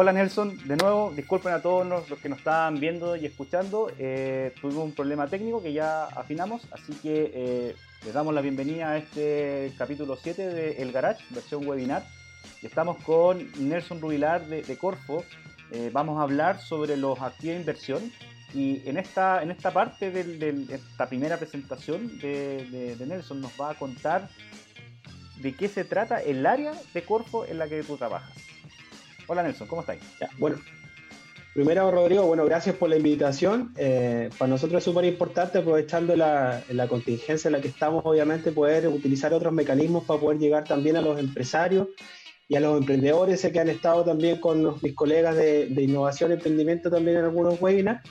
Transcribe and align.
hola 0.00 0.14
Nelson, 0.14 0.56
de 0.66 0.76
nuevo, 0.76 1.12
disculpen 1.14 1.52
a 1.52 1.60
todos 1.60 1.86
los, 1.86 2.18
que 2.20 2.30
nos 2.30 2.38
están 2.38 2.80
viendo 2.80 3.16
y 3.16 3.26
escuchando. 3.26 3.92
Eh, 3.98 4.54
tuvimos 4.58 4.84
un 4.84 4.92
problema 4.92 5.26
técnico 5.26 5.62
que 5.62 5.74
ya 5.74 6.04
afinamos, 6.04 6.62
así 6.72 6.94
que 7.02 7.30
eh, 7.34 7.74
les 8.04 8.14
damos 8.14 8.32
la 8.34 8.40
bienvenida 8.40 8.92
a 8.92 8.96
este 8.96 9.72
capítulo 9.76 10.16
7 10.16 10.48
de 10.48 10.82
El 10.82 10.90
Garage, 10.92 11.22
versión 11.30 11.66
webinar. 11.66 12.02
Estamos 12.62 12.98
con 13.04 13.50
Nelson 13.58 14.02
Rubilar 14.02 14.46
de, 14.46 14.76
Corfo. 14.76 15.24
Eh, 15.72 15.88
vamos 15.92 16.18
a 16.18 16.22
hablar 16.22 16.60
sobre 16.60 16.96
los 16.96 17.18
activos 17.20 17.54
de 17.54 17.60
inversión. 17.60 18.12
Y 18.52 18.86
en 18.86 18.98
esta, 18.98 19.42
en 19.42 19.50
esta 19.50 19.72
parte 19.72 20.10
de 20.10 20.66
esta 20.68 21.08
primera 21.08 21.38
presentación 21.38 22.18
de, 22.18 22.96
Nelson 23.06 23.40
nos 23.40 23.52
va 23.58 23.70
a 23.70 23.74
contar 23.74 24.28
de 25.36 25.54
qué 25.54 25.68
se 25.68 25.84
trata 25.84 26.20
el 26.20 26.44
área 26.44 26.72
de 26.92 27.02
Corfo 27.02 27.46
en 27.46 27.58
la 27.58 27.66
que 27.66 27.82
tú 27.82 27.96
trabajas. 27.96 28.36
Hola 29.26 29.42
Nelson, 29.42 29.66
¿cómo 29.66 29.80
estáis? 29.80 30.02
bueno, 30.38 30.58
primero 31.54 31.90
Rodrigo, 31.90 32.24
bueno, 32.24 32.44
gracias 32.44 32.76
por 32.76 32.90
la 32.90 32.96
invitación. 32.96 33.72
Eh, 33.76 34.28
para 34.36 34.50
nosotros 34.50 34.78
es 34.78 34.84
súper 34.84 35.06
importante, 35.06 35.58
aprovechando 35.58 36.14
la, 36.14 36.62
contingencia 36.90 37.48
en 37.48 37.52
la 37.52 37.60
que 37.62 37.68
estamos, 37.68 38.02
obviamente, 38.04 38.52
poder 38.52 38.88
utilizar 38.88 39.32
otros 39.32 39.52
mecanismos 39.52 40.04
para 40.04 40.20
poder 40.20 40.38
llegar 40.38 40.64
también 40.64 40.96
a 40.96 41.00
los 41.00 41.18
empresarios 41.18 41.88
y 42.50 42.56
a 42.56 42.60
los 42.60 42.78
emprendedores. 42.78 43.40
Que 43.40 43.60
han 43.60 43.70
estado 43.70 44.04
también 44.04 44.38
con 44.38 44.74
mis 44.82 44.94
colegas 44.94 45.36
de, 45.36 45.72
innovación 45.78 46.32
y 46.32 46.34
emprendimiento 46.34 46.90
también 46.90 47.16
en 47.18 47.24
algunos 47.24 47.58
webinars. 47.62 48.02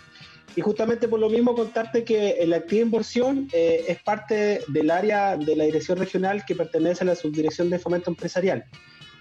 Y 0.55 0.61
justamente 0.61 1.07
por 1.07 1.19
lo 1.19 1.29
mismo 1.29 1.53
contarte 1.53 2.03
que 2.03 2.31
el 2.39 2.53
activa 2.53 2.81
inversión 2.81 3.47
eh, 3.53 3.85
es 3.87 4.01
parte 4.01 4.61
del 4.69 4.89
área 4.89 5.37
de 5.37 5.55
la 5.55 5.65
dirección 5.65 5.99
regional 5.99 6.43
que 6.45 6.55
pertenece 6.55 7.03
a 7.03 7.07
la 7.07 7.15
subdirección 7.15 7.69
de 7.69 7.77
fomento 7.77 8.09
empresarial. 8.09 8.65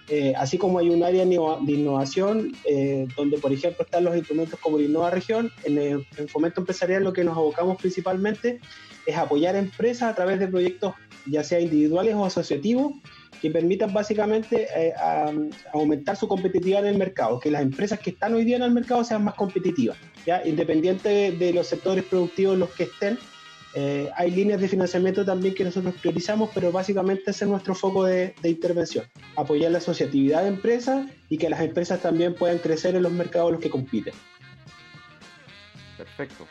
Eh, 0.07 0.33
así 0.35 0.57
como 0.57 0.79
hay 0.79 0.89
un 0.89 1.03
área 1.03 1.23
de 1.23 1.71
innovación 1.71 2.53
eh, 2.65 3.05
donde, 3.15 3.37
por 3.37 3.53
ejemplo, 3.53 3.85
están 3.85 4.05
los 4.05 4.17
instrumentos 4.17 4.59
como 4.59 4.79
la 4.79 4.85
Innova 4.85 5.11
Región, 5.11 5.51
en 5.65 5.77
el 5.77 6.29
Fomento 6.29 6.61
Empresarial 6.61 7.03
lo 7.03 7.13
que 7.13 7.23
nos 7.23 7.37
abocamos 7.37 7.77
principalmente 7.77 8.59
es 9.05 9.15
apoyar 9.15 9.55
empresas 9.55 10.11
a 10.11 10.15
través 10.15 10.39
de 10.39 10.47
proyectos 10.47 10.95
ya 11.27 11.43
sea 11.43 11.59
individuales 11.59 12.15
o 12.15 12.25
asociativos 12.25 12.93
que 13.41 13.49
permitan 13.51 13.93
básicamente 13.93 14.67
eh, 14.75 14.93
aumentar 15.73 16.15
su 16.15 16.27
competitividad 16.27 16.85
en 16.85 16.93
el 16.93 16.97
mercado, 16.97 17.39
que 17.39 17.51
las 17.51 17.61
empresas 17.61 17.99
que 17.99 18.11
están 18.11 18.33
hoy 18.33 18.43
día 18.43 18.57
en 18.57 18.63
el 18.63 18.71
mercado 18.71 19.03
sean 19.03 19.23
más 19.23 19.35
competitivas, 19.35 19.97
¿ya? 20.25 20.45
independiente 20.45 21.31
de 21.31 21.53
los 21.53 21.67
sectores 21.67 22.03
productivos 22.03 22.55
en 22.55 22.59
los 22.59 22.69
que 22.71 22.83
estén, 22.83 23.17
eh, 23.75 24.09
hay 24.15 24.31
líneas 24.31 24.59
de 24.59 24.67
financiamiento 24.67 25.23
también 25.23 25.53
que 25.53 25.63
nosotros 25.63 25.93
priorizamos, 26.01 26.49
pero 26.53 26.71
básicamente 26.71 27.31
ese 27.31 27.45
es 27.45 27.51
nuestro 27.51 27.75
foco 27.75 28.03
de, 28.03 28.33
intervención, 28.43 29.05
apoyar 29.35 29.71
la 29.71 29.77
asociatividad 29.77 30.41
de 30.41 30.49
empresas 30.49 31.07
y 31.29 31.37
que 31.37 31.49
las 31.49 31.61
empresas 31.61 32.01
también 32.01 32.33
puedan 32.33 32.57
crecer 32.57 32.95
en 32.95 33.03
los 33.03 33.11
mercados 33.11 33.49
en 33.49 33.53
los 33.53 33.61
que 33.61 33.69
compiten. 33.69 34.13
Perfecto. 35.97 36.47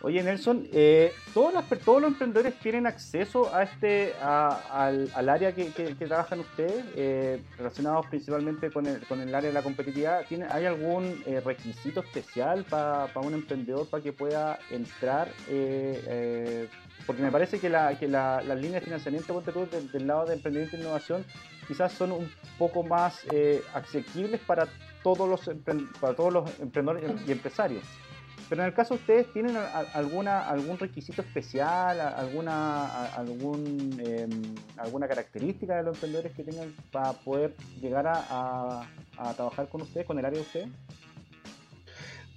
Oye, 0.00 0.22
Nelson, 0.22 0.68
eh, 0.72 1.12
¿todos, 1.34 1.52
¿todos 1.84 2.00
los 2.00 2.12
emprendedores 2.12 2.54
tienen 2.60 2.86
acceso 2.86 3.52
a 3.52 3.64
este, 3.64 4.14
al, 4.20 5.28
área 5.28 5.52
que, 5.52 5.64
trabajan 5.98 6.38
ustedes, 6.38 6.84
eh, 6.94 7.42
relacionados 7.56 8.06
principalmente 8.06 8.70
con 8.70 8.86
el, 8.86 9.04
con 9.08 9.20
el 9.20 9.34
área 9.34 9.48
de 9.48 9.54
la 9.54 9.62
competitividad? 9.62 10.24
¿Tiene, 10.28 10.46
¿Hay 10.50 10.66
algún 10.66 11.20
eh, 11.26 11.40
requisito 11.44 12.00
especial 12.00 12.64
para 12.64 13.08
un 13.16 13.34
emprendedor 13.34 13.88
para 13.88 14.00
que 14.00 14.12
pueda 14.12 14.58
entrar? 14.70 15.28
porque 17.06 17.22
me 17.22 17.32
parece 17.32 17.58
que, 17.58 17.70
la, 17.70 17.98
que 17.98 18.06
las 18.06 18.44
líneas 18.44 18.74
de 18.74 18.80
financiamiento 18.82 19.40
del, 19.40 19.90
del, 19.90 20.06
lado 20.06 20.26
de 20.26 20.34
emprendimiento 20.34 20.76
e 20.76 20.80
innovación 20.80 21.24
quizás 21.66 21.92
son 21.92 22.12
un 22.12 22.30
poco 22.58 22.82
más 22.82 23.24
accesibles 23.74 24.40
para 24.46 24.68
todos 25.02 25.28
los, 25.28 25.50
para 26.00 26.14
todos 26.14 26.32
los 26.32 26.60
emprendedores 26.60 27.10
y 27.26 27.32
empresarios. 27.32 27.82
Pero 28.48 28.62
en 28.62 28.68
el 28.68 28.74
caso 28.74 28.94
de 28.94 29.00
ustedes, 29.00 29.32
¿tienen 29.32 29.56
alguna, 29.92 30.48
algún 30.48 30.78
requisito 30.78 31.20
especial, 31.20 32.00
alguna, 32.00 33.04
algún, 33.14 34.00
em, 34.02 34.54
alguna 34.78 35.06
característica 35.06 35.76
de 35.76 35.82
los 35.82 35.96
emprendedores 35.96 36.32
que 36.32 36.44
tengan 36.44 36.74
para 36.90 37.12
poder 37.12 37.54
llegar 37.80 38.06
a, 38.06 38.86
trabajar 39.36 39.68
con 39.68 39.82
ustedes, 39.82 40.06
con 40.06 40.18
el 40.18 40.24
área 40.24 40.38
de 40.38 40.46
ustedes? 40.46 40.68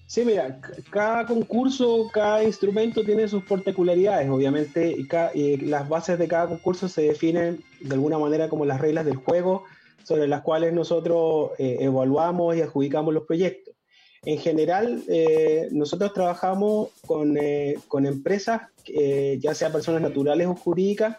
Sí, 0.06 0.26
mira, 0.26 0.60
cada 0.90 1.26
concurso, 1.26 2.10
cada 2.12 2.44
instrumento 2.44 3.02
tiene 3.06 3.30
sus 3.30 3.46
particularidades, 3.46 4.30
obviamente, 4.30 4.94
y, 5.34 5.58
las 5.66 5.88
bases 5.88 6.20
de 6.20 6.28
cada 6.28 6.48
concurso 6.48 6.90
se 6.90 7.04
definen 7.04 7.64
de 7.80 7.94
alguna 7.94 8.20
manera 8.20 8.50
como 8.50 8.66
las 8.66 8.82
reglas 8.82 9.06
del 9.06 9.16
juego 9.16 9.64
sobre 10.04 10.28
las 10.28 10.42
cuales 10.42 10.74
nosotros 10.74 11.52
eh, 11.58 11.78
evaluamos 11.80 12.58
y 12.58 12.62
adjudicamos 12.62 13.14
los 13.14 13.24
proyectos. 13.24 13.76
En 14.24 14.38
general, 14.38 15.04
eh, 15.08 15.68
nosotros 15.72 16.14
trabajamos 16.14 16.90
con, 17.08 17.38
eh, 17.38 17.78
con 17.88 18.06
empresas, 18.06 18.62
eh, 18.86 19.40
ya 19.42 19.56
sea 19.56 19.72
personas 19.72 20.02
naturales 20.02 20.46
o 20.48 20.56
jurídicas, 20.56 21.18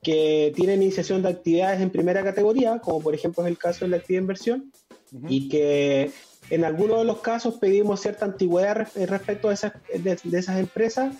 que 0.00 0.52
tienen 0.54 0.82
iniciación 0.82 1.22
de 1.22 1.30
actividades 1.30 1.80
en 1.80 1.90
primera 1.90 2.22
categoría, 2.22 2.78
como 2.78 3.00
por 3.00 3.14
ejemplo 3.14 3.42
es 3.42 3.48
el 3.48 3.58
caso 3.58 3.84
de 3.84 3.90
la 3.90 3.96
actividad 3.96 4.20
de 4.20 4.24
inversión, 4.24 4.72
y 5.28 5.48
que 5.48 6.10
en 6.50 6.64
algunos 6.64 6.98
de 6.98 7.04
los 7.04 7.20
casos 7.20 7.54
pedimos 7.54 8.00
cierta 8.00 8.26
antigüedad 8.26 8.88
respecto 9.06 9.48
de 9.48 9.54
esas, 9.54 9.72
de, 9.94 10.38
esas 10.38 10.58
empresas, 10.58 11.14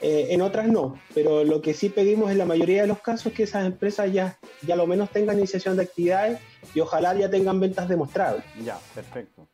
en 0.00 0.42
otras 0.42 0.66
no, 0.66 0.98
pero 1.14 1.44
lo 1.44 1.60
que 1.60 1.74
sí 1.74 1.88
pedimos 1.88 2.32
en 2.32 2.38
la 2.38 2.46
mayoría 2.46 2.82
de 2.82 2.88
los 2.88 3.00
casos 3.00 3.26
es 3.26 3.32
que 3.34 3.42
esas 3.44 3.66
empresas 3.66 4.12
ya, 4.12 4.38
ya 4.66 4.74
lo 4.74 4.86
menos 4.86 5.10
tengan 5.10 5.38
iniciación 5.38 5.76
de 5.76 5.82
actividades 5.82 6.40
y 6.74 6.80
ojalá 6.80 7.14
ya 7.14 7.30
tengan 7.30 7.60
ventas 7.60 7.88
demostrables. 7.88 8.44
Ya, 8.64 8.78
perfecto. 8.94 9.46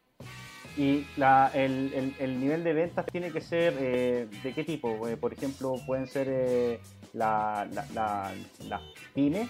Y 0.79 1.05
la, 1.17 1.51
el, 1.55 2.15
el, 2.21 2.41
nivel 2.41 2.63
de 2.63 2.73
ventas 2.73 3.05
tiene 3.07 3.33
que 3.33 3.41
ser 3.41 3.75
eh, 3.81 4.29
de 4.45 4.55
qué 4.55 4.63
tipo? 4.63 5.09
Eh, 5.09 5.17
por 5.17 5.33
ejemplo, 5.33 5.75
pueden 5.85 6.07
ser 6.07 6.29
eh, 6.31 6.79
la, 7.13 7.69
la, 7.93 8.33
las 8.69 8.81
pymes 9.13 9.49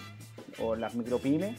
o 0.57 0.75
las 0.75 0.95
micropymes. 0.95 1.55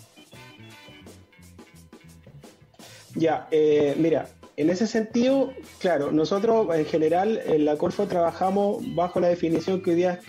Ya, 3.14 3.48
mira, 3.96 4.28
en 4.56 4.70
ese 4.70 4.88
sentido, 4.88 5.52
claro, 5.78 6.10
nosotros 6.10 6.66
en 6.74 6.84
general 6.84 7.40
en 7.46 7.64
la 7.64 7.76
Corfo 7.76 8.06
trabajamos 8.06 8.82
bajo 8.96 9.20
la 9.20 9.28
definición 9.28 9.82
que 9.82 9.90
hoy 9.90 9.96
día 9.96 10.20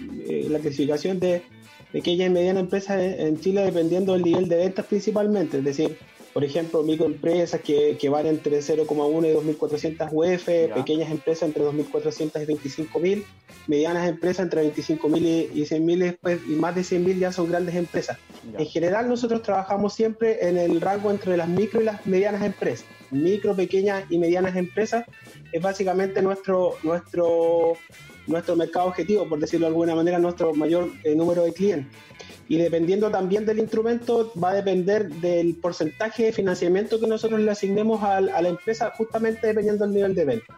la 0.49 0.59
clasificación 0.59 1.19
de 1.19 1.43
pequeña 1.91 2.27
y 2.27 2.29
mediana 2.29 2.59
empresa 2.59 3.03
en 3.03 3.39
Chile 3.39 3.61
dependiendo 3.61 4.13
del 4.13 4.23
nivel 4.23 4.47
de 4.47 4.57
ventas 4.57 4.85
principalmente, 4.85 5.59
es 5.59 5.63
decir, 5.63 5.97
por 6.33 6.43
ejemplo, 6.43 6.81
microempresas 6.83 7.59
que, 7.61 7.97
que 7.99 8.09
van 8.09 8.25
entre 8.25 8.59
0,1 8.59 9.29
y 9.29 9.53
2.400 9.53 10.09
UF, 10.11 10.75
pequeñas 10.75 11.11
empresas 11.11 11.49
entre 11.49 11.63
2.400 11.63 12.43
y 12.43 12.45
25.000, 12.45 13.23
medianas 13.67 14.07
empresas 14.07 14.43
entre 14.43 14.73
25.000 14.73 15.49
y, 15.53 15.61
100.000 15.61 15.97
después, 15.97 16.39
y 16.47 16.51
más 16.51 16.75
de 16.75 16.81
100.000 16.81 17.19
ya 17.19 17.31
son 17.31 17.49
grandes 17.49 17.75
empresas. 17.75 18.17
En 18.57 18.65
general 18.65 19.09
nosotros 19.09 19.41
trabajamos 19.41 19.93
siempre 19.93 20.47
en 20.47 20.57
el 20.57 20.79
rango 20.79 21.11
entre 21.11 21.35
las 21.35 21.49
micro 21.49 21.81
y 21.81 21.85
las 21.85 22.05
medianas 22.05 22.43
empresas. 22.43 22.85
Micro, 23.11 23.55
pequeñas 23.55 24.05
y 24.09 24.17
medianas 24.17 24.55
empresas 24.55 25.03
es 25.51 25.61
básicamente 25.61 26.21
nuestro, 26.21 26.77
nuestro, 26.83 27.73
nuestro 28.25 28.55
mercado 28.55 28.87
objetivo, 28.87 29.27
por 29.27 29.39
decirlo 29.39 29.65
de 29.65 29.71
alguna 29.71 29.95
manera, 29.95 30.17
nuestro 30.17 30.53
mayor 30.53 30.89
eh, 31.03 31.13
número 31.13 31.43
de 31.43 31.51
clientes 31.51 31.93
y 32.51 32.57
dependiendo 32.57 33.09
también 33.09 33.45
del 33.45 33.59
instrumento 33.59 34.33
va 34.37 34.49
a 34.49 34.55
depender 34.55 35.07
del 35.07 35.55
porcentaje 35.55 36.25
de 36.25 36.33
financiamiento 36.33 36.99
que 36.99 37.07
nosotros 37.07 37.39
le 37.39 37.49
asignemos 37.49 38.03
a, 38.03 38.19
la 38.19 38.49
empresa 38.49 38.91
justamente 38.97 39.47
dependiendo 39.47 39.85
del 39.85 39.95
nivel 39.95 40.13
de 40.13 40.25
venta. 40.25 40.53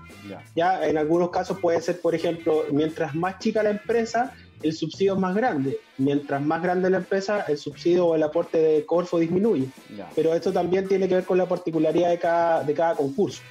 Ya. 0.56 0.88
en 0.88 0.98
algunos 0.98 1.30
casos 1.30 1.60
puede 1.60 1.80
ser, 1.82 2.02
por 2.02 2.16
ejemplo, 2.16 2.64
mientras 2.72 3.14
más 3.14 3.38
chica 3.38 3.62
la 3.62 3.70
empresa, 3.70 4.34
el 4.64 4.74
subsidio 4.74 5.14
es 5.14 5.20
más 5.20 5.36
grande. 5.36 5.78
Mientras 6.00 6.42
más 6.42 6.64
grande 6.64 6.90
la 6.90 6.98
empresa, 6.98 7.42
el 7.48 7.60
subsidio 7.60 8.08
o 8.08 8.16
el 8.16 8.24
aporte 8.24 8.58
de 8.58 8.86
Corfo 8.88 9.20
disminuye. 9.20 9.68
Pero 10.16 10.34
esto 10.34 10.52
también 10.52 10.88
tiene 10.88 11.08
que 11.08 11.14
ver 11.14 11.26
con 11.26 11.38
la 11.38 11.46
particularidad 11.46 12.10
de 12.10 12.18
cada, 12.18 12.64
de 12.64 12.74
cada 12.74 12.96
concurso. 12.96 13.44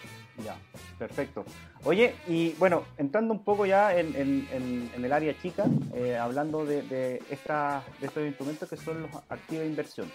Ya, 0.44 0.56
perfecto. 0.98 1.44
Oye, 1.84 2.14
y 2.28 2.52
bueno, 2.54 2.84
entrando 2.96 3.34
un 3.34 3.42
poco 3.42 3.66
ya 3.66 3.96
en, 3.96 4.48
el 4.96 5.12
área 5.12 5.36
chica, 5.40 5.64
eh, 5.94 6.16
hablando 6.16 6.64
de, 6.64 7.20
esta, 7.28 7.82
de 8.00 8.06
estos 8.06 8.24
instrumentos 8.24 8.68
que 8.68 8.76
son 8.76 9.02
los 9.02 9.10
activos 9.28 9.64
de 9.64 9.66
inversión. 9.66 10.12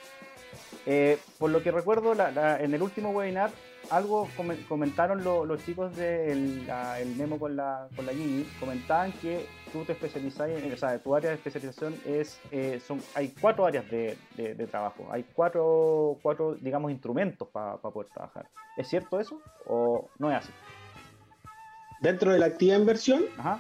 Eh, 0.86 1.18
por 1.38 1.50
lo 1.50 1.62
que 1.62 1.72
recuerdo, 1.72 2.14
en 2.14 2.74
el 2.74 2.82
último 2.82 3.10
webinar 3.10 3.52
algo 3.90 4.28
comentaron 4.68 5.24
los 5.24 5.66
chicos 5.66 5.96
del 5.96 6.68
el 7.00 7.16
memo 7.16 7.40
con 7.40 7.56
la, 7.56 7.88
con 7.96 8.06
la 8.06 8.14
Gini, 8.14 8.46
comentaban 8.60 9.12
que 9.14 9.46
tú 9.72 9.84
te 9.84 9.94
especializas, 9.94 10.50
en, 10.50 10.72
o 10.72 10.78
sea, 10.78 10.98
tu 11.00 11.16
área 11.16 11.32
de 11.32 11.36
especialización 11.36 11.96
es, 12.06 12.40
eh, 12.52 12.82
son, 12.86 13.02
hay 13.14 13.34
cuatro 13.40 13.66
áreas 13.66 13.90
de, 13.90 14.18
de, 14.36 14.68
trabajo, 14.68 15.08
hay 15.12 15.26
cuatro, 15.34 16.18
cuatro, 16.22 16.56
digamos, 16.56 16.92
instrumentos 16.92 17.48
para 17.50 17.78
poder 17.78 18.10
trabajar. 18.12 18.48
¿Es 18.78 18.88
cierto 18.88 19.20
eso 19.20 19.42
o 19.66 20.10
no 20.20 20.32
es 20.32 20.38
así? 20.38 20.52
Dentro 22.02 22.32
de 22.32 22.40
la 22.40 22.46
actividad 22.48 22.80
inversión, 22.80 23.24
Ajá. 23.38 23.60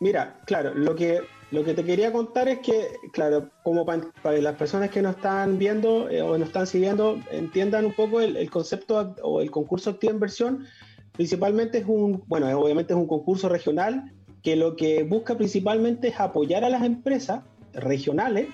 mira, 0.00 0.40
claro, 0.46 0.74
lo 0.74 0.94
que 0.94 1.22
lo 1.50 1.64
que 1.64 1.72
te 1.72 1.84
quería 1.84 2.12
contar 2.12 2.48
es 2.48 2.58
que, 2.58 3.00
claro, 3.10 3.50
como 3.62 3.86
para, 3.86 4.02
las 4.22 4.56
personas 4.56 4.90
que 4.90 5.00
nos 5.00 5.16
están 5.16 5.58
viendo 5.58 6.10
eh, 6.10 6.20
o 6.20 6.36
nos 6.36 6.48
están 6.48 6.66
siguiendo, 6.66 7.18
entiendan 7.30 7.86
un 7.86 7.94
poco 7.94 8.20
el, 8.20 8.50
concepto 8.50 9.14
o 9.22 9.40
el 9.40 9.50
concurso 9.50 9.90
Activa 9.90 10.12
Inversión, 10.12 10.66
principalmente 11.12 11.78
es 11.78 11.86
un, 11.86 12.22
bueno, 12.26 12.46
obviamente 12.58 12.92
es 12.92 12.98
un 12.98 13.06
concurso 13.06 13.48
regional 13.48 14.12
que 14.42 14.56
lo 14.56 14.76
que 14.76 15.04
busca 15.04 15.36
principalmente 15.36 16.08
es 16.08 16.20
apoyar 16.20 16.64
a 16.64 16.68
las 16.68 16.82
empresas 16.82 17.42
regionales 17.80 18.48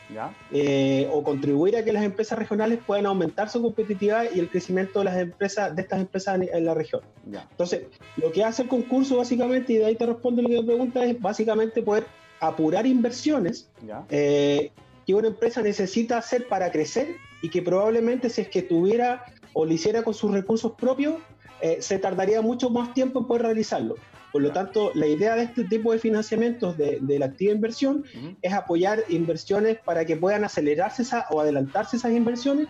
eh, 0.52 1.08
o 1.12 1.22
contribuir 1.22 1.76
a 1.76 1.84
que 1.84 1.92
las 1.92 2.04
empresas 2.04 2.38
regionales 2.38 2.78
puedan 2.86 3.06
aumentar 3.06 3.48
su 3.48 3.62
competitividad 3.62 4.26
y 4.34 4.40
el 4.40 4.48
crecimiento 4.48 5.00
de 5.00 5.04
las 5.06 5.16
empresas 5.16 5.74
de 5.74 5.82
estas 5.82 6.00
empresas 6.00 6.40
en, 6.40 6.64
la 6.64 6.74
región. 6.74 7.02
Entonces, 7.26 7.86
lo 8.16 8.32
que 8.32 8.44
hace 8.44 8.62
el 8.62 8.68
concurso 8.68 9.18
básicamente, 9.18 9.72
y 9.72 9.76
de 9.76 9.86
ahí 9.86 9.96
te 9.96 10.06
respondo 10.06 10.42
lo 10.42 10.48
que 10.48 10.56
me 10.56 10.64
preguntas, 10.64 11.04
es 11.04 11.20
básicamente 11.20 11.82
poder 11.82 12.06
apurar 12.40 12.86
inversiones 12.86 13.68
eh, 14.10 14.70
que 15.06 15.14
una 15.14 15.28
empresa 15.28 15.62
necesita 15.62 16.18
hacer 16.18 16.48
para 16.48 16.70
crecer 16.70 17.16
y 17.42 17.50
que 17.50 17.62
probablemente 17.62 18.30
si 18.30 18.40
es 18.40 18.48
que 18.48 18.62
tuviera 18.62 19.24
o 19.52 19.64
lo 19.64 19.72
hiciera 19.72 20.02
con 20.02 20.14
sus 20.14 20.32
recursos 20.32 20.72
propios, 20.72 21.14
eh, 21.60 21.78
se 21.80 21.98
tardaría 21.98 22.42
mucho 22.42 22.70
más 22.70 22.92
tiempo 22.92 23.20
en 23.20 23.26
poder 23.26 23.42
realizarlo. 23.42 23.94
Por 24.34 24.42
lo 24.42 24.50
tanto, 24.50 24.90
la 24.96 25.06
idea 25.06 25.36
de 25.36 25.44
este 25.44 25.62
tipo 25.62 25.92
de 25.92 26.00
financiamientos 26.00 26.76
de, 26.76 27.00
la 27.20 27.26
activa 27.26 27.52
inversión 27.52 28.04
es 28.42 28.52
apoyar 28.52 29.04
inversiones 29.08 29.78
para 29.78 30.04
que 30.04 30.16
puedan 30.16 30.42
acelerarse 30.42 31.02
esa, 31.02 31.26
o 31.30 31.40
adelantarse 31.40 31.98
esas 31.98 32.10
inversiones 32.10 32.66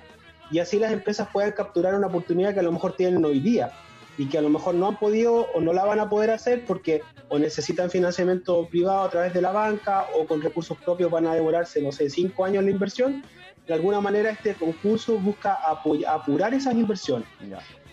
y 0.50 0.58
así 0.58 0.78
las 0.78 0.92
empresas 0.92 1.26
puedan 1.32 1.52
capturar 1.52 1.94
una 1.94 2.08
oportunidad 2.08 2.52
que 2.52 2.60
a 2.60 2.64
lo 2.64 2.70
mejor 2.70 2.96
tienen 2.96 3.24
hoy 3.24 3.40
día 3.40 3.72
y 4.18 4.26
que 4.26 4.36
a 4.36 4.42
lo 4.42 4.50
mejor 4.50 4.74
no 4.74 4.88
han 4.88 4.98
podido 4.98 5.46
o 5.54 5.60
no 5.62 5.72
la 5.72 5.86
van 5.86 6.00
a 6.00 6.10
poder 6.10 6.32
hacer 6.32 6.66
porque 6.66 7.00
o 7.30 7.38
necesitan 7.38 7.88
financiamiento 7.88 8.68
privado 8.68 9.00
a 9.00 9.08
través 9.08 9.32
de 9.32 9.40
la 9.40 9.52
banca 9.52 10.04
o 10.18 10.26
con 10.26 10.42
recursos 10.42 10.76
propios 10.76 11.10
van 11.10 11.26
a 11.26 11.34
demorarse, 11.34 11.80
no 11.80 11.92
sé, 11.92 12.10
cinco 12.10 12.44
años 12.44 12.62
la 12.62 12.72
inversión. 12.72 13.24
De 13.66 13.72
alguna 13.72 14.02
manera 14.02 14.28
este 14.28 14.52
concurso 14.52 15.16
busca 15.18 15.54
apurar 15.64 16.52
esas 16.52 16.74
inversiones. 16.74 17.26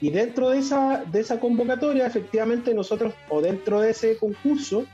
Y 0.01 0.09
dentro 0.09 0.50
de 0.50 0.57
esa, 0.57 1.06
de 1.06 1.19
esa 1.19 1.39
convocatoria, 1.39 2.07
efectivamente 2.07 2.74
nosotros, 2.74 3.13
o 3.30 3.39
dentro 3.39 3.81
de 3.81 3.92
ese 3.92 4.18
concurso, 4.18 4.86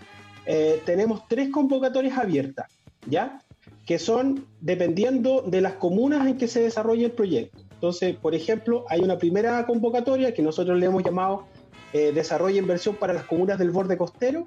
eh, 0.46 0.82
tenemos 0.86 1.28
tres 1.30 1.50
convocatorias 1.50 2.18
abiertas, 2.18 2.68
¿ya? 3.06 3.42
Que 3.86 4.00
son 4.00 4.46
dependiendo 4.60 5.42
de 5.42 5.62
las 5.62 5.74
comunas 5.74 6.28
en 6.28 6.38
que 6.38 6.50
se 6.50 6.62
desarrolla 6.62 7.06
el 7.06 7.14
proyecto. 7.14 7.58
Entonces, 7.72 8.18
por 8.18 8.36
ejemplo, 8.36 8.86
hay 8.90 9.00
una 9.00 9.18
primera 9.18 9.66
convocatoria 9.66 10.34
que 10.34 10.42
nosotros 10.42 10.78
le 10.78 10.88
hemos 10.88 11.04
llamado 11.04 11.46
eh, 11.94 12.12
Desarrollo 12.14 12.56
e 12.56 12.60
Inversión 12.60 12.96
para 12.96 13.14
las 13.14 13.24
comunas 13.24 13.58
del 13.58 13.72
borde 13.72 13.98
costero, 13.98 14.44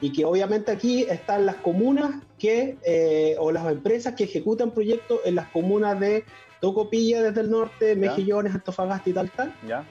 y 0.00 0.12
que 0.12 0.24
obviamente 0.24 0.72
aquí 0.72 1.02
están 1.02 1.44
las 1.44 1.56
comunas 1.56 2.22
que, 2.38 2.78
eh, 2.82 3.36
o 3.38 3.52
las 3.52 3.70
empresas 3.70 4.14
que 4.14 4.24
ejecutan 4.24 4.70
proyectos 4.70 5.20
en 5.26 5.34
las 5.34 5.48
comunas 5.48 6.00
de 6.00 6.24
Tocopilla 6.60 7.22
desde 7.22 7.42
el 7.42 7.50
norte, 7.50 7.94
Mejillones, 7.94 8.54
Antofagasta 8.54 9.10
y 9.10 9.12
tal, 9.12 9.30
tal. 9.30 9.54
¿Ya? 9.66 9.84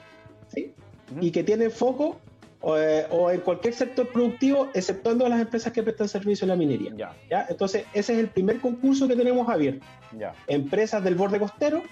¿Sí? 0.47 0.73
Y 1.21 1.31
que 1.31 1.44
tienen 1.44 1.71
foco 1.71 2.19
eh, 2.63 3.05
o, 3.11 3.31
en 3.31 3.41
cualquier 3.41 3.73
sector 3.73 4.07
productivo, 4.09 4.69
exceptuando 4.73 5.27
las 5.29 5.39
empresas 5.39 5.71
que 5.71 5.83
prestan 5.83 6.09
servicio 6.09 6.45
en 6.45 6.49
la 6.49 6.55
minería. 6.55 7.15
Ya. 7.29 7.45
Entonces, 7.49 7.85
ese 7.94 8.13
es 8.13 8.19
el 8.19 8.29
primer 8.29 8.59
concurso 8.59 9.07
que 9.07 9.15
tenemos 9.15 9.47
abierto. 9.47 9.85
Ya. 10.17 10.33
Empresas 10.47 11.03
del 11.03 11.15
borde 11.15 11.39
costero 11.39 11.83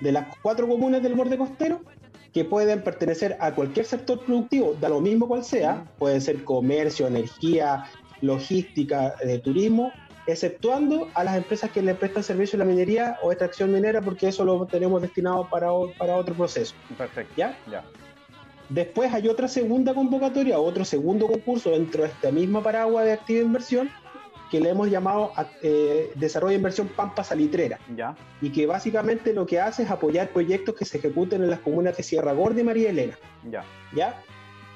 de 0.00 0.12
las 0.12 0.26
cuatro 0.42 0.68
comunas 0.68 1.02
del 1.02 1.14
borde 1.14 1.36
costero 1.38 1.80
que 2.32 2.44
pueden 2.44 2.82
pertenecer 2.82 3.36
a 3.40 3.54
cualquier 3.54 3.84
sector 3.84 4.24
productivo, 4.24 4.74
da 4.80 4.88
lo 4.88 5.00
mismo 5.00 5.28
cual 5.28 5.44
sea, 5.44 5.84
puede 5.98 6.20
ser 6.20 6.44
comercio, 6.44 7.06
energía, 7.06 7.84
logística, 8.22 9.14
de 9.22 9.38
turismo, 9.38 9.92
exceptuando 10.26 11.08
a 11.14 11.24
las 11.24 11.36
empresas 11.36 11.70
que 11.70 11.82
le 11.82 11.94
prestan 11.94 12.22
servicio 12.22 12.56
a 12.56 12.60
la 12.60 12.64
minería 12.64 13.18
o 13.22 13.32
extracción 13.32 13.72
minera, 13.72 14.00
porque 14.00 14.28
eso 14.28 14.44
lo 14.44 14.66
tenemos 14.66 15.02
destinado 15.02 15.48
para, 15.48 15.68
para 15.98 16.14
otro 16.14 16.34
proceso. 16.34 16.74
Perfecto. 16.96 17.32
¿Ya? 17.36 17.56
Ya. 17.70 17.84
Después 18.68 19.12
hay 19.12 19.28
otra 19.28 19.48
segunda 19.48 19.92
convocatoria, 19.92 20.58
otro 20.58 20.84
segundo 20.84 21.26
concurso 21.26 21.70
dentro 21.70 22.04
de 22.04 22.08
esta 22.08 22.30
misma 22.30 22.62
paraguas 22.62 23.04
de 23.04 23.12
activa 23.12 23.44
inversión, 23.44 23.90
que 24.50 24.60
le 24.60 24.70
hemos 24.70 24.90
llamado 24.90 25.32
eh, 25.62 26.12
Desarrollo 26.14 26.50
de 26.50 26.56
Inversión 26.56 26.88
Pampa 26.88 27.24
Salitrera. 27.24 27.78
Ya. 27.96 28.14
Y 28.40 28.50
que 28.50 28.66
básicamente 28.66 29.32
lo 29.32 29.46
que 29.46 29.60
hace 29.60 29.82
es 29.82 29.90
apoyar 29.90 30.28
proyectos 30.28 30.74
que 30.74 30.84
se 30.84 30.98
ejecuten 30.98 31.42
en 31.42 31.50
las 31.50 31.60
comunas 31.60 31.96
de 31.96 32.02
Sierra 32.02 32.32
Gorda 32.32 32.60
y 32.60 32.64
María 32.64 32.90
Elena. 32.90 33.18
Ya. 33.50 33.64
¿Ya? 33.94 34.22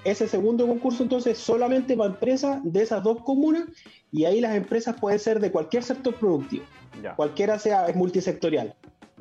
Ese 0.06 0.28
segundo 0.28 0.68
concurso 0.68 1.02
entonces 1.02 1.36
solamente 1.36 1.96
para 1.96 2.10
empresas 2.10 2.60
de 2.62 2.80
esas 2.80 3.02
dos 3.02 3.22
comunas 3.24 3.64
y 4.12 4.24
ahí 4.24 4.40
las 4.40 4.54
empresas 4.54 4.94
pueden 5.00 5.18
ser 5.18 5.40
de 5.40 5.50
cualquier 5.50 5.82
sector 5.82 6.14
productivo. 6.14 6.64
Ya. 7.02 7.16
Cualquiera 7.16 7.58
sea, 7.58 7.88
es 7.88 7.96
multisectorial. 7.96 8.76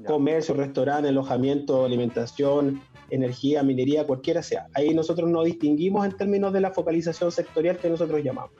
Comercio, 0.05 0.53
restaurante, 0.53 1.09
alojamiento, 1.09 1.85
alimentación, 1.85 2.83
energía, 3.09 3.63
minería, 3.63 4.05
cualquiera 4.05 4.43
sea. 4.43 4.67
Ahí 4.75 4.93
nosotros 4.93 5.27
nos 5.27 5.45
distinguimos 5.45 6.05
en 6.05 6.15
términos 6.15 6.53
de 6.53 6.61
la 6.61 6.69
focalización 6.69 7.31
sectorial 7.31 7.79
que 7.79 7.89
nosotros 7.89 8.23
llamamos. 8.23 8.51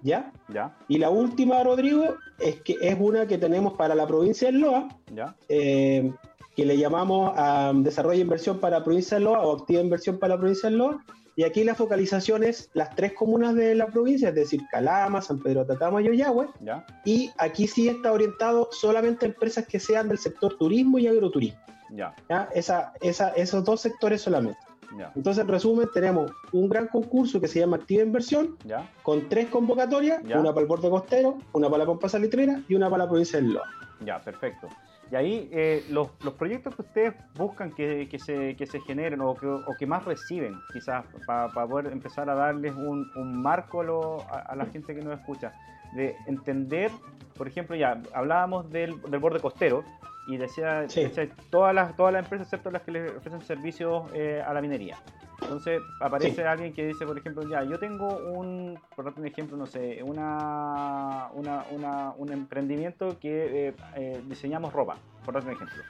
¿Ya? 0.00 0.30
Ya. 0.48 0.76
Y 0.86 0.98
la 0.98 1.10
última, 1.10 1.64
Rodrigo, 1.64 2.14
es 2.38 2.60
que 2.60 2.76
es 2.80 2.96
una 3.00 3.26
que 3.26 3.38
tenemos 3.38 3.72
para 3.72 3.96
la 3.96 4.06
provincia 4.06 4.46
de 4.46 4.58
Loa, 4.58 4.88
¿Ya? 5.12 5.34
Eh, 5.48 6.12
que 6.54 6.64
le 6.64 6.78
llamamos 6.78 7.32
a 7.36 7.72
Desarrollo 7.74 8.18
e 8.18 8.22
Inversión 8.22 8.58
para 8.58 8.84
provincia 8.84 9.18
de 9.18 9.24
Loa 9.24 9.40
o 9.40 9.56
Activa 9.56 9.80
Inversión 9.80 10.18
para 10.18 10.34
la 10.34 10.40
provincia 10.40 10.70
de 10.70 10.76
Loa. 10.76 11.04
Y 11.36 11.42
aquí 11.42 11.64
la 11.64 11.74
focalización 11.74 12.44
es 12.44 12.70
las 12.74 12.94
tres 12.94 13.12
comunas 13.12 13.56
de 13.56 13.74
la 13.74 13.86
provincia, 13.88 14.28
es 14.28 14.36
decir, 14.36 14.60
Calama, 14.70 15.20
San 15.20 15.40
Pedro 15.40 15.62
Atacama 15.62 16.00
y 16.00 16.08
Oyagüe. 16.08 16.46
¿Ya? 16.60 16.86
Y 17.04 17.30
aquí 17.38 17.66
sí 17.66 17.88
está 17.88 18.12
orientado 18.12 18.68
solamente 18.70 19.26
a 19.26 19.28
empresas 19.30 19.66
que 19.66 19.80
sean 19.80 20.08
del 20.08 20.18
sector 20.18 20.56
turismo 20.56 20.98
y 21.00 21.08
agroturismo. 21.08 21.58
Ya. 21.90 22.14
¿Ya? 22.30 22.48
Esa, 22.54 22.92
esa, 23.00 23.30
esos 23.30 23.64
dos 23.64 23.80
sectores 23.80 24.22
solamente. 24.22 24.58
Entonces, 25.14 25.42
en 25.42 25.48
resumen, 25.48 25.88
tenemos 25.92 26.30
un 26.52 26.68
gran 26.68 26.86
concurso 26.88 27.40
que 27.40 27.48
se 27.48 27.60
llama 27.60 27.76
Activa 27.76 28.02
Inversión, 28.02 28.56
con 29.02 29.28
tres 29.28 29.48
convocatorias, 29.48 30.22
una 30.24 30.52
para 30.52 30.60
el 30.60 30.66
borde 30.66 30.88
costero, 30.88 31.38
una 31.52 31.68
para 31.68 31.78
la 31.78 31.86
pompa 31.86 32.08
salitrera 32.08 32.62
y 32.68 32.74
una 32.74 32.88
para 32.88 33.04
la 33.04 33.10
provincia 33.10 33.40
del 33.40 33.54
Loa. 33.54 33.68
Ya, 34.04 34.20
perfecto. 34.20 34.68
Y 35.14 35.16
ahí 35.16 35.48
eh, 35.52 35.84
los, 35.90 36.08
proyectos 36.36 36.74
que 36.74 36.82
ustedes 36.82 37.14
buscan 37.36 37.70
que, 37.70 38.08
se, 38.18 38.56
que 38.56 38.66
se, 38.66 38.80
generen 38.80 39.20
o 39.20 39.36
que, 39.78 39.86
más 39.86 40.04
reciben, 40.04 40.56
quizás 40.72 41.04
para 41.24 41.48
poder 41.68 41.92
empezar 41.92 42.28
a 42.28 42.34
darles 42.34 42.74
un, 42.74 43.40
marco 43.40 43.80
a, 44.28 44.56
la 44.56 44.66
gente 44.66 44.92
que 44.92 45.00
nos 45.02 45.16
escucha, 45.16 45.52
de 45.94 46.16
entender, 46.26 46.90
por 47.38 47.46
ejemplo, 47.46 47.76
ya 47.76 48.02
hablábamos 48.12 48.68
del, 48.72 49.00
del 49.02 49.20
borde 49.20 49.38
costero, 49.38 49.84
y 50.26 50.36
decía, 50.36 50.86
todas 51.50 51.74
las 51.74 51.96
todas 51.96 52.12
las 52.12 52.24
empresas 52.24 52.46
excepto 52.46 52.70
las 52.70 52.82
que 52.82 52.92
le 52.92 53.10
ofrecen 53.16 53.42
servicios 53.42 54.04
eh, 54.14 54.42
a 54.44 54.52
la 54.54 54.60
minería. 54.60 54.96
Entonces 55.42 55.82
aparece 56.00 56.46
alguien 56.46 56.72
que 56.72 56.86
dice, 56.86 57.04
por 57.04 57.18
ejemplo, 57.18 57.46
ya, 57.48 57.62
yo 57.64 57.78
tengo 57.78 58.16
un, 58.32 58.78
por 58.96 59.04
darte 59.04 59.20
un 59.20 59.26
ejemplo, 59.26 59.56
no 59.56 59.66
sé, 59.66 60.02
una, 60.02 61.28
una, 61.34 62.14
un 62.16 62.32
emprendimiento 62.32 63.18
que 63.18 63.68
eh, 63.68 63.74
eh, 63.96 64.22
diseñamos 64.26 64.72
ropa, 64.72 64.96
por 65.24 65.34
darte 65.34 65.50
un 65.50 65.56
ejemplo. 65.56 65.82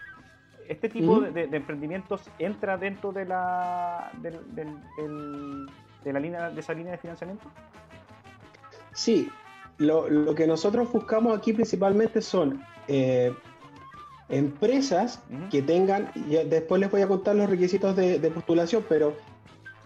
¿Este 0.69 0.89
tipo 0.89 1.21
de, 1.21 1.43
emprendimientos 1.45 2.29
entra 2.39 2.79
dentro 2.79 3.13
de 3.13 3.27
la, 3.27 4.11
de 4.23 6.13
la 6.13 6.19
línea, 6.19 6.51
de 6.51 6.61
esa 6.61 6.73
línea 6.73 6.93
de 6.93 6.99
financiamiento? 6.99 7.47
Sí, 8.93 9.31
lo, 9.77 10.09
lo 10.09 10.35
que 10.35 10.47
nosotros 10.47 10.91
buscamos 10.91 11.37
aquí 11.37 11.53
principalmente 11.53 12.23
son 12.23 12.65
empresas 14.29 15.21
que 15.51 15.63
tengan, 15.63 16.11
después 16.49 16.81
les 16.81 16.91
voy 16.91 17.03
a 17.03 17.09
contar 17.09 17.37
los 17.37 17.49
requisitos 17.49 17.95
de, 17.97 18.19
postulación, 18.31 18.85
pero 18.89 19.17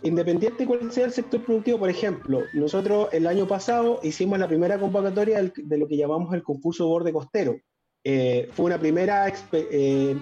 independiente 0.02 0.58
de 0.58 0.66
cuál 0.66 0.92
sea 0.92 1.06
el 1.06 1.12
sector 1.12 1.42
productivo, 1.42 1.78
por 1.78 1.90
ejemplo, 1.90 2.42
nosotros 2.52 3.08
el 3.12 3.26
año 3.26 3.46
pasado 3.48 4.00
hicimos 4.02 4.38
la 4.38 4.46
primera 4.46 4.78
convocatoria 4.78 5.42
de 5.42 5.78
lo 5.78 5.88
que 5.88 5.96
llamamos 5.96 6.32
el 6.34 6.42
concurso 6.42 6.86
borde 6.86 7.12
costero. 7.12 7.56
Eh, 8.04 8.48
fue 8.52 8.66
una 8.66 8.78
primera 8.78 9.28
eh, 9.28 10.16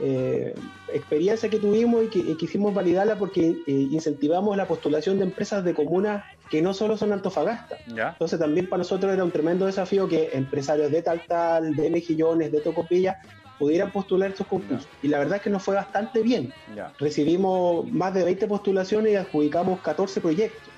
eh, 0.00 0.54
experiencia 0.92 1.50
que 1.50 1.58
tuvimos 1.58 2.04
y 2.04 2.08
que 2.08 2.36
quisimos 2.36 2.72
validarla 2.72 3.18
porque 3.18 3.56
incentivamos 3.66 4.56
la 4.56 4.66
postulación 4.66 5.18
de 5.18 5.24
empresas 5.24 5.62
de 5.62 5.74
comunas 5.74 6.24
que 6.50 6.62
no 6.62 6.72
solo 6.72 6.96
son 6.96 7.12
Antofagasta. 7.12 7.76
Entonces 7.86 8.38
también 8.38 8.68
para 8.68 8.78
nosotros 8.78 9.12
era 9.12 9.22
un 9.22 9.30
tremendo 9.30 9.66
desafío 9.66 10.08
que 10.08 10.30
empresarios 10.32 10.90
de 10.90 11.02
Tal 11.02 11.22
Tal, 11.28 11.76
de 11.76 11.90
Mejillones, 11.90 12.50
de 12.50 12.60
Tocopilla, 12.62 13.20
pudieran 13.60 13.92
postular 13.92 14.30
estos 14.30 14.46
concursos. 14.46 14.88
Y 15.02 15.08
la 15.08 15.18
verdad 15.18 15.36
es 15.36 15.42
que 15.42 15.50
nos 15.50 15.62
fue 15.62 15.74
bastante 15.74 16.22
bien. 16.22 16.52
Recibimos 16.98 17.86
más 17.92 18.14
de 18.14 18.24
20 18.24 18.48
postulaciones 18.48 19.12
y 19.12 19.16
adjudicamos 19.16 19.80
14 19.80 20.20
proyectos 20.22 20.70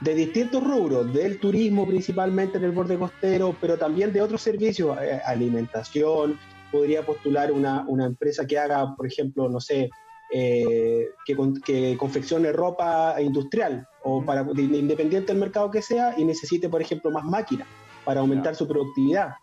de 0.00 0.14
distintos 0.14 0.62
rubros, 0.64 1.12
del 1.12 1.38
turismo 1.38 1.86
principalmente 1.86 2.58
en 2.58 2.64
el 2.64 2.72
borde 2.72 2.98
costero, 2.98 3.54
pero 3.60 3.78
también 3.78 4.12
de 4.12 4.20
otros 4.20 4.42
servicios, 4.42 4.96
eh, 5.00 5.20
alimentación, 5.24 6.38
podría 6.70 7.04
postular 7.04 7.52
una, 7.52 7.84
una 7.86 8.06
empresa 8.06 8.46
que 8.46 8.58
haga, 8.58 8.94
por 8.94 9.06
ejemplo, 9.06 9.48
no 9.48 9.60
sé, 9.60 9.88
eh, 10.32 11.08
que, 11.24 11.36
que, 11.64 11.96
confeccione 11.96 12.52
ropa 12.52 13.14
industrial 13.20 13.86
o 14.02 14.24
para 14.24 14.44
independiente 14.56 15.32
del 15.32 15.40
mercado 15.40 15.70
que 15.70 15.80
sea 15.80 16.14
y 16.18 16.24
necesite, 16.24 16.68
por 16.68 16.82
ejemplo, 16.82 17.10
más 17.10 17.24
máquinas 17.24 17.68
para 18.04 18.20
aumentar 18.20 18.54
su 18.54 18.66
productividad. 18.66 19.34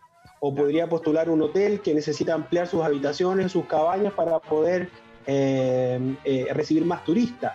O 0.45 0.53
podría 0.53 0.89
postular 0.89 1.29
un 1.29 1.41
hotel 1.41 1.79
que 1.79 1.93
necesita 1.93 2.33
ampliar 2.33 2.67
sus 2.67 2.81
habitaciones, 2.81 3.53
sus 3.53 3.65
cabañas 3.65 4.11
para 4.11 4.39
poder 4.39 4.89
eh, 5.25 6.15
eh, 6.25 6.47
recibir 6.51 6.83
más 6.83 7.05
turistas. 7.05 7.53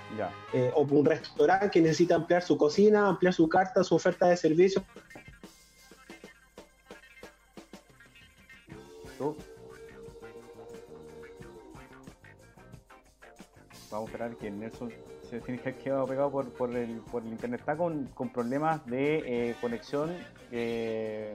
o 0.75 0.83
un 0.83 1.05
restaurante 1.05 1.71
que 1.71 1.83
necesita 1.83 2.15
ampliar 2.15 2.43
su 2.43 2.57
cocina, 2.57 3.09
ampliar 3.09 3.35
su 3.35 3.47
carta, 3.47 3.85
su 3.85 3.95
oferta 3.95 4.29
de 4.29 4.39
servicios. 4.39 4.83
vamos 13.91 14.09
a 14.09 14.13
esperar 14.13 14.37
que 14.37 14.51
Nelson 14.51 14.93
se 15.29 15.41
tiene 15.41 15.61
que 15.61 15.75
quedado 15.75 16.07
pegado 16.07 16.31
por, 16.31 16.49
por, 16.51 16.75
el, 16.75 17.01
por 17.11 17.23
el 17.23 17.29
internet. 17.29 17.61
Está 17.61 17.77
con, 17.77 18.07
con 18.15 18.31
problemas 18.31 18.85
de 18.87 19.23
eh, 19.27 19.55
conexión 19.61 20.17
eh, 20.53 21.35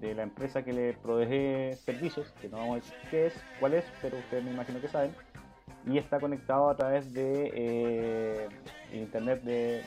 de 0.00 0.14
la 0.14 0.22
empresa 0.22 0.62
que 0.62 0.72
le 0.72 0.94
provee 0.94 1.74
servicios, 1.76 2.32
que 2.40 2.48
no 2.48 2.56
vamos 2.58 2.72
a 2.72 2.74
decir 2.76 2.94
qué 3.10 3.26
es, 3.26 3.44
cuál 3.58 3.74
es, 3.74 3.84
pero 4.00 4.16
ustedes 4.16 4.42
me 4.44 4.52
imagino 4.52 4.80
que 4.80 4.88
saben. 4.88 5.14
Y 5.86 5.98
está 5.98 6.18
conectado 6.18 6.70
a 6.70 6.76
través 6.76 7.12
de 7.12 7.50
eh, 7.54 8.48
internet 8.92 9.42
de, 9.42 9.82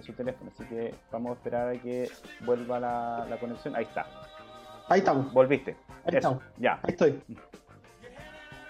su 0.00 0.12
teléfono. 0.12 0.50
Así 0.54 0.64
que 0.64 0.94
vamos 1.10 1.30
a 1.30 1.34
esperar 1.34 1.68
a 1.68 1.72
que 1.72 2.08
vuelva 2.44 2.78
la, 2.78 3.26
la 3.28 3.38
conexión. 3.38 3.74
Ahí 3.74 3.84
está. 3.84 4.06
Ahí 4.88 5.00
estamos. 5.00 5.32
Volviste. 5.32 5.76
Ahí 6.04 6.16
estamos. 6.16 6.42
Ya. 6.56 6.74
Ahí 6.82 6.92
estoy. 6.92 7.20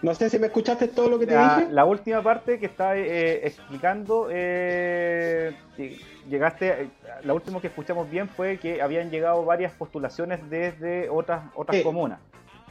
No 0.00 0.14
sé 0.14 0.30
si 0.30 0.38
me 0.38 0.46
escuchaste 0.46 0.88
todo 0.88 1.08
lo 1.08 1.18
que 1.18 1.26
te 1.26 1.36
dije. 1.36 1.68
La 1.70 1.84
última 1.84 2.22
parte 2.22 2.58
que 2.58 2.66
estaba 2.66 2.96
eh, 2.96 3.46
explicando, 3.46 4.28
eh, 4.30 5.54
llegaste, 6.28 6.82
eh, 6.82 6.88
la 7.24 7.34
última 7.34 7.60
que 7.60 7.66
escuchamos 7.66 8.08
bien 8.08 8.28
fue 8.28 8.58
que 8.58 8.80
habían 8.80 9.10
llegado 9.10 9.44
varias 9.44 9.72
postulaciones 9.72 10.38
desde 10.48 11.08
otras 11.08 11.42
otras 11.54 11.82
comunas. 11.82 12.20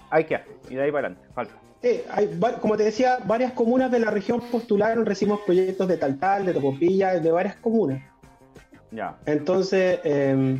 Hay 0.10 0.24
que 0.24 0.39
y 0.69 0.75
de 0.75 0.84
ahí 0.84 0.91
para 0.91 1.07
adelante, 1.07 1.27
falta. 1.34 1.53
Sí, 1.81 2.01
hay, 2.10 2.39
como 2.62 2.77
te 2.77 2.84
decía, 2.84 3.19
varias 3.25 3.51
comunas 3.51 3.91
de 3.91 4.00
la 4.00 4.10
región 4.10 4.41
postularon, 4.51 5.05
recibimos 5.05 5.41
proyectos 5.41 5.88
de 5.88 5.98
Taltal, 5.98 6.46
de 6.46 6.53
Topopilla, 6.53 7.19
de 7.19 7.31
varias 7.31 7.57
comunas. 7.57 8.01
Ya. 8.91 9.17
Entonces, 9.25 10.00
eh, 10.03 10.60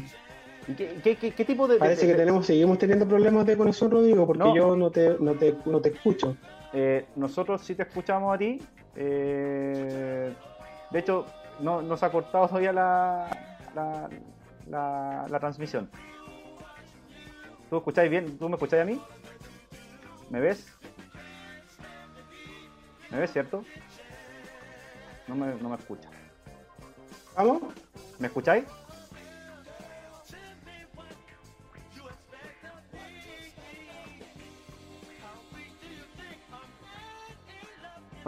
¿Qué, 0.76 1.16
qué, 1.16 1.46
tipo 1.46 1.68
de.? 1.68 1.78
Parece 1.78 2.08
que 2.08 2.14
tenemos, 2.14 2.46
seguimos 2.46 2.78
teniendo 2.78 3.08
problemas 3.08 3.46
de 3.46 3.56
conexión, 3.56 3.90
Rodrigo, 3.90 4.28
porque 4.28 4.52
yo 4.54 4.76
no 4.76 4.92
te, 4.92 5.16
no 5.20 5.34
te, 5.34 5.56
no 5.66 5.80
te 5.80 5.90
escucho. 5.90 6.36
Eh, 6.74 7.08
nosotros 7.16 7.62
sí 7.62 7.76
te 7.76 7.84
escuchamos 7.84 8.34
a 8.34 8.38
ti. 8.38 8.62
Eh, 8.96 10.34
de 10.92 11.00
hecho, 11.00 11.26
no, 11.60 11.82
nos 11.82 12.04
ha 12.04 12.12
cortado 12.12 12.48
todavía 12.48 12.74
la, 12.74 13.30
la, 14.70 15.28
la, 15.30 15.40
transmisión. 15.40 15.90
¿Tú 17.70 17.78
escucháis 17.78 18.10
bien? 18.10 18.38
¿Tú 18.38 18.50
me 18.50 18.56
escucháis 18.56 18.84
a 18.84 18.86
mí? 18.86 19.02
¿Me 20.30 20.40
ves? 20.40 20.68
¿Me 23.12 23.20
ves, 23.20 23.32
cierto? 23.32 23.64
No 25.28 25.36
me, 25.36 25.54
no 25.56 25.70
me 25.70 25.76
escucha. 25.76 26.10
¿Vamos? 27.36 27.62
¿Me 28.20 28.28
escucháis? 28.28 28.66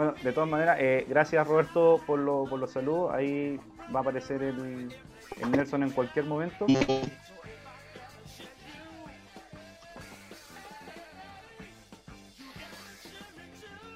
Bueno, 0.00 0.14
de 0.22 0.32
todas 0.32 0.48
maneras, 0.48 0.78
eh, 0.80 1.04
gracias 1.10 1.46
Roberto 1.46 2.00
por, 2.06 2.18
lo, 2.18 2.46
por 2.48 2.58
los 2.58 2.70
saludos. 2.70 3.12
Ahí 3.12 3.60
va 3.94 3.98
a 3.98 4.00
aparecer 4.00 4.42
el, 4.42 4.88
Nelson 5.50 5.82
en 5.82 5.90
cualquier 5.90 6.24
momento. 6.24 6.64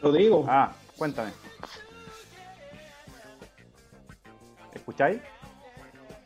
Rodrigo. 0.02 0.44
Ah, 0.46 0.75
cuéntame. 0.99 1.30
¿Escucháis? 4.75 5.23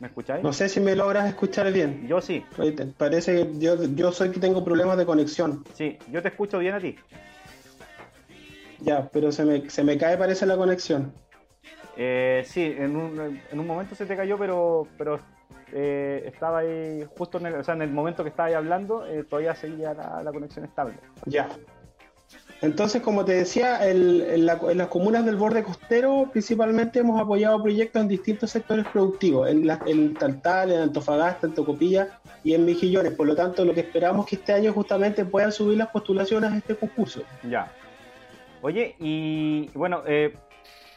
¿Me 0.01 0.07
escucháis? 0.07 0.43
No 0.43 0.51
sé 0.51 0.67
si 0.67 0.81
me 0.81 0.93
logras 0.93 1.25
escuchar 1.29 1.71
bien. 1.71 2.05
Yo 2.05 2.19
sí. 2.19 2.43
Parece 2.97 3.33
que 3.33 3.59
yo, 3.59 3.81
yo 3.95 4.11
soy 4.11 4.31
que 4.31 4.41
tengo 4.41 4.61
problemas 4.65 4.97
de 4.97 5.05
conexión. 5.05 5.63
Sí, 5.73 5.97
yo 6.11 6.21
te 6.21 6.27
escucho 6.27 6.59
bien 6.59 6.73
a 6.73 6.81
ti. 6.81 6.97
Ya, 8.81 9.09
pero 9.11 9.31
se 9.31 9.45
me, 9.45 9.69
se 9.69 9.83
me 9.83 9.97
cae, 9.97 10.17
parece 10.17 10.45
la 10.45 10.57
conexión. 10.57 11.13
Eh, 11.97 12.43
sí, 12.45 12.75
en 12.77 12.95
un, 12.95 13.41
en 13.51 13.59
un 13.59 13.67
momento 13.67 13.93
se 13.93 14.05
te 14.05 14.15
cayó, 14.15 14.37
pero, 14.37 14.87
pero 14.97 15.19
eh, 15.73 16.23
estaba 16.25 16.59
ahí, 16.59 17.05
justo 17.17 17.37
en 17.37 17.47
el, 17.47 17.55
o 17.55 17.63
sea, 17.63 17.75
en 17.75 17.81
el 17.81 17.91
momento 17.91 18.23
que 18.23 18.29
estaba 18.29 18.47
ahí 18.47 18.55
hablando, 18.55 19.05
eh, 19.05 19.23
todavía 19.23 19.55
seguía 19.55 19.93
la, 19.93 20.31
conexión 20.31 20.65
estable. 20.65 20.95
Ya. 21.25 21.49
Entonces, 22.61 23.01
como 23.01 23.23
te 23.25 23.33
decía, 23.33 23.87
en, 23.89 24.45
las 24.45 24.87
comunas 24.87 25.25
del 25.25 25.37
borde 25.37 25.63
costero 25.63 26.29
principalmente 26.31 26.99
hemos 26.99 27.19
apoyado 27.19 27.61
proyectos 27.61 28.01
en 28.01 28.07
distintos 28.07 28.51
sectores 28.51 28.85
productivos, 28.87 29.49
en, 29.49 29.65
la, 29.65 29.79
en 29.85 30.13
Taltal, 30.13 30.71
en 30.71 30.81
Antofagasta, 30.81 31.47
en 31.47 31.53
Tocopilla 31.53 32.19
y 32.43 32.53
en 32.53 32.65
Mejillones. 32.65 33.13
Por 33.13 33.27
lo 33.27 33.35
tanto, 33.35 33.63
lo 33.63 33.73
que 33.73 33.81
esperamos 33.81 34.25
es 34.25 34.29
que 34.29 34.35
este 34.37 34.53
año 34.53 34.73
justamente 34.73 35.23
puedan 35.23 35.51
subir 35.51 35.77
las 35.77 35.87
postulaciones 35.87 36.51
a 36.51 36.57
este 36.57 36.75
concurso. 36.75 37.21
Ya, 37.43 37.71
Oye, 38.61 38.95
y 38.99 39.69
bueno, 39.73 40.03
eh, 40.05 40.33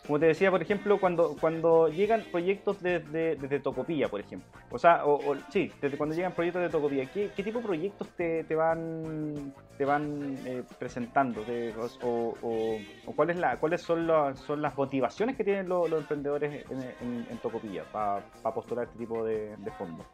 como 0.07 0.19
te 0.19 0.26
decía, 0.26 0.50
por 0.50 0.61
ejemplo, 0.61 0.99
cuando, 0.99 1.37
cuando 1.40 1.87
llegan 1.88 2.25
proyectos 2.33 2.83
desde, 2.83 3.37
desde 3.37 3.61
Tocopilla, 3.61 4.09
por 4.09 4.21
ejemplo, 4.21 4.50
o 4.71 4.78
sea, 4.78 5.04
o, 5.07 5.37
sí, 5.50 5.71
desde 5.81 5.97
cuando 5.97 6.16
llegan 6.16 6.33
proyectos 6.33 6.62
de 6.62 6.71
Tocopilla, 6.71 7.07
¿qué, 7.07 7.31
qué 7.37 7.42
tipo 7.45 7.61
de 7.61 7.64
proyectos 7.64 8.09
te, 8.16 8.42
te 8.42 8.54
van 8.57 9.54
te 9.78 9.85
van 9.85 10.38
eh, 10.45 10.64
presentando? 10.78 11.45
o, 12.02 12.35
o, 12.42 13.12
cuáles 13.14 13.37
la, 13.37 13.57
cuáles 13.59 13.81
son, 13.83 14.09
las 14.09 14.40
son 14.40 14.61
las 14.61 14.76
motivaciones 14.76 15.37
que 15.37 15.45
tienen 15.45 15.69
los, 15.69 15.90
emprendedores 15.92 16.64
en, 16.69 17.26
en, 17.31 17.38
Tocopilla 17.38 17.85
para 17.85 18.25
postular 18.54 18.87
este 18.87 18.99
tipo 18.99 19.25
de, 19.25 19.57
de 19.57 19.71
fondos? 19.73 20.07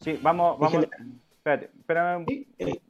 Sí, 0.00 0.18
vamos, 0.22 0.58
vamos. 0.58 0.86
Espérate, 1.32 1.70
espérame. 1.78 2.24
¿Sí? 2.26 2.48
Eh. 2.58 2.80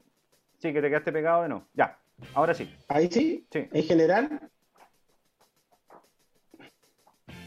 sí, 0.59 0.73
que 0.73 0.83
te 0.83 0.89
quedaste 0.89 1.13
pegado 1.13 1.43
de 1.43 1.49
no. 1.49 1.67
Ya, 1.75 1.99
ahora 2.35 2.55
sí. 2.55 2.73
¿Ahí 2.89 3.09
sí? 3.11 3.47
Sí. 3.51 3.69
¿En 3.73 3.83
general? 3.85 4.51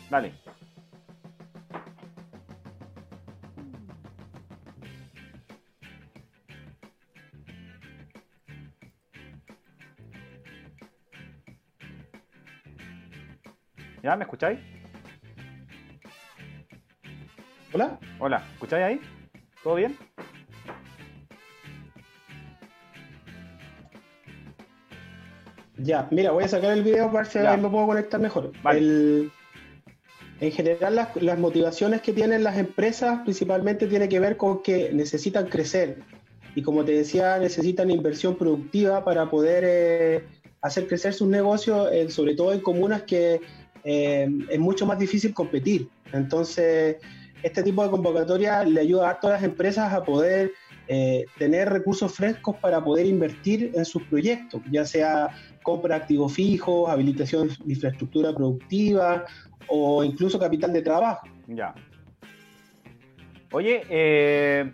Dale. 0.10 0.34
¿Ya? 14.04 14.16
¿Me 14.16 14.24
escucháis? 14.24 14.60
Hola. 17.74 18.00
Hola, 18.20 18.44
¿escucháis 18.54 18.84
ahí? 18.84 19.21
¿Todo 19.64 19.76
bien? 19.76 19.96
Ya, 25.78 26.08
mira, 26.12 26.32
voy 26.32 26.44
a 26.44 26.48
sacar 26.48 26.72
el 26.72 26.84
video 26.84 27.12
para 27.12 27.28
ver 27.28 27.28
si 27.28 27.62
me 27.62 27.70
puedo 27.70 27.88
conectar 27.88 28.20
mejor. 28.20 28.52
en 28.64 30.52
general, 30.52 31.08
las, 31.16 31.40
motivaciones 31.40 32.02
que 32.02 32.14
tienen 32.14 32.44
las 32.44 32.58
empresas 32.58 33.22
principalmente 33.24 33.88
tienen 33.88 34.10
que 34.10 34.20
ver 34.20 34.38
con 34.38 34.62
que 34.62 34.92
necesitan 34.94 35.48
crecer. 35.48 36.00
Y 36.56 36.62
como 36.62 36.84
te 36.84 36.92
decía, 36.92 37.38
necesitan 37.40 37.90
inversión 37.90 38.36
productiva 38.36 39.04
para 39.04 39.30
poder 39.30 39.64
eh, 39.66 40.26
hacer 40.62 40.88
crecer 40.88 41.14
sus 41.14 41.28
negocios, 41.28 41.90
eh, 41.92 42.10
sobre 42.10 42.36
todo 42.36 42.54
en 42.54 42.60
comunas 42.60 43.04
que 43.04 43.42
eh, 43.84 44.30
es 44.50 44.60
mucho 44.60 44.86
más 44.86 45.00
difícil 45.00 45.34
competir. 45.34 45.88
Entonces, 46.12 46.98
este 47.44 47.64
tipo 47.64 47.84
de 47.84 47.90
convocatoria 47.90 48.64
le 48.64 48.82
ayuda 48.82 49.10
a 49.10 49.20
todas 49.20 49.42
las 49.42 49.50
empresas 49.50 49.92
a 49.94 50.04
poder 50.04 50.52
eh, 50.88 51.26
tener 51.38 51.70
recursos 51.70 52.14
frescos 52.14 52.58
para 52.58 52.84
poder 52.84 53.06
invertir 53.06 53.72
en 53.74 53.86
sus 53.86 54.04
proyectos, 54.04 54.62
ya 54.72 54.86
sea 54.86 55.30
compra 55.64 55.96
de 55.96 56.02
activos 56.02 56.34
fijos, 56.34 56.90
habilitación 56.90 57.48
de 57.48 57.74
infraestructura 57.74 58.34
productiva 58.34 59.26
o 59.68 60.04
incluso 60.04 60.40
capital 60.40 60.74
de 60.74 60.82
trabajo. 60.82 61.28
Ya. 61.48 61.74
Oye, 63.52 63.84
eh, 63.90 64.72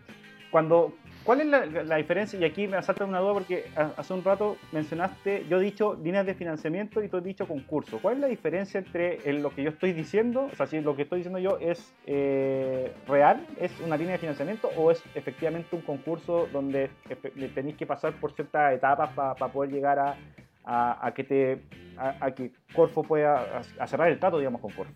cuando, 0.51 0.95
¿cuál 1.27 1.41
es 1.41 1.47
la, 1.85 1.97
diferencia? 1.97 2.39
Y 2.39 2.45
aquí 2.45 2.67
me 2.67 2.77
asalta 2.77 3.03
una 3.03 3.19
duda 3.19 3.33
porque 3.33 3.65
hace 3.75 4.13
un 4.13 4.23
rato 4.23 4.55
mencionaste, 4.71 5.45
yo 5.49 5.59
he 5.59 5.63
dicho 5.63 5.99
líneas 6.01 6.25
de 6.25 6.33
financiamiento 6.33 7.03
y 7.03 7.09
tú 7.09 7.17
has 7.17 7.23
dicho 7.23 7.45
concurso. 7.45 7.99
¿Cuál 8.01 8.15
es 8.15 8.21
la 8.21 8.27
diferencia 8.27 8.79
entre 8.79 9.33
lo 9.33 9.49
que 9.49 9.61
yo 9.61 9.71
estoy 9.71 9.91
diciendo, 9.91 10.49
o 10.49 10.55
sea, 10.55 10.67
si 10.67 10.79
lo 10.79 10.95
que 10.95 11.01
estoy 11.01 11.19
diciendo 11.19 11.39
yo 11.39 11.57
es 11.59 11.93
eh, 12.05 12.93
real, 13.09 13.45
es 13.59 13.77
una 13.81 13.97
línea 13.97 14.13
de 14.13 14.19
financiamiento 14.19 14.69
o 14.77 14.89
es 14.89 15.03
efectivamente 15.15 15.75
un 15.75 15.81
concurso 15.81 16.47
donde 16.53 16.89
tenéis 17.53 17.75
que 17.75 17.85
pasar 17.85 18.13
por 18.13 18.31
ciertas 18.31 18.73
etapas 18.73 19.09
para 19.11 19.51
poder 19.51 19.69
llegar 19.69 19.99
a, 19.99 20.15
a, 20.63 21.13
que 21.13 21.59
a, 21.97 22.33
Corfo 22.73 23.03
pueda 23.03 23.63
cerrar 23.85 24.07
el 24.07 24.17
trato, 24.17 24.37
digamos, 24.37 24.61
con 24.61 24.71
Corfo? 24.71 24.93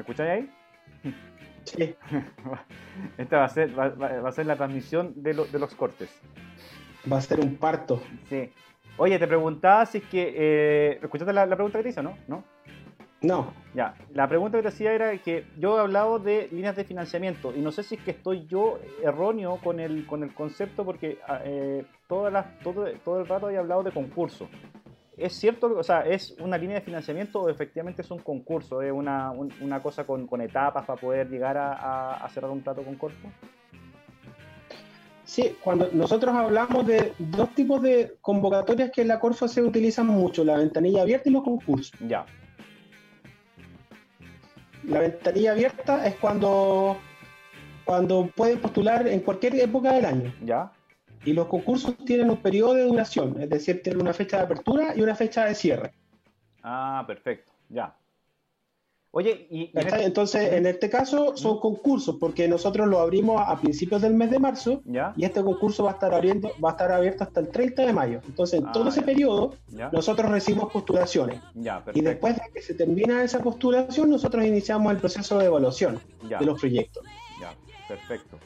¿Me 0.00 0.02
escucháis 0.02 0.30
ahí? 0.30 0.50
Sí. 1.64 1.94
Esta 3.18 3.36
va 3.36 3.44
a 3.44 3.48
ser, 3.50 3.78
va, 3.78 4.28
a 4.28 4.32
ser 4.32 4.46
la 4.46 4.56
transmisión 4.56 5.12
de, 5.14 5.34
de, 5.34 5.58
los 5.58 5.74
cortes. 5.74 6.08
Va 7.10 7.18
a 7.18 7.20
ser 7.20 7.38
un 7.38 7.56
parto. 7.56 8.00
Sí. 8.30 8.50
Oye, 8.96 9.18
te 9.18 9.26
preguntaba 9.26 9.84
si 9.84 9.98
es 9.98 10.04
que. 10.04 10.32
Eh, 10.34 11.00
¿Escuchaste 11.02 11.34
la, 11.34 11.44
pregunta 11.46 11.78
que 11.78 11.82
te 11.82 11.88
hice, 11.90 12.02
no? 12.02 12.16
¿No? 12.28 12.44
No. 13.20 13.52
Ya, 13.74 13.94
la 14.14 14.26
pregunta 14.26 14.56
que 14.56 14.62
te 14.62 14.68
hacía 14.68 14.94
era 14.94 15.14
que 15.18 15.44
yo 15.58 15.76
he 15.76 15.80
hablado 15.82 16.18
de 16.18 16.48
líneas 16.50 16.76
de 16.76 16.84
financiamiento 16.84 17.52
y 17.54 17.60
no 17.60 17.70
sé 17.70 17.82
si 17.82 17.96
es 17.96 18.00
que 18.02 18.12
estoy 18.12 18.46
yo 18.46 18.78
erróneo 19.02 19.58
con 19.62 19.80
el, 19.80 20.06
con 20.06 20.22
el 20.22 20.32
concepto 20.32 20.86
porque 20.86 21.18
ah, 21.28 21.40
eh, 21.44 21.84
todas 22.08 22.32
las, 22.32 22.58
todo, 22.60 22.90
todo 23.04 23.20
el 23.20 23.26
rato 23.26 23.50
he 23.50 23.58
hablado 23.58 23.82
de 23.82 23.90
concurso. 23.90 24.48
¿Es 25.20 25.34
cierto, 25.34 25.74
o 25.76 25.82
sea, 25.82 26.00
es 26.00 26.34
una 26.40 26.56
línea 26.56 26.76
de 26.76 26.80
financiamiento 26.80 27.42
o 27.42 27.50
efectivamente 27.50 28.00
es 28.00 28.10
un 28.10 28.20
concurso? 28.20 28.80
¿Es 28.80 28.90
una, 28.90 29.30
una 29.30 29.82
cosa 29.82 30.04
con, 30.04 30.26
con, 30.26 30.40
etapas 30.40 30.86
para 30.86 30.98
poder 30.98 31.28
llegar 31.28 31.58
a, 31.58 32.14
a, 32.14 32.28
cerrar 32.30 32.50
un 32.50 32.62
trato 32.62 32.82
con 32.82 32.94
Corfo? 32.94 33.28
Sí, 35.24 35.56
cuando 35.62 35.90
nosotros 35.92 36.34
hablamos 36.34 36.86
de 36.86 37.12
dos 37.18 37.54
tipos 37.54 37.82
de 37.82 38.16
convocatorias 38.22 38.90
que 38.90 39.02
en 39.02 39.08
la 39.08 39.20
Corfo 39.20 39.46
se 39.46 39.62
utilizan 39.62 40.06
mucho, 40.06 40.42
la 40.42 40.56
ventanilla 40.56 41.02
abierta 41.02 41.28
y 41.28 41.32
los 41.32 41.44
concursos. 41.44 41.92
Ya. 42.08 42.24
La 44.84 45.00
ventanilla 45.00 45.52
abierta 45.52 46.06
es 46.06 46.14
cuando, 46.14 46.96
cuando 47.84 48.26
pueden 48.34 48.58
postular 48.58 49.06
en 49.06 49.20
cualquier 49.20 49.54
época 49.56 49.92
del 49.92 50.06
año. 50.06 50.34
Ya. 50.42 50.72
Y 51.24 51.32
los 51.32 51.46
concursos 51.46 51.96
tienen 52.04 52.30
un 52.30 52.38
periodo 52.38 52.74
de 52.74 52.84
duración, 52.84 53.40
es 53.40 53.50
decir, 53.50 53.82
tienen 53.82 54.00
una 54.00 54.12
fecha 54.12 54.38
de 54.38 54.44
apertura 54.44 54.94
y 54.96 55.02
una 55.02 55.14
fecha 55.14 55.44
de 55.44 55.54
cierre. 55.54 55.92
Ah, 56.62 57.04
perfecto, 57.06 57.52
ya. 57.68 57.94
Oye, 59.12 59.48
y, 59.50 59.72
este 59.74 60.04
entonces 60.04 60.52
en 60.52 60.66
este 60.66 60.88
caso 60.88 61.36
son 61.36 61.58
concursos 61.58 62.16
porque 62.20 62.46
nosotros 62.46 62.86
lo 62.86 63.00
abrimos 63.00 63.42
a 63.44 63.60
principios 63.60 64.02
del 64.02 64.14
mes 64.14 64.30
de 64.30 64.38
marzo 64.38 64.82
¿Ya? 64.84 65.12
y 65.16 65.24
este 65.24 65.42
concurso 65.42 65.82
va 65.82 65.90
a 65.90 65.94
estar 65.94 66.14
abriendo, 66.14 66.52
va 66.64 66.68
a 66.68 66.72
estar 66.72 66.92
abierto 66.92 67.24
hasta 67.24 67.40
el 67.40 67.48
30 67.48 67.86
de 67.86 67.92
mayo. 67.92 68.20
Entonces 68.24 68.60
en 68.60 68.68
ah, 68.68 68.72
todo 68.72 68.88
ese 68.88 69.02
periodo 69.02 69.56
nosotros 69.90 70.30
recibimos 70.30 70.72
postulaciones 70.72 71.40
ya, 71.54 71.82
y 71.92 72.02
después 72.02 72.36
de 72.36 72.42
que 72.54 72.62
se 72.62 72.74
termina 72.74 73.24
esa 73.24 73.40
postulación 73.40 74.10
nosotros 74.10 74.44
iniciamos 74.44 74.92
el 74.92 74.98
proceso 74.98 75.38
de 75.40 75.46
evaluación 75.46 75.98
de 76.22 76.46
los 76.46 76.60
proyectos. 76.60 77.02
Ya, 77.40 77.52
perfecto. 77.88 78.38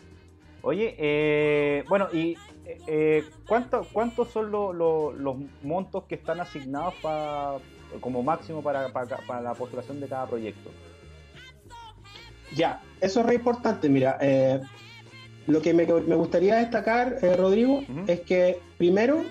Oye, 0.63 0.95
eh, 0.97 1.85
bueno, 1.91 2.09
y 2.11 2.39
eh, 2.87 3.25
¿cuánto, 3.47 3.87
¿cuántos 3.93 4.31
son 4.31 4.51
los 4.51 5.37
montos 5.63 6.05
que 6.05 6.15
están 6.15 6.41
asignados 6.41 6.95
como 8.01 8.23
máximo 8.23 8.63
para, 8.63 8.89
la 9.43 9.55
postulación 9.55 10.01
de 10.01 10.09
cada 10.09 10.27
proyecto? 10.27 10.71
Ya, 12.55 12.83
eso 13.01 13.21
es 13.21 13.27
re 13.27 13.35
importante. 13.37 13.89
Mira, 13.89 14.19
eh, 14.21 14.61
lo 15.47 15.61
que 15.61 15.75
me, 15.75 15.85
gustaría 15.85 16.57
destacar, 16.57 17.19
eh, 17.23 17.37
Rodrigo, 17.37 17.83
es 18.07 18.21
que 18.21 18.61
primero, 18.79 19.25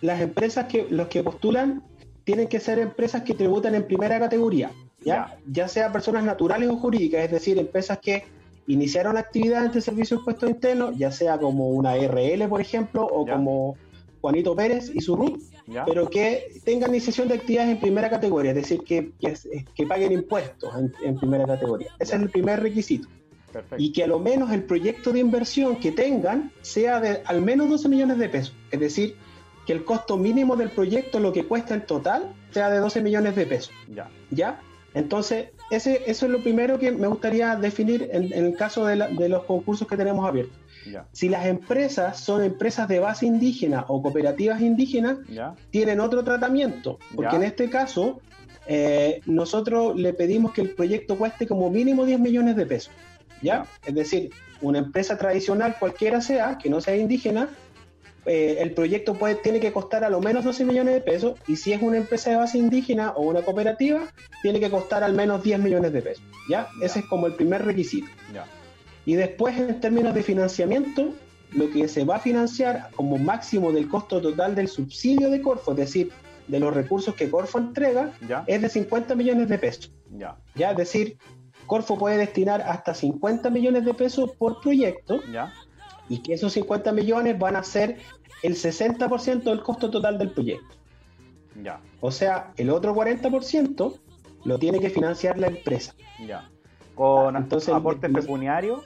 las 0.00 0.20
empresas 0.20 0.66
que 0.66 0.86
los 0.90 1.08
que 1.08 1.22
postulan 1.22 1.82
tienen 2.24 2.48
que 2.48 2.60
ser 2.60 2.78
empresas 2.78 3.22
que 3.22 3.34
tributan 3.34 3.74
en 3.74 3.86
primera 3.86 4.18
categoría, 4.18 4.70
¿ya? 5.00 5.36
ya 5.46 5.68
sea 5.68 5.92
personas 5.92 6.24
naturales 6.24 6.68
o 6.70 6.76
jurídicas, 6.76 7.24
es 7.24 7.30
decir, 7.30 7.58
empresas 7.58 7.98
que 7.98 8.24
iniciaron 8.66 9.16
actividad 9.16 9.64
ante 9.64 9.80
servicio 9.80 10.16
de 10.16 10.20
impuestos 10.20 10.50
internos, 10.50 10.96
ya 10.96 11.10
sea 11.10 11.38
como 11.38 11.68
una 11.70 11.96
RL, 11.96 12.48
por 12.48 12.60
ejemplo, 12.60 13.04
o 13.04 13.26
como 13.26 13.76
Juanito 14.20 14.56
Pérez 14.56 14.90
y 14.94 15.00
su 15.00 15.16
RUT, 15.16 15.38
pero 15.84 16.08
que 16.08 16.60
tengan 16.64 16.90
iniciación 16.90 17.28
de 17.28 17.34
actividades 17.34 17.72
en 17.72 17.80
primera 17.80 18.08
categoría, 18.08 18.52
es 18.52 18.56
decir, 18.56 18.80
que, 18.82 19.12
que, 19.18 19.86
paguen 19.86 20.12
impuestos 20.12 20.72
en, 21.02 21.18
primera 21.18 21.46
categoría. 21.46 21.90
Ese 21.98 22.16
es 22.16 22.22
el 22.22 22.30
primer 22.30 22.60
requisito. 22.60 23.08
Y 23.76 23.92
que 23.92 24.02
a 24.02 24.06
lo 24.06 24.18
menos 24.18 24.50
el 24.50 24.64
proyecto 24.64 25.12
de 25.12 25.20
inversión 25.20 25.76
que 25.76 25.92
tengan 25.92 26.50
sea 26.62 27.00
de 27.00 27.22
al 27.24 27.40
menos 27.40 27.68
12 27.68 27.88
millones 27.88 28.18
de 28.18 28.28
pesos. 28.28 28.56
Es 28.70 28.80
decir, 28.80 29.16
que 29.66 29.72
el 29.72 29.84
costo 29.84 30.16
mínimo 30.16 30.56
del 30.56 30.70
proyecto, 30.70 31.20
lo 31.20 31.32
que 31.32 31.44
cuesta 31.44 31.74
en 31.74 31.86
total, 31.86 32.34
sea 32.50 32.70
de 32.70 32.78
12 32.78 33.02
millones 33.02 33.36
de 33.36 33.46
pesos. 33.46 33.72
Ya. 33.88 34.10
¿Ya? 34.30 34.60
Entonces, 34.94 35.50
ese, 35.70 36.02
eso 36.06 36.26
es 36.26 36.32
lo 36.32 36.42
primero 36.42 36.78
que 36.78 36.92
me 36.92 37.06
gustaría 37.06 37.56
definir 37.56 38.08
en, 38.12 38.32
el 38.32 38.56
caso 38.56 38.86
de, 38.86 38.96
los 39.28 39.44
concursos 39.44 39.88
que 39.88 39.96
tenemos 39.96 40.26
abiertos. 40.26 40.56
Si 41.12 41.30
las 41.30 41.46
empresas 41.46 42.20
son 42.20 42.44
empresas 42.44 42.86
de 42.88 42.98
base 42.98 43.24
indígena 43.24 43.86
o 43.88 44.02
cooperativas 44.02 44.60
indígenas, 44.60 45.18
tienen 45.70 46.00
otro 46.00 46.22
tratamiento, 46.22 46.98
porque 47.14 47.36
en 47.36 47.42
este 47.44 47.70
caso 47.70 48.20
eh, 48.66 49.20
nosotros 49.26 49.96
le 49.96 50.12
pedimos 50.12 50.52
que 50.52 50.60
el 50.60 50.70
proyecto 50.70 51.16
cueste 51.16 51.46
como 51.46 51.70
mínimo 51.70 52.04
10 52.04 52.20
millones 52.20 52.56
de 52.56 52.66
pesos. 52.66 52.92
¿ya? 53.42 53.66
Es 53.84 53.94
decir, 53.94 54.30
una 54.60 54.78
empresa 54.78 55.16
tradicional 55.16 55.76
cualquiera 55.78 56.20
sea, 56.20 56.58
que 56.58 56.70
no 56.70 56.80
sea 56.80 56.96
indígena, 56.96 57.48
eh, 58.26 58.56
el 58.60 58.72
proyecto 58.72 59.14
puede, 59.14 59.34
tiene 59.36 59.60
que 59.60 59.72
costar 59.72 60.04
a 60.04 60.10
lo 60.10 60.20
menos 60.20 60.44
12 60.44 60.64
millones 60.64 60.94
de 60.94 61.00
pesos 61.00 61.38
y 61.46 61.56
si 61.56 61.72
es 61.72 61.82
una 61.82 61.98
empresa 61.98 62.30
de 62.30 62.36
base 62.36 62.58
indígena 62.58 63.10
o 63.10 63.22
una 63.22 63.42
cooperativa, 63.42 64.02
tiene 64.42 64.60
que 64.60 64.70
costar 64.70 65.04
al 65.04 65.12
menos 65.12 65.42
10 65.42 65.60
millones 65.60 65.92
de 65.92 66.02
pesos. 66.02 66.24
¿ya? 66.48 66.68
Ese 66.80 67.00
es 67.00 67.06
como 67.06 67.26
el 67.26 67.34
primer 67.34 67.64
requisito. 67.64 68.08
Y 69.06 69.14
después, 69.14 69.58
en 69.58 69.80
términos 69.80 70.14
de 70.14 70.22
financiamiento, 70.22 71.12
lo 71.52 71.70
que 71.70 71.88
se 71.88 72.04
va 72.04 72.16
a 72.16 72.20
financiar 72.20 72.88
como 72.96 73.18
máximo 73.18 73.70
del 73.70 73.88
costo 73.88 74.20
total 74.20 74.54
del 74.54 74.68
subsidio 74.68 75.28
de 75.28 75.42
Corfo, 75.42 75.72
es 75.72 75.76
decir, 75.76 76.10
de 76.48 76.58
los 76.58 76.72
recursos 76.72 77.14
que 77.14 77.30
Corfo 77.30 77.58
entrega, 77.58 78.12
es 78.46 78.62
de 78.62 78.68
50 78.70 79.14
millones 79.14 79.48
de 79.48 79.58
pesos. 79.58 79.92
Ya. 80.10 80.36
¿ya? 80.54 80.70
Es 80.70 80.76
decir, 80.78 81.18
Corfo 81.66 81.98
puede 81.98 82.16
destinar 82.16 82.62
hasta 82.62 82.94
50 82.94 83.50
millones 83.50 83.84
de 83.84 83.92
pesos 83.92 84.30
por 84.38 84.62
proyecto. 84.62 85.20
Ya 85.30 85.52
y 86.08 86.18
que 86.18 86.34
esos 86.34 86.52
50 86.52 86.92
millones 86.92 87.38
van 87.38 87.56
a 87.56 87.62
ser 87.62 87.98
el 88.42 88.56
60% 88.56 89.42
del 89.42 89.62
costo 89.62 89.90
total 89.90 90.18
del 90.18 90.30
proyecto. 90.30 90.76
Ya. 91.62 91.80
O 92.00 92.10
sea, 92.10 92.52
el 92.56 92.70
otro 92.70 92.94
40% 92.94 93.98
lo 94.44 94.58
tiene 94.58 94.80
que 94.80 94.90
financiar 94.90 95.38
la 95.38 95.46
empresa. 95.46 95.94
Ya. 96.26 96.50
¿Con 96.94 97.36
Entonces, 97.36 97.74
aportes 97.74 98.10
pecuniarios? 98.12 98.82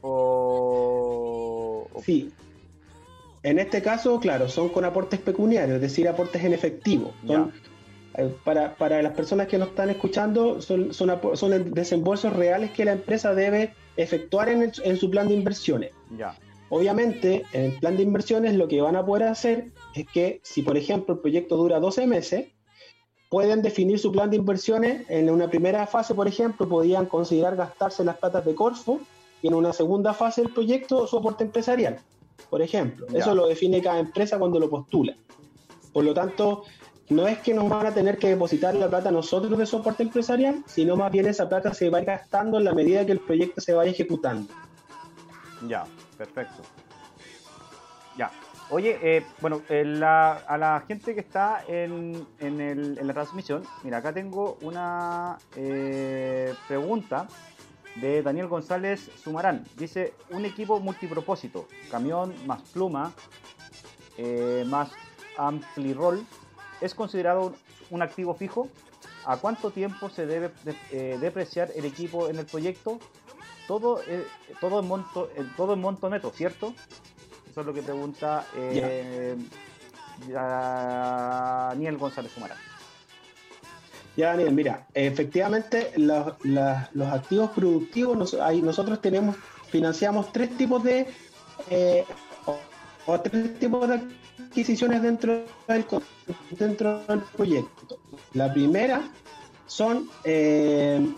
O... 0.00 1.86
Sí. 2.02 2.32
En 3.42 3.58
este 3.58 3.82
caso, 3.82 4.18
claro, 4.20 4.48
son 4.48 4.68
con 4.70 4.84
aportes 4.84 5.20
pecuniarios, 5.20 5.76
es 5.76 5.80
decir, 5.80 6.08
aportes 6.08 6.42
en 6.42 6.52
efectivo. 6.52 7.12
Eh, 8.14 8.34
para, 8.44 8.74
para, 8.74 9.00
las 9.00 9.12
personas 9.12 9.46
que 9.46 9.58
nos 9.58 9.68
están 9.68 9.90
escuchando, 9.90 10.60
son, 10.60 10.92
son, 10.92 11.20
son 11.34 11.72
desembolsos 11.72 12.32
reales 12.32 12.72
que 12.72 12.84
la 12.84 12.92
empresa 12.92 13.34
debe 13.34 13.74
efectuar 13.98 14.48
en, 14.48 14.72
en 14.82 14.96
su 14.96 15.10
plan 15.10 15.28
de 15.28 15.34
inversiones. 15.34 15.92
Ya. 16.16 16.34
Obviamente, 16.70 17.44
en 17.52 17.72
el 17.72 17.78
plan 17.78 17.96
de 17.96 18.02
inversiones 18.02 18.54
lo 18.54 18.68
que 18.68 18.80
van 18.80 18.96
a 18.96 19.04
poder 19.04 19.28
hacer 19.28 19.72
es 19.94 20.06
que 20.06 20.40
si, 20.42 20.62
por 20.62 20.76
ejemplo, 20.76 21.14
el 21.14 21.20
proyecto 21.20 21.56
dura 21.56 21.80
12 21.80 22.06
meses, 22.06 22.46
pueden 23.28 23.62
definir 23.62 23.98
su 23.98 24.12
plan 24.12 24.30
de 24.30 24.36
inversiones. 24.36 25.08
En 25.08 25.30
una 25.30 25.48
primera 25.48 25.86
fase, 25.86 26.14
por 26.14 26.28
ejemplo, 26.28 26.68
podían 26.68 27.06
considerar 27.06 27.56
gastarse 27.56 28.04
las 28.04 28.18
platas 28.18 28.44
de 28.44 28.54
Corfo 28.54 29.00
y 29.42 29.48
en 29.48 29.54
una 29.54 29.72
segunda 29.72 30.14
fase 30.14 30.42
del 30.42 30.52
proyecto 30.52 31.06
su 31.06 31.18
aporte 31.18 31.44
empresarial, 31.44 31.98
por 32.50 32.62
ejemplo. 32.62 33.06
Eso 33.14 33.34
lo 33.34 33.46
define 33.46 33.82
cada 33.82 33.98
empresa 33.98 34.38
cuando 34.38 34.58
lo 34.58 34.68
postula. 34.68 35.16
Por 35.92 36.04
lo 36.04 36.12
tanto, 36.12 36.64
no 37.10 37.26
es 37.26 37.38
que 37.38 37.54
nos 37.54 37.68
van 37.68 37.86
a 37.86 37.94
tener 37.94 38.18
que 38.18 38.28
depositar 38.28 38.74
la 38.74 38.88
plata 38.88 39.10
nosotros 39.10 39.58
de 39.58 39.66
soporte 39.66 40.02
empresarial, 40.02 40.62
sino 40.66 40.96
más 40.96 41.10
bien 41.10 41.26
esa 41.26 41.48
plata 41.48 41.72
se 41.72 41.88
va 41.88 42.00
gastando 42.00 42.58
en 42.58 42.64
la 42.64 42.74
medida 42.74 43.06
que 43.06 43.12
el 43.12 43.20
proyecto 43.20 43.60
se 43.60 43.72
vaya 43.72 43.90
ejecutando. 43.90 44.52
Ya, 45.66 45.84
perfecto. 46.16 46.62
Ya. 48.16 48.30
Oye, 48.70 48.98
eh, 49.02 49.24
bueno, 49.40 49.62
a 49.70 50.58
la 50.58 50.84
gente 50.86 51.14
que 51.14 51.20
está 51.20 51.64
en, 51.66 52.26
la 52.38 53.14
transmisión, 53.14 53.62
mira, 53.82 53.98
acá 53.98 54.12
tengo 54.12 54.58
una 54.60 55.38
eh, 55.56 56.54
pregunta 56.66 57.26
de 57.96 58.22
Daniel 58.22 58.48
González 58.48 59.10
Sumarán. 59.22 59.64
Dice, 59.78 60.12
un 60.30 60.44
equipo 60.44 60.78
multipropósito, 60.80 61.66
camión 61.90 62.34
más 62.46 62.60
pluma, 62.70 63.12
eh, 64.18 64.64
más 64.66 64.90
roll 65.94 66.26
¿es 66.80 66.94
considerado 66.94 67.54
un, 67.90 68.02
activo 68.02 68.34
fijo? 68.34 68.68
¿A 69.24 69.36
cuánto 69.36 69.70
tiempo 69.70 70.08
se 70.08 70.26
debe 70.26 70.50
depreciar 71.18 71.70
el 71.74 71.84
equipo 71.84 72.28
en 72.28 72.38
el 72.38 72.46
proyecto? 72.46 72.98
Todo, 73.66 74.00
todo, 74.60 74.80
en 74.80 74.88
monto, 74.88 75.30
todo 75.56 75.74
en 75.74 75.80
monto 75.80 76.08
neto, 76.08 76.32
¿cierto? 76.34 76.72
Eso 77.50 77.60
es 77.60 77.66
lo 77.66 77.74
que 77.74 77.82
pregunta 77.82 78.46
eh, 78.56 79.36
Daniel 80.26 81.98
González 81.98 82.32
Sumara. 82.32 82.56
Ya, 84.16 84.30
Daniel, 84.30 84.52
mira, 84.52 84.86
efectivamente 84.94 85.92
los, 85.96 86.34
activos 87.12 87.50
productivos, 87.50 88.34
nosotros 88.62 89.00
tenemos, 89.00 89.36
financiamos 89.70 90.32
tres 90.32 90.56
tipos 90.56 90.82
de 90.82 91.06
eh, 91.70 92.04
o, 93.08 93.20
tres 93.20 93.58
tipos 93.58 93.88
de 93.88 94.00
adquisiciones 94.38 95.02
dentro 95.02 95.44
del, 95.66 95.84
dentro 96.50 97.04
del 97.06 97.20
proyecto. 97.20 97.98
La 98.34 98.52
primera 98.52 99.02
son 99.66 100.08
eh, 100.24 101.14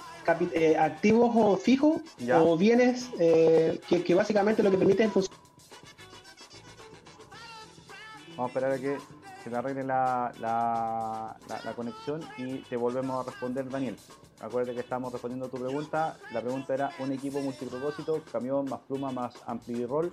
activos 0.79 1.33
o 1.35 1.57
fijos 1.57 2.01
o 2.33 2.57
bienes 2.57 3.11
que, 3.19 4.03
que, 4.05 4.15
básicamente 4.15 4.63
lo 4.63 4.71
que 4.71 4.79
permiten 4.79 5.11
Vamos 8.37 8.39
a 8.39 8.47
esperar 8.47 8.73
a 8.73 8.79
que 8.79 8.97
se 9.43 9.51
le 9.51 9.57
arregle 9.57 9.85
la, 9.85 10.33
la, 10.41 11.73
conexión 11.75 12.23
y 12.39 12.59
te 12.59 12.77
volvemos 12.77 13.21
a 13.21 13.31
responder, 13.31 13.69
Daniel. 13.69 13.97
Acuérdate 14.41 14.75
que 14.75 14.81
estamos 14.81 15.13
respondiendo 15.13 15.47
a 15.47 15.49
tu 15.51 15.59
pregunta. 15.59 16.17
La 16.33 16.41
pregunta 16.41 16.75
era: 16.75 16.91
¿un 17.01 17.13
equipo 17.13 17.41
multipropósito, 17.41 18.23
camión 18.33 18.69
más 18.69 18.81
pluma 18.81 19.13
más 19.13 19.35
roll 19.89 20.13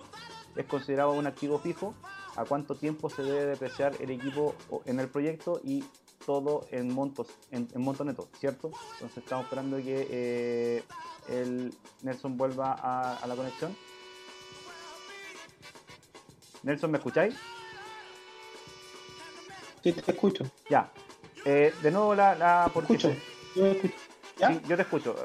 es 0.57 0.65
considerado 0.65 1.11
un 1.13 1.27
activo 1.27 1.59
fijo? 1.59 1.93
¿A 2.35 2.45
cuánto 2.45 2.75
tiempo 2.75 3.09
se 3.09 3.23
debe 3.23 3.45
depreciar 3.45 3.93
el 3.99 4.11
equipo 4.11 4.55
en 4.85 4.99
el 4.99 5.07
proyecto? 5.07 5.61
Y 5.63 5.83
todo 6.25 6.67
en 6.71 6.93
montos, 6.93 7.27
en, 7.51 7.67
monto 7.75 8.03
neto, 8.03 8.27
¿cierto? 8.39 8.71
Entonces 8.93 9.19
estamos 9.19 9.45
esperando 9.45 9.77
que 9.77 10.07
eh, 10.09 10.83
el 11.29 11.73
Nelson 12.01 12.37
vuelva 12.37 12.73
a 12.73 13.25
la 13.25 13.35
conexión. 13.35 13.75
Nelson, 16.63 16.91
¿me 16.91 16.97
escucháis? 16.97 17.35
te 19.93 20.11
escucho. 20.11 20.43
Ya. 20.69 20.91
Eh, 21.45 21.73
de 21.81 21.91
nuevo 21.91 22.15
la... 22.15 22.35
la 22.35 22.69
porque 22.73 22.93
escucho. 22.93 23.15
Yo, 23.55 23.65
escucho. 23.67 23.95
Sí, 24.37 24.61
yo 24.67 24.75
te 24.75 24.81
escucho. 24.81 25.15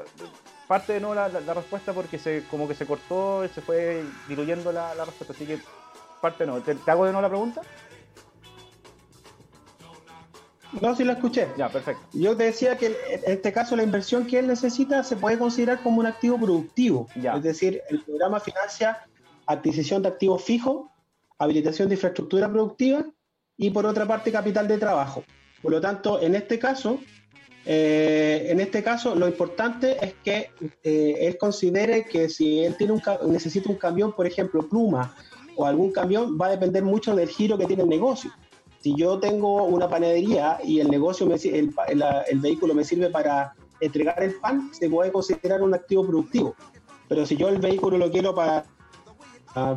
Parte 0.67 0.93
de 0.93 0.99
nuevo 0.99 1.15
la, 1.15 1.27
respuesta 1.53 1.93
porque 1.93 2.17
se 2.17 2.43
como 2.49 2.67
que 2.67 2.75
se 2.75 2.85
cortó, 2.85 3.47
se 3.53 3.61
fue 3.61 4.03
diluyendo 4.27 4.71
la, 4.71 4.93
respuesta. 5.05 5.33
Así 5.33 5.45
que 5.45 5.59
parte 6.21 6.45
de 6.45 6.51
nuevo. 6.51 6.63
¿Te, 6.63 6.91
hago 6.91 7.05
de 7.05 7.11
nuevo 7.11 7.21
la 7.21 7.29
pregunta? 7.29 7.61
No, 10.81 10.95
sí 10.95 11.03
la 11.03 11.13
escuché. 11.13 11.47
Ya, 11.57 11.69
perfecto. 11.69 12.01
Yo 12.13 12.35
te 12.35 12.45
decía 12.45 12.77
que 12.77 12.87
en 12.87 13.21
este 13.25 13.51
caso 13.53 13.75
la 13.75 13.83
inversión 13.83 14.25
que 14.25 14.39
él 14.39 14.47
necesita 14.47 15.03
se 15.03 15.15
puede 15.15 15.37
considerar 15.37 15.83
como 15.83 15.99
un 15.99 16.07
activo 16.07 16.39
productivo. 16.39 17.07
Ya. 17.15 17.35
Es 17.35 17.43
decir, 17.43 17.81
el 17.89 18.01
programa 18.01 18.39
financia 18.39 19.05
adquisición 19.45 20.01
de 20.01 20.09
activos 20.09 20.43
fijos, 20.43 20.87
habilitación 21.37 21.89
de 21.89 21.95
infraestructura 21.95 22.49
productiva 22.49 23.05
y 23.57 23.69
por 23.69 23.85
otra 23.85 24.07
parte 24.07 24.31
capital 24.31 24.67
de 24.67 24.77
trabajo. 24.77 25.23
Por 25.61 25.71
lo 25.71 25.81
tanto, 25.81 26.21
en 26.21 26.35
este 26.35 26.59
caso, 26.59 26.99
eh, 27.65 28.47
en 28.49 28.59
este 28.59 28.83
caso, 28.83 29.15
lo 29.15 29.27
importante 29.27 29.97
es 30.03 30.13
que 30.23 30.51
eh, 30.83 31.15
él 31.21 31.37
considere 31.37 32.05
que 32.05 32.29
si 32.29 32.59
él 32.63 32.75
tiene 32.77 32.93
un, 32.93 33.01
necesita 33.27 33.69
un 33.69 33.77
camión, 33.77 34.13
por 34.13 34.27
ejemplo, 34.27 34.67
pluma 34.67 35.15
o 35.55 35.65
algún 35.65 35.91
camión, 35.91 36.37
va 36.39 36.47
a 36.47 36.51
depender 36.51 36.83
mucho 36.83 37.15
del 37.15 37.29
giro 37.29 37.57
que 37.57 37.65
tiene 37.65 37.83
el 37.83 37.89
negocio. 37.89 38.31
Si 38.81 38.95
yo 38.97 39.19
tengo 39.19 39.63
una 39.63 39.87
panadería 39.87 40.59
y 40.63 40.79
el 40.79 40.89
negocio, 40.89 41.25
me, 41.25 41.35
el, 41.35 41.73
el 42.27 42.39
vehículo 42.39 42.73
me 42.73 42.83
sirve 42.83 43.09
para 43.09 43.53
entregar 43.79 44.21
el 44.21 44.35
pan, 44.35 44.69
se 44.73 44.89
puede 44.89 45.11
considerar 45.11 45.61
un 45.61 45.73
activo 45.73 46.05
productivo. 46.05 46.55
Pero 47.07 47.25
si 47.25 47.37
yo 47.37 47.47
el 47.47 47.59
vehículo 47.59 47.97
lo 47.97 48.11
quiero 48.11 48.35
para 48.35 48.65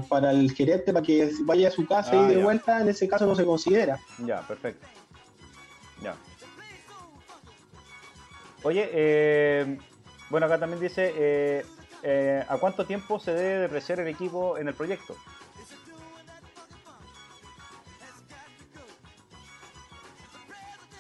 para 0.09 0.31
el 0.31 0.51
gerente 0.53 0.93
para 0.93 1.05
que 1.05 1.31
vaya 1.43 1.69
a 1.69 1.71
su 1.71 1.87
casa 1.87 2.15
y 2.15 2.19
ah, 2.19 2.29
de 2.29 2.43
vuelta, 2.43 2.81
en 2.81 2.89
ese 2.89 3.07
caso 3.09 3.27
no 3.27 3.35
se 3.35 3.45
considera. 3.45 3.99
Ya, 4.25 4.41
perfecto. 4.41 4.87
Oye, 8.67 8.91
eh, 8.93 9.79
bueno, 10.29 10.47
acá 10.47 10.59
también 10.59 10.81
dice, 10.81 11.13
eh, 11.17 11.65
eh, 12.03 12.43
¿a 12.49 12.59
cuánto 12.59 12.85
tiempo 12.85 13.21
se 13.21 13.33
debe 13.33 13.61
depreciar 13.61 14.01
el 14.01 14.09
equipo 14.09 14.59
en 14.59 14.67
el 14.67 14.75
proyecto? 14.75 15.15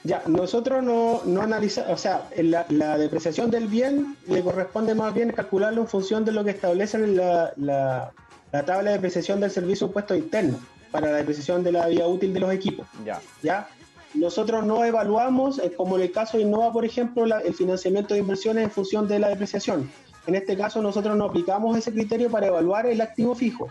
Ya, 0.04 0.22
nosotros 0.28 0.84
no, 0.84 1.22
no 1.24 1.42
analizamos, 1.42 1.90
o 1.90 1.96
sea, 1.96 2.28
la, 2.36 2.66
la, 2.68 2.96
depreciación 2.98 3.50
del 3.50 3.66
bien 3.66 4.16
le 4.28 4.44
corresponde 4.44 4.94
más 4.94 5.12
bien 5.12 5.32
calcularlo 5.32 5.80
en 5.80 5.88
función 5.88 6.24
de 6.24 6.30
lo 6.30 6.44
que 6.44 6.50
establece 6.50 7.04
la, 7.04 7.52
la, 7.56 8.12
la 8.52 8.64
tabla 8.64 8.90
de 8.90 8.96
depreciación 8.98 9.40
del 9.40 9.50
servicio 9.50 9.90
puesto 9.90 10.14
interno 10.14 10.60
para 10.92 11.10
la 11.10 11.16
depreciación 11.16 11.64
de 11.64 11.72
la 11.72 11.88
vida 11.88 12.06
útil 12.06 12.32
de 12.32 12.38
los 12.38 12.52
equipos. 12.52 12.86
Ya. 13.04 13.20
¿Ya? 13.42 13.68
Nosotros 14.16 14.64
no 14.64 14.84
evaluamos, 14.84 15.58
eh, 15.58 15.72
como 15.76 15.96
en 15.96 16.02
el 16.02 16.12
caso 16.12 16.36
de 16.36 16.44
Innova, 16.44 16.72
por 16.72 16.84
ejemplo, 16.84 17.24
el 17.24 17.54
financiamiento 17.54 18.14
de 18.14 18.20
inversiones 18.20 18.64
en 18.64 18.70
función 18.70 19.06
de 19.06 19.18
la 19.18 19.28
depreciación. 19.28 19.90
En 20.26 20.34
este 20.34 20.56
caso, 20.56 20.82
nosotros 20.82 21.16
no 21.16 21.26
aplicamos 21.26 21.76
ese 21.76 21.92
criterio 21.92 22.30
para 22.30 22.46
evaluar 22.48 22.86
el 22.86 23.00
activo 23.00 23.34
fijo. 23.34 23.68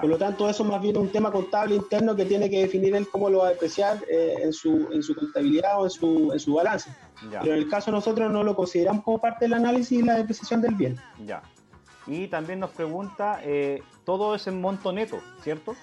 Por 0.00 0.08
lo 0.08 0.16
tanto, 0.16 0.48
eso 0.48 0.64
más 0.64 0.80
bien 0.80 0.96
es 0.96 1.02
un 1.02 1.10
tema 1.10 1.30
contable 1.30 1.76
interno 1.76 2.16
que 2.16 2.24
tiene 2.24 2.48
que 2.48 2.60
definir 2.60 2.94
él 2.94 3.06
cómo 3.10 3.28
lo 3.28 3.38
va 3.38 3.48
a 3.48 3.50
depreciar 3.50 4.02
eh, 4.10 4.36
en, 4.42 4.52
su, 4.52 4.88
en 4.90 5.02
su 5.02 5.14
contabilidad 5.14 5.78
o 5.78 5.84
en 5.84 5.90
su, 5.90 6.32
en 6.32 6.40
su 6.40 6.54
balance. 6.54 6.90
Pero 7.30 7.52
en 7.52 7.58
el 7.58 7.68
caso 7.68 7.90
nosotros 7.90 8.32
no 8.32 8.42
lo 8.42 8.56
consideramos 8.56 9.04
como 9.04 9.18
parte 9.18 9.44
del 9.44 9.54
análisis 9.54 9.98
y 9.98 10.02
la 10.02 10.16
depreciación 10.16 10.62
del 10.62 10.74
bien. 10.74 10.98
Ya. 11.26 11.42
Y 12.06 12.28
también 12.28 12.60
nos 12.60 12.70
pregunta, 12.70 13.40
eh, 13.42 13.82
todo 14.04 14.34
es 14.34 14.46
en 14.46 14.60
monto 14.60 14.92
neto, 14.92 15.20
¿cierto? 15.42 15.74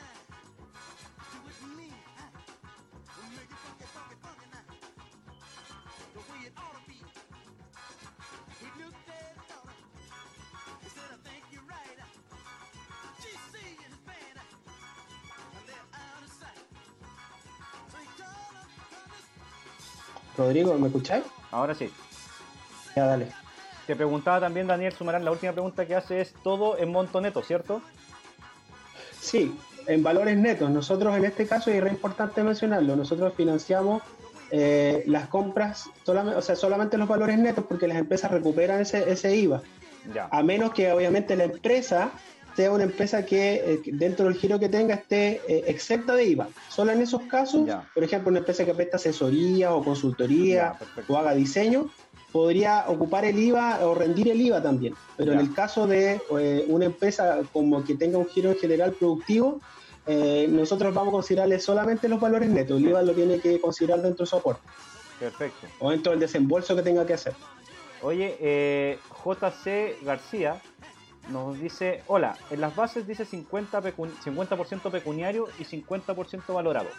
Rodrigo, 20.41 20.73
¿me 20.77 20.87
escucháis? 20.87 21.23
Ahora 21.51 21.75
sí. 21.75 21.91
Ya, 22.95 23.05
dale. 23.05 23.27
Te 23.85 23.95
preguntaba 23.95 24.39
también 24.39 24.67
Daniel 24.67 24.93
Sumarán, 24.93 25.23
la 25.23 25.31
última 25.31 25.51
pregunta 25.51 25.85
que 25.85 25.95
hace 25.95 26.21
es 26.21 26.33
todo 26.43 26.77
en 26.77 26.91
monto 26.91 27.21
neto, 27.21 27.41
¿cierto? 27.43 27.81
Sí, 29.19 29.55
en 29.87 30.01
valores 30.01 30.37
netos. 30.37 30.69
Nosotros 30.69 31.15
en 31.15 31.25
este 31.25 31.45
caso, 31.45 31.71
y 31.71 31.75
es 31.75 31.91
importante 31.91 32.43
mencionarlo, 32.43 32.95
nosotros 32.95 33.33
financiamos 33.35 34.01
eh, 34.49 35.03
las 35.07 35.27
compras, 35.27 35.89
solamente, 36.03 36.37
o 36.37 36.41
sea, 36.41 36.55
solamente 36.55 36.97
los 36.97 37.07
valores 37.07 37.37
netos 37.37 37.65
porque 37.67 37.87
las 37.87 37.97
empresas 37.97 38.31
recuperan 38.31 38.81
ese, 38.81 39.35
IVA. 39.35 39.61
Ya. 40.13 40.27
A 40.31 40.41
menos 40.41 40.73
que 40.73 40.91
obviamente 40.91 41.35
la 41.35 41.43
empresa 41.43 42.11
sea 42.55 42.71
una 42.71 42.83
empresa 42.83 43.25
que 43.25 43.55
eh, 43.55 43.81
dentro 43.85 44.25
del 44.25 44.35
giro 44.35 44.59
que 44.59 44.69
tenga 44.69 44.95
esté 44.95 45.41
eh, 45.47 45.63
exenta 45.67 46.13
de 46.15 46.25
IVA. 46.25 46.49
Solo 46.69 46.91
en 46.91 47.01
esos 47.01 47.23
casos, 47.23 47.69
por 47.93 48.03
ejemplo, 48.03 48.29
una 48.29 48.39
empresa 48.39 48.65
que 48.65 48.73
presta 48.73 48.97
asesoría 48.97 49.73
o 49.73 49.83
consultoría 49.83 50.75
o 51.07 51.17
haga 51.17 51.33
diseño, 51.33 51.89
podría 52.31 52.85
ocupar 52.87 53.25
el 53.25 53.37
IVA 53.37 53.85
o 53.85 53.93
rendir 53.93 54.29
el 54.29 54.41
IVA 54.41 54.61
también. 54.61 54.95
Pero 55.17 55.33
en 55.33 55.39
el 55.39 55.53
caso 55.53 55.87
de 55.87 56.21
eh, 56.39 56.65
una 56.67 56.85
empresa 56.85 57.41
como 57.51 57.83
que 57.83 57.95
tenga 57.95 58.17
un 58.17 58.27
giro 58.27 58.51
en 58.51 58.57
general 58.57 58.93
productivo, 58.93 59.59
eh, 60.07 60.47
nosotros 60.49 60.93
vamos 60.93 61.09
a 61.09 61.17
considerarle 61.17 61.59
solamente 61.59 62.07
los 62.07 62.19
valores 62.19 62.49
netos. 62.49 62.79
El 62.79 62.89
IVA 62.89 63.01
lo 63.01 63.13
tiene 63.13 63.39
que 63.39 63.59
considerar 63.59 64.01
dentro 64.01 64.25
de 64.25 64.29
su 64.29 64.35
aporte. 64.35 64.61
Perfecto. 65.19 65.67
O 65.79 65.91
dentro 65.91 66.11
del 66.11 66.19
desembolso 66.19 66.75
que 66.75 66.81
tenga 66.81 67.05
que 67.05 67.13
hacer. 67.13 67.33
Oye, 68.01 68.97
JC 69.23 70.03
García 70.03 70.59
nos 71.31 71.59
dice, 71.59 72.03
hola, 72.07 72.35
en 72.49 72.61
las 72.61 72.75
bases 72.75 73.07
dice 73.07 73.25
50%, 73.25 74.11
50 74.23 74.91
pecuniario 74.91 75.47
y 75.59 75.63
50% 75.63 76.53
valorado. 76.53 76.89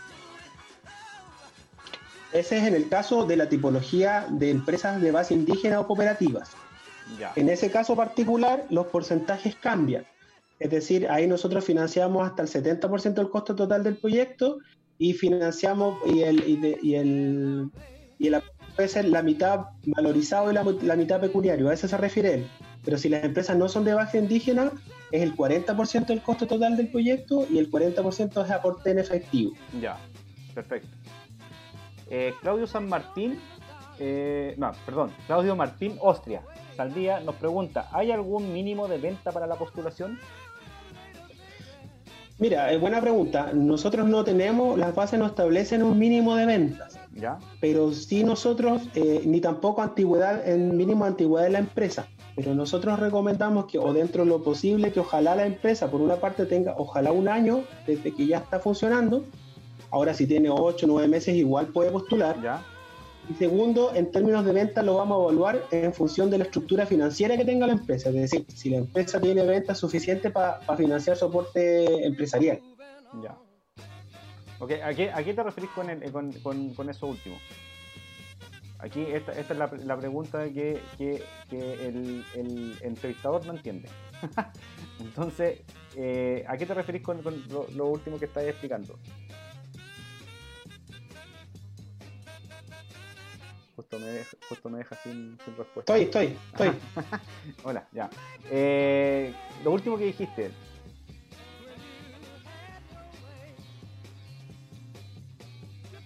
Ese 2.33 2.59
es 2.59 2.65
en 2.65 2.75
el 2.75 2.89
caso 2.89 3.27
de 3.27 3.37
la 3.37 3.49
tipología 3.49 4.27
de 4.31 4.51
empresas 4.51 5.01
de 5.01 5.11
base 5.11 5.35
indígena 5.35 5.81
o 5.81 5.87
cooperativas. 5.87 6.51
En 7.37 7.49
ese 7.49 7.71
caso 7.71 7.95
particular, 7.95 8.65
los 8.71 8.87
porcentajes 8.87 9.55
cambian. 9.57 10.07
Es 10.59 10.71
decir, 10.71 11.09
ahí 11.11 11.27
nosotros 11.27 11.65
financiamos 11.65 12.27
hasta 12.27 12.43
el 12.43 12.49
70% 12.49 13.15
del 13.15 13.29
costo 13.29 13.55
total 13.55 13.83
del 13.83 13.97
proyecto 13.97 14.59
y 14.97 15.13
financiamos 15.13 15.99
y 16.07 16.23
el, 16.23 16.49
y, 16.49 16.95
el, 16.95 17.71
y 18.19 18.29
el 18.29 18.43
la 19.05 19.23
mitad 19.23 19.67
valorizado 19.85 20.51
y 20.51 20.55
la, 20.55 20.97
mitad 20.97 21.21
pecuniario, 21.21 21.69
a 21.69 21.75
eso 21.75 21.89
se 21.89 21.97
refiere 21.97 22.35
él. 22.35 22.47
Pero 22.85 22.99
si 22.99 23.09
las 23.09 23.25
empresas 23.25 23.57
no 23.57 23.69
son 23.69 23.85
de 23.85 23.95
base 23.95 24.19
indígena, 24.19 24.73
es 25.11 25.23
el 25.23 25.37
40% 25.37 26.07
del 26.07 26.23
costo 26.23 26.47
total 26.47 26.77
del 26.77 26.89
proyecto 26.89 27.47
y 27.49 27.59
el 27.59 27.71
40% 27.71 28.45
es 28.45 28.51
aporte 28.51 28.91
en 28.91 28.99
efectivo. 28.99 29.53
Ya, 29.81 29.99
perfecto. 30.55 30.89
Eh, 32.11 32.35
Claudio 32.41 32.67
San 32.67 32.89
Martín, 32.89 33.39
eh, 33.99 34.55
no, 34.59 34.73
perdón, 34.85 35.13
Claudio 35.27 35.55
Martín 35.55 35.99
Austria, 36.03 36.43
Saldía 36.77 37.21
nos 37.21 37.37
pregunta, 37.37 37.89
¿hay 37.93 38.11
algún 38.11 38.53
mínimo 38.53 38.89
de 38.89 38.99
venta 38.99 39.31
para 39.31 39.47
la 39.47 39.57
postulación? 39.57 40.19
Mira, 42.39 42.73
es 42.73 42.81
buena 42.81 43.01
pregunta. 43.01 43.53
Nosotros 43.55 44.09
no 44.09 44.25
tenemos, 44.25 44.77
las 44.77 44.95
bases 44.95 45.19
no 45.19 45.27
establecen 45.27 45.83
un 45.83 45.97
mínimo 45.97 46.35
de 46.35 46.47
ventas. 46.47 46.99
¿Ya? 47.13 47.39
Pero 47.61 47.93
sí 47.93 48.25
nosotros, 48.25 48.83
eh, 48.95 49.23
ni 49.25 49.41
tampoco 49.41 49.81
antigüedad, 49.83 50.49
el 50.49 50.73
mínimo 50.73 51.05
de 51.05 51.11
antigüedad 51.11 51.45
de 51.45 51.51
la 51.51 51.59
empresa. 51.61 52.09
Pero 52.35 52.55
nosotros 52.55 52.99
recomendamos 52.99 53.67
que, 53.67 53.79
o 53.79 53.93
dentro 53.93 54.25
de 54.25 54.31
lo 54.31 54.43
posible, 54.43 54.93
que 54.93 55.01
ojalá 55.01 55.37
la 55.37 55.47
empresa, 55.47 55.91
por 55.91 56.01
una 56.01 56.17
parte, 56.17 56.47
tenga, 56.47 56.75
ojalá 56.79 57.13
un 57.13 57.29
año 57.29 57.65
desde 57.87 58.15
que 58.15 58.27
ya 58.27 58.39
está 58.39 58.59
funcionando. 58.59 59.25
Ahora, 59.91 60.15
si 60.15 60.27
tiene 60.27 60.49
8 60.49 60.87
o 60.87 60.89
9 60.89 61.09
meses, 61.09 61.35
igual 61.35 61.67
puede 61.67 61.91
postular. 61.91 62.41
¿Ya? 62.43 62.65
Y 63.29 63.35
segundo, 63.35 63.95
en 63.95 64.11
términos 64.11 64.45
de 64.45 64.53
venta 64.53 64.83
lo 64.83 64.97
vamos 64.97 65.19
a 65.19 65.23
evaluar 65.23 65.63
en 65.71 65.93
función 65.93 66.29
de 66.29 66.39
la 66.39 66.45
estructura 66.45 66.87
financiera 66.87 67.37
que 67.37 67.45
tenga 67.45 67.67
la 67.67 67.75
empresa. 67.75 68.09
Es 68.09 68.15
decir, 68.15 68.45
si 68.49 68.71
la 68.71 68.79
empresa 68.79 69.21
tiene 69.21 69.45
ventas 69.45 69.79
suficientes 69.79 70.33
para 70.33 70.59
financiar 70.77 71.17
soporte 71.17 72.05
empresarial. 72.05 72.61
Ya. 73.23 73.37
Ok, 74.59 74.73
¿a 74.83 74.95
qué, 74.95 75.35
te 75.35 75.43
referís 75.43 75.71
con, 75.71 76.33
con, 76.75 76.91
eso 76.91 77.07
último? 77.07 77.37
Aquí 78.83 79.01
esta, 79.03 79.31
esta 79.33 79.55
es 79.55 79.85
la, 79.87 79.97
pregunta 79.97 80.45
que, 80.53 80.81
el, 81.53 82.77
entrevistador 82.81 83.47
no 83.47 83.53
entiende. 83.53 83.89
Entonces, 85.01 85.61
eh, 85.97 86.45
¿a 86.49 86.57
qué 86.57 86.67
te 86.67 86.75
referís 86.75 87.01
con, 87.03 87.23
lo, 87.49 87.69
lo, 87.69 87.87
último 87.87 88.19
que 88.19 88.25
estás 88.25 88.43
explicando? 88.43 88.99
Justo 93.77 94.01
me 94.01 94.07
deja, 94.07 94.37
justo 94.49 94.69
me 94.69 94.79
deja 94.79 94.97
sin, 94.97 95.39
respuesta. 95.57 95.97
Estoy, 95.97 96.03
estoy, 96.03 96.37
estoy. 96.51 96.71
Hola, 97.63 97.87
ya. 97.93 98.11
Eh, 98.51 99.33
lo 99.63 99.71
último 99.71 99.97
que 99.97 100.07
dijiste. 100.07 100.51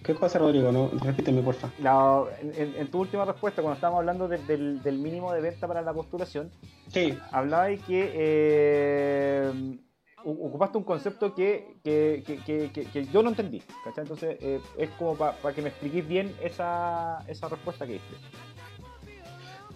¿Qué 0.07 0.15
cosa, 0.15 0.39
Rodrigo? 0.39 0.71
No, 0.71 0.89
repíteme, 1.03 1.41
porfa. 1.41 1.69
La, 1.79 2.23
en, 2.41 2.87
tu 2.89 3.01
última 3.01 3.25
respuesta, 3.25 3.61
cuando 3.61 3.75
estábamos 3.75 3.99
hablando 3.99 4.29
del, 4.29 4.81
del, 4.81 4.97
mínimo 4.99 5.33
de 5.33 5.41
venta 5.41 5.67
para 5.67 5.81
la 5.81 5.91
postulación, 5.91 6.49
sí. 6.87 7.19
hablaba 7.29 7.65
de 7.65 7.77
que 7.79 8.11
eh, 8.15 9.51
ocupaste 10.23 10.77
un 10.77 10.85
concepto 10.85 11.35
que, 11.35 11.75
que, 11.83 12.23
que, 12.25 12.71
que, 12.71 13.05
yo 13.07 13.21
no 13.21 13.31
entendí. 13.31 13.61
¿cachai? 13.83 14.05
Entonces, 14.05 14.37
eh, 14.39 14.61
es 14.77 14.89
como 14.91 15.17
para 15.17 15.53
que 15.53 15.61
me 15.61 15.67
expliquéis 15.67 16.07
bien 16.07 16.33
esa, 16.41 17.19
esa 17.27 17.49
respuesta 17.49 17.85
que 17.85 17.93
diste. 17.93 18.15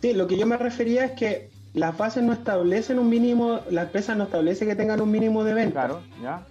Sí, 0.02 0.14
lo 0.14 0.28
que 0.28 0.38
yo 0.38 0.48
me 0.48 0.56
refería 0.56 1.04
es 1.04 1.12
que 1.12 1.50
las 1.74 1.98
bases 1.98 2.24
no 2.24 2.32
establecen 2.32 3.00
un 3.00 3.10
mínimo, 3.10 3.60
la 3.70 3.84
empresa 3.84 4.16
no 4.16 4.24
establece 4.24 4.66
que 4.66 4.76
tengan 4.76 5.02
un 5.02 5.12
mínimo 5.12 5.44
de 5.44 5.54
venta. 5.54 5.88
Claro, 5.88 6.02
ya. 6.24 6.46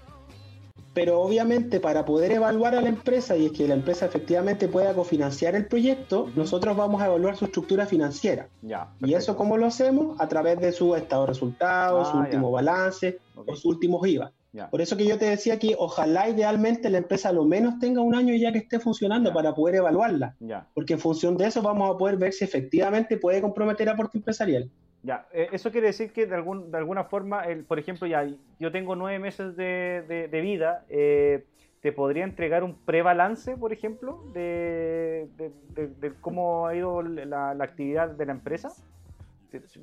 Pero 0.93 1.21
obviamente 1.21 1.79
para 1.79 2.05
poder 2.05 2.33
evaluar 2.33 2.75
a 2.75 2.81
la 2.81 2.89
empresa 2.89 3.37
y 3.37 3.47
es 3.47 3.53
que 3.53 3.69
la 3.69 3.75
empresa 3.75 4.07
efectivamente 4.07 4.69
pueda 4.69 4.93
cofinanciar 4.95 5.55
el 5.55 5.67
proyecto, 5.67 6.29
nosotros 6.35 6.77
vamos 6.77 7.01
a 7.01 7.07
evaluar 7.07 7.37
su 7.37 7.45
estructura 7.45 7.87
financiera. 7.87 8.49
Ya, 8.63 8.93
y 9.01 9.15
eso 9.15 9.37
cómo 9.37 9.57
lo 9.57 9.67
hacemos? 9.67 10.21
A 10.21 10.29
través 10.29 10.59
de 10.59 10.73
su 10.73 10.97
estado 10.97 11.23
de 11.23 11.29
resultados, 11.29 12.09
su 12.09 12.17
ah, 12.17 12.21
último 12.21 12.51
balance 12.51 13.19
o 13.37 13.55
sus 13.55 13.67
últimos 13.67 14.07
IVA. 14.07 14.33
Por 14.71 14.81
eso 14.81 14.97
que 14.97 15.07
yo 15.07 15.17
te 15.17 15.27
decía 15.27 15.59
que 15.59 15.77
ojalá 15.79 16.29
idealmente 16.29 16.91
la 16.91 16.99
empresa 16.99 17.29
a 17.29 17.33
lo 17.33 17.45
menos 17.45 17.79
tenga 17.79 18.01
un 18.01 18.15
año 18.15 18.35
ya 18.35 18.51
que 18.51 18.59
esté 18.59 18.81
funcionando 18.81 19.33
para 19.33 19.55
poder 19.55 19.77
evaluarla. 19.77 20.35
Porque 20.75 20.95
en 20.95 20.99
función 20.99 21.37
de 21.37 21.47
eso 21.47 21.63
vamos 21.63 21.95
a 21.95 21.97
poder 21.97 22.17
ver 22.17 22.33
si 22.33 22.45
efectivamente 22.45 23.17
puede 23.17 23.41
comprometer 23.41 23.89
aporte 23.89 24.19
empresarial. 24.19 24.69
Ya, 25.03 25.27
eh, 25.33 25.49
eso 25.53 25.71
quiere 25.71 25.89
decir 25.89 26.13
que 26.13 26.27
de, 26.27 26.35
algún, 26.35 26.71
de 26.71 26.79
alguna 26.79 27.05
forma, 27.05 27.45
el, 27.45 27.65
por 27.65 27.79
ejemplo, 27.79 28.07
ya 28.07 28.29
yo 28.59 28.71
tengo 28.71 28.97
nueve 28.97 29.19
meses 29.19 29.57
de, 29.57 30.29
de, 30.31 30.41
vida, 30.41 30.85
eh, 30.91 31.45
¿te 31.81 31.91
podría 31.93 32.25
entregar 32.25 32.63
un 32.65 32.75
prebalance, 32.75 33.57
por 33.57 33.73
ejemplo, 33.73 34.23
de, 34.35 35.29
de, 35.75 36.13
cómo 36.21 36.67
ha 36.67 36.75
ido 36.75 37.01
la, 37.03 37.55
la, 37.55 37.65
actividad 37.65 38.11
de 38.11 38.27
la 38.27 38.33
empresa? 38.33 38.73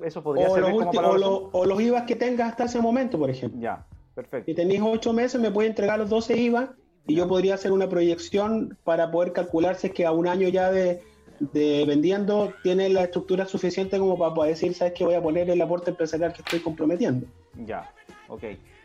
Eso 0.02 0.22
podría 0.22 0.48
ser 0.50 0.64
o, 0.64 1.50
o, 1.52 1.66
los 1.66 1.80
IVA 1.80 2.06
que 2.06 2.16
tengas 2.16 2.50
hasta 2.50 2.64
ese 2.64 2.80
momento, 2.80 3.18
por 3.18 3.28
ejemplo. 3.28 3.60
Ya, 3.60 3.84
perfecto. 4.14 4.46
Si 4.46 4.54
tenéis 4.54 4.80
ocho 4.82 5.12
meses, 5.12 5.40
me 5.40 5.50
puede 5.50 5.68
entregar 5.68 5.98
los 5.98 6.08
12 6.08 6.38
IVA 6.38 6.74
y 7.08 7.16
yo 7.16 7.26
podría 7.26 7.54
hacer 7.54 7.72
una 7.72 7.88
proyección 7.88 8.78
para 8.84 9.10
poder 9.10 9.32
calcular 9.32 9.74
si 9.74 9.88
es 9.88 9.92
que 9.92 10.06
a 10.06 10.12
un 10.12 10.28
año 10.28 10.48
ya 10.48 10.70
de 10.70 11.02
de 11.40 11.84
vendiendo 11.86 12.52
tiene 12.62 12.88
la 12.88 13.04
estructura 13.04 13.46
suficiente 13.46 13.98
como 13.98 14.18
para 14.18 14.34
poder 14.34 14.54
decir, 14.54 14.74
sabes 14.74 14.94
que 14.94 15.04
voy 15.04 15.14
a 15.14 15.22
poner 15.22 15.48
el 15.50 15.60
aporte 15.60 15.90
empresarial 15.90 16.32
que 16.32 16.42
estoy 16.42 16.60
comprometiendo. 16.60 17.26
Ya, 17.66 17.92
ok. 18.28 18.44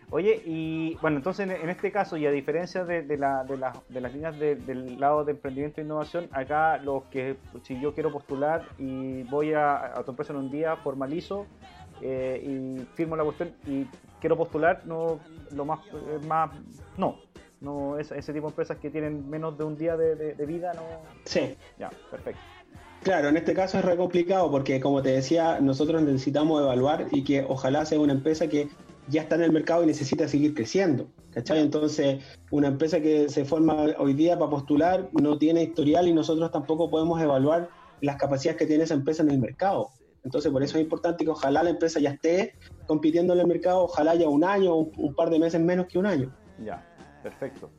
Oye, 0.10 0.42
y 0.46 0.96
bueno, 1.02 1.18
entonces 1.18 1.50
en, 1.50 1.70
este 1.70 1.92
caso, 1.92 2.18
y 2.18 2.28
a 2.28 2.32
diferencia 2.32 2.86
de, 2.86 3.18
la, 3.18 3.44
de, 3.44 3.58
de 3.89 4.02
las 4.02 4.13
líneas 4.13 4.38
del 4.38 5.00
lado 5.00 5.24
de 5.26 5.32
emprendimiento 5.32 5.82
e 5.82 5.84
innovación, 5.84 6.28
acá 6.32 6.78
los 6.78 7.06
que, 7.06 7.38
si 7.63 7.80
yo 7.80 7.96
quiero 7.96 8.12
postular 8.12 8.63
y 8.78 9.24
voy 9.24 9.54
a, 9.54 9.98
a 9.98 10.04
tu 10.04 10.12
empresa 10.12 10.34
en 10.34 10.39
un 10.39 10.52
día, 10.52 10.76
formalizo 10.76 11.48
eh, 12.02 12.44
y 12.46 12.86
firmo 12.96 13.16
la 13.16 13.24
cuestión 13.24 13.54
y 13.66 13.86
quiero 14.20 14.38
postular, 14.38 14.82
no, 14.86 15.20
lo 15.52 15.66
más, 15.66 15.80
eh, 15.88 16.20
más, 16.28 16.52
no, 16.98 17.18
no, 17.63 17.97
ese, 17.97 18.17
ese 18.19 18.34
tipo 18.34 18.47
de 18.47 18.52
empresas 18.52 18.78
que 18.78 18.89
tienen 18.89 19.30
menos 19.30 19.58
de 19.58 19.63
un 19.63 19.78
día 19.78 19.95
de, 19.97 20.45
vida, 20.45 20.73
no. 20.73 20.84
Sí. 21.26 21.56
Ya, 21.80 21.89
perfecto. 22.12 22.41
Claro, 23.02 23.30
en 23.30 23.38
este 23.38 23.54
caso 23.54 23.80
es 23.80 23.86
re 23.86 23.97
complicado 23.97 24.52
porque, 24.52 24.80
como 24.80 25.02
te 25.02 25.10
decía, 25.10 25.60
nosotros 25.60 26.02
necesitamos 26.04 26.62
evaluar 26.62 27.08
y 27.12 27.23
que 27.23 27.45
ojalá 27.47 27.86
sea 27.86 27.99
una 27.99 28.13
empresa 28.13 28.47
que 28.47 28.69
ya 29.08 29.21
está 29.21 29.36
en 29.36 29.43
el 29.43 29.52
mercado 29.52 29.84
y 29.84 29.88
necesita 29.88 30.28
seguir 30.28 30.54
creciendo. 30.54 31.08
¿Cachai? 31.32 31.60
Entonces, 31.60 32.23
una 32.52 32.67
empresa 32.67 33.02
que 33.02 33.28
se 33.28 33.43
forma 33.43 33.88
hoy 33.97 34.13
día 34.13 34.38
para 34.38 34.52
postular 34.52 35.10
no 35.13 35.38
tiene 35.38 35.63
historial 35.63 36.08
y 36.08 36.13
nosotros 36.13 36.52
tampoco 36.52 36.89
podemos 36.89 37.19
evaluar 37.21 37.69
las 38.02 38.17
capacidades 38.17 38.60
que 38.60 38.67
tiene 38.67 38.84
esa 38.84 38.93
empresa 38.93 39.23
en 39.23 39.32
el 39.32 39.39
mercado. 39.39 39.89
Entonces, 40.23 40.52
por 40.52 40.63
eso 40.63 40.78
es 40.78 40.84
importante 40.84 41.26
que 41.26 41.32
ojalá 41.32 41.63
la 41.63 41.71
empresa 41.71 41.99
ya 41.99 42.12
esté 42.12 42.54
compitiendo 42.88 43.34
en 43.34 43.39
el 43.39 43.47
mercado, 43.47 43.84
ojalá 43.84 44.15
ya 44.15 44.30
un 44.30 44.43
año 44.43 44.73
o 44.73 44.91
un 44.95 45.15
par 45.15 45.30
de 45.30 45.39
meses 45.39 45.60
menos 45.60 45.88
que 45.88 45.97
un 45.97 46.06
año. 46.06 46.34
Ya. 46.63 46.86
Perfecto. 47.24 47.72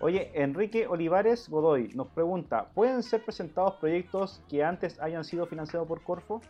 Oye, 0.00 0.30
Enrique 0.34 0.86
Olivares 0.86 1.48
Godoy 1.48 1.88
nos 1.94 2.08
pregunta, 2.08 2.68
¿pueden 2.74 3.02
ser 3.02 3.22
presentados 3.24 3.74
proyectos 3.74 4.42
que 4.48 4.62
antes 4.62 4.98
hayan 5.00 5.24
sido 5.24 5.46
financiados 5.46 5.88
por 5.88 6.02
Corfo? 6.02 6.40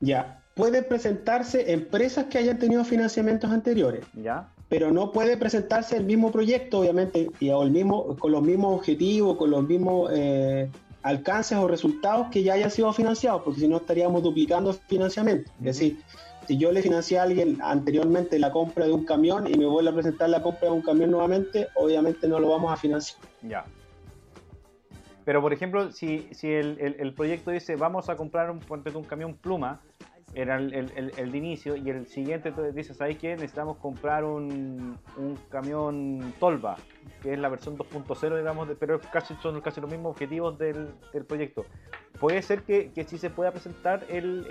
Ya, 0.00 0.40
pueden 0.54 0.86
presentarse 0.88 1.72
empresas 1.72 2.26
que 2.26 2.38
hayan 2.38 2.58
tenido 2.58 2.84
financiamientos 2.84 3.50
anteriores. 3.50 4.04
Ya. 4.14 4.52
Pero 4.68 4.92
no 4.92 5.12
puede 5.12 5.36
presentarse 5.36 5.96
el 5.96 6.04
mismo 6.04 6.30
proyecto, 6.30 6.80
obviamente, 6.80 7.30
y 7.40 7.48
el 7.48 7.70
mismo, 7.70 8.16
con 8.16 8.30
los 8.30 8.42
mismos 8.42 8.78
objetivos, 8.78 9.36
con 9.36 9.50
los 9.50 9.66
mismos 9.66 10.10
eh, 10.12 10.70
alcances 11.02 11.58
o 11.58 11.66
resultados 11.66 12.28
que 12.30 12.42
ya 12.42 12.52
hayan 12.52 12.70
sido 12.70 12.92
financiados, 12.92 13.42
porque 13.42 13.60
si 13.60 13.68
no 13.68 13.78
estaríamos 13.78 14.22
duplicando 14.22 14.72
financiamiento. 14.72 15.50
Es 15.60 15.64
decir, 15.64 15.98
si 16.48 16.56
yo 16.56 16.72
le 16.72 16.80
financié 16.80 17.18
a 17.18 17.24
alguien 17.24 17.58
anteriormente 17.60 18.38
la 18.38 18.50
compra 18.50 18.86
de 18.86 18.92
un 18.92 19.04
camión 19.04 19.46
y 19.46 19.58
me 19.58 19.66
vuelve 19.66 19.90
a 19.90 19.92
presentar 19.92 20.30
la 20.30 20.42
compra 20.42 20.68
de 20.68 20.74
un 20.76 20.80
camión 20.80 21.10
nuevamente, 21.10 21.68
obviamente 21.74 22.26
no 22.26 22.40
lo 22.40 22.48
vamos 22.48 22.72
a 22.72 22.76
financiar. 22.76 23.20
Ya. 23.42 23.66
Pero 25.26 25.42
por 25.42 25.52
ejemplo, 25.52 25.92
si, 25.92 26.26
si 26.30 26.50
el, 26.50 26.96
el, 26.98 27.12
proyecto 27.12 27.50
dice 27.50 27.76
vamos 27.76 28.08
a 28.08 28.16
comprar 28.16 28.50
un, 28.50 28.60
un 28.70 29.04
camión 29.04 29.34
pluma, 29.34 29.82
era 30.32 30.56
el, 30.56 30.72
el, 30.72 31.32
de 31.32 31.38
inicio, 31.38 31.76
y 31.76 31.90
el 31.90 32.06
siguiente 32.06 32.50
dice, 32.72 32.94
¿sabes 32.94 33.18
qué? 33.18 33.34
Necesitamos 33.34 33.76
comprar 33.76 34.24
un, 34.24 34.96
un 35.18 35.36
camión 35.50 36.32
Tolva, 36.40 36.76
que 37.22 37.34
es 37.34 37.38
la 37.38 37.50
versión 37.50 37.76
2.0, 37.76 38.38
digamos, 38.38 38.68
de, 38.68 38.74
pero 38.74 39.00
casi, 39.00 39.34
son 39.42 39.60
casi 39.60 39.82
los 39.82 39.90
mismos 39.90 40.12
objetivos 40.12 40.56
del, 40.56 40.88
del 41.12 41.26
proyecto. 41.26 41.66
Puede 42.20 42.42
ser 42.42 42.62
que, 42.62 42.90
que 42.90 43.04
sí 43.04 43.16
se 43.16 43.30
pueda 43.30 43.52
presentar 43.52 44.04
el, 44.08 44.46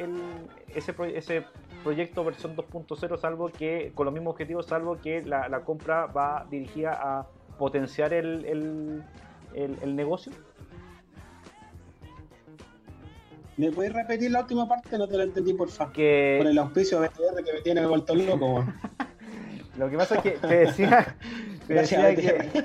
ese, 0.73 0.95
ese 1.13 1.43
proyecto 1.84 2.23
versión 2.23 2.56
2.0, 2.56 3.19
salvo 3.19 3.49
que 3.49 3.91
con 3.93 4.06
los 4.06 4.13
mismos 4.13 4.32
objetivos, 4.32 4.67
salvo 4.67 4.97
que 5.01 5.21
la, 5.21 5.49
la 5.49 5.62
compra 5.62 6.06
va 6.06 6.47
dirigida 6.49 6.93
a 6.93 7.27
potenciar 7.58 8.13
el, 8.13 8.45
el, 8.45 9.03
el 9.82 9.95
negocio. 9.95 10.32
¿Me 13.58 13.71
puedes 13.71 13.91
repetir 13.91 14.30
la 14.32 14.41
última 14.41 14.67
parte? 14.67 14.97
No 14.99 15.08
te 15.08 15.17
la 15.17 15.23
entendí, 15.23 15.53
por 15.53 15.69
favor. 15.69 15.91
Que... 15.91 16.36
Con 16.38 16.47
el 16.47 16.58
auspicio 16.60 17.01
de 17.01 17.10
BTR 17.10 17.43
que 17.43 17.53
me 17.53 17.62
tiene 17.62 17.86
vuelto 17.88 18.13
loco. 18.13 18.63
Lo 19.77 19.89
que 19.89 19.97
pasa 19.97 20.15
es 20.15 20.21
que 20.21 20.32
te 20.32 20.47
decía, 20.47 21.17
gracias, 21.67 22.15
que... 22.15 22.63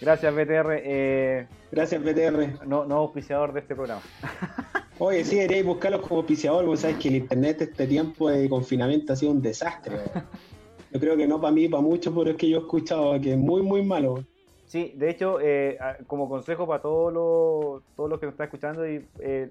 Gracias, 0.00 0.34
BTR. 0.34 0.80
Eh... 0.82 1.46
Gracias, 1.74 2.02
BTR. 2.02 2.66
No, 2.66 2.84
no 2.84 2.96
auspiciador 2.96 3.52
de 3.52 3.60
este 3.60 3.74
programa. 3.74 4.00
Oye, 4.98 5.24
sí, 5.24 5.34
deberíais 5.34 5.66
buscarlos 5.66 6.02
como 6.02 6.20
auspiciador, 6.20 6.64
porque 6.64 6.80
sabes 6.80 6.96
que 6.98 7.08
el 7.08 7.16
internet 7.16 7.62
este 7.62 7.88
tiempo 7.88 8.30
de 8.30 8.48
confinamiento 8.48 9.12
ha 9.12 9.16
sido 9.16 9.32
un 9.32 9.42
desastre. 9.42 9.98
Yo 10.92 11.00
creo 11.00 11.16
que 11.16 11.26
no 11.26 11.40
para 11.40 11.52
mí, 11.52 11.68
para 11.68 11.82
muchos, 11.82 12.14
pero 12.16 12.30
es 12.30 12.36
que 12.36 12.48
yo 12.48 12.58
he 12.58 12.60
escuchado 12.60 13.20
que 13.20 13.32
es 13.32 13.36
muy, 13.36 13.62
muy 13.62 13.84
malo. 13.84 14.24
Sí, 14.66 14.92
de 14.94 15.10
hecho, 15.10 15.40
eh, 15.40 15.76
como 16.06 16.28
consejo 16.28 16.68
para 16.68 16.80
todos 16.80 17.12
los, 17.12 17.82
todos 17.96 18.08
los 18.08 18.20
que 18.20 18.26
nos 18.26 18.34
están 18.34 18.44
escuchando, 18.44 18.88
y, 18.88 19.04
eh, 19.18 19.50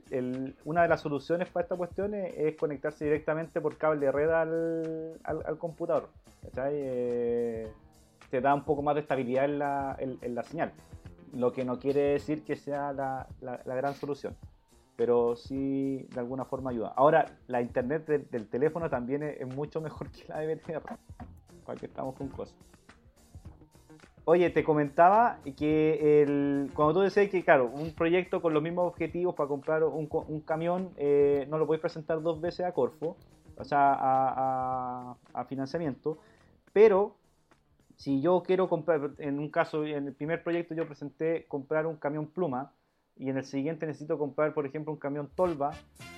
una 0.63 0.83
de 0.83 0.87
las 0.87 1.01
soluciones 1.01 1.49
para 1.49 1.65
esta 1.65 1.75
cuestión 1.75 2.13
es, 2.13 2.55
conectarse 2.55 3.03
directamente 3.03 3.59
por 3.59 3.75
cable 3.77 4.05
de 4.05 4.11
red 4.13 4.29
al, 4.29 5.19
al, 5.25 5.57
computador. 5.57 6.07
Eh, 6.55 7.67
te 8.29 8.39
da 8.39 8.53
un 8.53 8.63
poco 8.63 8.81
más 8.81 8.95
de 8.95 9.01
estabilidad 9.01 9.43
en 9.43 9.59
la, 9.59 9.97
en, 9.99 10.35
la, 10.35 10.43
señal, 10.43 10.71
lo 11.33 11.51
que 11.51 11.65
no 11.65 11.79
quiere 11.79 12.01
decir 12.13 12.43
que 12.43 12.55
sea 12.55 12.93
la, 12.93 13.27
la, 13.41 13.75
gran 13.75 13.95
solución, 13.95 14.35
pero 14.95 15.35
sí 15.35 16.07
de 16.13 16.19
alguna 16.19 16.45
forma 16.45 16.69
ayuda. 16.69 16.93
Ahora, 16.95 17.25
la 17.47 17.61
internet 17.61 18.05
del, 18.05 18.47
teléfono 18.47 18.89
también 18.89 19.23
es, 19.23 19.47
mucho 19.47 19.81
mejor 19.81 20.09
que 20.11 20.25
la 20.27 20.39
de 20.39 20.55
BTR 20.55 20.81
para 21.65 21.79
que 21.79 21.85
estamos 21.85 22.15
con 22.15 22.27
cosas. 22.29 22.55
Oye, 24.25 24.49
te 24.51 24.63
comentaba 24.63 25.39
que 25.57 26.21
el, 26.21 26.71
cuando 26.73 26.93
tú 26.93 26.99
decías 27.01 27.29
que, 27.29 27.43
claro, 27.43 27.65
un 27.65 27.91
proyecto 27.91 28.41
con 28.41 28.53
los 28.53 28.63
mismos 28.63 28.87
objetivos 28.87 29.35
para 29.35 29.49
comprar 29.49 29.83
un, 29.83 30.07
un 30.09 30.39
camión, 30.41 30.91
eh, 30.95 31.45
no 31.49 31.57
lo 31.57 31.67
puedes 31.67 31.81
presentar 31.81 32.21
dos 32.21 32.39
veces 32.39 32.65
a 32.65 32.71
Corfo, 32.71 33.17
o 33.57 33.63
sea, 33.65 33.93
a, 33.93 35.15
a, 35.33 35.45
financiamiento, 35.45 36.17
pero 36.71 37.15
si 37.97 38.21
yo 38.21 38.43
quiero 38.45 38.69
comprar, 38.69 39.11
en 39.19 39.39
un 39.39 39.49
caso, 39.49 39.85
en 39.85 40.07
el 40.07 40.13
primer 40.13 40.43
proyecto 40.43 40.75
yo 40.75 40.85
presenté 40.85 41.45
comprar 41.47 41.85
un 41.87 41.97
camión 41.97 42.27
pluma, 42.27 42.73
y 43.15 43.29
en 43.29 43.37
el 43.37 43.45
siguiente 43.45 43.85
necesito 43.85 44.17
comprar, 44.17 44.53
por 44.53 44.65
ejemplo, 44.65 44.91
un 44.91 44.99
camión 44.99 45.29
tolva, 45.35 45.71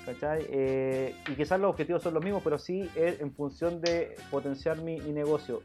¿cachai? 0.06 0.46
Eh, 0.50 1.14
y 1.28 1.36
quizás 1.36 1.60
los 1.60 1.72
objetivos 1.72 2.02
son 2.02 2.14
los 2.14 2.24
mismos, 2.24 2.42
pero 2.44 2.58
sí 2.58 2.90
es 2.96 3.20
en 3.20 3.34
función 3.34 3.82
de 3.82 4.16
potenciar 4.32 4.78
mi, 4.78 4.98
negocio. 5.00 5.62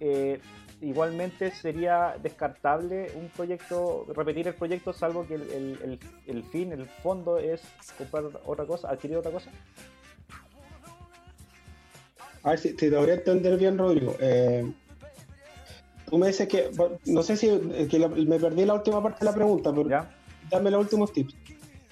Eh, 0.00 0.38
igualmente 0.82 1.50
sería 1.50 2.16
descartable 2.22 3.10
un 3.14 3.28
proyecto, 3.30 4.06
repetir 4.14 4.48
el 4.48 4.54
proyecto, 4.54 4.92
salvo 4.92 5.26
que 5.26 5.36
el, 5.36 6.44
fin, 6.52 6.72
el 6.72 6.84
fondo 6.86 7.38
es 7.38 7.62
comprar 7.96 8.24
otra 8.44 8.66
cosa, 8.66 8.90
adquirir 8.90 9.16
otra 9.16 9.32
cosa. 9.32 9.50
A 12.42 12.50
ver 12.50 12.58
si 12.58 12.74
te 12.74 12.90
debería 12.90 13.14
entender 13.14 13.58
bien, 13.58 13.78
Rodrigo. 13.78 14.14
Eh, 14.20 14.70
tú 16.08 16.18
me 16.18 16.28
dices 16.28 16.48
que, 16.48 16.70
no 17.06 17.22
sé 17.22 17.36
si 17.36 17.48
me 17.50 18.38
perdí 18.38 18.64
la 18.64 18.74
última 18.74 19.02
parte 19.02 19.20
de 19.20 19.24
la 19.26 19.34
pregunta, 19.34 19.72
pero 19.74 20.06
dame 20.50 20.70
los 20.70 20.80
últimos 20.80 21.12
tips. 21.12 21.34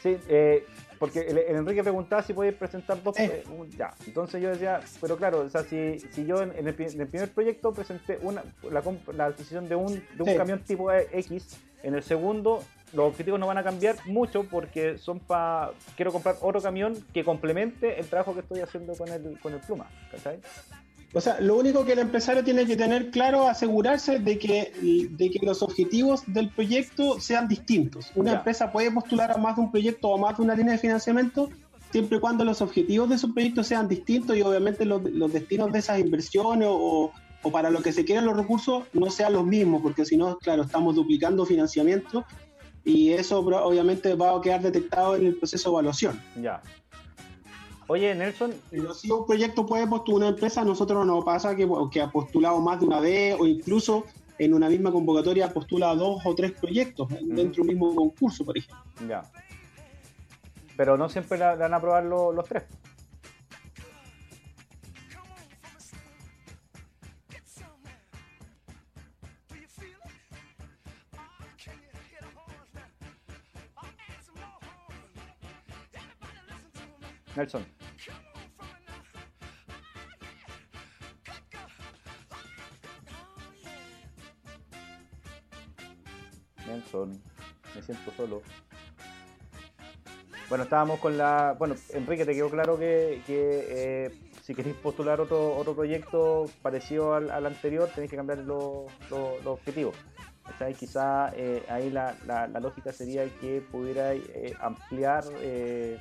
Sí, 0.03 0.17
eh, 0.29 0.65
porque 0.99 1.21
el, 1.21 1.39
Enrique 1.39 1.83
preguntaba 1.83 2.23
si 2.23 2.33
podéis 2.33 2.55
presentar 2.55 3.03
dos. 3.03 3.19
Eh. 3.19 3.43
Eh, 3.47 3.69
ya, 3.77 3.95
entonces 4.07 4.43
yo 4.43 4.51
decía, 4.51 4.81
pero 5.01 5.17
claro, 5.17 5.41
o 5.41 5.51
sea, 5.51 5.63
si, 5.63 5.99
si 5.99 6.25
yo 6.27 6.43
en, 6.43 6.67
el, 6.67 6.75
primer 6.75 7.31
proyecto 7.33 7.73
presenté 7.73 8.19
una, 8.23 8.45
la, 8.71 8.83
la 9.15 9.27
adquisición 9.27 9.69
de 9.69 9.77
un, 9.77 9.95
de 9.95 10.23
un 10.23 10.37
camión 10.37 10.61
tipo 10.61 10.93
X, 10.93 11.59
en 11.83 11.95
el 11.95 12.03
segundo 12.03 12.63
los 12.95 13.09
objetivos 13.09 13.41
no 13.41 13.47
van 13.47 13.59
a 13.59 13.65
cambiar 13.65 13.97
mucho 14.07 14.45
porque 14.45 14.99
son 14.99 15.19
para. 15.19 15.73
Quiero 15.97 16.13
comprar 16.13 16.37
otro 16.41 16.61
camión 16.61 16.95
que 17.13 17.25
complemente 17.25 17.99
el 17.99 18.07
trabajo 18.07 18.35
que 18.35 18.41
estoy 18.41 18.61
haciendo 18.61 18.95
con 18.95 19.09
el, 19.09 19.39
con 19.41 19.53
el 19.53 19.61
pluma, 19.61 19.91
¿cachai? 20.11 20.39
O 21.15 21.21
sea, 21.21 21.41
lo 21.41 21.57
único 21.57 21.85
que 21.85 21.93
el 21.93 22.01
empresario 22.01 22.43
tiene 22.43 22.67
que 22.67 22.77
tener 22.77 23.11
claro, 23.11 23.47
asegurarse 23.47 24.19
de 24.19 24.37
que, 24.37 25.09
de 25.11 25.31
que 25.31 25.47
los 25.47 25.63
objetivos 25.63 26.25
del 26.27 26.49
proyecto 26.51 27.21
sean 27.21 27.47
distintos. 27.47 28.11
Una 28.17 28.33
empresa 28.33 28.73
puede 28.73 28.91
postular 28.91 29.31
a 29.31 29.37
más 29.37 29.55
de 29.55 29.63
un 29.63 29.71
proyecto 29.71 30.09
o 30.09 30.17
a 30.17 30.21
más 30.21 30.37
de 30.37 30.43
una 30.43 30.57
línea 30.57 30.73
de 30.73 30.79
financiamiento 30.79 31.49
siempre 31.93 32.19
y 32.19 32.21
cuando 32.21 32.45
los 32.45 32.61
objetivos 32.61 33.09
de 33.09 33.19
su 33.19 33.33
proyecto 33.33 33.63
sean 33.63 33.87
distintos 33.87 34.37
y 34.37 34.43
obviamente 34.43 34.85
los, 34.85 35.01
destinos 35.33 35.71
de 35.71 35.79
esas 35.79 36.01
inversiones 36.01 36.67
o, 36.69 37.13
o, 37.43 37.51
para 37.53 37.71
lo 37.71 37.83
que 37.83 37.93
se 37.93 38.05
quieren 38.05 38.25
los 38.25 38.37
recursos 38.37 38.83
no 38.93 39.09
sean 39.11 39.35
los 39.35 39.47
mismos, 39.47 39.81
porque 39.81 40.05
si 40.05 40.17
no, 40.17 40.37
claro, 40.39 40.65
estamos 40.65 40.97
duplicando 40.97 41.47
financiamiento 41.47 42.25
y 42.85 43.13
eso 43.13 43.39
obviamente 43.39 44.15
va 44.15 44.37
a 44.37 44.41
quedar 44.41 44.61
detectado 44.61 45.15
en 45.15 45.27
el 45.27 45.37
proceso 45.37 45.71
de 45.71 45.75
evaluación. 45.75 46.21
Ya. 46.43 46.61
Oye, 47.87 48.15
Nelson. 48.15 48.55
si 48.95 49.11
un 49.11 49.27
proyecto 49.27 49.67
puede 49.67 49.87
postular 49.87 50.17
una 50.17 50.29
empresa, 50.29 50.65
nosotros 50.65 51.07
nos 51.07 51.25
pasa 51.25 51.55
que, 51.55 51.69
que 51.91 52.01
ha 52.01 52.11
postulado 52.11 52.61
más 52.61 52.81
de 52.81 52.87
una 52.87 53.01
vez 53.01 53.37
o 53.39 53.47
incluso 53.47 54.05
en 54.39 54.55
una 54.55 54.69
misma 54.69 54.91
convocatoria 54.91 55.53
postula 55.53 55.95
dos 55.95 56.21
o 56.25 56.35
tres 56.35 56.53
proyectos 56.53 57.09
dentro 57.09 57.57
de 57.57 57.61
un 57.63 57.67
mismo 57.67 57.95
concurso, 57.95 58.45
por 58.45 58.57
ejemplo. 58.57 58.85
Ya. 59.09 59.23
Pero 60.77 60.97
no 60.97 61.09
siempre 61.09 61.39
le 61.39 61.57
van 61.57 61.73
a 61.73 61.77
aprobar 61.77 62.05
los 62.05 62.45
tres. 62.47 62.65
Nelson. 77.37 77.67
Nelson, 86.67 87.23
me 87.75 87.83
siento 87.83 88.13
solo. 88.17 88.43
Bueno, 90.49 90.65
estábamos 90.65 91.01
con 91.01 91.19
la. 91.19 91.57
Bueno, 91.59 91.75
Enrique, 91.91 92.25
te 92.25 92.35
quedó 92.35 92.51
claro 92.51 92.79
que, 92.79 93.23
que 93.27 93.67
eh, 93.69 94.11
si 94.43 94.55
queréis 94.55 94.77
postular 94.77 95.21
otro, 95.21 95.57
otro 95.57 95.75
proyecto 95.75 96.45
parecido 96.63 97.15
al, 97.15 97.47
anterior, 97.47 97.89
tenéis 97.95 98.11
que 98.11 98.17
cambiar 98.17 98.39
los 98.39 98.87
objetivos. 99.45 99.97
Quizá 100.79 101.33
eh, 101.35 101.65
ahí 101.69 101.91
la, 101.91 102.17
la, 102.27 102.47
lógica 102.61 102.93
sería 102.93 103.25
que 103.41 103.61
pudiera 103.61 104.15
eh, 104.15 104.55
ampliar 104.61 105.25
eh, 105.41 105.99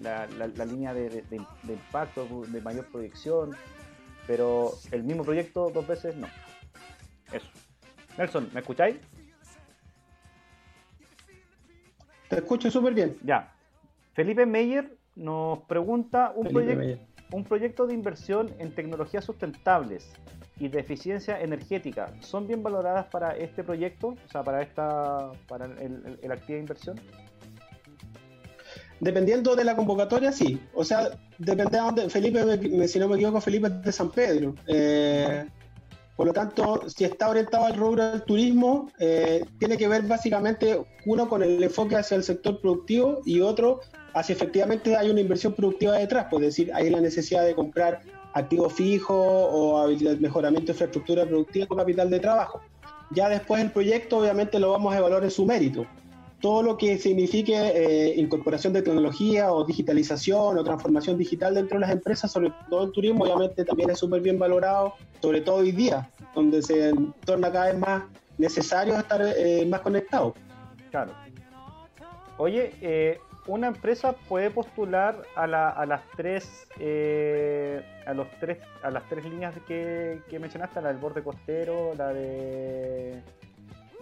la, 0.00 0.26
la, 0.26 0.64
línea 0.64 0.94
de, 0.94 1.22
de, 1.22 1.36
impacto, 1.72 2.26
de 2.48 2.60
mayor 2.60 2.86
proyección, 2.86 3.54
pero 4.26 4.72
el 4.90 5.04
mismo 5.04 5.22
proyecto 5.22 5.70
dos 5.70 5.86
veces 5.86 6.16
no. 6.16 6.26
Eso. 7.30 7.48
Nelson, 8.16 8.50
¿me 8.52 8.60
escucháis? 8.60 8.96
Te 12.28 12.36
escucho 12.36 12.70
súper 12.70 12.94
bien. 12.94 13.16
Ya. 13.22 13.52
Felipe 14.14 14.46
Meyer 14.46 14.96
nos 15.14 15.60
pregunta 15.60 16.32
un, 16.34 16.98
un 17.32 17.44
proyecto 17.44 17.86
de 17.86 17.94
inversión 17.94 18.54
en 18.58 18.74
tecnologías 18.74 19.24
sustentables 19.24 20.10
y 20.58 20.68
de 20.68 20.80
eficiencia 20.80 21.40
energética 21.40 22.14
son 22.20 22.46
bien 22.46 22.62
valoradas 22.62 23.06
para 23.06 23.36
este 23.36 23.64
proyecto, 23.64 24.08
o 24.08 24.28
sea, 24.30 24.42
para 24.42 24.62
esta 24.62 25.32
para 25.48 25.66
el, 25.66 26.18
el, 26.22 26.32
activo 26.32 26.54
de 26.54 26.60
inversión? 26.60 27.00
Dependiendo 29.00 29.56
de 29.56 29.64
la 29.64 29.74
convocatoria, 29.74 30.32
sí. 30.32 30.60
O 30.72 30.84
sea, 30.84 31.10
depende 31.38 31.78
de. 31.96 32.08
Felipe, 32.08 32.88
si 32.88 32.98
no 32.98 33.08
me 33.08 33.16
equivoco, 33.16 33.40
Felipe 33.40 33.66
es 33.66 33.82
de 33.82 33.92
San 33.92 34.10
Pedro. 34.10 34.54
Eh, 34.66 35.44
por 36.16 36.28
lo 36.28 36.32
tanto, 36.32 36.88
si 36.88 37.04
está 37.04 37.28
orientado 37.28 37.66
al 37.66 37.74
rubro 37.74 38.12
del 38.12 38.22
turismo, 38.22 38.90
eh, 39.00 39.44
tiene 39.58 39.76
que 39.76 39.88
ver 39.88 40.02
básicamente 40.02 40.80
uno 41.06 41.28
con 41.28 41.42
el 41.42 41.62
enfoque 41.62 41.96
hacia 41.96 42.16
el 42.16 42.22
sector 42.22 42.60
productivo 42.60 43.20
y 43.24 43.40
otro 43.40 43.80
hacia 44.14 44.34
efectivamente 44.34 44.96
hay 44.96 45.10
una 45.10 45.20
inversión 45.20 45.54
productiva 45.54 45.98
detrás. 45.98 46.28
Pues 46.30 46.44
decir, 46.44 46.72
hay 46.72 46.88
la 46.88 47.00
necesidad 47.00 47.44
de 47.44 47.54
comprar 47.54 48.00
activo 48.34 48.68
fijo 48.68 49.14
o 49.14 49.88
mejoramiento 50.18 50.66
de 50.66 50.72
infraestructura 50.72 51.24
productiva 51.24 51.66
con 51.66 51.78
capital 51.78 52.10
de 52.10 52.20
trabajo. 52.20 52.60
Ya 53.10 53.28
después 53.28 53.62
el 53.62 53.70
proyecto 53.70 54.18
obviamente 54.18 54.58
lo 54.58 54.72
vamos 54.72 54.92
a 54.92 54.98
evaluar 54.98 55.22
en 55.24 55.30
su 55.30 55.46
mérito. 55.46 55.86
Todo 56.40 56.62
lo 56.62 56.76
que 56.76 56.98
signifique 56.98 57.54
eh, 57.54 58.14
incorporación 58.16 58.72
de 58.72 58.82
tecnología 58.82 59.52
o 59.52 59.64
digitalización 59.64 60.58
o 60.58 60.64
transformación 60.64 61.16
digital 61.16 61.54
dentro 61.54 61.76
de 61.76 61.82
las 61.82 61.90
empresas, 61.90 62.30
sobre 62.30 62.52
todo 62.68 62.84
el 62.84 62.92
turismo, 62.92 63.24
obviamente 63.24 63.64
también 63.64 63.90
es 63.90 63.98
súper 63.98 64.20
bien 64.20 64.38
valorado, 64.38 64.94
sobre 65.22 65.40
todo 65.40 65.56
hoy 65.56 65.72
día, 65.72 66.10
donde 66.34 66.60
se 66.60 66.92
torna 67.24 67.50
cada 67.50 67.66
vez 67.66 67.78
más 67.78 68.02
necesario 68.36 68.98
estar 68.98 69.22
eh, 69.22 69.64
más 69.66 69.80
conectado. 69.80 70.34
Claro. 70.90 71.12
Oye, 72.36 72.74
eh, 72.82 73.18
una 73.46 73.68
empresa 73.68 74.14
puede 74.28 74.50
postular 74.50 75.22
a, 75.36 75.46
la, 75.46 75.68
a 75.68 75.84
las 75.86 76.02
tres 76.16 76.66
eh, 76.78 77.84
a 78.06 78.14
los 78.14 78.28
tres 78.40 78.58
a 78.82 78.90
las 78.90 79.06
tres 79.08 79.24
líneas 79.24 79.54
que, 79.66 80.22
que, 80.28 80.38
mencionaste 80.38 80.80
la 80.80 80.88
del 80.88 80.98
borde 80.98 81.22
costero 81.22 81.94
la 81.94 82.12
de 82.12 83.22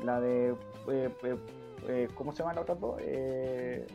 la 0.05 0.21
de 0.21 0.55
eh, 0.91 1.11
eh, 1.25 1.37
eh 1.89 2.09
cómo 2.15 2.33
se 2.33 2.39
llaman 2.39 2.57
las 2.57 2.63
otras 2.63 2.81
dos 2.81 3.01
eh, 3.01 3.87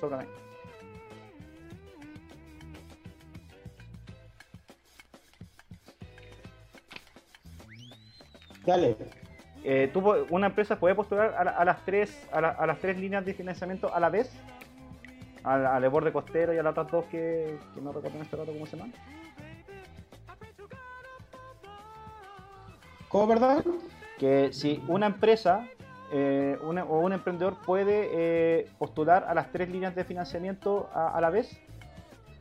Sócame. 0.00 0.26
Dale. 8.66 9.23
Eh, 9.64 9.90
¿tú, 9.92 10.02
¿Una 10.28 10.48
empresa 10.48 10.78
puede 10.78 10.94
postular 10.94 11.34
a, 11.34 11.64
las 11.64 11.84
tres, 11.84 12.28
a, 12.30 12.66
las 12.66 12.78
tres 12.78 12.98
líneas 12.98 13.24
de 13.24 13.32
financiamiento 13.32 13.92
a 13.94 13.98
la 13.98 14.10
vez? 14.10 14.30
Al, 15.42 15.66
al 15.66 15.88
borde 15.88 16.12
costero 16.12 16.54
y 16.54 16.58
a 16.58 16.62
las 16.62 16.72
otras 16.72 16.90
dos 16.90 17.04
que, 17.06 17.58
no 17.82 17.92
recuerdo 17.92 18.16
en 18.16 18.22
este 18.22 18.36
rato 18.36 18.52
cómo 18.52 18.66
se 18.66 18.76
llaman. 18.76 18.92
¿Cómo, 23.08 23.26
verdad? 23.26 23.64
Que 24.18 24.52
si 24.52 24.82
una 24.88 25.06
empresa 25.06 25.66
eh, 26.12 26.56
o 26.62 26.98
un 27.00 27.12
emprendedor 27.12 27.56
puede 27.64 28.08
eh, 28.12 28.68
postular 28.78 29.24
a 29.28 29.34
las 29.34 29.50
tres 29.50 29.68
líneas 29.68 29.94
de 29.94 30.04
financiamiento 30.04 30.88
a, 30.94 31.20
la 31.20 31.30
vez. 31.30 31.58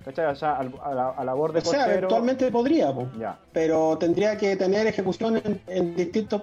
¿Cachai? 0.05 0.25
O 0.25 0.35
sea, 0.35 0.57
a, 0.57 0.93
la, 0.93 1.09
a 1.09 1.33
borde 1.33 1.59
o 1.59 1.61
sea, 1.65 1.91
eventualmente 1.91 2.51
podría, 2.51 2.93
ya. 3.17 3.39
pero 3.51 3.97
tendría 3.97 4.37
que 4.37 4.55
tener 4.57 4.85
ejecución 4.85 5.41
en, 5.67 5.95
distintos... 5.95 6.41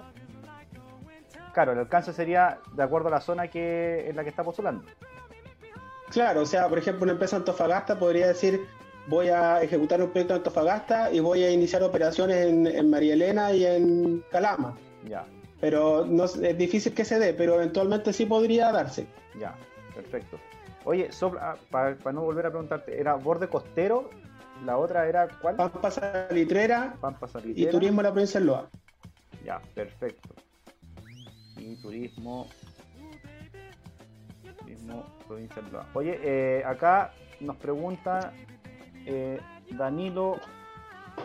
Claro, 1.53 1.73
el 1.73 1.79
alcance 1.79 2.13
sería 2.13 2.59
de 2.73 2.83
acuerdo 2.83 3.09
a 3.09 3.11
la 3.11 3.21
zona 3.21 3.47
que 3.47 4.09
en 4.09 4.15
la 4.15 4.23
que 4.23 4.29
está 4.29 4.43
postulando. 4.43 4.83
Claro, 6.09 6.41
o 6.41 6.45
sea, 6.45 6.67
por 6.67 6.77
ejemplo, 6.77 7.03
una 7.03 7.13
empresa 7.13 7.37
Antofagasta 7.37 7.97
podría 7.97 8.27
decir, 8.27 8.67
voy 9.07 9.29
a 9.29 9.61
ejecutar 9.61 10.01
un 10.01 10.09
proyecto 10.09 10.33
en 10.33 10.39
Antofagasta 10.39 11.11
y 11.11 11.19
voy 11.19 11.43
a 11.43 11.51
iniciar 11.51 11.83
operaciones 11.83 12.47
en, 12.47 12.67
en 12.67 12.89
María 12.89 13.13
Elena 13.13 13.51
y 13.53 13.65
en 13.65 14.23
Calama. 14.29 14.77
Ya. 15.07 15.25
Pero 15.59 16.05
no, 16.05 16.25
es 16.25 16.57
difícil 16.57 16.93
que 16.93 17.05
se 17.05 17.19
dé, 17.19 17.33
pero 17.33 17.55
eventualmente 17.55 18.11
sí 18.11 18.25
podría 18.25 18.71
darse. 18.71 19.07
Ya, 19.39 19.55
perfecto. 19.95 20.37
Oye, 20.83 21.09
ah, 21.39 21.55
para, 21.69 21.95
no 22.11 22.21
volver 22.21 22.47
a 22.47 22.49
preguntarte, 22.49 22.99
¿era 22.99 23.13
borde 23.13 23.47
costero? 23.47 24.09
La 24.65 24.77
otra 24.77 25.07
era 25.07 25.27
¿cuál? 25.41 25.55
Pampa 25.55 25.91
Salitrera, 25.91 26.95
Pampa 26.99 27.27
Salitrera. 27.27 27.69
y 27.69 27.71
Turismo 27.71 28.01
de 28.01 28.03
la 28.03 28.11
Provincia 28.11 28.39
de 28.39 28.45
Loa. 28.47 28.69
Ya, 29.45 29.61
perfecto. 29.73 30.29
Y 31.71 31.75
Turismo. 31.77 32.47
Turismo 34.59 35.05
Provincia. 35.25 35.63
Oye, 35.93 36.19
eh, 36.21 36.63
acá 36.65 37.13
nos 37.39 37.55
pregunta 37.55 38.33
eh, 39.05 39.39
Danilo 39.71 40.39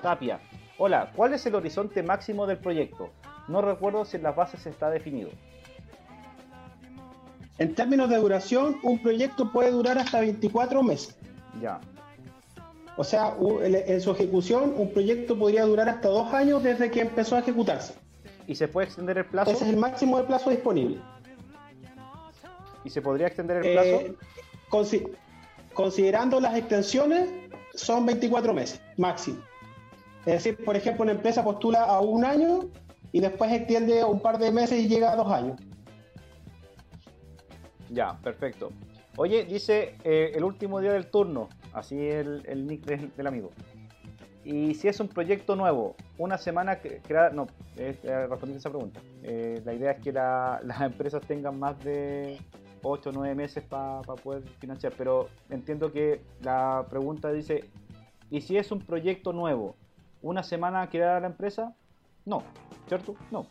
Tapia. 0.02 0.38
Hola, 0.78 1.10
¿cuál 1.16 1.34
es 1.34 1.44
el 1.46 1.56
horizonte 1.56 2.02
máximo 2.02 2.46
del 2.46 2.58
proyecto? 2.58 3.10
No 3.48 3.60
recuerdo 3.60 4.04
si 4.04 4.18
en 4.18 4.22
las 4.22 4.36
bases 4.36 4.64
está 4.66 4.88
definido. 4.88 5.30
En 7.58 7.74
términos 7.74 8.08
de 8.08 8.16
duración, 8.16 8.76
un 8.84 9.02
proyecto 9.02 9.50
puede 9.50 9.72
durar 9.72 9.98
hasta 9.98 10.20
24 10.20 10.82
meses. 10.82 11.18
Ya. 11.60 11.80
O 12.96 13.02
sea, 13.02 13.34
en 13.40 14.00
su 14.00 14.12
ejecución, 14.12 14.74
un 14.76 14.92
proyecto 14.92 15.36
podría 15.36 15.64
durar 15.64 15.88
hasta 15.88 16.08
dos 16.08 16.32
años 16.32 16.62
desde 16.62 16.90
que 16.90 17.00
empezó 17.00 17.34
a 17.34 17.40
ejecutarse. 17.40 18.05
¿Y 18.46 18.54
se 18.54 18.68
puede 18.68 18.86
extender 18.86 19.18
el 19.18 19.26
plazo? 19.26 19.50
Ese 19.50 19.64
es 19.64 19.70
el 19.70 19.76
máximo 19.76 20.18
de 20.18 20.24
plazo 20.24 20.50
disponible. 20.50 21.00
¿Y 22.84 22.90
se 22.90 23.02
podría 23.02 23.26
extender 23.26 23.64
el 23.64 23.72
plazo? 23.72 24.92
Eh, 24.92 25.12
considerando 25.74 26.40
las 26.40 26.56
extensiones, 26.56 27.28
son 27.74 28.06
24 28.06 28.54
meses, 28.54 28.80
máximo. 28.96 29.38
Es 30.24 30.44
decir, 30.44 30.64
por 30.64 30.76
ejemplo, 30.76 31.02
una 31.04 31.12
empresa 31.12 31.44
postula 31.44 31.84
a 31.84 32.00
un 32.00 32.24
año 32.24 32.70
y 33.12 33.20
después 33.20 33.52
extiende 33.52 34.04
un 34.04 34.20
par 34.20 34.38
de 34.38 34.50
meses 34.50 34.80
y 34.80 34.88
llega 34.88 35.12
a 35.12 35.16
dos 35.16 35.30
años. 35.30 35.60
Ya, 37.90 38.18
perfecto. 38.22 38.70
Oye, 39.16 39.44
dice 39.44 39.94
eh, 40.04 40.32
el 40.34 40.44
último 40.44 40.80
día 40.80 40.92
del 40.92 41.06
turno, 41.06 41.48
así 41.72 41.96
el, 41.96 42.42
el 42.46 42.66
nick 42.66 42.84
del, 42.84 43.26
amigo. 43.26 43.50
Y 44.46 44.74
si 44.74 44.86
es 44.86 45.00
un 45.00 45.08
proyecto 45.08 45.56
nuevo, 45.56 45.96
una 46.18 46.38
semana 46.38 46.78
creada, 46.78 47.30
no, 47.30 47.48
eh, 47.76 47.98
respondí 48.30 48.56
esa 48.56 48.70
pregunta. 48.70 49.00
Eh, 49.24 49.60
la 49.64 49.74
idea 49.74 49.90
es 49.90 50.00
que 50.00 50.12
las 50.12 50.80
empresas 50.82 51.20
tengan 51.22 51.58
más 51.58 51.76
de 51.82 52.38
8 52.84 53.10
o 53.10 53.12
9 53.12 53.34
meses 53.34 53.64
para 53.64 54.02
poder 54.02 54.44
financiar, 54.60 54.92
pero 54.96 55.28
entiendo 55.50 55.90
que 55.92 56.20
la 56.42 56.86
pregunta 56.88 57.32
dice, 57.32 57.64
¿y 58.30 58.40
si 58.40 58.56
es 58.56 58.70
un 58.70 58.78
proyecto 58.78 59.32
nuevo, 59.32 59.74
una 60.22 60.44
semana 60.44 60.88
creada 60.90 61.18
la 61.18 61.26
empresa? 61.26 61.74
No, 62.24 62.44
¿cierto? 62.86 63.16
No. 63.32 63.48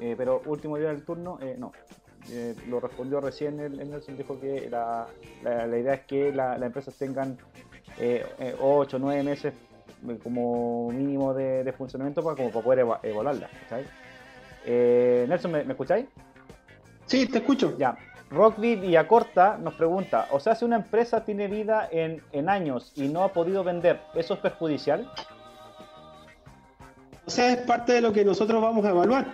Eh, 0.00 0.14
pero 0.16 0.42
último 0.46 0.76
día 0.78 0.88
del 0.88 1.04
turno, 1.04 1.38
eh, 1.40 1.56
no. 1.58 1.72
Eh, 2.30 2.54
lo 2.68 2.80
respondió 2.80 3.20
recién 3.20 3.60
el, 3.60 3.80
el, 3.80 3.90
Nelson, 3.90 4.16
dijo 4.16 4.38
que 4.38 4.68
la, 4.68 5.06
la, 5.42 5.78
idea 5.78 5.94
es 5.94 6.00
que 6.02 6.32
las 6.32 6.60
empresas 6.60 6.94
tengan 6.94 7.38
8 8.60 8.96
o 8.96 9.00
9 9.00 9.22
meses 9.22 9.54
como 10.22 10.90
mínimo 10.90 11.34
de, 11.34 11.72
funcionamiento 11.76 12.22
para, 12.22 12.36
como 12.36 12.50
para 12.50 12.64
poder 12.64 12.86
evaluarla. 13.02 13.48
Nelson, 14.66 15.52
¿me, 15.52 15.64
¿me 15.64 15.72
escucháis? 15.72 16.06
Sí, 17.06 17.26
te 17.26 17.38
escucho. 17.38 17.76
Ya, 17.78 17.96
Rockville 18.30 19.06
Corta 19.06 19.58
nos 19.58 19.74
pregunta, 19.74 20.28
o 20.30 20.38
sea, 20.38 20.54
si 20.54 20.64
una 20.64 20.76
empresa 20.76 21.24
tiene 21.24 21.48
vida 21.48 21.88
en, 21.90 22.22
en 22.32 22.48
años 22.48 22.92
y 22.94 23.08
no 23.08 23.24
ha 23.24 23.32
podido 23.32 23.64
vender, 23.64 24.00
¿eso 24.14 24.34
es 24.34 24.40
perjudicial? 24.40 25.10
O 27.26 27.30
sea, 27.30 27.52
es 27.52 27.58
parte 27.58 27.92
de 27.94 28.00
lo 28.00 28.12
que 28.12 28.24
nosotros 28.24 28.62
vamos 28.62 28.84
a 28.84 28.90
evaluar. 28.90 29.26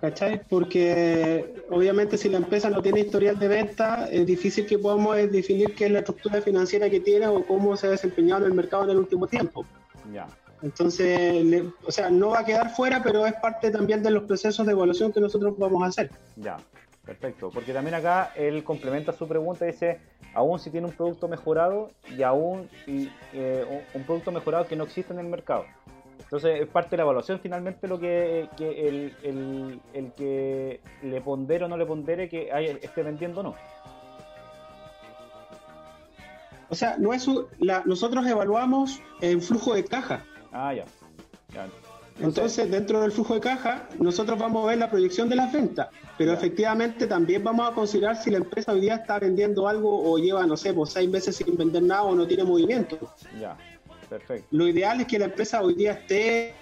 ¿Cachai? 0.00 0.42
Porque 0.48 1.64
obviamente 1.70 2.16
si 2.16 2.28
la 2.28 2.38
empresa 2.38 2.70
no 2.70 2.82
tiene 2.82 3.00
historial 3.00 3.38
de 3.38 3.48
venta, 3.48 4.08
es 4.10 4.26
difícil 4.26 4.66
que 4.66 4.78
podamos 4.78 5.16
definir 5.30 5.74
qué 5.74 5.86
es 5.86 5.92
la 5.92 6.00
estructura 6.00 6.40
financiera 6.42 6.90
que 6.90 7.00
tiene 7.00 7.26
o 7.26 7.44
cómo 7.46 7.76
se 7.76 7.86
ha 7.86 7.90
desempeñado 7.90 8.42
en 8.44 8.50
el 8.50 8.54
mercado 8.54 8.84
en 8.84 8.90
el 8.90 8.96
último 8.98 9.26
tiempo. 9.26 9.64
Ya. 10.12 10.26
Entonces, 10.62 11.64
o 11.86 11.92
sea, 11.92 12.10
no 12.10 12.30
va 12.30 12.40
a 12.40 12.44
quedar 12.44 12.74
fuera, 12.74 13.02
pero 13.02 13.26
es 13.26 13.32
parte 13.34 13.70
también 13.70 14.02
de 14.02 14.10
los 14.10 14.24
procesos 14.24 14.66
de 14.66 14.72
evaluación 14.72 15.12
que 15.12 15.20
nosotros 15.20 15.56
vamos 15.56 15.82
a 15.82 15.86
hacer. 15.86 16.10
Ya. 16.36 16.58
Perfecto, 17.04 17.50
porque 17.50 17.72
también 17.72 17.94
acá 17.94 18.32
él 18.36 18.62
complementa 18.62 19.12
su 19.12 19.26
pregunta 19.26 19.66
y 19.66 19.72
dice, 19.72 19.98
aún 20.34 20.58
si 20.60 20.70
tiene 20.70 20.86
un 20.86 20.92
producto 20.92 21.28
mejorado 21.28 21.90
y 22.16 22.22
aún 22.22 22.68
eh, 22.86 23.84
un 23.94 24.02
producto 24.04 24.30
mejorado 24.30 24.66
que 24.68 24.76
no 24.76 24.84
existe 24.84 25.12
en 25.12 25.18
el 25.18 25.26
mercado. 25.26 25.64
Entonces 26.30 26.60
es 26.60 26.68
parte 26.68 26.90
de 26.90 26.98
la 26.98 27.02
evaluación 27.02 27.40
finalmente 27.40 27.88
lo 27.88 27.98
que, 27.98 28.48
el, 28.60 30.12
que 30.16 30.80
le 31.02 31.20
pondere 31.22 31.64
o 31.64 31.68
no 31.68 31.76
le 31.76 31.84
pondere 31.84 32.28
que 32.28 32.48
esté 32.80 33.02
vendiendo 33.02 33.40
o 33.40 33.42
no. 33.42 33.56
O 36.68 36.76
sea, 36.76 36.96
no 36.98 37.12
es 37.12 37.28
nosotros 37.84 38.24
evaluamos 38.28 39.00
el 39.20 39.42
flujo 39.42 39.74
de 39.74 39.84
caja. 39.84 40.24
Ah, 40.52 40.72
ya. 40.72 40.84
Entonces, 42.20 42.70
dentro 42.70 43.00
del 43.00 43.10
flujo 43.10 43.34
de 43.34 43.40
caja, 43.40 43.88
nosotros 43.98 44.38
vamos 44.38 44.64
a 44.64 44.68
ver 44.68 44.78
la 44.78 44.88
proyección 44.88 45.28
de 45.28 45.34
las 45.34 45.52
ventas, 45.52 45.88
pero 46.16 46.32
efectivamente 46.32 47.08
también 47.08 47.42
vamos 47.42 47.68
a 47.68 47.74
considerar 47.74 48.22
si 48.22 48.30
la 48.30 48.36
empresa 48.36 48.70
hoy 48.70 48.82
día 48.82 48.94
está 48.94 49.18
vendiendo 49.18 49.66
algo 49.66 50.08
o 50.08 50.16
lleva, 50.16 50.46
no 50.46 50.56
sé, 50.56 50.72
pues 50.72 50.90
seis 50.90 51.10
meses 51.10 51.34
sin 51.34 51.56
vender 51.56 51.82
nada 51.82 52.02
o 52.02 52.14
no 52.14 52.24
tiene 52.24 52.44
movimiento. 52.44 52.98
Ya, 53.40 53.56
perfecto. 54.10 54.48
Lo 54.50 54.68
ideal 54.68 55.00
es 55.00 55.06
que 55.06 55.18
la 55.18 55.26
empresa 55.26 55.62
hoy 55.62 55.74
día 55.74 55.92
esté 55.92 56.52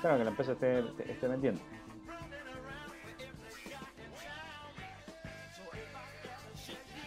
Claro, 0.00 0.16
que 0.16 0.24
la 0.24 0.30
empresa 0.30 0.52
esté, 0.52 0.78
esté 1.12 1.28
vendiendo. 1.28 1.60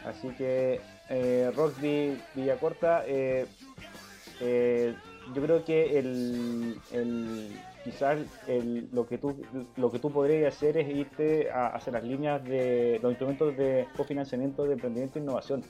Así 0.06 0.30
que 0.38 0.80
eh, 1.10 1.52
Roxby 1.56 2.22
Villacorta, 2.36 3.04
eh, 3.08 3.48
eh, 4.42 4.96
yo 5.34 5.42
creo 5.42 5.66
que 5.66 5.98
el, 5.98 6.80
quizás 7.84 8.20
lo 8.92 9.06
que 9.06 9.18
tú 9.18 9.36
lo 9.76 9.92
que 9.92 10.00
tú 10.00 10.12
podrías 10.12 10.56
hacer 10.56 10.78
es 10.78 10.88
irte 10.88 11.52
a 11.52 11.68
hacer 11.68 11.94
las 11.94 12.04
líneas 12.04 12.44
de 12.44 13.00
los 13.02 13.12
instrumentos 13.12 13.58
de 13.58 13.88
cofinanciamiento 13.96 14.64
de 14.66 14.74
emprendimiento 14.74 15.20
e 15.20 15.22
innovación. 15.22 15.64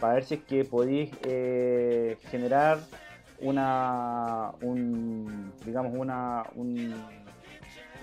Para 0.00 0.14
ver 0.14 0.24
si 0.24 0.34
es 0.34 0.42
que 0.44 0.64
podéis 0.64 1.10
eh, 1.24 2.16
generar 2.30 2.78
una 3.40 4.52
digamos 5.64 5.92
una 5.94 6.44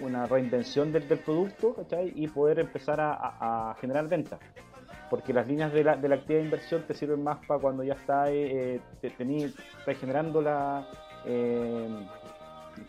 una 0.02 0.26
reinvención 0.28 0.92
del, 0.94 1.04
producto 1.04 1.76
y 2.16 2.28
poder 2.28 2.60
empezar 2.60 3.00
a, 3.02 3.76
generar 3.82 4.08
ventas 4.08 4.40
porque 5.10 5.34
las 5.34 5.48
líneas 5.48 5.74
de 5.74 5.84
la, 5.84 5.98
de 5.98 6.08
la 6.08 6.16
actividad 6.16 6.40
de 6.40 6.46
inversión 6.46 6.84
te 6.88 6.94
sirven 6.94 7.24
más 7.24 7.44
para 7.48 7.60
cuando 7.60 7.84
ya 7.84 7.94
está, 7.94 8.32
eh, 8.32 8.80
te, 9.02 9.10
generando 9.96 10.40
la, 10.40 10.88
eh, 11.26 11.88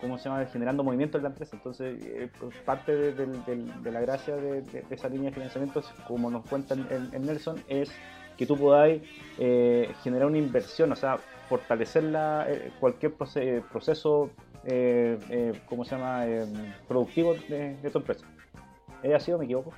¿cómo 0.01 0.19
se 0.19 0.29
llama?, 0.29 0.45
generando 0.47 0.83
movimiento 0.83 1.19
en 1.19 1.25
la 1.25 1.29
empresa. 1.31 1.57
Entonces, 1.57 2.03
eh, 2.05 2.29
pues, 2.39 2.57
parte 2.59 2.95
de, 2.95 3.91
la 3.91 4.01
gracia 4.01 4.37
de, 4.37 4.85
esa 4.91 5.09
línea 5.09 5.31
de 5.31 5.35
financiamiento, 5.35 5.83
como 6.07 6.31
nos 6.31 6.47
cuenta 6.47 6.75
el, 6.75 7.11
Nelson, 7.25 7.63
es 7.69 7.91
que 8.37 8.47
tú 8.47 8.57
podáis 8.57 9.03
eh, 9.39 9.93
generar 10.03 10.27
una 10.27 10.39
inversión, 10.39 10.91
o 10.93 10.97
sea, 10.97 11.19
fortalecer 11.49 12.05
la, 12.05 12.47
eh, 12.49 12.73
cualquier 12.81 13.13
proceso, 13.13 14.31
eh, 14.65 15.53
¿cómo 15.69 15.85
se 15.85 15.97
llama?, 15.97 16.25
productivo 16.89 17.35
de, 17.35 17.77
tu 17.93 17.99
empresa. 17.99 18.25
¿He 19.03 19.19
sido, 19.21 19.39
me 19.39 19.45
equivoco? 19.45 19.73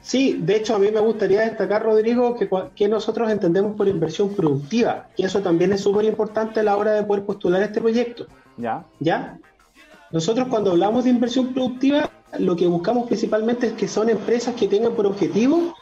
Sí, 0.00 0.38
de 0.40 0.56
hecho 0.56 0.76
a 0.76 0.78
mí 0.78 0.90
me 0.92 1.00
gustaría 1.00 1.40
destacar, 1.40 1.82
Rodrigo, 1.82 2.36
que, 2.36 2.48
que 2.76 2.86
nosotros 2.86 3.28
entendemos 3.30 3.76
por 3.76 3.88
inversión 3.88 4.34
productiva, 4.34 5.08
y 5.16 5.24
eso 5.24 5.40
también 5.40 5.72
es 5.72 5.80
súper 5.80 6.04
importante 6.04 6.60
a 6.60 6.62
la 6.62 6.76
hora 6.76 6.92
de 6.92 7.02
poder 7.02 7.24
postular 7.24 7.62
este 7.62 7.80
proyecto. 7.80 8.26
Ya. 8.56 8.84
¿Ya? 9.00 9.38
Nosotros 10.10 10.48
cuando 10.48 10.72
hablamos 10.72 11.04
de 11.04 11.10
inversión 11.10 11.52
productiva, 11.52 12.10
lo 12.38 12.56
que 12.56 12.66
buscamos 12.66 13.06
principalmente 13.06 13.68
es 13.68 13.72
que 13.74 13.88
son 13.88 14.08
empresas 14.08 14.54
que 14.54 14.68
tengan 14.68 14.94
por 14.94 15.06
objetivo 15.06 15.74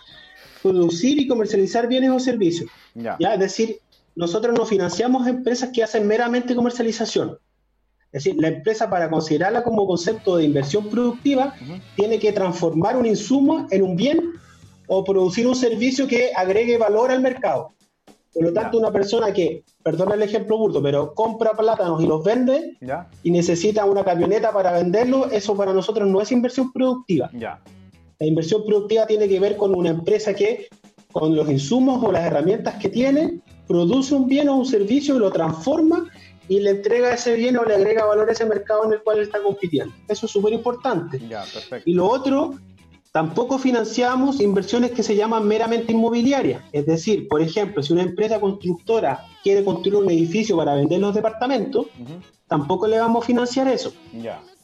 producir 0.62 1.20
y 1.20 1.28
comercializar 1.28 1.86
bienes 1.86 2.10
o 2.10 2.18
servicios. 2.18 2.70
Ya. 2.94 3.16
Es 3.18 3.40
decir, 3.40 3.80
nosotros 4.14 4.56
no 4.56 4.64
financiamos 4.64 5.26
empresas 5.26 5.70
que 5.72 5.82
hacen 5.82 6.06
meramente 6.06 6.54
comercialización. 6.54 7.38
Es 8.12 8.22
decir, 8.22 8.40
la 8.40 8.48
empresa 8.48 8.88
para 8.88 9.10
considerarla 9.10 9.64
como 9.64 9.86
concepto 9.86 10.36
de 10.36 10.44
inversión 10.44 10.88
productiva 10.88 11.52
tiene 11.96 12.20
que 12.20 12.32
transformar 12.32 12.96
un 12.96 13.06
insumo 13.06 13.66
en 13.72 13.82
un 13.82 13.96
bien 13.96 14.34
o 14.86 15.02
producir 15.02 15.48
un 15.48 15.56
servicio 15.56 16.06
que 16.06 16.30
agregue 16.34 16.78
valor 16.78 17.10
al 17.10 17.20
mercado. 17.20 17.74
Por 18.34 18.44
lo 18.44 18.52
tanto, 18.52 18.78
una 18.78 18.90
persona 18.90 19.32
que, 19.32 19.62
perdona 19.82 20.14
el 20.14 20.22
ejemplo 20.22 20.58
burdo, 20.58 20.82
pero 20.82 21.14
compra 21.14 21.52
plátanos 21.52 22.02
y 22.02 22.06
los 22.06 22.24
vende 22.24 22.76
y 23.22 23.30
necesita 23.30 23.84
una 23.84 24.04
camioneta 24.04 24.52
para 24.52 24.72
venderlo, 24.72 25.30
eso 25.30 25.56
para 25.56 25.72
nosotros 25.72 26.08
no 26.08 26.20
es 26.20 26.32
inversión 26.32 26.72
productiva. 26.72 27.30
Ya. 27.32 27.62
La 28.18 28.26
inversión 28.26 28.64
productiva 28.66 29.06
tiene 29.06 29.28
que 29.28 29.38
ver 29.38 29.56
con 29.56 29.74
una 29.74 29.90
empresa 29.90 30.34
que, 30.34 30.68
con 31.12 31.36
los 31.36 31.48
insumos 31.48 32.02
o 32.02 32.10
las 32.10 32.24
herramientas 32.24 32.74
que 32.74 32.88
tiene, 32.88 33.40
produce 33.68 34.14
un 34.14 34.26
bien 34.26 34.48
o 34.48 34.56
un 34.56 34.66
servicio 34.66 35.14
y 35.16 35.18
lo 35.20 35.30
transforma 35.30 36.10
y 36.48 36.60
le 36.60 36.70
entrega 36.70 37.14
ese 37.14 37.34
bien 37.34 37.56
o 37.56 37.64
le 37.64 37.74
agrega 37.74 38.04
valor 38.04 38.28
a 38.28 38.32
ese 38.32 38.44
mercado 38.44 38.84
en 38.84 38.94
el 38.94 39.02
cual 39.02 39.20
está 39.20 39.40
compitiendo. 39.42 39.94
Eso 40.08 40.26
es 40.26 40.32
súper 40.32 40.52
importante. 40.52 41.20
Y 41.84 41.94
lo 41.94 42.06
otro, 42.06 42.54
tampoco 43.14 43.58
financiamos 43.58 44.40
inversiones 44.40 44.90
que 44.90 45.04
se 45.04 45.14
llaman 45.14 45.46
meramente 45.46 45.92
inmobiliarias. 45.92 46.64
Es 46.72 46.84
decir, 46.84 47.28
por 47.28 47.40
ejemplo, 47.40 47.80
si 47.80 47.92
una 47.92 48.02
empresa 48.02 48.40
constructora 48.40 49.24
quiere 49.44 49.64
construir 49.64 49.94
un 50.02 50.10
edificio 50.10 50.56
para 50.56 50.74
vender 50.74 50.98
los 50.98 51.14
departamentos, 51.14 51.86
tampoco 52.48 52.88
le 52.88 52.98
vamos 52.98 53.22
a 53.22 53.26
financiar 53.28 53.68
eso. 53.68 53.92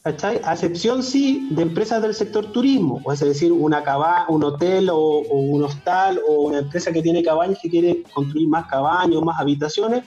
¿Cachai? 0.03 0.41
A 0.43 0.51
excepción 0.51 1.01
sí 1.01 1.47
de 1.51 1.61
empresas 1.61 2.01
del 2.01 2.13
sector 2.13 2.51
turismo, 2.51 2.99
o 3.05 3.13
es 3.13 3.21
decir, 3.21 3.53
una 3.53 3.85
caba, 3.85 4.25
un 4.27 4.43
hotel 4.43 4.89
o, 4.91 5.19
un 5.19 5.63
hostal 5.63 6.19
o 6.27 6.41
una 6.41 6.57
empresa 6.57 6.91
que 6.91 7.01
tiene 7.01 7.23
cabañas 7.23 7.57
que 7.61 7.69
quiere 7.69 8.03
construir 8.11 8.49
más 8.49 8.65
cabañas, 8.65 9.21
más 9.21 9.39
habitaciones. 9.39 10.03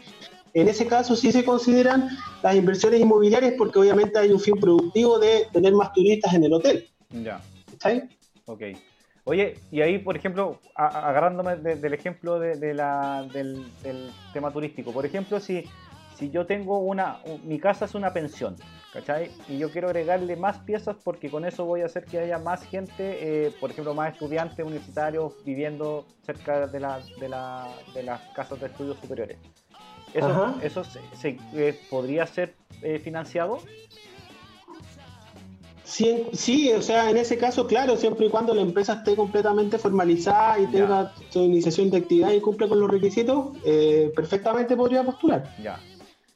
En 0.53 0.69
ese 0.69 0.87
caso 0.87 1.17
sí 1.17 1.33
se 1.33 1.47
consideran 1.47 2.11
las 2.43 2.55
inversiones 2.57 3.01
inmobiliarias 3.01 3.55
porque 3.57 3.79
obviamente 3.79 4.19
hay 4.19 4.33
un 4.33 4.41
fin 4.41 4.57
productivo 4.57 5.19
de 5.19 5.47
tener 5.51 5.73
más 5.73 5.95
turistas 5.95 6.35
en 6.35 6.45
el 6.45 6.53
hotel. 6.53 6.87
Ya. 7.09 7.41
¿Cachai? 7.71 8.11
Ok. 8.47 8.63
Oye, 9.27 9.59
y 9.71 9.81
ahí, 9.81 9.99
por 9.99 10.17
ejemplo, 10.17 10.61
agarrándome 10.75 11.57
del 11.57 11.95
ejemplo 11.95 12.39
de, 12.39 12.75
la, 12.75 13.27
del, 13.33 13.65
del 13.83 14.11
tema 14.35 14.53
turístico, 14.53 14.93
por 14.93 15.07
ejemplo, 15.07 15.41
si 15.41 15.65
si 16.17 16.31
yo 16.31 16.47
tengo 16.47 16.79
una, 16.79 17.19
mi 17.45 17.59
casa 17.59 17.85
es 17.85 17.95
una 17.95 18.13
pensión, 18.13 18.57
¿cachai? 18.93 19.31
Y 19.49 19.59
yo 19.59 19.71
quiero 19.71 19.89
agregarle 19.89 20.37
más 20.37 20.59
piezas 20.61 20.97
porque 21.03 21.29
con 21.31 21.45
eso 21.45 21.65
voy 21.65 21.83
a 21.83 21.87
hacer 21.87 22.05
que 22.05 22.19
haya 22.19 22.39
más 22.39 22.65
gente, 22.65 23.47
eh, 23.47 23.53
por 23.61 23.71
ejemplo, 23.71 23.95
más 23.95 24.13
estudiantes 24.13 24.65
universitarios 24.65 25.33
viviendo 25.45 26.07
cerca 26.25 26.67
de, 26.67 26.81
la, 26.81 27.01
de, 27.19 27.29
la, 27.29 27.69
de 27.95 28.03
las 28.05 28.21
casas 28.33 28.61
de 28.61 28.67
estudios 28.67 28.99
superiores. 28.99 29.39
¿Eso, 30.13 30.55
eso 30.63 30.85
se, 30.85 31.39
eh, 31.55 31.79
podría 31.91 32.27
ser 32.27 32.55
eh, 32.83 33.01
financiado? 33.01 33.59
Sí, 35.85 36.27
sí, 36.33 36.73
o 36.73 36.81
sea, 36.81 37.11
en 37.11 37.19
ese 37.19 37.37
caso, 37.37 37.67
claro, 37.67 37.97
siempre 37.97 38.27
y 38.27 38.31
cuando 38.31 38.55
la 38.55 38.63
empresa 38.63 38.95
esté 38.95 39.15
completamente 39.15 39.79
formalizada 39.79 40.59
y 40.59 40.67
tenga 40.67 41.13
su 41.29 41.41
iniciación 41.41 41.91
de 41.91 41.99
actividad 41.99 42.33
y 42.33 42.41
cumple 42.41 42.69
con 42.69 42.81
los 42.81 42.91
requisitos, 42.91 43.57
perfectamente 44.17 44.77
podría 44.77 45.03
postular. 45.05 45.45
Ya. 45.63 45.79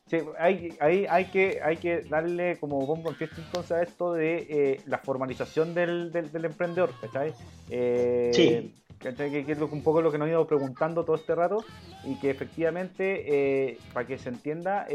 Sí, 0.09 0.17
hay, 0.39 0.75
hay, 0.81 1.07
hay, 1.07 1.25
que, 1.27 1.61
hay 1.63 1.77
que 1.77 2.01
darle 2.01 2.57
como 2.59 2.85
bombo 2.87 3.11
en 3.11 3.17
fiesta 3.17 3.37
entonces 3.45 3.73
a 3.73 3.83
esto 3.83 4.15
de 4.15 4.47
eh, 4.49 4.81
la 4.87 4.99
formalización 4.99 5.75
del, 5.75 6.11
del, 6.11 6.45
emprendedor, 6.45 6.93
¿cachai? 7.01 7.35
Eh, 7.69 8.31
sí. 8.33 8.75
Que, 8.99 9.45
es 9.47 9.59
un 9.59 9.83
poco 9.83 10.03
lo 10.03 10.11
que 10.11 10.19
nos 10.19 10.29
ido 10.29 10.47
preguntando 10.47 11.05
todo 11.05 11.17
este 11.17 11.35
rato 11.35 11.65
y 12.05 12.19
que 12.19 12.31
efectivamente, 12.31 13.71
eh, 13.71 13.79
para 13.93 14.07
que 14.07 14.19
se 14.19 14.29
entienda, 14.29 14.87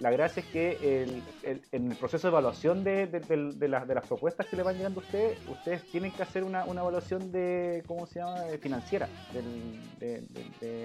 la 0.00 0.10
gracia 0.10 0.42
es 0.42 0.48
que 0.48 1.22
en 1.72 1.90
el 1.90 1.96
proceso 1.96 2.26
de 2.26 2.32
evaluación 2.32 2.82
de, 2.82 3.06
de, 3.06 3.68
las, 3.68 3.86
de 3.86 3.94
las 3.94 4.06
propuestas 4.06 4.46
que 4.46 4.56
le 4.56 4.62
van 4.62 4.76
llegando 4.76 5.00
a 5.00 5.04
ustedes, 5.04 5.38
ustedes 5.48 5.82
tienen 5.90 6.10
que 6.12 6.22
hacer 6.22 6.42
una, 6.44 6.64
una 6.64 6.80
evaluación 6.80 7.30
de, 7.30 7.82
¿cómo 7.86 8.06
se 8.06 8.20
llama?, 8.20 8.42
financiera 8.60 9.08
de, 9.32 10.20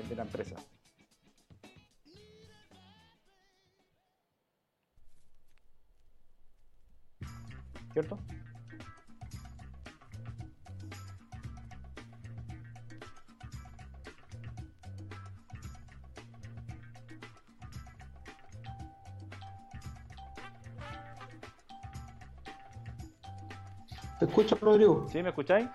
de 0.08 0.16
la 0.16 0.24
empresa. 0.24 0.56
¿cierto? 7.96 8.20
¿Te 24.26 24.32
escucho, 24.32 24.58
Rodrigo? 24.60 25.06
¿Sí? 25.12 25.22
¿Me 25.22 25.30
escucháis? 25.30 25.68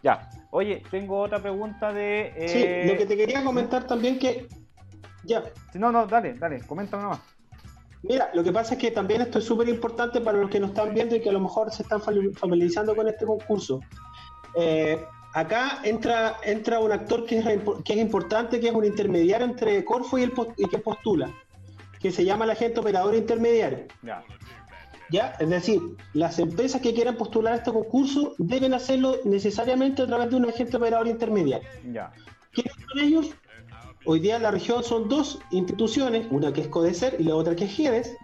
Ya. 0.00 0.30
Oye, 0.52 0.80
tengo 0.92 1.18
otra 1.18 1.40
pregunta 1.40 1.92
de... 1.92 2.32
Sí, 2.46 2.88
lo 2.88 2.96
que 2.96 3.04
te 3.04 3.16
quería 3.16 3.42
comentar 3.42 3.84
también 3.84 4.16
que... 4.16 4.46
Ya. 5.24 5.42
No, 5.74 5.90
no, 5.90 6.06
dale, 6.06 6.34
dale, 6.34 6.60
coméntame 6.60 7.02
nomás. 7.02 7.20
Mira, 8.04 8.30
lo 8.32 8.44
que 8.44 8.52
pasa 8.52 8.74
es 8.74 8.80
que 8.80 8.92
también 8.92 9.22
esto 9.22 9.40
es 9.40 9.44
súper 9.44 9.68
importante 9.68 10.20
para 10.20 10.38
los 10.38 10.50
que 10.50 10.60
nos 10.60 10.70
están 10.70 10.94
viendo 10.94 11.16
y 11.16 11.20
que 11.20 11.30
a 11.30 11.32
lo 11.32 11.40
mejor 11.40 11.72
se 11.72 11.82
están 11.82 12.00
familiarizando 12.00 12.94
con 12.94 13.08
este 13.08 13.26
concurso. 13.26 13.80
Eh, 14.56 15.04
acá 15.34 15.80
entra, 15.82 16.36
entra 16.44 16.78
un 16.78 16.92
actor 16.92 17.26
que 17.26 17.38
es, 17.38 17.44
que 17.84 17.92
es 17.92 17.98
importante, 17.98 18.60
que 18.60 18.68
es 18.68 18.74
un 18.74 18.84
intermediario 18.84 19.46
entre 19.46 19.84
Corfo 19.84 20.16
y 20.16 20.22
el 20.22 20.32
y 20.58 20.68
que 20.68 20.78
postula, 20.78 21.28
que 22.00 22.12
se 22.12 22.24
llama 22.24 22.44
el 22.44 22.52
agente 22.52 22.78
operador 22.78 23.16
intermediario. 23.16 23.86
Ya. 24.02 24.22
¿Ya? 25.12 25.36
Es 25.38 25.48
decir, 25.50 25.80
las 26.14 26.38
empresas 26.38 26.80
que 26.80 26.94
quieran 26.94 27.16
postular 27.16 27.54
este 27.54 27.70
concurso 27.70 28.34
deben 28.38 28.72
hacerlo 28.72 29.18
necesariamente 29.24 30.02
a 30.02 30.06
través 30.06 30.30
de 30.30 30.36
un 30.36 30.46
agente 30.46 30.78
operador 30.78 31.06
intermediario. 31.06 31.68
Ya. 31.92 32.12
¿Quiénes 32.52 32.72
son 32.72 32.98
ellos? 32.98 33.30
Hoy 34.06 34.20
día 34.20 34.36
en 34.36 34.42
la 34.42 34.50
región 34.50 34.82
son 34.82 35.08
dos 35.08 35.38
instituciones, 35.50 36.26
una 36.30 36.52
que 36.52 36.62
es 36.62 36.68
CODECER 36.68 37.16
y 37.20 37.24
la 37.24 37.36
otra 37.36 37.54
que 37.54 37.64
es 37.64 37.72
GEDES, 37.72 38.16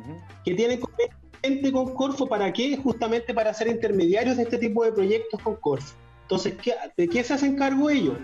que 0.45 0.55
tienen 0.55 0.81
conveniente 0.81 1.73
con 1.73 1.95
Corfo 1.95 2.27
para 2.27 2.53
qué? 2.53 2.77
Justamente 2.77 3.33
para 3.35 3.55
ser 3.55 3.69
intermediarios 3.69 4.39
de 4.39 4.45
este 4.45 4.59
tipo 4.59 4.83
de 4.85 4.93
proyectos 4.93 5.41
con 5.43 5.57
Corfo. 5.57 5.95
Entonces, 6.23 6.55
¿de 6.97 7.09
qué 7.09 7.23
se 7.23 7.35
hacen 7.35 7.57
cargo 7.57 7.91
ellos? 7.91 8.17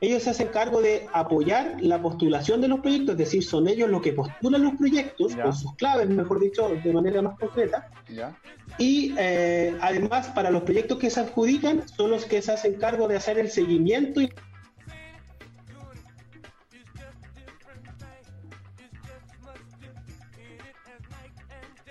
Ellos 0.00 0.22
se 0.22 0.30
hacen 0.30 0.48
cargo 0.48 0.80
de 0.80 1.08
apoyar 1.12 1.76
la 1.80 2.00
postulación 2.00 2.60
de 2.60 2.68
los 2.68 2.80
proyectos, 2.80 3.12
es 3.12 3.18
decir, 3.18 3.44
son 3.44 3.66
ellos 3.66 3.90
los 3.90 4.00
que 4.00 4.12
postulan 4.12 4.62
los 4.62 4.74
proyectos, 4.76 5.34
con 5.34 5.52
sus 5.52 5.74
claves, 5.74 6.08
mejor 6.08 6.40
dicho, 6.40 6.68
de 6.68 6.92
manera 6.92 7.20
más 7.20 7.38
concreta. 7.38 7.90
Y 8.78 9.14
eh, 9.18 9.76
además, 9.80 10.28
para 10.28 10.50
los 10.50 10.62
proyectos 10.62 10.98
que 10.98 11.10
se 11.10 11.20
adjudican, 11.20 11.88
son 11.88 12.10
los 12.10 12.24
que 12.26 12.40
se 12.42 12.52
hacen 12.52 12.74
cargo 12.74 13.08
de 13.08 13.16
hacer 13.16 13.38
el 13.38 13.50
seguimiento 13.50 14.20
y 14.20 14.30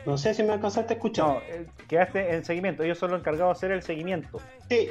No 0.08 0.18
sé 0.18 0.34
si 0.34 0.42
me 0.42 0.54
alcanzaste 0.54 0.94
a 0.94 0.96
escuchar. 0.96 1.28
No, 1.28 1.42
eh, 1.50 1.68
quedaste 1.90 2.34
en 2.34 2.46
seguimiento. 2.46 2.82
Ellos 2.82 2.98
son 2.98 3.12
los 3.12 3.20
encargados 3.20 3.50
de 3.50 3.58
hacer 3.58 3.72
el 3.76 3.84
seguimiento. 3.84 4.40
Sí, 4.70 4.90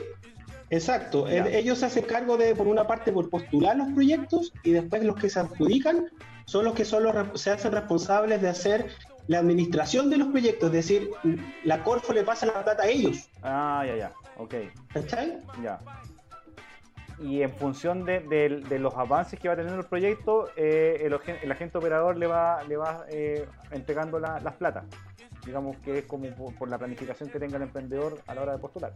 exacto. 0.70 1.28
Ellos 1.28 1.78
se 1.78 1.86
hacen 1.86 2.04
cargo 2.04 2.36
de, 2.36 2.54
por 2.54 2.66
una 2.66 2.86
parte, 2.86 3.12
por 3.12 3.30
postular 3.30 3.76
los 3.76 3.92
proyectos 3.92 4.52
y 4.62 4.72
después 4.72 5.04
los 5.04 5.16
que 5.16 5.28
se 5.28 5.40
adjudican 5.40 6.06
son 6.46 6.64
los 6.64 6.74
que 6.74 6.84
son 6.84 7.04
se 7.34 7.50
hacen 7.50 7.72
responsables 7.72 8.40
de 8.40 8.48
hacer 8.48 8.90
la 9.26 9.38
administración 9.38 10.10
de 10.10 10.18
los 10.18 10.28
proyectos. 10.28 10.68
Es 10.68 10.72
decir, 10.72 11.10
la 11.64 11.82
Corfo 11.82 12.12
le 12.12 12.22
pasa 12.22 12.46
la 12.46 12.64
plata 12.64 12.84
a 12.84 12.88
ellos. 12.88 13.28
Ah, 13.42 13.84
ya, 13.86 13.96
ya. 13.96 14.12
Ok. 14.38 14.54
¿Está 14.94 15.24
Ya 15.62 15.80
y 17.18 17.42
en 17.42 17.50
función 17.50 18.04
de, 18.04 18.78
los 18.78 18.94
avances 18.94 19.38
que 19.38 19.48
va 19.48 19.56
teniendo 19.56 19.80
el 19.80 19.86
proyecto, 19.86 20.50
eh, 20.56 21.02
el, 21.42 21.52
agente 21.52 21.78
operador 21.78 22.16
le 22.16 22.26
va, 22.26 22.62
le 22.64 22.76
va 22.76 23.06
eh, 23.08 23.46
entregando 23.70 24.18
las 24.18 24.54
plata. 24.54 24.84
Digamos 25.44 25.76
que 25.78 25.98
es 25.98 26.04
como 26.06 26.28
por, 26.34 26.68
la 26.68 26.78
planificación 26.78 27.30
que 27.30 27.38
tenga 27.38 27.56
el 27.56 27.62
emprendedor 27.62 28.20
a 28.26 28.34
la 28.34 28.42
hora 28.42 28.52
de 28.52 28.58
postular. 28.58 28.92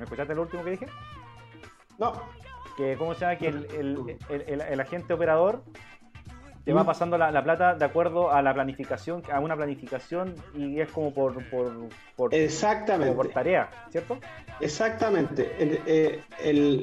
¿Me 0.00 0.04
escuchaste 0.04 0.34
lo 0.34 0.42
último 0.42 0.64
que 0.64 0.70
dije? 0.70 0.86
No. 1.98 2.14
Que, 2.78 2.96
¿Cómo 2.96 3.12
se 3.12 3.20
llama? 3.20 3.36
Que 3.36 3.48
el, 3.48 4.80
agente 4.80 5.12
operador 5.12 5.62
te 6.64 6.72
va 6.72 6.84
pasando 6.84 7.18
la, 7.18 7.44
plata 7.44 7.74
de 7.74 7.84
acuerdo 7.84 8.32
a 8.32 8.40
la 8.40 8.54
planificación, 8.54 9.22
a 9.30 9.40
una 9.40 9.56
planificación 9.56 10.34
y 10.54 10.80
es 10.80 10.90
como 10.90 11.12
por, 11.12 11.36
por, 12.16 12.34
Exactamente. 12.34 13.14
por 13.14 13.28
tarea, 13.28 13.68
¿cierto? 13.90 14.18
Exactamente. 14.58 15.54
Eh, 15.58 16.22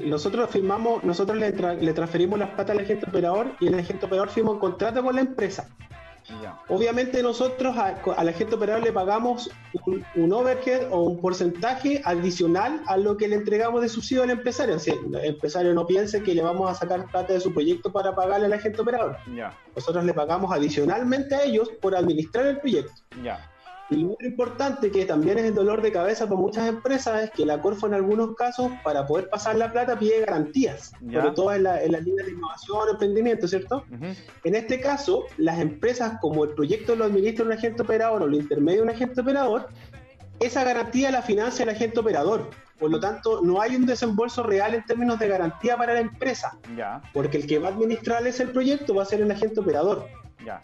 nosotros 0.06 0.48
firmamos, 0.52 1.04
nosotros 1.04 1.40
le, 1.40 1.52
le, 1.52 1.94
transferimos 1.94 2.38
las 2.38 2.52
plata 2.52 2.74
al 2.74 2.80
agente 2.80 3.10
operador 3.10 3.48
y 3.60 3.68
el 3.68 3.80
agente 3.80 4.06
operador 4.06 4.30
firma 4.30 4.52
un 4.52 4.60
contrato 4.60 5.02
con 5.04 5.16
la 5.16 5.22
empresa. 5.22 5.68
Obviamente 6.68 7.24
nosotros 7.24 7.76
al 7.78 8.30
agente 8.30 8.56
operador 8.56 8.84
le 8.84 8.92
pagamos 8.92 9.50
un, 10.16 10.34
overhead 10.34 10.92
o 10.92 11.04
un 11.04 11.22
porcentaje 11.22 12.02
adicional 12.04 12.82
a 12.88 12.98
lo 12.98 13.16
que 13.16 13.28
le 13.28 13.38
entregamos 13.38 13.82
de 13.82 13.90
subsidio 13.90 14.24
al 14.24 14.32
empresario. 14.32 14.76
O 14.76 15.18
el 15.18 15.26
empresario 15.26 15.74
no 15.74 15.86
piense 15.86 16.22
que 16.22 16.34
le 16.34 16.42
vamos 16.42 16.70
a 16.70 16.76
sacar 16.76 17.06
plata 17.06 17.34
de 17.34 17.40
su 17.40 17.54
proyecto 17.54 17.92
para 17.92 18.16
pagarle 18.16 18.48
al 18.48 18.54
agente 18.54 18.82
operador. 18.82 19.18
Nosotros 19.76 20.04
le 20.04 20.14
pagamos 20.14 20.52
adicionalmente 20.52 21.36
a 21.36 21.44
ellos 21.44 21.70
por 21.82 21.96
administrar 21.96 22.46
el 22.48 22.60
proyecto. 22.60 22.94
Y 23.90 23.96
lo 23.98 24.18
importante, 24.20 24.92
que 24.92 25.06
también 25.06 25.38
es 25.38 25.46
el 25.46 25.56
dolor 25.56 25.82
de 25.82 25.92
cabeza 25.92 26.26
para 26.26 26.40
muchas 26.40 26.68
empresas, 26.68 27.24
es 27.24 27.32
que 27.32 27.46
la 27.46 27.62
Corfo 27.62 27.88
en 27.88 27.94
algunos 27.94 28.36
casos, 28.36 28.72
para 28.84 29.06
poder 29.08 29.30
pasar 29.30 29.56
la 29.56 29.72
plata, 29.72 29.98
pide 29.98 30.26
garantías, 30.26 30.92
sobre 31.12 31.32
todo 31.32 31.54
en 31.54 31.64
la, 31.64 31.82
en 31.82 31.94
la 31.94 32.00
línea 32.00 32.26
de 32.26 32.32
innovación 32.32 32.78
o 32.80 32.92
emprendimiento, 32.92 33.48
¿cierto? 33.48 33.86
En 34.44 34.56
este 34.56 34.82
caso, 34.82 35.26
las 35.38 35.60
empresas, 35.60 36.20
como 36.20 36.44
el 36.44 36.52
proyecto 36.52 36.96
lo 36.96 37.06
administra 37.06 37.46
un 37.46 37.54
agente 37.54 37.82
operador 37.82 38.24
o 38.24 38.28
lo 38.28 38.36
intermedio 38.36 38.84
un 38.84 38.90
agente 38.90 39.22
operador, 39.22 39.70
esa 40.40 40.64
garantía 40.64 41.10
la 41.12 41.22
financia 41.22 41.64
el 41.64 41.70
agente 41.70 42.00
operador. 42.00 42.50
Por 42.80 42.92
lo 42.92 43.00
tanto, 43.00 43.42
no 43.42 43.60
hay 43.60 43.76
un 43.76 43.86
desembolso 43.86 44.44
real 44.44 44.76
en 44.76 44.86
términos 44.86 45.18
de 45.18 45.28
garantía 45.28 45.78
para 45.78 45.94
la 45.94 46.00
empresa. 46.00 46.58
Ya. 46.76 47.02
Porque 47.12 47.38
el 47.38 47.48
que 47.48 47.58
va 47.58 47.70
a 47.70 47.72
administrar 47.72 48.26
ese 48.28 48.46
proyecto 48.46 48.94
va 48.94 49.02
a 49.02 49.06
ser 49.06 49.22
el 49.22 49.32
agente 49.32 49.60
operador. 49.60 50.06
Ya. 50.46 50.62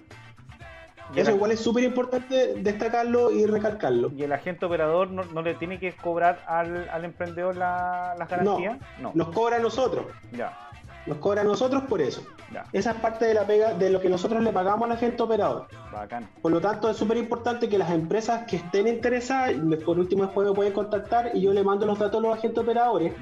Eso 1.15 1.31
igual 1.31 1.51
es 1.51 1.59
súper 1.59 1.83
importante 1.83 2.55
destacarlo 2.55 3.31
y 3.31 3.45
recalcarlo. 3.45 4.11
¿Y 4.15 4.23
el 4.23 4.31
agente 4.31 4.65
operador 4.65 5.09
no, 5.11 5.41
le 5.41 5.53
tiene 5.55 5.79
que 5.79 5.93
cobrar 5.93 6.43
al, 6.47 6.89
al 6.89 7.05
emprendedor 7.05 7.55
la, 7.55 8.15
las 8.17 8.29
garantías? 8.29 8.77
No, 8.99 9.11
nos 9.13 9.29
cobra 9.29 9.57
a 9.57 9.59
nosotros. 9.59 10.05
Ya. 10.31 10.57
Nos 11.05 11.17
cobra 11.17 11.41
a 11.41 11.43
nosotros 11.43 11.83
por 11.83 12.01
eso. 12.01 12.23
Esa 12.71 12.91
es 12.91 12.97
parte 12.97 13.25
de 13.25 13.33
la 13.33 13.45
pega 13.45 13.73
de 13.73 13.89
lo 13.89 13.99
que 13.99 14.09
nosotros 14.09 14.43
le 14.43 14.51
pagamos 14.51 14.85
al 14.85 14.93
agente 14.93 15.21
operador. 15.23 15.67
Bacán. 15.91 16.29
Por 16.41 16.51
lo 16.51 16.61
tanto, 16.61 16.89
es 16.89 16.97
súper 16.97 17.17
importante 17.17 17.67
que 17.67 17.77
las 17.77 17.91
empresas 17.91 18.45
que 18.47 18.57
estén 18.57 18.87
interesadas, 18.87 19.53
por 19.83 19.99
último 19.99 20.23
después 20.23 20.47
me 20.47 20.53
pueden 20.53 20.73
contactar 20.73 21.31
y 21.33 21.41
yo 21.41 21.53
le 21.53 21.63
mando 21.63 21.85
los 21.85 21.99
datos 21.99 22.19
a 22.19 22.27
los 22.27 22.37
agentes 22.37 22.63
operadores. 22.63 23.13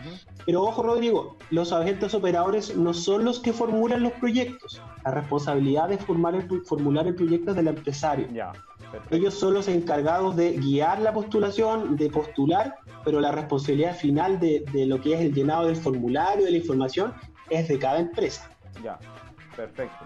Pero 0.46 0.64
ojo, 0.64 0.84
Rodrigo, 0.84 1.38
los 1.50 1.72
agentes 1.72 2.14
operadores 2.14 2.76
no 2.76 2.94
son 2.94 3.26
los 3.26 3.40
que 3.40 3.54
formulan 3.54 4.04
los 4.04 4.14
proyectos. 4.14 4.82
La 5.04 5.12
responsabilidad 5.12 5.90
de 5.90 5.98
formar 5.98 6.36
el, 6.36 6.48
formular 6.66 7.08
el 7.08 7.16
proyecto 7.16 7.52
es 7.52 7.56
del 7.56 7.68
empresario. 7.68 8.28
Ya. 8.32 8.52
Ellos 9.10 9.34
son 9.34 9.54
los 9.54 9.68
encargados 9.68 10.36
de 10.36 10.54
guiar 10.54 11.00
la 11.00 11.14
postulación, 11.14 11.96
de 11.96 12.10
postular, 12.10 12.76
pero 13.06 13.20
la 13.22 13.32
responsabilidad 13.32 13.96
final 13.96 14.40
de, 14.40 14.66
de, 14.74 14.86
lo 14.86 15.00
que 15.00 15.14
es 15.14 15.22
el 15.22 15.34
llenado 15.34 15.68
del 15.68 15.76
formulario, 15.76 16.46
de 16.46 16.52
la 16.52 16.58
información, 16.58 17.14
es 17.52 17.68
de 17.68 17.78
cada 17.78 18.00
empresa. 18.00 18.50
Ya, 18.84 18.98
perfecto. 19.56 20.06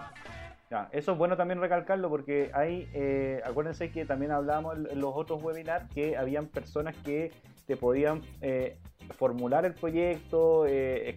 Ya, 0.70 0.88
eso 0.92 1.12
es 1.12 1.18
bueno 1.18 1.36
también 1.36 1.60
recalcarlo 1.60 2.10
porque 2.10 2.50
hay, 2.52 2.88
eh, 2.92 3.40
acuérdense 3.44 3.90
que 3.92 4.04
también 4.04 4.32
hablábamos 4.32 4.76
en 4.90 5.00
los 5.00 5.12
otros 5.14 5.40
webinars 5.42 5.88
que 5.94 6.16
habían 6.16 6.46
personas 6.46 6.96
que 7.04 7.30
te 7.66 7.76
podían 7.76 8.20
eh, 8.40 8.76
formular 9.16 9.64
el 9.64 9.74
proyecto, 9.74 10.66
eh, 10.66 11.14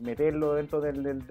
meterlo 0.00 0.54
dentro 0.54 0.80
del, 0.80 1.22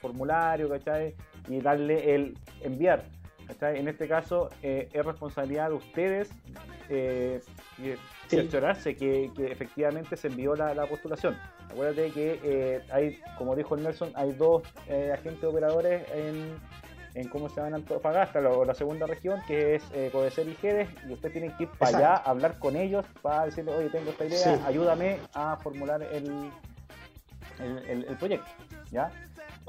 formulario, 0.00 0.70
¿cachai? 0.70 1.14
Y 1.48 1.60
darle 1.60 2.14
el 2.14 2.38
enviar. 2.62 3.04
¿cachai? 3.46 3.78
En 3.78 3.88
este 3.88 4.08
caso 4.08 4.48
es 4.62 5.04
responsabilidad 5.04 5.68
de 5.68 5.74
ustedes 5.74 6.30
cerciorarse 8.36 8.96
que, 8.96 9.30
que, 9.36 9.50
efectivamente 9.50 10.16
se 10.16 10.28
envió 10.28 10.54
la, 10.54 10.74
la 10.74 10.86
postulación. 10.86 11.36
Acuérdate 11.70 12.10
que 12.10 12.40
eh, 12.42 12.80
hay, 12.90 13.20
como 13.36 13.54
dijo 13.56 13.74
el 13.74 13.82
Nelson, 13.82 14.12
hay 14.14 14.32
dos 14.32 14.62
eh, 14.88 15.12
agentes 15.12 15.44
operadores 15.44 16.02
en, 16.12 16.54
en 17.14 17.28
cómo 17.28 17.48
se 17.48 17.56
llama 17.56 17.68
en 17.68 17.74
Antofagasta, 17.74 18.40
la, 18.40 18.50
la 18.64 18.74
segunda 18.74 19.06
región, 19.06 19.40
que 19.46 19.76
es 19.76 19.82
eh, 19.92 20.10
Codecer 20.12 20.48
y 20.48 20.54
Gedes, 20.54 20.88
y 21.08 21.12
usted 21.12 21.32
tiene 21.32 21.54
que 21.56 21.64
ir 21.64 21.68
para 21.70 21.96
allá, 21.96 22.14
hablar 22.16 22.58
con 22.58 22.76
ellos, 22.76 23.04
para 23.22 23.46
decirle, 23.46 23.72
oye, 23.72 23.90
tengo 23.90 24.10
esta 24.10 24.24
idea, 24.24 24.66
ayúdame 24.66 25.18
a 25.34 25.56
formular 25.56 26.02
el, 26.02 26.50
el, 27.58 28.04
el 28.04 28.16
proyecto. 28.16 28.50
¿ya? 28.90 29.10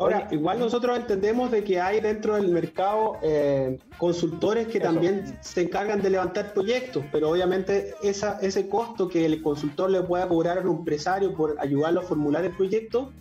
Ahora, 0.01 0.27
igual 0.31 0.57
nosotros 0.57 0.97
entendemos 0.97 1.51
de 1.51 1.63
que 1.63 1.79
hay 1.79 2.01
dentro 2.01 2.35
del 2.35 2.47
mercado 2.47 3.17
eh, 3.21 3.77
consultores 3.99 4.67
que 4.67 4.79
también 4.79 5.37
se 5.41 5.61
encargan 5.61 6.01
de 6.01 6.09
levantar 6.09 6.53
proyectos, 6.53 7.05
pero 7.11 7.29
obviamente 7.29 7.93
esa, 8.01 8.39
ese 8.41 8.67
costo 8.67 9.07
que 9.07 9.25
el 9.25 9.43
consultor 9.43 9.91
le 9.91 10.01
pueda 10.01 10.27
cobrar 10.27 10.57
a 10.57 10.61
un 10.61 10.77
empresario 10.77 11.35
por 11.35 11.55
ayudarlo 11.59 11.99
a 11.99 12.03
formular 12.03 12.43
el 12.43 12.51
proyecto 12.51 13.11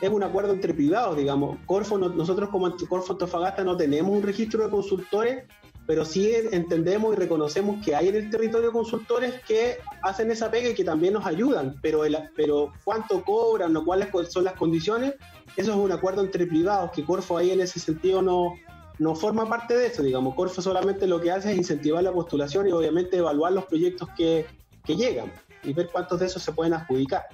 es 0.00 0.10
un 0.10 0.22
acuerdo 0.22 0.52
entre 0.52 0.74
privados, 0.74 1.16
digamos. 1.16 1.58
Corfo, 1.66 1.98
nosotros 1.98 2.50
como 2.50 2.74
Corfo 2.88 3.12
Antofagasta 3.12 3.64
no 3.64 3.76
tenemos 3.76 4.14
un 4.14 4.22
registro 4.22 4.64
de 4.64 4.70
consultores 4.70 5.44
pero 5.86 6.04
sí 6.04 6.32
entendemos 6.52 7.14
y 7.14 7.16
reconocemos 7.16 7.84
que 7.84 7.94
hay 7.94 8.08
en 8.08 8.16
el 8.16 8.30
territorio 8.30 8.72
consultores 8.72 9.40
que 9.46 9.78
hacen 10.02 10.30
esa 10.30 10.50
pega 10.50 10.70
y 10.70 10.74
que 10.74 10.84
también 10.84 11.14
nos 11.14 11.26
ayudan, 11.26 11.76
pero, 11.80 12.04
el, 12.04 12.16
pero 12.34 12.72
cuánto 12.84 13.22
cobran 13.22 13.76
o 13.76 13.84
cuáles 13.84 14.08
son 14.28 14.44
las 14.44 14.54
condiciones, 14.54 15.14
eso 15.56 15.70
es 15.70 15.76
un 15.76 15.92
acuerdo 15.92 16.22
entre 16.22 16.46
privados, 16.46 16.90
que 16.90 17.04
Corfo 17.04 17.38
ahí 17.38 17.52
en 17.52 17.60
ese 17.60 17.78
sentido 17.78 18.20
no, 18.20 18.54
no 18.98 19.14
forma 19.14 19.48
parte 19.48 19.76
de 19.76 19.86
eso, 19.86 20.02
digamos, 20.02 20.34
Corfo 20.34 20.60
solamente 20.60 21.06
lo 21.06 21.20
que 21.20 21.30
hace 21.30 21.52
es 21.52 21.58
incentivar 21.58 22.02
la 22.02 22.12
postulación 22.12 22.68
y 22.68 22.72
obviamente 22.72 23.16
evaluar 23.18 23.52
los 23.52 23.64
proyectos 23.66 24.08
que, 24.16 24.46
que 24.84 24.96
llegan 24.96 25.32
y 25.62 25.72
ver 25.72 25.88
cuántos 25.92 26.18
de 26.18 26.26
esos 26.26 26.42
se 26.42 26.52
pueden 26.52 26.74
adjudicar. 26.74 27.26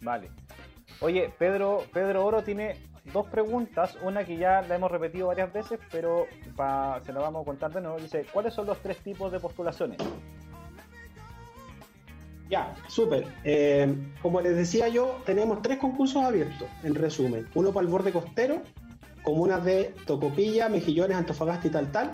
Vale. 0.00 0.30
Oye, 1.00 1.32
Pedro, 1.38 1.84
Pedro 1.92 2.24
Oro 2.24 2.42
tiene 2.42 2.76
dos 3.12 3.26
preguntas, 3.26 3.96
una 4.02 4.24
que 4.24 4.36
ya 4.36 4.62
la 4.62 4.76
hemos 4.76 4.90
repetido 4.90 5.28
varias 5.28 5.52
veces, 5.52 5.78
pero 5.90 6.26
se 7.04 7.12
la 7.12 7.20
vamos 7.20 7.42
a 7.42 7.44
contar 7.44 7.72
de 7.72 7.80
nuevo. 7.80 7.98
Dice, 7.98 8.26
¿cuáles 8.32 8.54
son 8.54 8.66
los 8.66 8.78
tres 8.78 8.98
tipos 8.98 9.30
de 9.32 9.40
postulaciones? 9.40 9.98
Ya, 12.48 12.74
súper. 12.88 13.26
Eh, 13.44 13.94
como 14.20 14.40
les 14.40 14.56
decía 14.56 14.88
yo, 14.88 15.20
tenemos 15.24 15.62
tres 15.62 15.78
concursos 15.78 16.22
abiertos, 16.24 16.68
en 16.82 16.96
resumen. 16.96 17.46
Uno 17.54 17.72
para 17.72 17.86
el 17.86 17.92
borde 17.92 18.12
costero, 18.12 18.62
comunas 19.22 19.64
de 19.64 19.94
Tocopilla, 20.04 20.68
Mejillones, 20.68 21.16
Antofagasta 21.16 21.68
y 21.68 21.70
tal, 21.70 21.92
tal. 21.92 22.10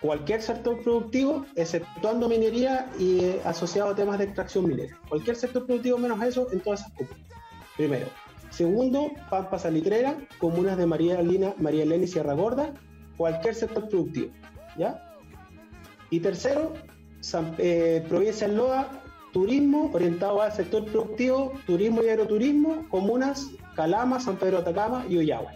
Cualquier 0.00 0.42
sector 0.42 0.80
productivo, 0.82 1.46
exceptuando 1.56 2.28
minería 2.28 2.88
y 2.98 3.24
eh, 3.24 3.40
asociado 3.44 3.90
a 3.90 3.94
temas 3.96 4.18
de 4.18 4.24
extracción 4.26 4.68
minera. 4.68 4.96
Cualquier 5.08 5.34
sector 5.34 5.66
productivo 5.66 5.98
menos 5.98 6.22
eso 6.22 6.46
en 6.52 6.60
todas 6.60 6.80
esas 6.80 6.92
comunas. 6.92 7.18
Primero. 7.76 8.23
Segundo, 8.50 9.10
Pampa 9.30 9.58
Salitrera, 9.58 10.16
comunas 10.38 10.76
de 10.76 10.86
María 10.86 11.20
Elena, 11.20 11.54
María 11.58 11.82
Elena 11.82 12.04
y 12.04 12.08
Sierra 12.08 12.34
Gorda, 12.34 12.72
cualquier 13.16 13.54
sector 13.54 13.88
productivo. 13.88 14.32
¿ya? 14.76 15.02
Y 16.10 16.20
tercero, 16.20 16.74
eh, 17.58 18.04
provincia 18.08 18.48
de 18.48 18.54
Loa, 18.54 19.02
turismo 19.32 19.90
orientado 19.92 20.40
al 20.42 20.52
sector 20.52 20.84
productivo, 20.84 21.52
turismo 21.66 22.02
y 22.02 22.08
aeroturismo, 22.08 22.88
comunas 22.88 23.50
Calama, 23.74 24.20
San 24.20 24.36
Pedro 24.36 24.58
de 24.58 24.62
Atacama 24.62 25.04
y 25.08 25.18
Ollagua. 25.18 25.50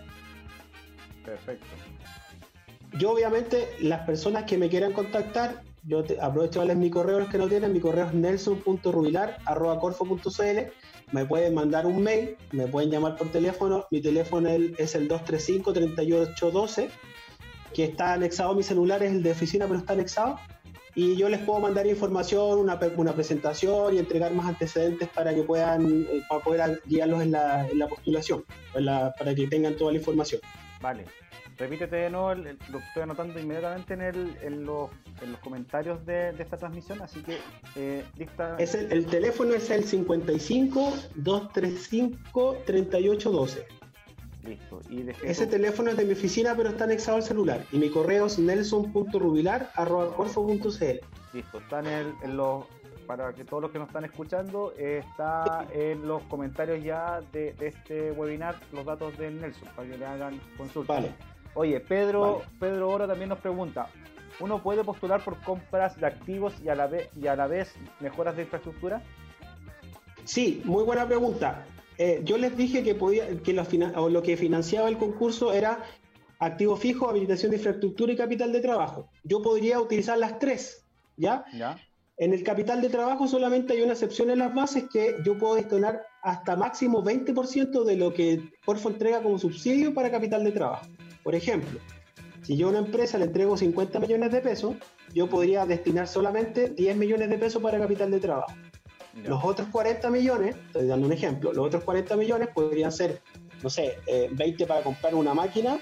Perfecto. 1.24 1.66
Yo 2.98 3.12
obviamente 3.12 3.68
las 3.80 4.04
personas 4.06 4.42
que 4.44 4.58
me 4.58 4.68
quieran 4.68 4.92
contactar, 4.92 5.62
yo 5.84 6.04
aprovecho 6.20 6.60
de 6.60 6.66
darles 6.66 6.76
mi 6.78 6.90
correo 6.90 7.20
los 7.20 7.28
que 7.28 7.38
no 7.38 7.46
tienen, 7.48 7.72
mi 7.72 7.78
correo 7.80 8.06
es 8.06 8.14
nelson.rubilar.corfo.cl 8.14 10.72
me 11.12 11.24
pueden 11.24 11.54
mandar 11.54 11.86
un 11.86 12.02
mail, 12.02 12.36
me 12.52 12.66
pueden 12.66 12.90
llamar 12.90 13.16
por 13.16 13.30
teléfono, 13.30 13.86
mi 13.90 14.00
teléfono 14.00 14.48
es 14.48 14.94
el 14.94 15.08
235-3812, 15.08 16.88
que 17.72 17.84
está 17.84 18.14
anexado 18.14 18.50
a 18.50 18.54
mi 18.54 18.62
celular, 18.62 19.02
es 19.02 19.12
el 19.12 19.22
de 19.22 19.30
oficina, 19.30 19.66
pero 19.66 19.78
está 19.78 19.94
anexado, 19.94 20.38
y 20.94 21.16
yo 21.16 21.28
les 21.28 21.40
puedo 21.40 21.60
mandar 21.60 21.86
información, 21.86 22.58
una, 22.58 22.78
una 22.96 23.12
presentación 23.12 23.94
y 23.94 23.98
entregar 23.98 24.32
más 24.32 24.46
antecedentes 24.46 25.08
para 25.08 25.34
que 25.34 25.42
puedan, 25.42 26.02
eh, 26.02 26.22
para 26.28 26.42
poder 26.42 26.82
guiarlos 26.86 27.22
en 27.22 27.30
la, 27.30 27.68
en 27.68 27.78
la 27.78 27.86
postulación, 27.86 28.44
para 28.72 29.34
que 29.34 29.46
tengan 29.46 29.76
toda 29.76 29.92
la 29.92 29.98
información. 29.98 30.40
Vale, 30.80 31.04
Repítete 31.58 31.96
de 31.96 32.10
nuevo, 32.10 32.34
lo 32.34 32.78
estoy 32.78 33.02
anotando 33.02 33.40
inmediatamente 33.40 33.94
en, 33.94 34.02
el, 34.02 34.36
en, 34.42 34.64
los, 34.64 34.90
en 35.20 35.32
los 35.32 35.40
comentarios 35.40 36.06
de, 36.06 36.30
esta 36.38 36.56
transmisión, 36.56 37.02
así 37.02 37.20
que 37.20 37.38
eh, 37.74 38.04
Es 38.58 38.76
el, 38.76 39.06
teléfono 39.06 39.54
es 39.54 39.68
el 39.70 39.82
55 39.82 40.94
235 41.16 42.58
3812. 42.64 43.66
Listo. 44.44 44.80
Y 44.88 45.04
Ese 45.24 45.48
teléfono 45.48 45.90
es 45.90 45.96
de 45.96 46.04
mi 46.04 46.12
oficina, 46.12 46.54
pero 46.56 46.68
está 46.68 46.84
anexado 46.84 47.16
al 47.16 47.24
celular. 47.24 47.64
Y 47.72 47.78
mi 47.78 47.90
correo 47.90 48.26
es 48.26 48.38
nelson.rubilar.corfo.cl. 48.38 51.00
Listo, 51.32 51.58
está 51.58 51.80
en, 51.80 51.86
el, 51.86 52.14
en 52.22 52.36
los 52.36 52.66
para 53.08 53.32
que 53.32 53.44
todos 53.44 53.62
los 53.62 53.72
que 53.72 53.78
nos 53.78 53.88
están 53.88 54.04
escuchando, 54.04 54.74
está 54.76 55.66
en 55.72 56.06
los 56.06 56.22
comentarios 56.24 56.84
ya 56.84 57.22
de, 57.32 57.54
este 57.58 58.12
webinar 58.12 58.56
los 58.70 58.84
datos 58.84 59.16
de 59.16 59.30
Nelson, 59.30 59.66
para 59.74 59.88
que 59.88 59.96
le 59.96 60.04
hagan 60.04 60.38
consulta. 60.58 60.92
Vale. 60.92 61.14
Oye, 61.54 61.80
Pedro, 61.80 62.42
Pedro 62.60 62.90
Oro 62.90 63.06
también 63.06 63.30
nos 63.30 63.38
pregunta, 63.38 63.88
¿uno 64.40 64.62
puede 64.62 64.84
postular 64.84 65.24
por 65.24 65.40
compras 65.42 65.98
de 65.98 66.06
activos 66.06 66.54
y 66.62 66.68
a 66.68 66.74
la 66.74 66.86
vez, 66.86 67.08
y 67.16 67.26
a 67.26 67.36
la 67.36 67.46
vez 67.46 67.74
mejoras 68.00 68.36
de 68.36 68.42
infraestructura? 68.42 69.02
Sí, 70.24 70.62
muy 70.64 70.84
buena 70.84 71.06
pregunta. 71.06 71.66
Eh, 71.96 72.20
yo 72.24 72.38
les 72.38 72.56
dije 72.56 72.82
que 72.84 72.94
podía 72.94 73.26
que 73.42 73.52
lo 73.52 74.22
que 74.22 74.36
financiaba 74.36 74.88
el 74.88 74.98
concurso 74.98 75.52
era 75.52 75.84
activo 76.38 76.76
fijo, 76.76 77.08
habilitación 77.08 77.50
de 77.50 77.56
infraestructura 77.56 78.12
y 78.12 78.16
capital 78.16 78.52
de 78.52 78.60
trabajo. 78.60 79.10
Yo 79.24 79.42
podría 79.42 79.80
utilizar 79.80 80.16
las 80.18 80.38
tres, 80.38 80.84
¿ya? 81.16 81.44
En 82.16 82.32
el 82.32 82.42
capital 82.42 82.80
de 82.82 82.88
trabajo 82.88 83.26
solamente 83.26 83.72
hay 83.72 83.82
una 83.82 83.92
excepción 83.92 84.30
en 84.30 84.40
las 84.40 84.54
bases 84.54 84.84
que 84.92 85.16
yo 85.24 85.38
puedo 85.38 85.54
destinar 85.54 86.02
hasta 86.22 86.56
máximo 86.56 87.02
20% 87.02 87.84
de 87.84 87.96
lo 87.96 88.12
que 88.12 88.42
Porfo 88.64 88.90
entrega 88.90 89.22
como 89.22 89.38
subsidio 89.38 89.94
para 89.94 90.10
capital 90.10 90.44
de 90.44 90.52
trabajo. 90.52 90.86
Por 91.28 91.34
ejemplo, 91.34 91.78
si 92.40 92.56
yo 92.56 92.68
a 92.68 92.70
una 92.70 92.78
empresa 92.78 93.18
le 93.18 93.26
entrego 93.26 93.54
50 93.54 94.00
millones 94.00 94.32
de 94.32 94.40
pesos, 94.40 94.76
yo 95.12 95.28
podría 95.28 95.66
destinar 95.66 96.08
solamente 96.08 96.70
10 96.70 96.96
millones 96.96 97.28
de 97.28 97.36
pesos 97.36 97.62
para 97.62 97.78
capital 97.78 98.10
de 98.10 98.18
trabajo. 98.18 98.54
Los 99.12 99.44
otros 99.44 99.68
40 99.68 100.08
millones, 100.08 100.56
estoy 100.68 100.86
dando 100.86 101.06
un 101.06 101.12
ejemplo, 101.12 101.52
los 101.52 101.66
otros 101.66 101.84
40 101.84 102.16
millones 102.16 102.48
podrían 102.54 102.90
ser, 102.90 103.20
no 103.62 103.68
sé, 103.68 103.98
20 104.32 104.64
eh, 104.64 104.66
para 104.66 104.80
comprar 104.80 105.14
una 105.14 105.34
máquina 105.34 105.78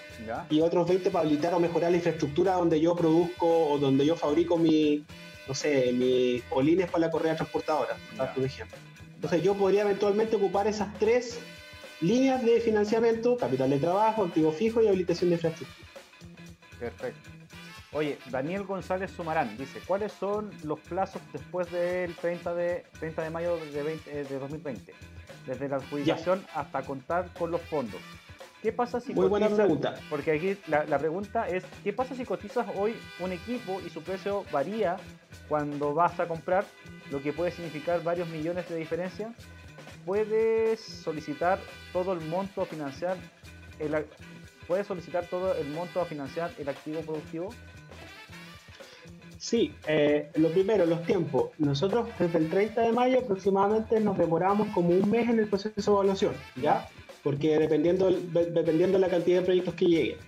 y 0.50 0.60
otros 0.62 0.88
20 0.88 1.12
para 1.12 1.24
habilitar 1.24 1.54
o 1.54 1.60
mejorar 1.60 1.92
la 1.92 1.98
infraestructura 1.98 2.54
donde 2.54 2.80
yo 2.80 2.96
produzco 2.96 3.68
o 3.68 3.78
donde 3.78 4.04
yo 4.04 4.16
fabrico 4.16 4.58
mi, 4.58 5.04
no 5.46 5.54
sé, 5.54 5.92
mis 5.92 6.42
polines 6.42 6.90
para 6.90 7.06
la 7.06 7.10
correa 7.12 7.36
transportadora, 7.36 7.96
por 8.34 8.42
ejemplo. 8.42 8.76
Entonces 9.14 9.44
yo 9.44 9.54
podría 9.54 9.82
eventualmente 9.82 10.34
ocupar 10.34 10.66
esas 10.66 10.92
tres 10.98 11.38
líneas 12.00 12.44
de 12.44 12.60
financiamiento, 12.60 13.36
capital 13.36 13.70
de 13.70 13.78
trabajo, 13.78 14.24
activo 14.24 14.52
fijo 14.52 14.82
y 14.82 14.88
habilitación 14.88 15.30
de 15.30 15.36
infraestructura. 15.36 15.88
Perfecto. 16.78 17.30
Oye, 17.92 18.18
Daniel 18.30 18.64
González 18.64 19.10
Sumarán 19.10 19.56
dice, 19.56 19.80
¿cuáles 19.86 20.12
son 20.12 20.50
los 20.64 20.78
plazos 20.80 21.22
después 21.32 21.70
del 21.70 22.14
30 22.14 22.54
de, 22.54 22.84
30 23.00 23.22
de 23.22 23.30
mayo 23.30 23.56
de, 23.56 24.38
2020? 24.38 24.92
Eh, 24.92 24.94
Desde 25.46 25.68
la 25.68 25.76
adjudicación 25.76 26.44
hasta 26.54 26.82
contar 26.82 27.32
con 27.38 27.50
los 27.50 27.62
fondos. 27.62 28.00
¿Qué 28.62 28.72
pasa 28.72 29.00
si 29.00 29.14
Muy 29.14 29.28
buena 29.28 29.48
pregunta. 29.48 29.94
Porque 30.10 30.32
aquí 30.32 30.58
la, 30.66 30.84
la, 30.84 30.98
pregunta 30.98 31.46
es, 31.48 31.64
¿qué 31.84 31.92
pasa 31.92 32.14
si 32.14 32.24
cotizas 32.24 32.66
hoy 32.74 32.96
un 33.20 33.32
equipo 33.32 33.80
y 33.86 33.90
su 33.90 34.02
precio 34.02 34.44
varía 34.50 34.96
cuando 35.48 35.94
vas 35.94 36.18
a 36.18 36.26
comprar, 36.26 36.64
lo 37.10 37.22
que 37.22 37.32
puede 37.32 37.52
significar 37.52 38.02
varios 38.02 38.28
millones 38.28 38.68
de 38.68 38.76
diferencia? 38.76 39.32
¿Puedes 40.06 40.80
solicitar 40.80 41.58
todo 41.92 42.12
el 42.12 42.20
monto 42.20 42.62
a 42.62 42.66
financiar 42.66 43.16
el, 43.80 44.06
¿Puedes 44.68 44.86
solicitar 44.86 45.26
todo 45.26 45.54
el 45.54 45.68
monto 45.70 46.00
a 46.00 46.04
financiar 46.04 46.52
el 46.58 46.68
activo 46.68 47.00
productivo? 47.00 47.50
Sí, 49.38 49.74
eh, 49.86 50.30
lo 50.36 50.50
primero, 50.50 50.86
los 50.86 51.04
tiempos. 51.04 51.50
Nosotros 51.58 52.08
desde 52.18 52.38
el 52.38 52.48
30 52.48 52.80
de 52.82 52.92
mayo 52.92 53.18
aproximadamente 53.18 54.00
nos 54.00 54.16
demoramos 54.16 54.68
como 54.68 54.90
un 54.90 55.10
mes 55.10 55.28
en 55.28 55.40
el 55.40 55.48
proceso 55.48 55.90
de 55.90 55.96
evaluación, 55.96 56.34
¿ya? 56.62 56.88
Porque 57.22 57.58
dependiendo, 57.58 58.08
dependiendo 58.10 58.98
de 58.98 59.00
la 59.00 59.08
cantidad 59.08 59.40
de 59.40 59.44
proyectos 59.44 59.74
que 59.74 59.86
lleguen. 59.86 60.18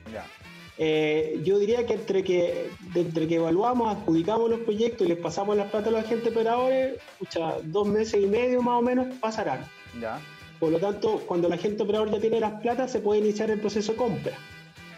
Eh, 0.80 1.40
yo 1.42 1.58
diría 1.58 1.84
que 1.86 1.94
entre 1.94 2.22
que 2.22 2.70
entre 2.94 3.26
que 3.26 3.34
evaluamos, 3.34 3.96
adjudicamos 3.96 4.48
los 4.48 4.60
proyectos 4.60 5.06
y 5.06 5.10
les 5.10 5.18
pasamos 5.18 5.56
las 5.56 5.70
plata 5.70 5.88
a 5.88 5.92
los 5.92 6.04
agentes 6.04 6.30
operadores, 6.30 6.98
escucha, 7.12 7.56
dos 7.64 7.88
meses 7.88 8.22
y 8.22 8.26
medio 8.26 8.62
más 8.62 8.78
o 8.78 8.82
menos 8.82 9.06
pasarán. 9.20 9.66
Ya. 10.00 10.20
Por 10.60 10.70
lo 10.70 10.78
tanto, 10.78 11.22
cuando 11.26 11.48
el 11.48 11.54
agente 11.54 11.82
operador 11.82 12.10
ya 12.10 12.20
tiene 12.20 12.40
las 12.40 12.60
plata, 12.60 12.86
se 12.86 13.00
puede 13.00 13.20
iniciar 13.20 13.50
el 13.50 13.60
proceso 13.60 13.92
de 13.92 13.98
compra. 13.98 14.38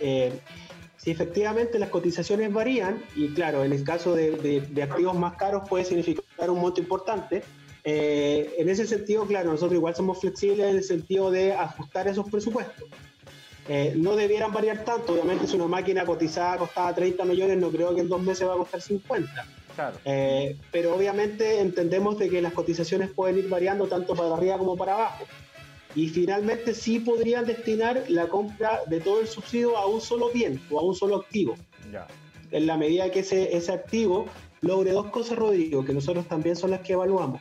Eh, 0.01 0.33
si 0.97 1.11
efectivamente 1.11 1.79
las 1.79 1.89
cotizaciones 1.89 2.53
varían, 2.53 3.03
y 3.17 3.29
claro, 3.29 3.65
en 3.65 3.73
el 3.73 3.83
caso 3.85 4.15
de, 4.15 4.63
activos 4.83 5.19
más 5.19 5.37
caros 5.37 5.67
puede 5.69 5.85
significar 5.87 6.51
un 6.51 6.61
monto 6.61 6.81
importante, 6.81 7.43
eh, 7.85 8.55
en 8.59 8.69
ese 8.69 8.87
sentido, 8.87 9.27
claro, 9.27 9.51
nosotros 9.51 9.75
igual 9.75 9.95
somos 9.95 10.21
flexibles 10.21 10.69
en 10.69 10.77
el 10.77 10.85
sentido 10.85 11.31
de 11.31 11.55
ajustar 11.55 12.07
esos 12.07 12.29
presupuestos. 12.31 12.89
Eh, 13.73 13.95
no 13.97 14.17
debieran 14.17 14.53
variar 14.53 14.85
tanto, 14.85 15.13
obviamente 15.13 15.47
si 15.47 15.55
una 15.55 15.69
máquina 15.69 16.05
cotizada 16.05 16.59
costaba 16.59 16.93
30 16.93 17.25
millones, 17.25 17.57
no 17.57 17.71
creo 17.71 17.95
que 17.95 18.01
en 18.01 18.09
dos 18.09 18.21
meses 18.21 18.49
va 18.49 18.55
a 18.55 18.57
costar 18.57 18.81
50. 18.81 19.47
Eh, 20.05 20.57
pero 20.73 20.97
obviamente 20.97 21.61
entendemos 21.61 22.19
de 22.19 22.29
que 22.29 22.43
las 22.43 22.53
cotizaciones 22.53 23.11
pueden 23.11 23.39
ir 23.39 23.49
variando 23.49 23.87
tanto 23.87 24.17
para 24.17 24.35
arriba 24.35 24.59
como 24.59 24.77
para 24.77 24.95
abajo 24.95 25.25
y 25.95 26.09
finalmente 26.09 26.75
sí 26.75 26.99
podrían 26.99 27.47
destinar 27.47 28.03
la 28.09 28.27
compra 28.27 28.81
de 28.89 28.99
todo 28.99 29.21
el 29.21 29.29
subsidio 29.29 29.77
a 29.79 29.87
un 29.87 30.01
solo 30.01 30.31
bien 30.33 30.61
o 30.69 30.81
a 30.81 30.83
un 30.83 30.97
solo 30.97 31.19
activo. 31.19 31.55
En 32.51 32.67
la 32.67 32.77
medida 32.77 33.09
que 33.13 33.21
ese, 33.21 33.57
ese 33.57 33.71
activo 33.71 34.27
logre 34.63 34.91
dos 34.91 35.07
cosas, 35.11 35.39
Rodrigo, 35.39 35.85
que 35.85 35.95
nosotros 35.95 36.27
también 36.27 36.57
son 36.57 36.73
las 36.73 36.81
que 36.81 36.95
evaluamos. 36.95 37.41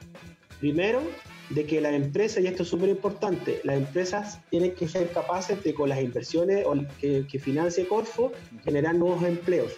Primero, 0.60 1.02
de 1.50 1.66
que 1.66 1.82
las 1.82 1.94
empresas, 1.94 2.44
y 2.44 2.48
esto 2.48 2.64
es 2.64 2.70
súper 2.70 2.90
importante, 2.90 3.60
las 3.64 3.78
empresas 3.78 4.40
tienen 4.50 4.76
que 4.76 4.88
ser 4.88 5.12
capaces 5.12 5.64
de 5.64 5.74
con 5.74 5.90
las 5.90 6.00
inversiones 6.02 6.66
que, 7.00 7.26
que 7.30 7.40
financie 7.40 7.88
Corfo 7.88 8.32
generar 8.64 8.96
nuevos 8.96 9.24
empleos. 9.24 9.74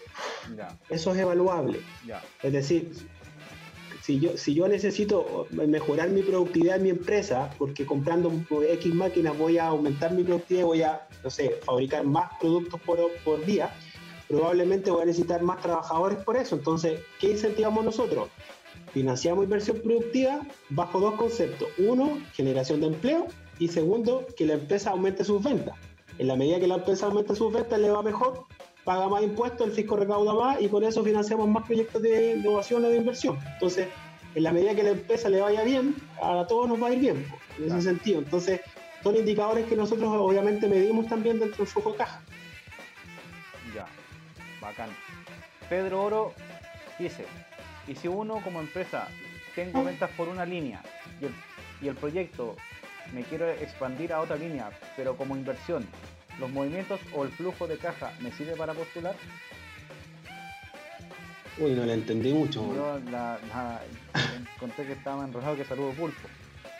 Eso 0.90 1.14
es 1.14 1.20
evaluable. 1.20 1.80
Es 2.44 2.52
decir, 2.52 2.92
si 4.02 4.20
yo, 4.20 4.36
si 4.36 4.54
yo 4.54 4.68
necesito 4.68 5.48
mejorar 5.52 6.10
mi 6.10 6.24
productividad 6.24 6.78
en 6.78 6.84
mi 6.84 6.90
empresa, 6.90 7.50
porque 7.58 7.86
comprando 7.86 8.32
X 8.50 8.94
máquinas 8.94 9.38
voy 9.38 9.58
a 9.58 9.68
aumentar 9.68 10.12
mi 10.14 10.24
productividad, 10.24 10.66
voy 10.66 10.82
a, 10.82 11.08
no 11.24 11.30
sé, 11.30 11.60
fabricar 11.64 12.04
más 12.04 12.32
productos 12.40 12.82
por, 12.82 13.00
por 13.24 13.46
día, 13.46 13.74
probablemente 14.28 14.92
voy 14.92 15.04
a 15.04 15.06
necesitar 15.06 15.42
más 15.42 15.62
trabajadores 15.62 16.18
por 16.24 16.36
eso. 16.36 16.56
Entonces, 16.56 17.00
¿qué 17.20 17.32
incentivamos 17.32 17.86
nosotros? 17.86 18.30
Financiamos 18.94 19.46
inversión 19.46 19.80
productiva 19.80 20.42
bajo 20.70 21.00
dos 21.00 21.16
conceptos. 21.16 21.70
Uno, 21.78 22.20
generación 22.34 22.82
de 22.82 22.88
empleo 22.88 23.28
y 23.58 23.68
segundo, 23.70 24.26
que 24.36 24.46
la 24.46 24.54
empresa 24.54 24.92
aumente 24.92 25.24
sus 25.24 25.42
ventas. 25.42 25.76
En 26.18 26.28
la 26.28 26.36
medida 26.36 26.60
que 26.60 26.68
la 26.68 26.76
empresa 26.76 27.06
aumente 27.06 27.36
sus 27.36 27.54
ventas, 27.54 27.80
le 27.80 27.89
va 27.89 28.04
mejor, 28.04 28.46
paga 28.84 29.08
más 29.08 29.24
impuestos, 29.24 29.68
el 29.68 29.74
fisco 29.74 29.96
recauda 29.96 30.34
más 30.34 30.62
y 30.62 30.68
con 30.68 30.84
eso 30.84 31.04
financiamos 31.04 31.48
más 31.48 31.66
proyectos 31.66 32.02
de 32.02 32.36
innovación 32.36 32.84
o 32.84 32.89
de 32.89 32.98
inversión. 32.98 33.39
Entonces, 33.54 33.88
en 34.36 34.44
la 34.44 34.52
medida 34.52 34.76
que 34.76 34.84
la 34.84 34.92
empresa 34.92 35.30
le 35.30 35.42
vaya 35.42 35.64
bien, 35.64 35.96
a 36.22 36.46
todos 36.48 36.68
nos 36.68 36.82
va 36.82 36.88
a 36.88 36.94
ir 36.94 37.00
bien, 37.00 37.26
en 37.60 37.66
ese 37.66 37.82
sentido. 37.82 38.20
Entonces, 38.20 38.62
son 39.04 39.16
indicadores 39.16 39.66
que 39.66 39.76
nosotros 39.76 40.10
obviamente 40.10 40.68
medimos 40.68 41.08
también 41.08 41.39
dentro 41.39 41.58
del 41.60 41.68
flujo 41.68 41.96
caja. 41.96 42.22
Ya, 43.76 43.88
bacán. 44.62 44.89
Pedro 45.70 46.04
Oro 46.04 46.34
dice, 47.00 47.26
y 47.88 47.96
si 47.96 48.08
uno 48.08 48.42
como 48.44 48.60
empresa 48.60 49.08
tengo 49.56 49.84
ventas 49.84 50.10
por 50.12 50.28
una 50.28 50.46
línea 50.46 50.82
y 51.20 51.26
el, 51.26 51.34
y 51.82 51.88
el 51.88 51.96
proyecto 51.96 52.56
me 53.14 53.24
quiero 53.24 53.50
expandir 53.50 54.14
a 54.14 54.22
otra 54.22 54.36
línea, 54.36 54.70
pero 54.96 55.18
como 55.18 55.36
inversión, 55.36 55.86
los 56.40 56.50
movimientos 56.50 57.00
o 57.14 57.24
el 57.24 57.32
flujo 57.32 57.68
de 57.68 57.78
caja 57.78 58.14
me 58.20 58.32
sirve 58.32 58.56
para 58.56 58.74
postular? 58.74 59.16
Uy, 61.58 61.72
no 61.72 61.86
le 61.86 61.94
entendí 61.94 62.34
mucho. 62.34 62.74
Yo 62.74 63.00
la, 63.12 63.38
conté 64.60 64.86
que 64.86 64.94
estaba 64.94 65.26
enrojado 65.26 65.58
que 65.58 65.66
saludo 65.66 65.92
pulpo. 65.92 66.28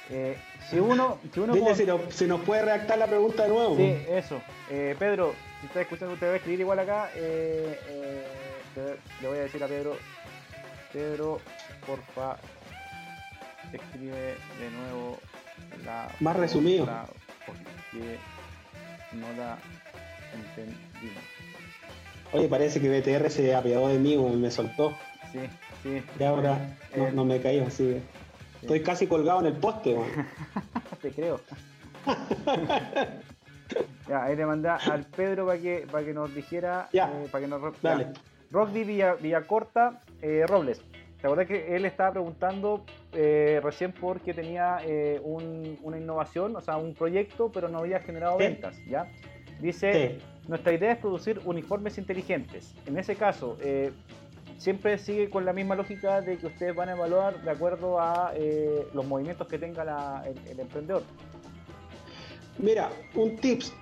Eh, 0.10 0.38
si 0.70 0.80
uno, 0.80 1.20
si 1.34 1.40
uno 1.40 1.54
Dile 1.54 1.76
si, 2.12 2.26
nos, 2.26 2.42
puede 2.42 2.64
redactar 2.64 2.98
la 2.98 3.08
pregunta 3.08 3.44
de 3.44 3.50
nuevo. 3.50 3.76
Sí, 3.78 3.98
eso. 4.10 4.42
Eh, 4.70 4.96
Pedro, 4.98 5.34
si 5.60 5.68
está 5.68 5.82
escuchando, 5.82 6.14
usted 6.14 6.28
va 6.28 6.34
a 6.34 6.36
escribir 6.38 6.62
igual 6.62 6.80
acá. 6.80 7.12
Eh, 7.16 7.78
le 9.22 9.28
voy 9.28 9.38
a 9.38 9.42
decir 9.42 9.64
a 9.64 9.68
Pedro, 9.68 9.98
Pedro, 10.94 11.40
porfa, 11.86 12.38
escribe 13.72 14.36
de 14.60 14.72
nuevo 14.72 15.20
la. 15.86 16.10
Más 16.20 16.36
resumido 16.36 16.88
no 19.14 19.28
la 19.38 19.58
entendimos. 20.34 21.24
Oye, 22.34 22.48
parece 22.48 22.80
que 22.80 22.90
BTR 22.90 23.30
se 23.30 23.54
apiadó 23.54 23.90
de 23.90 24.00
mí, 24.00 24.16
me 24.18 24.52
soltó. 24.52 24.96
Sí, 25.32 25.40
sí. 25.84 26.02
Y 26.20 26.24
ahora 26.24 26.76
no, 27.14 27.26
me 27.26 27.42
caí 27.42 27.60
así. 27.60 28.02
Estoy 28.62 28.84
casi 28.84 29.08
colgado 29.08 29.42
en 29.42 29.48
el 29.48 29.54
poste, 29.54 29.98
Te 31.02 31.12
creo. 31.12 31.42
ya, 34.08 34.24
ahí 34.24 34.36
le 34.36 34.46
mandé 34.46 34.70
al 34.70 35.04
Pedro 35.06 35.48
para 35.48 35.60
que, 35.60 35.88
para 35.92 36.06
que 36.06 36.14
nos 36.14 36.34
dijera. 36.34 36.88
Ya. 36.94 37.08
Eh, 37.08 37.28
para 37.32 37.44
que 37.44 37.50
nos. 37.50 37.82
Dale. 37.82 38.14
Rockdy 38.52 38.84
Villa, 38.84 39.16
Villacorta 39.16 40.02
eh, 40.22 40.46
Robles. 40.48 40.82
La 41.24 41.30
verdad 41.30 41.46
que 41.46 41.76
él 41.76 41.86
estaba 41.86 42.12
preguntando 42.12 42.84
eh, 43.14 43.60
recién 43.64 43.92
porque 43.94 44.34
tenía 44.34 44.80
eh, 44.84 45.22
una 45.24 45.98
innovación, 45.98 46.56
o 46.56 46.62
sea, 46.62 46.78
un 46.78 46.96
proyecto, 46.96 47.52
pero 47.52 47.70
no 47.70 47.80
había 47.80 48.00
generado 48.00 48.38
ventas, 48.38 48.76
¿ya? 48.88 49.08
Dice, 49.62 50.18
nuestra 50.48 50.74
idea 50.74 50.94
es 50.94 50.98
producir 50.98 51.40
uniformes 51.46 52.00
inteligentes. 52.00 52.74
En 52.88 52.98
ese 52.98 53.16
caso, 53.16 53.58
eh, 53.62 53.92
siempre 54.58 54.98
sigue 54.98 55.30
con 55.30 55.46
la 55.46 55.54
misma 55.54 55.76
lógica 55.76 56.22
de 56.22 56.38
que 56.38 56.48
ustedes 56.48 56.76
van 56.76 56.90
a 56.90 56.94
evaluar 56.94 57.42
de 57.44 57.52
acuerdo 57.52 58.00
a 58.00 58.34
eh, 58.36 58.88
los 58.94 59.06
movimientos 59.06 59.48
que 59.48 59.60
tenga 59.60 60.24
el, 60.26 60.60
emprendedor. 60.60 61.04
Mira, 62.58 62.90
un 63.14 63.36
tips. 63.38 63.74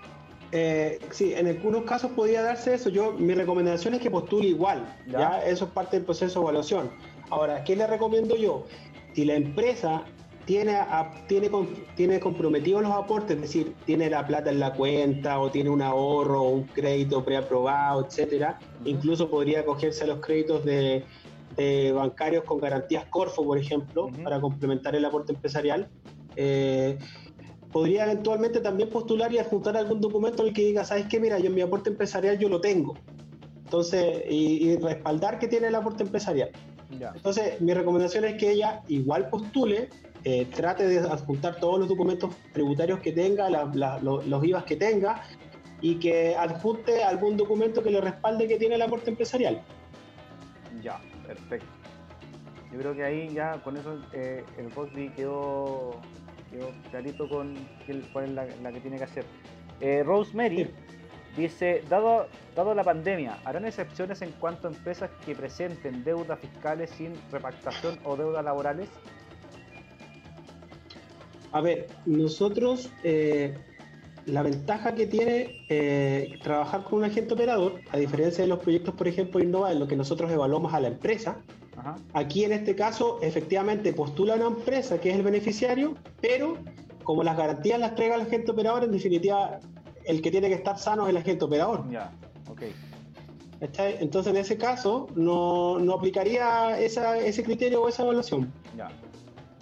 Eh, 0.51 0.99
sí, 1.11 1.33
en 1.33 1.47
algunos 1.47 1.83
casos 1.83 2.11
podría 2.11 2.41
darse 2.41 2.73
eso. 2.73 2.89
Yo, 2.89 3.13
mi 3.13 3.33
recomendación 3.33 3.93
es 3.93 4.01
que 4.01 4.09
postule 4.09 4.47
igual. 4.47 4.97
¿ya? 5.07 5.43
Eso 5.45 5.65
es 5.65 5.71
parte 5.71 5.97
del 5.97 6.05
proceso 6.05 6.39
de 6.39 6.43
evaluación. 6.45 6.89
Ahora, 7.29 7.63
¿qué 7.63 7.75
le 7.75 7.85
recomiendo 7.85 8.35
yo? 8.35 8.65
Si 9.13 9.25
la 9.25 9.35
empresa 9.35 10.03
tiene, 10.45 10.79
tiene, 11.27 11.51
tiene 11.95 12.19
comprometidos 12.19 12.81
los 12.81 12.91
aportes, 12.91 13.35
es 13.35 13.41
decir, 13.43 13.75
tiene 13.85 14.09
la 14.09 14.25
plata 14.25 14.49
en 14.49 14.59
la 14.59 14.73
cuenta 14.73 15.39
o 15.39 15.51
tiene 15.51 15.69
un 15.69 15.81
ahorro 15.81 16.41
o 16.41 16.49
un 16.49 16.63
crédito 16.63 17.23
preaprobado, 17.23 18.07
etcétera, 18.07 18.57
incluso 18.83 19.29
podría 19.29 19.59
acogerse 19.59 20.05
a 20.05 20.07
los 20.07 20.19
créditos 20.19 20.65
de, 20.65 21.05
bancarios 21.93 22.45
con 22.45 22.59
garantías 22.59 23.05
Corfo, 23.11 23.43
por 23.43 23.59
ejemplo, 23.59 24.09
para 24.23 24.41
complementar 24.41 24.95
el 24.95 25.05
aporte 25.05 25.33
empresarial. 25.33 25.89
Eh, 26.35 26.97
podría 27.71 28.05
eventualmente 28.05 28.59
también 28.59 28.89
postular 28.89 29.31
y 29.33 29.37
adjuntar 29.37 29.77
algún 29.77 30.01
documento 30.01 30.41
en 30.41 30.49
el 30.49 30.53
que 30.53 30.65
diga, 30.65 30.83
¿sabes 30.83 31.05
qué? 31.07 31.19
Mira, 31.19 31.39
yo 31.39 31.47
en 31.47 31.55
mi 31.55 31.61
aporte 31.61 31.89
empresarial 31.89 32.37
yo 32.37 32.49
lo 32.49 32.61
tengo. 32.61 32.95
Entonces, 33.65 34.23
y, 34.29 34.75
respaldar 34.77 35.37
que 35.37 35.47
tiene 35.47 35.67
el 35.67 35.75
aporte 35.75 36.03
empresarial. 36.03 36.49
Entonces, 36.91 37.61
mi 37.61 37.73
recomendación 37.73 38.25
es 38.25 38.35
que 38.35 38.51
ella 38.51 38.81
igual 38.87 39.29
postule, 39.29 39.89
eh, 40.23 40.45
trate 40.45 40.87
de 40.87 40.99
adjuntar 40.99 41.59
todos 41.59 41.79
los 41.79 41.87
documentos 41.87 42.31
tributarios 42.51 42.99
que 42.99 43.11
tenga, 43.11 43.47
los 43.49 44.43
IVAs 44.43 44.63
que 44.63 44.75
tenga, 44.75 45.21
y 45.81 45.95
que 45.95 46.35
adjunte 46.35 47.03
algún 47.03 47.37
documento 47.37 47.83
que 47.83 47.91
le 47.91 48.01
respalde 48.01 48.47
que 48.47 48.57
tiene 48.57 48.75
el 48.75 48.81
aporte 48.81 49.11
empresarial. 49.11 49.61
Ya, 50.81 50.99
perfecto. 51.25 51.67
Yo 52.71 52.79
creo 52.79 52.95
que 52.95 53.03
ahí 53.03 53.29
ya 53.33 53.61
con 53.63 53.77
eso 53.77 53.99
eh, 54.13 54.43
el 54.57 54.71
Rosby 54.71 55.09
quedó, 55.09 55.91
quedó 56.51 56.71
clarito 56.91 57.27
con 57.27 57.55
cuál 58.13 58.25
es 58.25 58.61
la, 58.61 58.71
que 58.71 58.79
tiene 58.79 58.97
que 58.97 59.03
hacer. 59.03 59.25
Eh, 59.81 60.03
Rosemary 60.03 60.69
dice, 61.37 61.83
dado, 61.89 62.27
dado 62.55 62.73
la 62.73 62.83
pandemia, 62.83 63.39
¿harán 63.45 63.65
excepciones 63.65 64.21
en 64.21 64.31
cuanto 64.33 64.67
a 64.67 64.71
empresas 64.71 65.09
que 65.25 65.35
presenten 65.35 66.03
deudas 66.03 66.39
fiscales 66.39 66.89
sin 66.91 67.13
repactación 67.31 67.99
o 68.03 68.15
deudas 68.15 68.43
laborales? 68.43 68.89
A 71.51 71.61
ver, 71.61 71.87
nosotros, 72.05 72.91
eh, 73.03 73.57
la 74.25 74.43
ventaja 74.43 74.93
que 74.93 75.07
tiene 75.07 75.65
eh, 75.69 76.37
trabajar 76.43 76.83
con 76.83 76.99
un 76.99 77.05
agente 77.05 77.33
operador, 77.33 77.81
a 77.91 77.97
diferencia 77.97 78.43
de 78.43 78.47
los 78.47 78.59
proyectos, 78.59 78.93
por 78.93 79.07
ejemplo, 79.07 79.39
Innova, 79.39 79.71
en 79.71 79.79
lo 79.79 79.87
que 79.87 79.95
nosotros 79.95 80.31
evaluamos 80.31 80.73
a 80.73 80.79
la 80.79 80.89
empresa, 80.89 81.41
aquí 82.13 82.43
en 82.43 82.53
este 82.53 82.75
caso, 82.75 83.19
efectivamente, 83.21 83.93
postula 83.93 84.35
una 84.35 84.47
empresa 84.47 84.99
que 84.99 85.09
es 85.09 85.15
el 85.15 85.23
beneficiario, 85.23 85.95
pero 86.21 86.57
como 87.03 87.23
las 87.23 87.37
garantías 87.37 87.79
las 87.79 87.95
traiga 87.95 88.15
el 88.15 88.21
agente 88.21 88.51
operador, 88.51 88.83
en 88.83 88.91
definitiva, 88.91 89.59
el 90.05 90.21
que 90.21 90.31
tiene 90.31 90.47
que 90.47 90.55
estar 90.55 90.77
sano 90.77 91.05
es 91.05 91.09
el 91.09 91.17
agente 91.17 91.45
operador. 91.45 91.89
Ya, 91.89 92.11
ok. 92.49 92.63
Entonces, 93.61 94.31
en 94.31 94.39
ese 94.39 94.57
caso, 94.57 95.07
no, 95.15 95.79
no 95.79 95.93
aplicaría 95.93 96.79
esa, 96.79 97.17
ese 97.17 97.43
criterio 97.43 97.81
o 97.81 97.89
esa 97.89 98.03
evaluación. 98.03 98.53
Ya. 98.77 98.89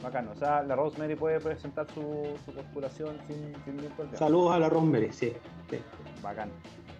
Bacano. 0.03 0.31
O 0.31 0.35
sea, 0.35 0.61
la 0.61 0.75
Rosemary 0.75 1.15
puede 1.15 1.39
presentar 1.39 1.87
su, 1.93 2.27
su 2.45 2.51
postulación 2.51 3.17
sin, 3.27 3.53
ningún 3.75 3.91
problema. 3.95 4.17
Saludos 4.17 4.53
a 4.53 4.59
la 4.59 4.69
Rosemary, 4.69 5.11
sí. 5.11 5.33
Bacán. 6.21 6.51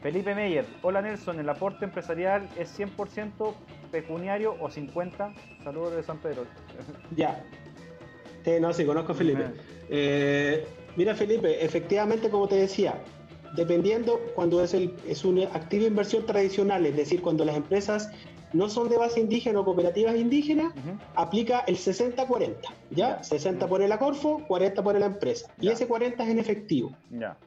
Felipe 0.01 0.33
Meyer, 0.35 0.65
hola 0.83 1.01
Nelson, 1.01 1.39
¿el 1.39 1.49
aporte 1.49 1.85
empresarial 1.85 2.47
es 2.55 2.79
100% 2.79 3.53
pecuniario 3.87 4.55
o 4.59 4.69
50%? 4.69 5.33
Saludos 5.63 5.95
de 5.95 6.03
San 6.03 6.19
Pedro. 6.19 6.45
Ya. 7.15 7.43
no, 8.61 8.73
sí, 8.73 8.85
conozco 8.85 9.11
a 9.11 9.15
Felipe. 9.15 9.45
Eh, 9.89 10.65
mira 10.95 11.15
Felipe, 11.15 11.63
efectivamente 11.63 12.29
como 12.29 12.47
te 12.47 12.55
decía, 12.55 13.01
dependiendo 13.55 14.19
cuando 14.35 14.63
es, 14.63 14.73
el, 14.73 14.93
es 15.07 15.25
una 15.25 15.43
activa 15.45 15.85
inversión 15.85 16.25
tradicional, 16.25 16.85
es 16.85 16.95
decir, 16.95 17.21
cuando 17.21 17.45
las 17.45 17.55
empresas 17.55 18.11
no 18.53 18.69
son 18.69 18.89
de 18.89 18.97
base 18.97 19.19
indígena 19.19 19.59
o 19.59 19.65
cooperativas 19.65 20.15
indígenas, 20.15 20.73
aplica 21.15 21.59
el 21.67 21.77
60-40, 21.77 22.55
¿ya? 22.91 23.21
60 23.23 23.67
por 23.67 23.81
el 23.81 23.91
Acorfo, 23.91 24.43
40 24.47 24.83
por 24.83 24.97
la 24.97 25.07
empresa. 25.07 25.53
Y 25.59 25.67
ese 25.67 25.87
40 25.87 26.23
es 26.23 26.29
en 26.29 26.39
efectivo. 26.39 26.91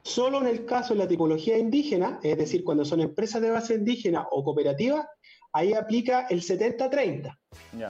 Solo 0.03 0.41
en 0.41 0.47
el 0.47 0.65
caso 0.65 0.93
de 0.93 0.99
la 0.99 1.07
tipología 1.07 1.57
indígena, 1.57 2.19
es 2.23 2.37
decir, 2.37 2.63
cuando 2.63 2.85
son 2.85 3.01
empresas 3.01 3.41
de 3.41 3.49
base 3.49 3.75
indígena 3.75 4.27
o 4.31 4.43
cooperativas, 4.43 5.07
ahí 5.53 5.73
aplica 5.73 6.27
el 6.29 6.41
70-30, 6.41 7.37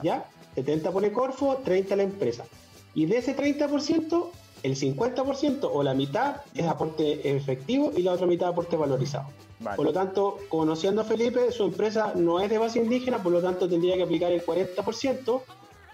¿ya? 0.04 0.26
70 0.56 0.92
por 0.92 1.06
el 1.06 1.12
Corfo, 1.12 1.62
30 1.64 1.96
la 1.96 2.04
empresa. 2.04 2.46
Y 2.94 3.06
de 3.06 3.18
ese 3.18 3.36
30%, 3.36 4.30
el 4.64 4.76
50% 4.76 5.70
o 5.72 5.84
la 5.84 5.94
mitad 5.94 6.38
es 6.54 6.66
aporte 6.68 7.36
efectivo 7.36 7.92
y 7.96 8.04
la 8.04 8.14
otra 8.14 8.28
mitad 8.28 8.50
aporte 8.50 8.76
valorizado. 8.76 9.28
Por 9.76 9.86
lo 9.86 9.94
tanto, 9.94 10.40
conociendo 10.50 11.02
a 11.02 11.04
Felipe, 11.04 11.52
su 11.52 11.64
empresa 11.64 12.14
no 12.16 12.40
es 12.40 12.50
de 12.50 12.58
base 12.58 12.80
indígena, 12.80 13.22
por 13.22 13.32
lo 13.32 13.42
tanto 13.42 13.70
tendría 13.70 13.96
que 13.96 14.04
aplicar 14.04 14.32
el 14.32 14.44
40% 14.44 15.42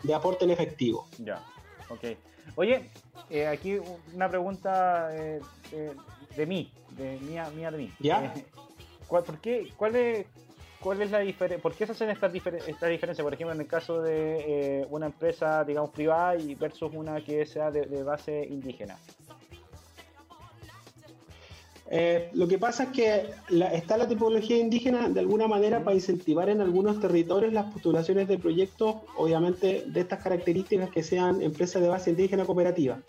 de 0.04 0.14
aporte 0.14 0.46
en 0.46 0.52
efectivo. 0.52 1.06
Ya, 1.20 1.44
ok. 1.90 2.18
Oye, 2.56 2.90
eh, 3.30 3.46
aquí 3.46 3.78
una 4.14 4.30
pregunta 4.30 5.10
eh, 5.12 5.42
de 6.36 6.46
mí, 6.46 6.72
de 6.92 7.20
mía, 7.20 7.50
mía 7.54 7.72
de 7.72 7.78
mí. 7.78 7.94
¿Ya? 8.00 8.34
¿cuál, 9.08 9.24
por 9.24 9.40
qué, 9.40 9.72
cuál, 9.76 9.96
es, 9.96 10.26
¿Cuál 10.88 11.02
es 11.02 11.12
la 11.12 11.20
diferencia? 11.20 11.62
¿Por 11.62 11.74
qué 11.74 11.86
se 11.86 11.92
hacen 11.92 12.10
esta, 12.12 12.28
esta 12.66 12.88
diferencia? 12.88 13.22
Por 13.22 13.34
ejemplo, 13.34 13.54
en 13.54 13.60
el 13.60 13.68
caso 13.68 14.02
de 14.02 14.80
eh, 14.80 14.88
una 14.90 15.08
empresa, 15.08 15.66
digamos, 15.66 15.90
privada 15.90 16.38
y 16.38 16.56
versus 16.56 16.94
una 16.94 17.20
que 17.20 17.46
sea 17.46 17.70
de 17.72 18.04
base 18.04 18.48
indígena. 18.50 18.98
Eh, 21.90 22.30
lo 22.34 22.48
que 22.48 22.58
pasa 22.58 22.84
es 22.84 22.90
que 22.90 23.30
está 23.72 23.98
la 23.98 24.08
tipología 24.08 24.58
indígena 24.58 25.08
de 25.08 25.20
alguna 25.22 25.48
manera 25.48 25.84
para 25.84 25.96
incentivar 25.96 26.50
en 26.50 26.60
algunos 26.60 27.00
territorios 27.00 27.54
las 27.54 27.72
postulaciones 27.72 28.28
de 28.28 28.38
proyectos, 28.38 28.96
obviamente 29.16 29.86
de 29.88 30.02
estas 30.02 30.22
características 30.22 30.90
que 30.90 31.02
sean 31.02 31.42
empresas 31.42 31.82
de 31.82 31.88
base 31.88 32.10
indígena 32.10 32.46
cooperativa. 32.46 33.00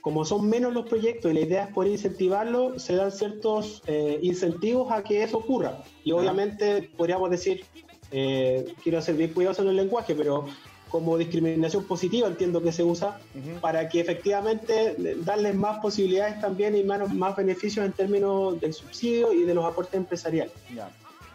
Como 0.00 0.24
son 0.24 0.48
menos 0.48 0.72
los 0.72 0.86
proyectos 0.86 1.30
y 1.30 1.34
la 1.34 1.40
idea 1.40 1.64
es 1.64 1.74
poder 1.74 1.92
incentivarlo, 1.92 2.78
se 2.78 2.94
dan 2.94 3.12
ciertos 3.12 3.82
eh, 3.86 4.18
incentivos 4.22 4.90
a 4.92 5.02
que 5.02 5.22
eso 5.22 5.38
ocurra. 5.38 5.82
Y 6.04 6.12
obviamente 6.12 6.90
podríamos 6.96 7.30
decir, 7.30 7.64
eh, 8.10 8.74
quiero 8.82 9.02
ser 9.02 9.16
bien 9.16 9.32
cuidadoso 9.32 9.62
en 9.62 9.68
el 9.68 9.76
lenguaje, 9.76 10.14
pero 10.14 10.46
como 10.88 11.18
discriminación 11.18 11.84
positiva, 11.84 12.28
entiendo 12.28 12.62
que 12.62 12.72
se 12.72 12.82
usa, 12.82 13.20
para 13.60 13.88
que 13.88 14.00
efectivamente 14.00 14.96
darles 15.18 15.54
más 15.54 15.80
posibilidades 15.80 16.40
también 16.40 16.76
y 16.76 16.82
más, 16.82 17.12
más 17.12 17.36
beneficios 17.36 17.84
en 17.84 17.92
términos 17.92 18.58
del 18.60 18.72
subsidio 18.72 19.32
y 19.32 19.42
de 19.42 19.54
los 19.54 19.64
aportes 19.64 19.94
empresariales. 19.94 20.54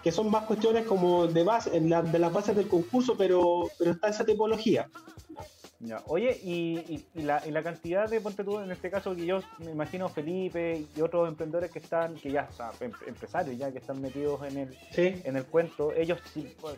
Que 0.02 0.12
son 0.12 0.30
más 0.30 0.46
cuestiones 0.46 0.86
como 0.86 1.28
de, 1.28 1.44
base, 1.44 1.70
de 1.70 2.20
las 2.20 2.34
bases 2.34 2.56
del 2.56 2.68
concurso, 2.68 3.16
pero, 3.16 3.70
pero 3.78 3.92
está 3.92 4.10
esa 4.10 4.26
tipología. 4.26 4.90
Oye, 6.08 6.40
y, 6.44 7.06
la, 7.16 7.64
cantidad 7.64 8.10
de, 8.10 8.22
ponte 8.22 8.44
tú, 8.44 8.60
en 8.60 8.72
este 8.72 8.90
caso, 8.90 9.16
que 9.16 9.26
yo 9.26 9.42
me 9.60 9.72
imagino 9.72 10.08
Felipe 10.10 10.86
y 10.96 11.02
otros 11.02 11.28
emprendedores 11.28 11.72
que 11.72 11.80
están, 11.80 12.16
que 12.16 12.32
ya, 12.32 12.48
em, 12.80 12.92
empresarios 13.08 13.58
ya 13.58 13.72
que 13.72 13.80
están 13.80 14.02
metidos 14.02 14.42
en 14.44 14.58
el, 14.58 14.78
en 14.96 15.36
el 15.36 15.46
cuento, 15.46 15.92
ellos 15.94 16.20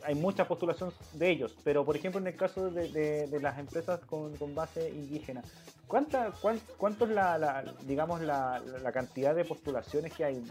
hay 0.04 0.16
mucha 0.16 0.48
postulación 0.48 0.92
de 1.14 1.30
ellos, 1.30 1.56
pero 1.64 1.86
por 1.86 1.96
ejemplo 1.96 2.20
en 2.20 2.28
el 2.28 2.36
caso 2.36 2.70
de, 2.70 3.28
las 3.42 3.60
empresas 3.60 4.00
con, 4.06 4.34
base 4.56 4.90
indígena, 4.90 5.44
¿cuánta, 5.88 6.32
cuánto 6.78 7.06
es 7.06 7.12
la, 7.12 7.64
digamos, 7.86 8.22
la, 8.22 8.62
cantidad 8.94 9.36
de 9.36 9.46
postulaciones 9.46 10.14
que 10.14 10.26
hay? 10.26 10.44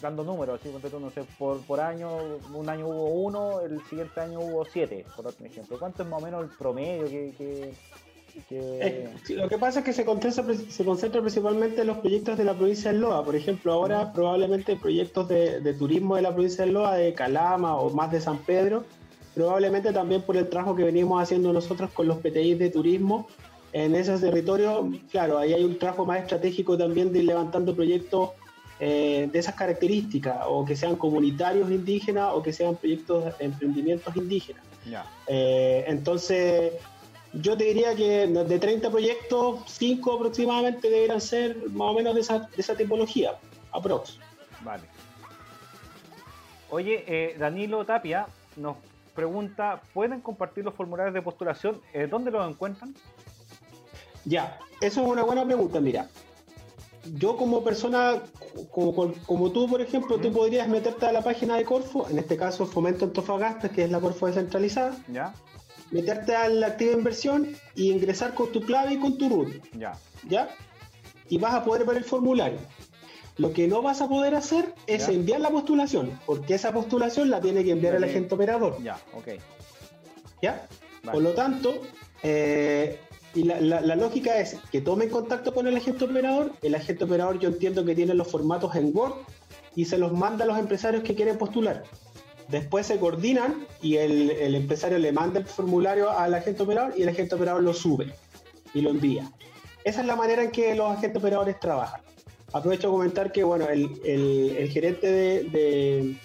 Dando 0.00 0.24
números, 0.24 0.60
¿sí? 0.62 0.72
no 1.00 1.10
sé, 1.10 1.24
por, 1.38 1.60
por 1.60 1.78
año, 1.78 2.08
un 2.52 2.68
año 2.68 2.88
hubo 2.88 3.10
uno, 3.10 3.60
el 3.60 3.80
siguiente 3.84 4.20
año 4.20 4.40
hubo 4.40 4.64
siete, 4.64 5.06
por 5.14 5.32
ejemplo. 5.44 5.78
¿Cuánto 5.78 6.02
es 6.02 6.08
más 6.08 6.20
o 6.20 6.24
menos 6.24 6.42
el 6.42 6.50
promedio 6.50 7.06
que 7.08 7.72
eh, 8.50 9.12
lo 9.28 9.48
que 9.48 9.58
pasa 9.58 9.80
es 9.80 9.84
que 9.84 9.92
se 9.92 10.04
concentra, 10.04 10.44
se 10.54 10.84
concentra 10.84 11.20
principalmente 11.20 11.82
en 11.82 11.86
los 11.86 11.98
proyectos 11.98 12.38
de 12.38 12.44
la 12.44 12.54
provincia 12.54 12.92
de 12.92 12.98
Loa. 12.98 13.24
Por 13.24 13.36
ejemplo, 13.36 13.72
ahora 13.72 14.12
probablemente 14.12 14.76
proyectos 14.76 15.28
de, 15.28 15.74
turismo 15.78 16.16
de 16.16 16.22
la 16.22 16.32
provincia 16.32 16.64
de 16.64 16.72
Loa, 16.72 16.96
de 16.96 17.12
Calama 17.12 17.76
o 17.76 17.90
más 17.90 18.10
de 18.10 18.20
San 18.20 18.38
Pedro, 18.38 18.84
probablemente 19.34 19.92
también 19.92 20.22
por 20.22 20.36
el 20.36 20.48
trabajo 20.48 20.74
que 20.74 20.84
venimos 20.84 21.22
haciendo 21.22 21.52
nosotros 21.52 21.90
con 21.90 22.08
los 22.08 22.18
PTI 22.18 22.54
de 22.54 22.70
turismo 22.70 23.26
en 23.72 23.94
esos 23.94 24.20
territorios. 24.20 24.84
Claro, 25.10 25.38
ahí 25.38 25.52
hay 25.52 25.64
un 25.64 25.78
trabajo 25.78 26.04
más 26.04 26.20
estratégico 26.20 26.76
también 26.76 27.12
de 27.12 27.20
ir 27.20 27.24
levantando 27.26 27.74
proyectos 27.74 28.30
eh, 28.80 29.28
de 29.32 29.38
esas 29.38 29.54
características, 29.54 30.38
o 30.46 30.64
que 30.64 30.76
sean 30.76 30.96
comunitarios 30.96 31.70
indígenas 31.70 32.30
o 32.32 32.42
que 32.42 32.52
sean 32.52 32.76
proyectos 32.76 33.24
de 33.24 33.44
emprendimientos 33.44 34.14
indígenas. 34.16 34.62
Eh, 35.28 35.84
entonces, 35.86 36.72
yo 37.32 37.56
te 37.56 37.64
diría 37.64 37.94
que 37.94 38.26
de 38.26 38.58
30 38.58 38.90
proyectos, 38.90 39.62
5 39.66 40.12
aproximadamente 40.12 40.90
deberían 40.90 41.20
ser 41.20 41.56
más 41.70 41.90
o 41.90 41.94
menos 41.94 42.14
de 42.14 42.20
esa, 42.20 42.40
de 42.40 42.48
esa 42.58 42.74
tipología, 42.74 43.36
aprox. 43.70 44.18
Vale. 44.62 44.82
Oye, 46.70 47.04
eh, 47.06 47.36
Danilo 47.38 47.84
Tapia 47.84 48.26
nos 48.56 48.76
pregunta, 49.14 49.82
¿pueden 49.92 50.20
compartir 50.20 50.64
los 50.64 50.74
formularios 50.74 51.14
de 51.14 51.22
postulación? 51.22 51.80
Eh, 51.92 52.06
¿Dónde 52.10 52.30
los 52.30 52.48
encuentran? 52.48 52.94
Ya, 54.24 54.58
eso 54.80 55.02
es 55.02 55.08
una 55.08 55.22
buena 55.22 55.44
pregunta, 55.44 55.80
mira. 55.80 56.08
Yo 57.16 57.36
como 57.36 57.64
persona, 57.64 58.22
como, 58.70 59.50
tú, 59.50 59.68
por 59.68 59.80
ejemplo, 59.80 60.18
tú 60.18 60.32
podrías 60.32 60.68
meterte 60.68 61.06
a 61.06 61.12
la 61.12 61.22
página 61.22 61.56
de 61.56 61.64
Corfo, 61.64 62.08
en 62.08 62.18
este 62.18 62.36
caso 62.36 62.64
Fomento 62.64 63.06
Antofagasta, 63.06 63.70
que 63.70 63.84
es 63.84 63.90
la 63.90 64.00
Corfo 64.00 64.26
descentralizada. 64.26 64.96
Ya. 65.08 65.34
Meterte 65.90 66.36
a 66.36 66.48
la 66.48 66.68
activa 66.68 66.92
inversión 66.92 67.56
y 67.74 67.90
ingresar 67.90 68.34
con 68.34 68.52
tu 68.52 68.60
clave 68.60 68.94
y 68.94 69.00
con 69.00 69.18
tu 69.18 69.28
root. 69.28 69.48
Ya. 69.76 69.98
¿Ya? 70.28 70.48
Y 71.28 71.38
vas 71.38 71.54
a 71.54 71.64
poder 71.64 71.84
ver 71.84 71.96
el 71.96 72.04
formulario. 72.04 72.58
Lo 73.38 73.52
que 73.52 73.66
no 73.66 73.82
vas 73.82 74.00
a 74.02 74.08
poder 74.08 74.34
hacer 74.34 74.74
es 74.86 75.08
enviar 75.08 75.40
la 75.40 75.50
postulación, 75.50 76.20
porque 76.26 76.54
esa 76.54 76.72
postulación 76.72 77.30
la 77.30 77.40
tiene 77.40 77.64
que 77.64 77.72
enviar 77.72 77.94
el 77.94 78.04
agente 78.04 78.34
operador. 78.34 78.82
Ya, 78.82 78.98
ok. 79.14 79.28
¿Ya? 80.42 80.68
Por 81.02 81.22
lo 81.22 81.32
tanto, 81.32 81.72
eh, 82.22 83.00
y 83.34 83.44
la, 83.44 83.96
lógica 83.96 84.38
es 84.38 84.56
que 84.70 84.80
tomen 84.80 85.08
contacto 85.08 85.54
con 85.54 85.66
el 85.66 85.76
agente 85.76 86.04
operador. 86.04 86.52
El 86.62 86.74
agente 86.74 87.04
operador, 87.04 87.38
yo 87.38 87.48
entiendo 87.48 87.84
que 87.84 87.94
tiene 87.94 88.14
los 88.14 88.28
formatos 88.28 88.74
en 88.76 88.94
Word 88.94 89.14
y 89.74 89.86
se 89.86 89.98
los 89.98 90.12
manda 90.12 90.44
a 90.44 90.46
los 90.46 90.58
empresarios 90.58 91.02
que 91.02 91.14
quieren 91.14 91.38
postular. 91.38 91.84
Después 92.48 92.86
se 92.86 92.98
coordinan 92.98 93.66
y 93.80 93.96
el, 93.96 94.54
empresario 94.54 94.98
le 94.98 95.12
manda 95.12 95.40
el 95.40 95.46
formulario 95.46 96.10
al 96.10 96.34
agente 96.34 96.62
operador 96.62 96.92
y 96.96 97.02
el 97.02 97.08
agente 97.08 97.34
operador 97.34 97.62
lo 97.62 97.72
sube 97.72 98.12
y 98.74 98.82
lo 98.82 98.90
envía. 98.90 99.30
Esa 99.84 100.02
es 100.02 100.06
la 100.06 100.16
manera 100.16 100.42
en 100.42 100.50
que 100.50 100.74
los 100.74 100.90
agentes 100.90 101.18
operadores 101.18 101.58
trabajan. 101.58 102.02
Aprovecho 102.52 102.88
a 102.88 102.90
comentar 102.90 103.32
que 103.32 103.44
bueno, 103.44 103.66
el, 103.70 104.68
gerente 104.70 105.10
de, 105.10 105.44
de, 105.44 106.16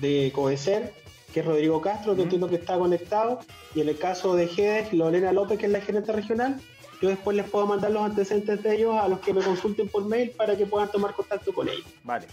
de 0.00 0.32
Codecer 0.32 0.99
que 1.32 1.40
es 1.40 1.46
Rodrigo 1.46 1.80
Castro, 1.80 2.16
que 2.16 2.22
entiendo 2.22 2.48
que 2.48 2.56
está 2.56 2.78
conectado, 2.78 3.40
y 3.74 3.80
en 3.80 3.88
el 3.88 3.98
caso 3.98 4.34
de 4.34 4.48
GEDES, 4.48 4.92
Lorena 4.92 5.32
López, 5.32 5.58
que 5.58 5.66
es 5.66 5.72
la 5.72 5.80
gerente 5.80 6.12
regional, 6.12 6.60
yo 7.00 7.08
después 7.08 7.36
les 7.36 7.48
puedo 7.48 7.66
mandar 7.66 7.90
los 7.90 8.02
antecedentes 8.02 8.62
de 8.62 8.76
ellos 8.76 8.94
a 8.94 9.08
los 9.08 9.20
que 9.20 9.32
me 9.32 9.42
consulten 9.42 9.88
por 9.88 10.04
mail 10.04 10.30
para 10.32 10.56
que 10.56 10.66
puedan 10.66 10.90
tomar 10.90 11.14
contacto 11.14 11.52
con 11.54 11.68
ellos. 11.68 11.86
Vale. 12.04 12.26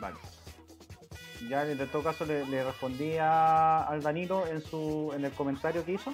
Vale. 0.00 0.16
Ya 1.48 1.64
en 1.70 1.78
todo 1.88 2.02
caso 2.02 2.26
le, 2.26 2.64
respondí 2.64 3.16
al 3.18 4.02
Danilo 4.02 4.46
en 4.46 4.60
su 4.60 5.12
en 5.14 5.24
el 5.24 5.32
comentario 5.32 5.84
que 5.84 5.92
hizo. 5.92 6.12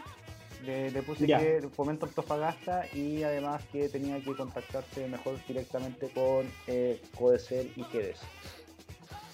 Le, 0.64 1.02
puse 1.02 1.26
que 1.26 1.68
fomento 1.74 2.06
Antofagasta 2.06 2.86
y 2.94 3.22
además 3.22 3.62
que 3.70 3.88
tenía 3.90 4.18
que 4.20 4.34
contactarse 4.34 5.06
mejor 5.08 5.36
directamente 5.46 6.08
con 6.08 6.50
eh, 6.66 7.02
Codecel 7.18 7.70
y 7.76 7.84
GEDES. 7.84 8.20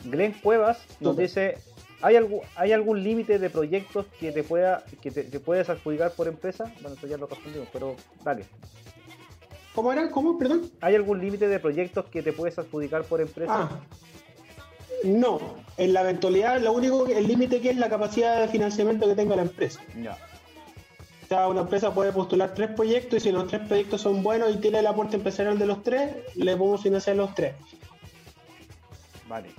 Glenn 0.05 0.33
Cuevas 0.33 0.79
nos 1.01 1.17
dice 1.17 1.59
¿Hay, 2.03 2.17
algún, 2.17 2.41
¿Hay 2.57 2.73
algún 2.73 3.03
límite 3.03 3.39
de 3.39 3.51
proyectos 3.51 4.07
que 4.19 4.33
te 4.33 4.43
pueda 4.43 4.85
que 5.03 5.11
te, 5.11 5.25
puedes 5.41 5.69
adjudicar 5.69 6.13
por 6.13 6.29
empresa? 6.29 6.73
Bueno, 6.81 6.95
esto 6.95 7.07
ya 7.07 7.19
lo 7.19 7.27
respondimos, 7.27 7.69
pero 7.73 7.95
dale. 8.25 8.47
¿Cómo 9.75 9.93
era? 9.93 10.11
¿Cómo? 10.11 10.39
Perdón. 10.39 10.71
¿Hay 10.81 10.95
algún 10.95 11.21
límite 11.21 11.47
de 11.47 11.59
proyectos 11.59 12.07
que 12.07 12.23
te 12.23 12.33
puedes 12.33 12.59
adjudicar 12.59 13.05
por 13.05 13.21
empresa? 13.21 13.53
Ah, 13.55 13.81
no. 15.05 15.41
En 15.77 15.93
la 15.93 16.01
eventualidad, 16.03 16.61
lo 16.61 16.73
único, 16.73 17.07
el 17.07 17.27
límite 17.27 17.61
que 17.61 17.71
es 17.71 17.77
la 17.77 17.89
capacidad 17.89 18.41
de 18.41 18.49
financiamiento 18.49 19.07
que 19.07 19.15
tenga 19.15 19.37
la 19.37 19.43
empresa. 19.43 19.81
Ya. 20.03 20.17
O 21.25 21.27
sea, 21.29 21.49
una 21.49 21.61
empresa 21.61 21.95
puede 21.95 22.13
postular 22.13 22.55
tres 22.55 22.71
proyectos 22.71 23.19
y 23.19 23.21
si 23.21 23.33
los 23.33 23.47
tres 23.47 23.61
proyectos 23.69 24.01
son 24.01 24.23
buenos 24.23 24.53
y 24.55 24.59
tiene 24.59 24.81
el 24.81 24.87
aporte 24.87 25.17
empresarial 25.17 25.59
de 25.59 25.67
los 25.67 25.83
tres, 25.83 26.17
le 26.35 26.57
podemos 26.57 26.83
financiar 26.83 27.17
los 27.17 27.35
tres. 27.35 27.55
Vale. 29.29 29.51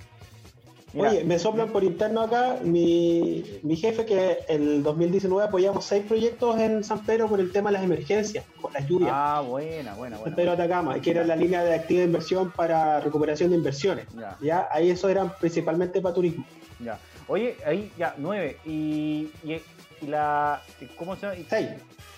Oye, 0.94 1.24
me 1.24 1.38
soplan 1.38 1.70
por 1.70 1.84
interno 1.84 2.20
acá 2.20 2.56
mi, 2.62 3.42
jefe 3.76 4.04
que 4.04 4.38
en 4.48 4.62
el 4.62 4.82
2019 4.82 5.48
apoyamos 5.48 5.84
seis 5.84 6.04
proyectos 6.06 6.58
en 6.60 6.84
San 6.84 7.04
Pedro 7.04 7.28
por 7.28 7.40
el 7.40 7.50
tema 7.50 7.70
de 7.70 7.74
las 7.74 7.84
emergencias, 7.84 8.44
con 8.60 8.72
las 8.72 8.86
lluvias. 8.86 9.10
Ah, 9.12 9.42
buena, 9.46 9.94
buena, 9.94 10.16
buena. 10.16 10.24
San 10.24 10.34
Pedro 10.34 10.52
Atacama, 10.52 11.00
que 11.00 11.10
era 11.10 11.24
la 11.24 11.36
línea 11.36 11.64
de 11.64 11.74
activa 11.74 12.02
inversión 12.02 12.50
para 12.50 13.00
recuperación 13.00 13.50
de 13.50 13.56
inversiones. 13.56 14.06
Ya, 14.40 14.68
ahí 14.70 14.90
eso 14.90 15.08
eran 15.08 15.32
principalmente 15.40 16.00
para 16.00 16.14
turismo. 16.14 16.44
Ya. 16.78 16.98
Oye, 17.28 17.56
ahí 17.64 17.90
ya, 17.96 18.14
nueve. 18.18 18.58
Y, 18.66 19.30
y, 19.44 20.06
la. 20.06 20.62
¿Cómo 20.96 21.16
se 21.16 21.22
llama? 21.22 21.38
Seis. 21.48 21.68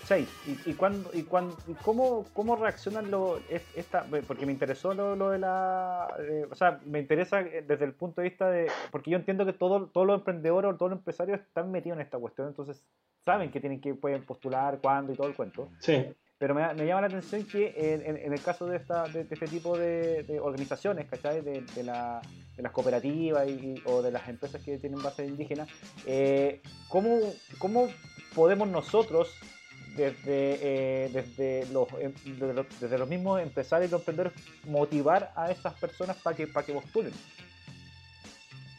6. 0.04 0.28
¿Y, 0.46 0.70
y, 0.70 0.74
cuándo, 0.74 1.10
y, 1.12 1.22
cuándo, 1.22 1.56
y 1.66 1.74
cómo, 1.74 2.24
cómo 2.32 2.56
reaccionan 2.56 3.10
lo, 3.10 3.40
esta? 3.74 4.06
Porque 4.26 4.46
me 4.46 4.52
interesó 4.52 4.94
lo, 4.94 5.30
de 5.30 5.38
la... 5.38 6.08
Eh, 6.18 6.46
o 6.50 6.54
sea, 6.54 6.80
me 6.84 7.00
interesa 7.00 7.40
eh, 7.40 7.64
desde 7.66 7.84
el 7.84 7.94
punto 7.94 8.20
de 8.20 8.28
vista 8.28 8.50
de... 8.50 8.70
Porque 8.90 9.10
yo 9.10 9.16
entiendo 9.16 9.44
que 9.46 9.52
todo, 9.52 9.86
todos 9.88 10.06
los 10.06 10.18
emprendedores 10.18 10.72
o 10.72 10.76
todos 10.76 10.90
los 10.90 10.98
empresarios 10.98 11.40
están 11.40 11.70
metidos 11.70 11.96
en 11.96 12.02
esta 12.02 12.18
cuestión, 12.18 12.48
entonces 12.48 12.84
saben 13.24 13.50
que 13.50 13.60
tienen 13.60 13.80
que 13.80 13.94
pueden 13.94 14.24
postular, 14.24 14.78
cuándo 14.80 15.12
y 15.12 15.16
todo 15.16 15.26
el 15.26 15.34
cuento. 15.34 15.70
Sí. 15.78 16.04
Pero 16.36 16.54
me, 16.54 16.84
llama 16.84 17.02
la 17.02 17.06
atención 17.06 17.44
que 17.44 17.72
en, 17.76 18.18
en, 18.18 18.32
el 18.32 18.42
caso 18.42 18.66
de, 18.66 18.76
esta, 18.76 19.04
de, 19.04 19.20
este 19.22 19.46
tipo 19.46 19.78
de, 19.78 20.38
organizaciones, 20.42 21.06
¿cachai? 21.08 21.40
De, 21.40 21.62
de, 21.62 21.82
la, 21.84 22.20
de 22.56 22.62
las 22.62 22.72
cooperativas 22.72 23.48
y, 23.48 23.80
o 23.86 24.02
de 24.02 24.10
las 24.10 24.28
empresas 24.28 24.60
que 24.62 24.76
tienen 24.78 25.00
base 25.00 25.24
indígena, 25.24 25.66
eh, 26.06 26.60
¿cómo, 26.88 27.18
¿cómo 27.58 27.88
podemos 28.34 28.68
nosotros 28.68 29.34
desde, 29.96 30.58
eh, 30.62 31.10
desde, 31.12 31.66
los, 31.72 31.88
em, 32.00 32.12
desde, 32.80 32.98
los, 32.98 33.08
mismos 33.08 33.40
empresarios 33.40 33.88
y 33.88 33.92
los 33.92 34.00
emprendedores 34.00 34.32
motivar 34.66 35.32
a 35.36 35.50
esas 35.50 35.74
personas 35.74 36.16
para 36.16 36.36
que, 36.36 36.46
para 36.46 36.66
que 36.66 36.72
postulen. 36.72 37.12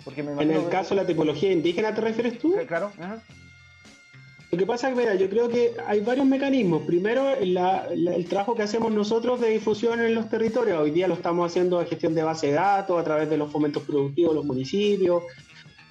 Porque 0.04 0.22
en 0.22 0.52
el 0.52 0.70
caso 0.70 0.90
de 0.96 1.02
la 1.02 1.08
tipología 1.08 1.52
indígena, 1.52 1.94
¿te 1.94 2.02
refieres 2.02 2.38
tú? 2.38 2.56
Claro. 2.68 2.92
Lo 4.52 4.60
que 4.60 4.66
pasa 4.68 4.88
es 4.88 4.94
que, 4.94 5.02
mira, 5.02 5.16
yo 5.16 5.28
creo 5.30 5.50
que 5.50 5.74
hay 5.86 6.02
varios 6.02 6.28
mecanismos. 6.28 6.84
Primero, 6.84 7.32
el 7.36 8.26
trabajo 8.30 8.56
que 8.56 8.62
hacemos 8.62 8.92
nosotros 8.92 9.42
de 9.42 9.50
difusión 9.50 10.00
en 10.00 10.14
los 10.14 10.30
territorios. 10.30 10.80
Hoy 10.80 10.92
día 10.92 11.08
lo 11.08 11.16
estamos 11.16 11.52
haciendo 11.52 11.80
a 11.80 11.86
gestión 11.86 12.14
de 12.14 12.24
base 12.24 12.48
de 12.48 12.54
datos, 12.54 13.00
a 13.00 13.04
través 13.04 13.30
de 13.30 13.38
los 13.38 13.52
fomentos 13.52 13.82
productivos 13.84 14.32
de 14.32 14.36
los 14.36 14.46
municipios, 14.46 15.24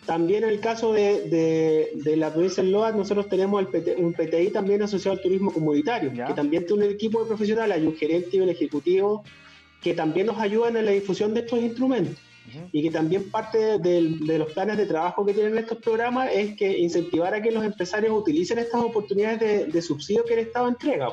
también 0.07 0.44
en 0.44 0.50
el 0.50 0.61
caso 0.61 0.92
de, 0.92 1.90
la 2.16 2.32
provincia 2.32 2.62
del 2.62 2.72
Loa, 2.72 2.92
nosotros 2.92 3.28
tenemos 3.28 3.66
un 3.96 4.12
PTI 4.12 4.50
también 4.50 4.82
asociado 4.82 5.16
al 5.16 5.22
turismo 5.22 5.52
comunitario, 5.52 6.12
que 6.12 6.34
también 6.34 6.66
tiene 6.66 6.86
un 6.86 6.92
equipo 6.92 7.22
de 7.22 7.28
profesionales, 7.28 7.76
hay 7.76 7.86
un 7.86 7.96
gerente 7.96 8.36
y 8.36 8.40
un 8.40 8.48
ejecutivo 8.48 9.24
que 9.80 9.94
también 9.94 10.26
nos 10.26 10.38
ayudan 10.38 10.76
en 10.76 10.86
la 10.86 10.90
difusión 10.92 11.34
de 11.34 11.40
estos 11.40 11.61
instrumentos. 11.61 12.16
Y 12.72 12.82
que 12.82 12.90
también 12.90 13.30
parte 13.30 13.78
de, 13.78 14.02
los 14.38 14.52
planes 14.52 14.76
de 14.76 14.86
trabajo 14.86 15.24
que 15.24 15.32
tienen 15.32 15.57
estos 15.57 15.78
programas 15.78 16.30
es 16.32 16.55
que 16.57 16.78
incentivar 16.78 17.32
a 17.34 17.42
que 17.42 17.50
los 17.50 17.64
empresarios 17.64 18.16
utilicen 18.16 18.59
estas 18.59 18.82
oportunidades 18.82 19.40
de, 19.40 19.64
de 19.66 19.82
subsidio 19.82 20.24
que 20.24 20.34
el 20.34 20.40
Estado 20.40 20.68
entrega. 20.68 21.09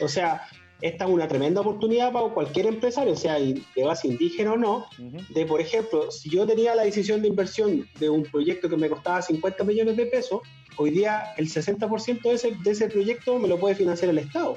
O 0.00 0.08
sea, 0.08 0.42
esta 0.82 1.04
es 1.04 1.10
una 1.10 1.28
tremenda 1.28 1.60
oportunidad 1.60 2.12
para 2.12 2.28
cualquier 2.28 2.66
empresario, 2.66 3.16
sea 3.16 3.34
de 3.38 3.84
base 3.84 4.08
indígena 4.08 4.52
o 4.52 4.56
no, 4.56 4.86
de, 5.28 5.46
por 5.46 5.60
ejemplo, 5.60 6.10
si 6.10 6.30
yo 6.30 6.46
tenía 6.46 6.74
la 6.74 6.84
decisión 6.84 7.22
de 7.22 7.28
inversión 7.28 7.88
de 7.98 8.08
un 8.08 8.22
proyecto 8.22 8.68
que 8.68 8.76
me 8.76 8.88
costaba 8.88 9.22
50 9.22 9.64
millones 9.64 9.96
de 9.96 10.06
pesos, 10.06 10.40
hoy 10.76 10.90
día 10.90 11.34
el 11.36 11.48
60% 11.48 12.22
de 12.22 12.32
ese, 12.32 12.56
de 12.62 12.70
ese 12.70 12.88
proyecto 12.88 13.38
me 13.38 13.48
lo 13.48 13.58
puede 13.58 13.74
financiar 13.74 14.10
el 14.10 14.18
Estado. 14.18 14.56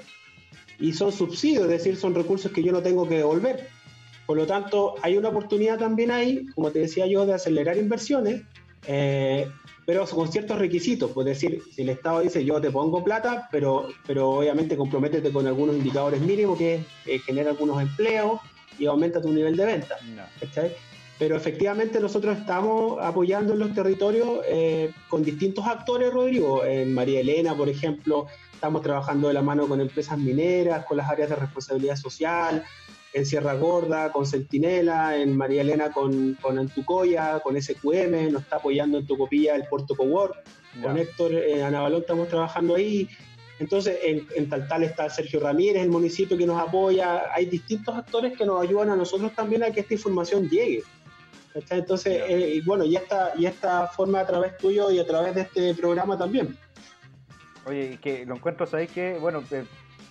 Y 0.80 0.94
son 0.94 1.12
subsidios, 1.12 1.64
es 1.64 1.70
decir, 1.70 1.96
son 1.98 2.16
recursos 2.16 2.52
que 2.52 2.64
yo 2.64 2.72
no 2.72 2.82
tengo 2.82 3.08
que 3.08 3.18
devolver. 3.18 3.68
Por 4.26 4.38
lo 4.38 4.46
tanto, 4.46 4.96
hay 5.02 5.18
una 5.18 5.30
oportunidad 5.30 5.78
también 5.78 6.12
ahí, 6.12 6.46
como 6.56 6.72
te 6.72 6.80
decía 6.80 7.06
yo, 7.08 7.26
de 7.26 7.34
acelerar 7.34 7.78
inversiones. 7.78 8.44
Eh, 8.88 9.48
pero 9.86 10.06
con 10.06 10.32
ciertos 10.32 10.58
requisitos, 10.58 11.12
pues 11.12 11.26
decir, 11.26 11.62
si 11.74 11.82
el 11.82 11.90
Estado 11.90 12.22
dice 12.22 12.44
yo 12.46 12.62
te 12.62 12.72
pongo 12.72 13.04
plata, 13.04 13.48
pero, 13.52 13.90
pero 14.08 14.30
obviamente 14.30 14.78
comprométete 14.78 15.32
con 15.32 15.46
algunos 15.48 15.76
indicadores 15.76 16.22
mínimos 16.22 16.58
que 16.58 16.84
eh, 17.06 17.20
genera 17.20 17.52
algunos 17.52 17.82
empleos 17.82 18.40
y 18.80 18.86
aumenta 18.86 19.22
tu 19.22 19.32
nivel 19.32 19.56
de 19.56 19.66
venta. 19.66 19.98
Pero 21.20 21.38
efectivamente 21.38 22.00
nosotros 22.00 22.38
estamos 22.38 22.98
apoyando 23.02 23.54
en 23.54 23.60
los 23.60 23.74
territorios 23.74 24.40
eh, 24.48 24.92
con 25.10 25.24
distintos 25.24 25.66
actores, 25.66 26.12
Rodrigo. 26.12 26.66
En 26.66 26.94
María 26.94 27.20
Elena, 27.20 27.56
por 27.56 27.70
ejemplo, 27.70 28.26
estamos 28.52 28.82
trabajando 28.82 29.28
de 29.28 29.34
la 29.34 29.42
mano 29.42 29.68
con 29.68 29.80
empresas 29.80 30.18
mineras, 30.18 30.86
con 30.86 30.98
las 30.98 31.10
áreas 31.10 31.30
de 31.30 31.36
responsabilidad 31.36 31.96
social, 31.96 32.64
en 33.14 33.26
Sierra 33.26 33.54
Gorda, 33.54 34.12
con 34.12 34.26
Centinela, 34.26 35.18
en 35.18 35.38
María 35.38 35.62
Elena 35.62 35.92
con, 35.92 36.36
con 36.42 36.58
Antucoya, 36.58 37.40
con 37.40 37.62
SQM, 37.62 38.32
nos 38.32 38.42
está 38.44 38.56
apoyando 38.58 38.98
en 38.98 39.06
Tocopilla 39.06 39.56
el 39.56 39.68
Puerto 39.68 39.96
Cowork, 39.96 40.36
con 40.82 40.98
Héctor 40.98 41.34
eh, 41.34 41.64
Anabalón 41.64 42.02
estamos 42.02 42.28
trabajando 42.28 42.76
ahí. 42.76 43.08
Entonces, 43.60 44.00
en, 44.04 44.28
en 44.36 44.50
Taltal 44.50 44.84
está 44.84 45.10
Sergio 45.10 45.40
Ramírez, 45.40 45.84
el 45.84 45.90
municipio 45.90 46.36
que 46.36 46.46
nos 46.46 46.60
apoya. 46.60 47.32
Hay 47.34 47.46
distintos 47.46 47.96
actores 47.96 48.36
que 48.36 48.46
nos 48.46 48.62
ayudan 48.62 48.90
a 48.90 48.96
nosotros 48.96 49.32
también 49.36 49.64
a 49.64 49.72
que 49.72 49.82
esta 49.82 49.94
información 49.94 50.50
llegue. 50.50 50.84
Entonces, 51.70 52.24
eh, 52.28 52.56
y 52.56 52.62
bueno, 52.62 52.84
y 52.84 52.96
esta, 52.96 53.34
y 53.38 53.46
esta 53.46 53.88
forma 53.88 54.22
a 54.22 54.26
través 54.26 54.58
tuyo 54.58 54.90
y 54.90 55.00
a 55.00 55.06
través 55.06 55.36
de 55.36 55.42
este 55.42 55.76
programa 55.76 56.18
también. 56.18 56.58
Oye, 57.66 58.00
que 58.02 58.26
lo 58.26 58.36
encuentro, 58.36 58.66
¿sabéis 58.66 58.92
que 58.92 59.18
Bueno, 59.20 59.44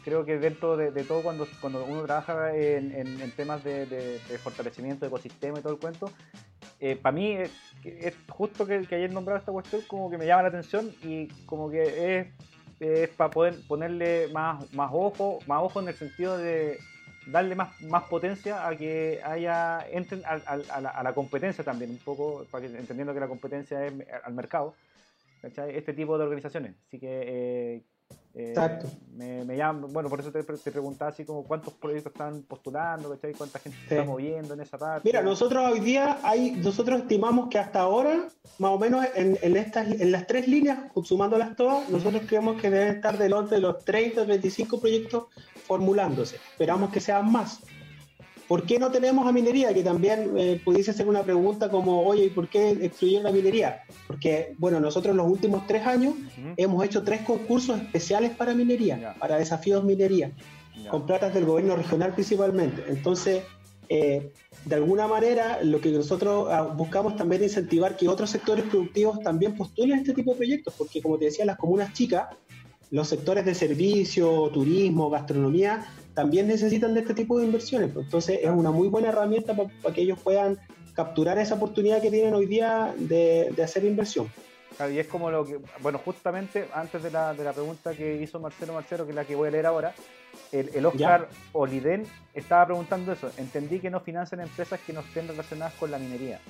creo 0.05 0.25
que 0.25 0.39
dentro 0.39 0.77
de, 0.77 0.91
todo 1.05 1.23
cuando, 1.23 1.47
cuando 1.61 1.85
uno 1.85 2.03
trabaja 2.03 2.55
en, 2.55 3.31
temas 3.33 3.63
de, 3.65 4.21
fortalecimiento 4.43 5.05
de 5.05 5.09
ecosistema 5.09 5.59
y 5.59 5.63
todo 5.63 5.75
el 5.75 5.79
cuento, 5.79 6.11
eh, 6.81 6.97
para 6.97 7.15
mí 7.15 7.33
es, 7.33 7.51
justo 8.29 8.67
que, 8.67 8.83
que 8.83 9.09
nombrado 9.09 9.39
esta 9.39 9.53
cuestión 9.53 9.83
como 9.87 10.11
que 10.11 10.19
me 10.19 10.27
llama 10.27 10.43
la 10.43 10.49
atención 10.49 10.91
y 11.03 11.29
como 11.47 11.71
que 11.71 12.19
es, 12.19 12.27
es 12.81 13.09
para 13.11 13.31
poder 13.31 13.55
ponerle 13.69 14.29
más, 14.33 14.73
más 14.73 14.91
ojo, 14.93 15.39
más 15.47 15.63
ojo 15.63 15.81
en 15.81 15.89
el 15.89 15.95
sentido 15.95 16.37
de 16.37 16.79
darle 17.27 17.55
más, 17.55 17.81
más 17.83 18.05
potencia 18.05 18.67
a 18.67 18.77
que 18.77 19.21
haya 19.25 19.87
entren 19.91 20.23
a, 20.25 20.33
a, 20.35 21.03
la, 21.03 21.15
competencia 21.15 21.63
también, 21.63 21.91
un 21.91 21.99
poco, 21.99 22.47
para 22.51 22.67
que, 22.67 22.77
entendiendo 22.77 23.15
que 23.15 23.21
la 23.21 23.29
competencia 23.29 23.87
es 23.87 23.93
al 24.25 24.35
mercado, 24.35 24.75
este 25.43 25.93
tipo 25.93 26.19
de 26.19 26.25
organizaciones. 26.25 26.75
Así 26.87 26.99
que 26.99 27.23
eh, 27.27 27.83
Exacto. 28.35 28.89
Me, 29.15 29.45
me 29.45 29.57
llama, 29.57 29.87
bueno, 29.91 30.09
por 30.09 30.21
eso 30.21 30.33
te, 30.33 30.43
te, 30.43 30.71
preguntaba 30.71 31.11
así 31.11 31.25
como 31.25 31.45
cuántos 31.45 31.75
proyectos 31.75 32.13
están 32.13 32.43
postulando, 32.43 33.11
¿cachai? 33.11 33.35
cuánta 33.35 33.59
gente 33.59 33.79
se 33.87 33.95
está 33.95 34.05
moviendo 34.05 34.55
en 34.55 34.61
esa 34.61 34.79
parte. 34.79 35.07
Mira, 35.07 35.23
nosotros 35.23 35.71
hoy 35.71 35.81
día 35.81 36.19
hay, 36.23 36.53
nosotros 36.53 37.03
estimamos 37.03 37.49
que 37.51 37.59
hasta 37.59 37.81
ahora, 37.81 38.29
más 38.59 38.71
o 38.71 38.79
menos 38.79 39.07
en, 39.15 39.39
en 39.43 39.57
estas, 39.57 39.87
en 39.89 40.11
las 40.11 40.27
tres 40.27 40.49
líneas, 40.49 40.79
sumándolas 41.05 41.57
todas, 41.57 41.89
nosotros 41.91 42.23
creemos 42.27 42.61
que 42.61 42.71
deben 42.71 42.97
estar 42.97 43.19
del 43.19 43.35
orden 43.35 43.51
de 43.51 43.61
los 43.61 43.85
30 43.85 44.23
o 44.23 44.27
25 44.27 44.81
proyectos 44.81 45.25
formulándose. 45.67 46.37
Esperamos 46.37 46.91
que 46.91 47.01
sean 47.01 47.31
más. 47.31 47.61
¿Por 48.49 48.65
qué 48.65 48.79
no 48.79 48.91
tenemos 48.91 49.27
a 49.27 49.33
minería? 49.33 49.73
Que 49.73 49.83
también 49.83 50.33
eh, 50.37 50.61
pudiese 50.65 50.93
ser 50.93 51.09
una 51.09 51.23
pregunta 51.23 51.71
como, 51.71 52.03
oye, 52.03 52.27
¿y 52.27 52.31
por 52.31 52.49
qué 52.49 52.71
excluyeron 52.71 53.25
la 53.25 53.33
minería? 53.33 53.83
Porque, 54.07 54.55
bueno, 54.59 54.81
nosotros 54.81 55.13
en 55.13 55.19
los 55.19 55.29
últimos 55.29 55.67
tres 55.67 55.87
años 55.87 56.15
hemos 56.57 56.85
hecho 56.85 57.03
tres 57.03 57.23
concursos 57.23 57.81
especiales 57.81 58.33
para 58.33 58.55
minería, 58.55 59.15
para 59.19 59.39
desafíos 59.39 59.85
minería, 59.85 60.33
con 60.91 61.07
platas 61.07 61.33
del 61.35 61.47
gobierno 61.47 61.77
regional 61.77 62.13
principalmente. 62.13 62.85
Entonces, 62.89 63.43
eh, 63.89 64.33
de 64.65 64.75
alguna 64.75 65.07
manera, 65.07 65.63
lo 65.63 65.81
que 65.81 65.91
nosotros 65.91 66.49
ah, 66.51 66.63
buscamos 66.63 67.17
también 67.17 67.43
es 67.43 67.53
incentivar 67.53 67.97
que 67.97 68.09
otros 68.09 68.31
sectores 68.31 68.65
productivos 68.65 69.21
también 69.21 69.57
postulen 69.57 69.99
este 69.99 70.15
tipo 70.15 70.33
de 70.33 70.39
proyectos, 70.39 70.75
porque 70.79 71.03
como 71.03 71.19
te 71.19 71.27
decía, 71.27 71.45
las 71.45 71.59
comunas 71.59 71.93
chicas, 71.93 72.29
los 72.91 73.09
sectores 73.09 73.45
de 73.45 73.55
servicio, 73.55 74.51
turismo, 74.53 75.11
gastronomía, 75.11 75.85
también 76.15 76.49
necesitan 76.49 76.95
de 76.95 77.01
este 77.01 77.15
tipo 77.15 77.39
de 77.39 77.47
inversiones. 77.47 77.91
Pues. 77.93 78.07
Entonces 78.07 78.41
es 78.43 78.51
una 78.51 78.71
muy 78.71 78.89
buena 78.89 79.09
herramienta 79.09 79.55
para 79.55 79.95
que 79.95 80.03
ellos 80.03 80.19
puedan 80.23 80.59
capturar 80.95 81.39
esa 81.39 81.55
oportunidad 81.55 82.03
que 82.03 82.11
tienen 82.11 82.35
hoy 82.35 82.47
día 82.47 82.95
de, 82.99 83.55
hacer 83.63 83.85
inversión. 83.85 84.29
y 84.93 84.99
es 84.99 85.07
como 85.07 85.31
lo 85.31 85.45
que, 85.45 85.59
bueno, 85.81 85.99
justamente 85.99 86.69
antes 86.75 87.03
de 87.03 87.11
la, 87.11 87.33
de 87.33 87.45
la, 87.45 87.53
pregunta 87.53 87.95
que 87.95 88.21
hizo 88.23 88.39
Marcelo 88.41 88.75
Marcelo, 88.75 89.05
que 89.05 89.11
es 89.11 89.17
la 89.17 89.25
que 89.25 89.35
voy 89.35 89.49
a 89.49 89.53
leer 89.53 89.67
ahora, 89.67 89.95
el, 90.51 90.85
Oscar 90.85 91.29
Oliden 91.53 92.05
estaba 92.35 92.67
preguntando 92.67 93.13
eso. 93.13 93.31
Entendí 93.39 93.81
que 93.81 93.91
no 93.91 94.01
financian 94.01 94.41
empresas 94.41 94.81
que 94.81 94.93
no 94.93 95.01
estén 95.01 95.29
relacionadas 95.29 95.75
con 95.75 95.91
la 95.91 95.99
minería. 95.99 96.41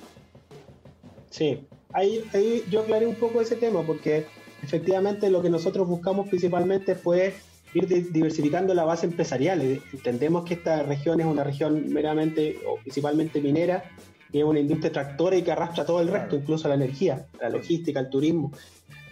Sí, 1.29 1.65
ahí, 1.93 2.23
ahí 2.33 2.63
yo 2.69 2.81
aclaré 2.81 3.07
un 3.07 3.15
poco 3.15 3.41
ese 3.41 3.55
tema, 3.55 3.81
porque 3.81 4.25
efectivamente 4.61 5.29
lo 5.29 5.41
que 5.41 5.49
nosotros 5.49 5.87
buscamos 5.87 6.27
principalmente 6.27 6.95
fue 6.95 7.33
ir 7.73 8.11
diversificando 8.11 8.73
la 8.73 8.85
base 8.85 9.05
empresarial. 9.05 9.61
Eh, 9.61 9.81
entendemos 9.91 10.45
que 10.45 10.55
esta 10.55 10.83
región 10.83 11.19
es 11.19 11.25
una 11.25 11.43
región 11.43 11.91
meramente 11.91 12.59
o 12.67 12.77
principalmente 12.77 13.41
minera, 13.41 13.83
que 14.31 14.39
es 14.39 14.45
una 14.45 14.59
industria 14.59 14.91
tractora 14.91 15.35
y 15.35 15.43
que 15.43 15.51
arrastra 15.51 15.85
todo 15.85 16.01
el 16.01 16.07
resto, 16.07 16.35
incluso 16.35 16.67
la 16.67 16.75
energía, 16.75 17.27
la 17.39 17.49
logística, 17.49 17.99
el 17.99 18.09
turismo. 18.09 18.51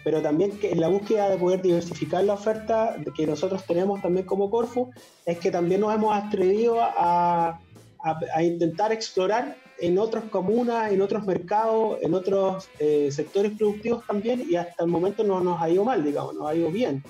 Pero 0.04 0.20
también 0.20 0.58
que 0.58 0.72
en 0.72 0.80
la 0.80 0.88
búsqueda 0.88 1.28
de 1.28 1.36
poder 1.36 1.62
diversificar 1.62 2.24
la 2.24 2.34
oferta 2.34 2.96
que 3.16 3.26
nosotros 3.26 3.64
tenemos 3.64 4.02
también 4.02 4.26
como 4.26 4.50
Corfo, 4.50 4.90
es 5.24 5.38
que 5.38 5.50
también 5.50 5.80
nos 5.80 5.94
hemos 5.94 6.14
atrevido 6.14 6.78
a, 6.80 7.60
a, 8.34 8.42
intentar 8.42 8.92
explorar 8.92 9.56
en 9.78 9.98
otras 9.98 10.24
comunas, 10.24 10.90
en 10.90 11.02
otros 11.02 11.24
mercados, 11.24 11.98
en 12.02 12.14
otros 12.14 12.68
eh, 12.80 13.10
sectores 13.12 13.52
productivos 13.56 14.04
también, 14.04 14.44
y 14.48 14.56
hasta 14.56 14.82
el 14.82 14.90
momento 14.90 15.22
no 15.22 15.40
nos 15.40 15.62
ha 15.62 15.70
ido 15.70 15.84
mal, 15.84 16.02
digamos, 16.02 16.34
nos 16.34 16.48
ha 16.48 16.54
ido 16.54 16.70
bien 16.70 17.02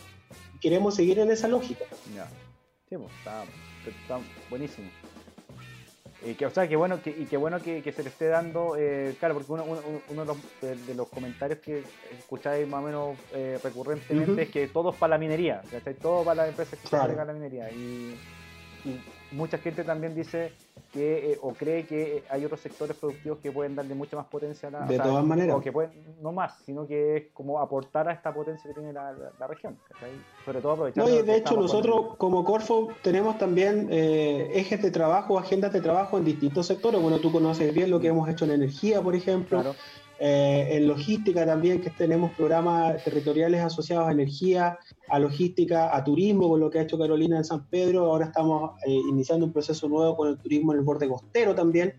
queremos 0.63 0.95
seguir 0.95 1.19
en 1.19 1.31
esa 1.31 1.49
lógica. 1.49 1.85
Ya. 2.15 2.27
Sí, 2.89 2.97
pues, 2.97 3.11
está, 3.87 4.21
buenísimo. 4.49 4.89
Y 6.25 6.35
que, 6.35 6.47
o 6.47 6.51
sea, 6.51 6.69
qué 6.69 6.77
bueno 6.77 7.03
que, 7.03 7.11
y 7.11 7.25
qué 7.25 7.37
bueno 7.37 7.61
que, 7.61 7.83
se 7.93 8.03
le 8.03 8.09
esté 8.09 8.29
dando, 8.29 8.77
eh, 8.79 9.17
claro, 9.19 9.35
porque 9.35 9.53
uno, 9.53 9.65
uno, 10.09 10.37
de, 10.61 10.95
los, 10.95 11.09
comentarios 11.09 11.59
que 11.59 11.83
escucháis 12.17 12.69
más 12.69 12.81
o 12.81 12.87
menos 12.87 13.19
eh, 13.33 13.59
recurrentemente 13.63 14.43
es 14.43 14.51
que 14.51 14.69
todo 14.69 14.91
es 14.91 14.97
para 14.97 15.11
la 15.11 15.19
minería, 15.19 15.63
¿cachai? 15.69 15.95
Todo 15.95 16.25
para 16.25 16.43
las 16.43 16.51
empresas 16.51 16.79
que 16.79 16.87
se 16.87 16.97
dedican 16.97 17.19
a 17.19 17.25
la 17.25 17.33
minería. 17.33 17.69
Y, 17.73 18.17
y 18.85 19.01
mucha 19.33 19.59
gente 19.59 19.85
también 19.85 20.15
dice 20.15 20.53
que 20.93 21.33
eh, 21.33 21.39
o 21.41 21.53
cree 21.55 21.85
que 21.85 22.23
hay 22.29 22.45
otros 22.45 22.61
sectores 22.61 22.97
productivos 22.97 23.39
que 23.39 23.51
pueden 23.51 23.75
darle 23.75 23.95
mucha 23.95 24.17
más 24.17 24.27
potencia 24.27 24.69
a 24.69 24.73
la 24.73 24.81
de 24.83 24.99
todas 24.99 25.25
maneras. 25.25 25.57
o 25.57 25.61
que 25.61 25.73
pueden 25.73 25.93
no 26.21 26.33
más 26.33 26.59
sino 26.65 26.87
que 26.87 27.17
es 27.17 27.25
como 27.33 27.61
aportar 27.61 28.09
a 28.09 28.13
esta 28.13 28.33
potencia 28.33 28.69
que 28.69 28.75
tiene 28.75 28.93
la, 28.93 29.15
región 29.49 29.79
sobre 30.45 30.61
todo 30.61 30.73
aprovechando 30.73 31.11
no, 31.11 31.23
de 31.23 31.37
hecho 31.37 31.57
nosotros 31.57 32.17
como 32.17 32.45
Corfo 32.45 32.89
tenemos 33.03 33.39
también 33.39 33.89
eh, 33.91 34.51
ejes 34.55 34.83
de 34.83 34.91
trabajo 34.91 35.39
agendas 35.39 35.73
de 35.73 35.81
trabajo 35.81 36.19
en 36.19 36.25
distintos 36.25 36.67
sectores. 36.67 37.01
Bueno 37.01 37.19
tú 37.19 37.33
conoces 37.33 37.73
bien 37.75 37.91
lo 37.91 38.01
que 38.01 38.09
hemos 38.09 38.29
hecho 38.29 38.45
en 38.45 38.53
energía 38.53 39.01
por 39.01 39.15
ejemplo. 39.15 39.61
Claro. 39.63 39.77
Eh, 40.25 40.77
en 40.77 40.87
logística 40.87 41.45
también, 41.45 41.81
que 41.81 41.91
tenemos 41.91 42.31
programas 42.35 43.03
territoriales 43.03 43.61
asociados 43.61 44.07
a 44.07 44.13
energía, 44.13 44.79
a 45.09 45.19
logística, 45.19 45.97
a 45.97 46.05
turismo, 46.05 46.49
con 46.49 46.61
lo 46.61 46.71
que 46.71 46.79
ha 46.79 46.83
hecho 46.83 46.97
Carolina 46.97 47.39
en 47.39 47.45
San 47.45 47.67
Pedro. 47.67 48.05
Ahora 48.05 48.27
estamos 48.27 48.71
eh, 48.87 48.93
iniciando 49.11 49.47
un 49.47 49.53
proceso 49.53 49.89
nuevo 49.89 50.17
con 50.17 50.29
el 50.29 50.39
turismo 50.39 50.75
en 50.75 50.79
el 50.79 50.85
borde 50.85 51.09
costero 51.09 51.57
también. 51.57 51.95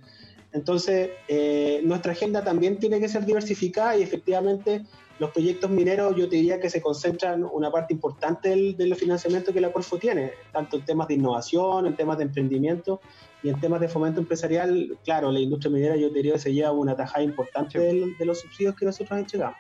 Entonces, 0.53 1.09
eh, 1.28 1.82
nuestra 1.84 2.13
agenda 2.13 2.45
también 2.45 2.80
tiene 2.80 3.01
que 3.01 3.09
ser 3.09 3.26
diversificada 3.26 3.97
y 3.97 4.03
efectivamente 4.03 4.86
los 5.20 5.30
proyectos 5.32 5.70
mineros 5.70 6.16
yo 6.16 6.28
te 6.28 6.38
diría 6.38 6.59
que 6.59 6.70
se 6.70 6.82
concentran 6.82 7.43
una 7.43 7.72
parte 7.72 7.93
importante 7.93 8.49
del, 8.49 8.76
del 8.76 8.95
financiamiento 8.95 9.53
que 9.53 9.61
la 9.61 9.72
Corfo 9.72 9.97
tiene, 9.97 10.32
tanto 10.51 10.78
en 10.78 10.86
temas 10.86 11.07
de 11.07 11.16
innovación, 11.16 11.86
en 11.86 11.95
temas 11.95 12.18
de 12.18 12.24
emprendimiento 12.24 12.99
y 13.43 13.49
en 13.49 13.59
temas 13.59 13.82
de 13.82 13.89
fomento 13.89 14.22
empresarial, 14.22 14.97
claro, 15.03 15.32
la 15.32 15.39
industria 15.39 15.72
minera 15.72 15.95
yo 15.97 16.09
diría 16.09 16.34
que 16.34 16.39
se 16.39 16.53
lleva 16.53 16.72
una 16.72 16.95
tajada 16.95 17.24
importante 17.24 17.78
de, 17.78 18.26
los 18.26 18.39
subsidios 18.39 18.76
que 18.76 18.86
nosotros 18.86 19.20
entregamos. 19.20 19.57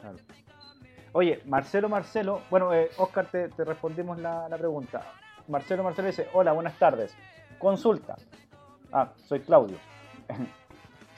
Claro. 0.00 0.16
Oye, 1.12 1.40
Marcelo, 1.46 1.88
Marcelo, 1.88 2.42
bueno, 2.50 2.74
eh, 2.74 2.90
Oscar, 2.98 3.30
te, 3.30 3.48
respondimos 3.64 4.18
la, 4.18 4.48
pregunta. 4.58 5.12
Marcelo, 5.46 5.84
Marcelo 5.84 6.08
dice, 6.08 6.26
hola, 6.32 6.52
buenas 6.52 6.76
tardes. 6.76 7.14
Consulta. 7.58 8.16
Ah, 8.92 9.12
soy 9.28 9.40
Claudio. 9.40 9.78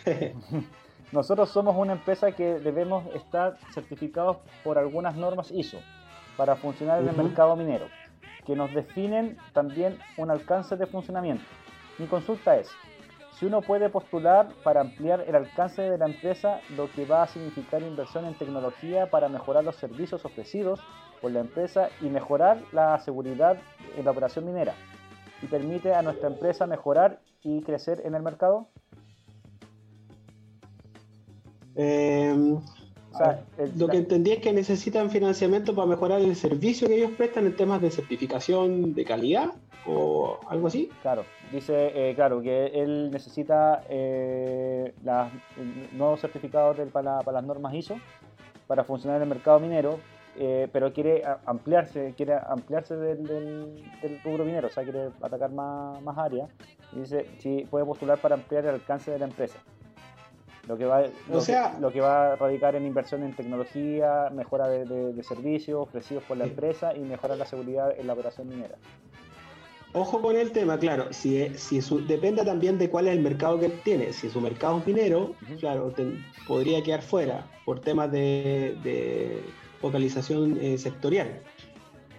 Nosotros 1.13 1.51
somos 1.51 1.77
una 1.77 1.93
empresa 1.93 2.33
que 2.33 2.59
debemos 2.59 3.07
estar 3.15 3.57
certificados 3.73 4.39
por 4.65 4.77
algunas 4.77 5.15
normas 5.15 5.53
ISO 5.53 5.79
para 6.37 6.57
funcionar 6.57 7.01
en 7.01 7.09
el 7.09 7.17
mercado 7.17 7.55
minero, 7.55 7.87
que 8.45 8.57
nos 8.57 8.75
definen 8.75 9.39
también 9.53 9.99
un 10.17 10.31
alcance 10.31 10.77
de 10.77 10.87
funcionamiento. 10.87 11.45
Mi 11.99 12.07
consulta 12.07 12.57
es, 12.57 12.71
si 13.39 13.47
uno 13.47 13.61
puede 13.61 13.89
postular 13.89 14.49
para 14.65 14.81
ampliar 14.81 15.21
el 15.21 15.37
alcance 15.37 15.83
de 15.83 15.97
la 15.97 16.07
empresa, 16.07 16.61
lo 16.77 16.91
que 16.91 17.05
va 17.05 17.23
a 17.23 17.29
significar 17.29 17.83
inversión 17.83 18.25
en 18.25 18.35
tecnología 18.35 19.09
para 19.09 19.29
mejorar 19.29 19.63
los 19.63 19.77
servicios 19.77 20.25
ofrecidos 20.25 20.81
por 21.21 21.31
la 21.31 21.41
empresa 21.41 21.89
y 22.01 22.07
mejorar 22.07 22.59
la 22.73 22.99
seguridad 22.99 23.57
en 23.97 24.05
la 24.05 24.11
operación 24.11 24.45
minera, 24.45 24.75
y 25.41 25.47
permite 25.47 25.95
a 25.95 26.03
nuestra 26.03 26.29
empresa 26.29 26.67
mejorar 26.67 27.21
y 27.43 27.63
crecer 27.63 28.03
en 28.05 28.15
el 28.15 28.23
mercado? 28.23 28.69
Em, 31.77 32.59
lo 33.77 33.89
que 33.89 33.97
entendí 33.97 34.33
es 34.33 34.39
que 34.41 34.53
necesitan 34.53 35.11
financiamiento 35.11 35.75
para 35.75 35.87
mejorar 35.87 36.21
el 36.21 36.35
servicio 36.37 36.89
que 36.89 36.97
ellos 36.97 37.13
prestan 37.17 37.47
en 37.47 37.57
temas 37.57 37.81
de 37.81 37.91
certificación 37.91 38.95
de 38.95 39.05
calidad 39.05 39.53
o 39.87 40.39
algo 40.49 40.67
así. 40.67 40.91
Claro, 41.03 41.25
dice, 41.53 41.93
eh, 41.95 42.15
claro, 42.15 42.43
que 42.43 42.67
él 42.67 43.11
necesita 43.11 43.83
eh, 43.89 44.93
nuevos 45.93 46.21
certificados 46.21 46.77
para, 46.93 47.23
las 47.23 47.45
normas 47.45 47.75
ISO 47.75 47.97
para 48.67 48.85
funcionar 48.85 49.19
en 49.19 49.23
el 49.23 49.29
mercado 49.29 49.61
minero, 49.61 50.01
eh, 50.39 50.69
pero 50.73 50.93
quiere 50.93 51.23
ampliarse, 51.47 52.15
quiere 52.17 52.35
ampliarse 52.35 52.97
del, 52.97 53.25
del, 53.27 54.21
rubro 54.25 54.45
minero, 54.45 54.69
o 54.69 54.71
sea, 54.71 54.83
quiere 54.83 55.11
atacar 55.23 55.53
más, 55.53 56.03
más 56.03 56.19
áreas. 56.19 56.51
Y 56.93 57.01
dice, 57.01 57.27
si 57.39 57.65
puede 57.71 57.85
postular 57.85 58.19
para 58.19 58.35
ampliar 58.35 58.65
el 58.65 58.75
alcance 58.75 59.11
de 59.11 59.19
la 59.19 59.27
empresa. 59.27 59.59
Lo 60.67 60.77
que, 60.77 60.85
va, 60.85 61.05
lo, 61.29 61.41
sea, 61.41 61.79
lo 61.81 61.93
que 61.93 62.01
va 62.01 62.33
a 62.33 62.37
radicar 62.37 62.75
en 62.75 62.87
inversión 62.87 63.23
en 63.23 63.37
tecnología, 63.37 64.31
mejora 64.35 64.67
de, 64.67 65.13
de 65.13 65.23
servicios 65.23 65.81
ofrecidos 65.81 66.25
por 66.25 66.37
la 66.37 66.45
empresa 66.45 66.97
y 66.97 67.01
mejora 67.01 67.37
la 67.37 67.47
seguridad 67.47 67.97
en 67.97 68.07
la 68.09 68.15
operación 68.15 68.49
minera. 68.49 68.77
Ojo 69.99 70.21
con 70.21 70.37
el 70.37 70.53
tema, 70.53 70.79
claro, 70.79 71.11
si, 71.11 71.49
si 71.57 71.81
depende 72.07 72.45
también 72.45 72.77
de 72.77 72.91
cuál 72.91 73.09
es 73.09 73.15
el 73.15 73.23
mercado 73.23 73.59
que 73.59 73.71
tiene. 73.71 74.13
Si 74.13 74.29
su 74.29 74.43
mercado 74.43 74.79
es 74.79 74.87
minero, 74.87 75.35
claro, 75.59 75.91
podría 76.47 76.83
quedar 76.83 77.01
fuera 77.01 77.47
por 77.65 77.81
temas 77.81 78.13
de, 78.13 79.43
focalización 79.81 80.59
eh, 80.61 80.77
sectorial. 80.77 81.41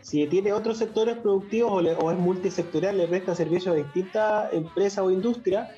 Si 0.02 0.26
tiene 0.26 0.54
otros 0.54 0.80
sectores 0.80 1.18
productivos 1.18 1.72
o, 2.00 2.12
es 2.12 2.18
multisectorial, 2.18 2.98
le 2.98 3.08
presta 3.08 3.36
servicio 3.36 3.74
a 3.74 3.76
distintas 3.76 4.54
empresas 4.54 5.06
o 5.06 5.12
industrias, 5.12 5.70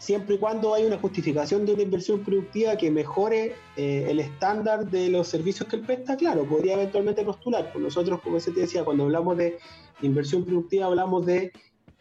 siempre 0.00 0.36
y 0.36 0.38
cuando 0.38 0.74
hay 0.74 0.86
una 0.86 0.98
justificación 0.98 1.66
de 1.66 1.74
una 1.74 1.82
inversión 1.82 2.24
productiva 2.24 2.74
que 2.76 2.90
mejore 2.90 3.54
eh, 3.76 4.06
el 4.08 4.18
estándar 4.18 4.90
de 4.90 5.10
los 5.10 5.28
servicios 5.28 5.68
que 5.68 5.76
él 5.76 5.82
presta, 5.82 6.16
claro, 6.16 6.44
podría 6.44 6.72
eventualmente 6.72 7.22
postular. 7.22 7.70
Pues 7.70 7.84
nosotros, 7.84 8.20
como 8.22 8.40
se 8.40 8.50
te 8.50 8.60
decía, 8.60 8.82
cuando 8.82 9.04
hablamos 9.04 9.36
de 9.36 9.58
inversión 10.00 10.44
productiva, 10.44 10.86
hablamos 10.86 11.26
de 11.26 11.52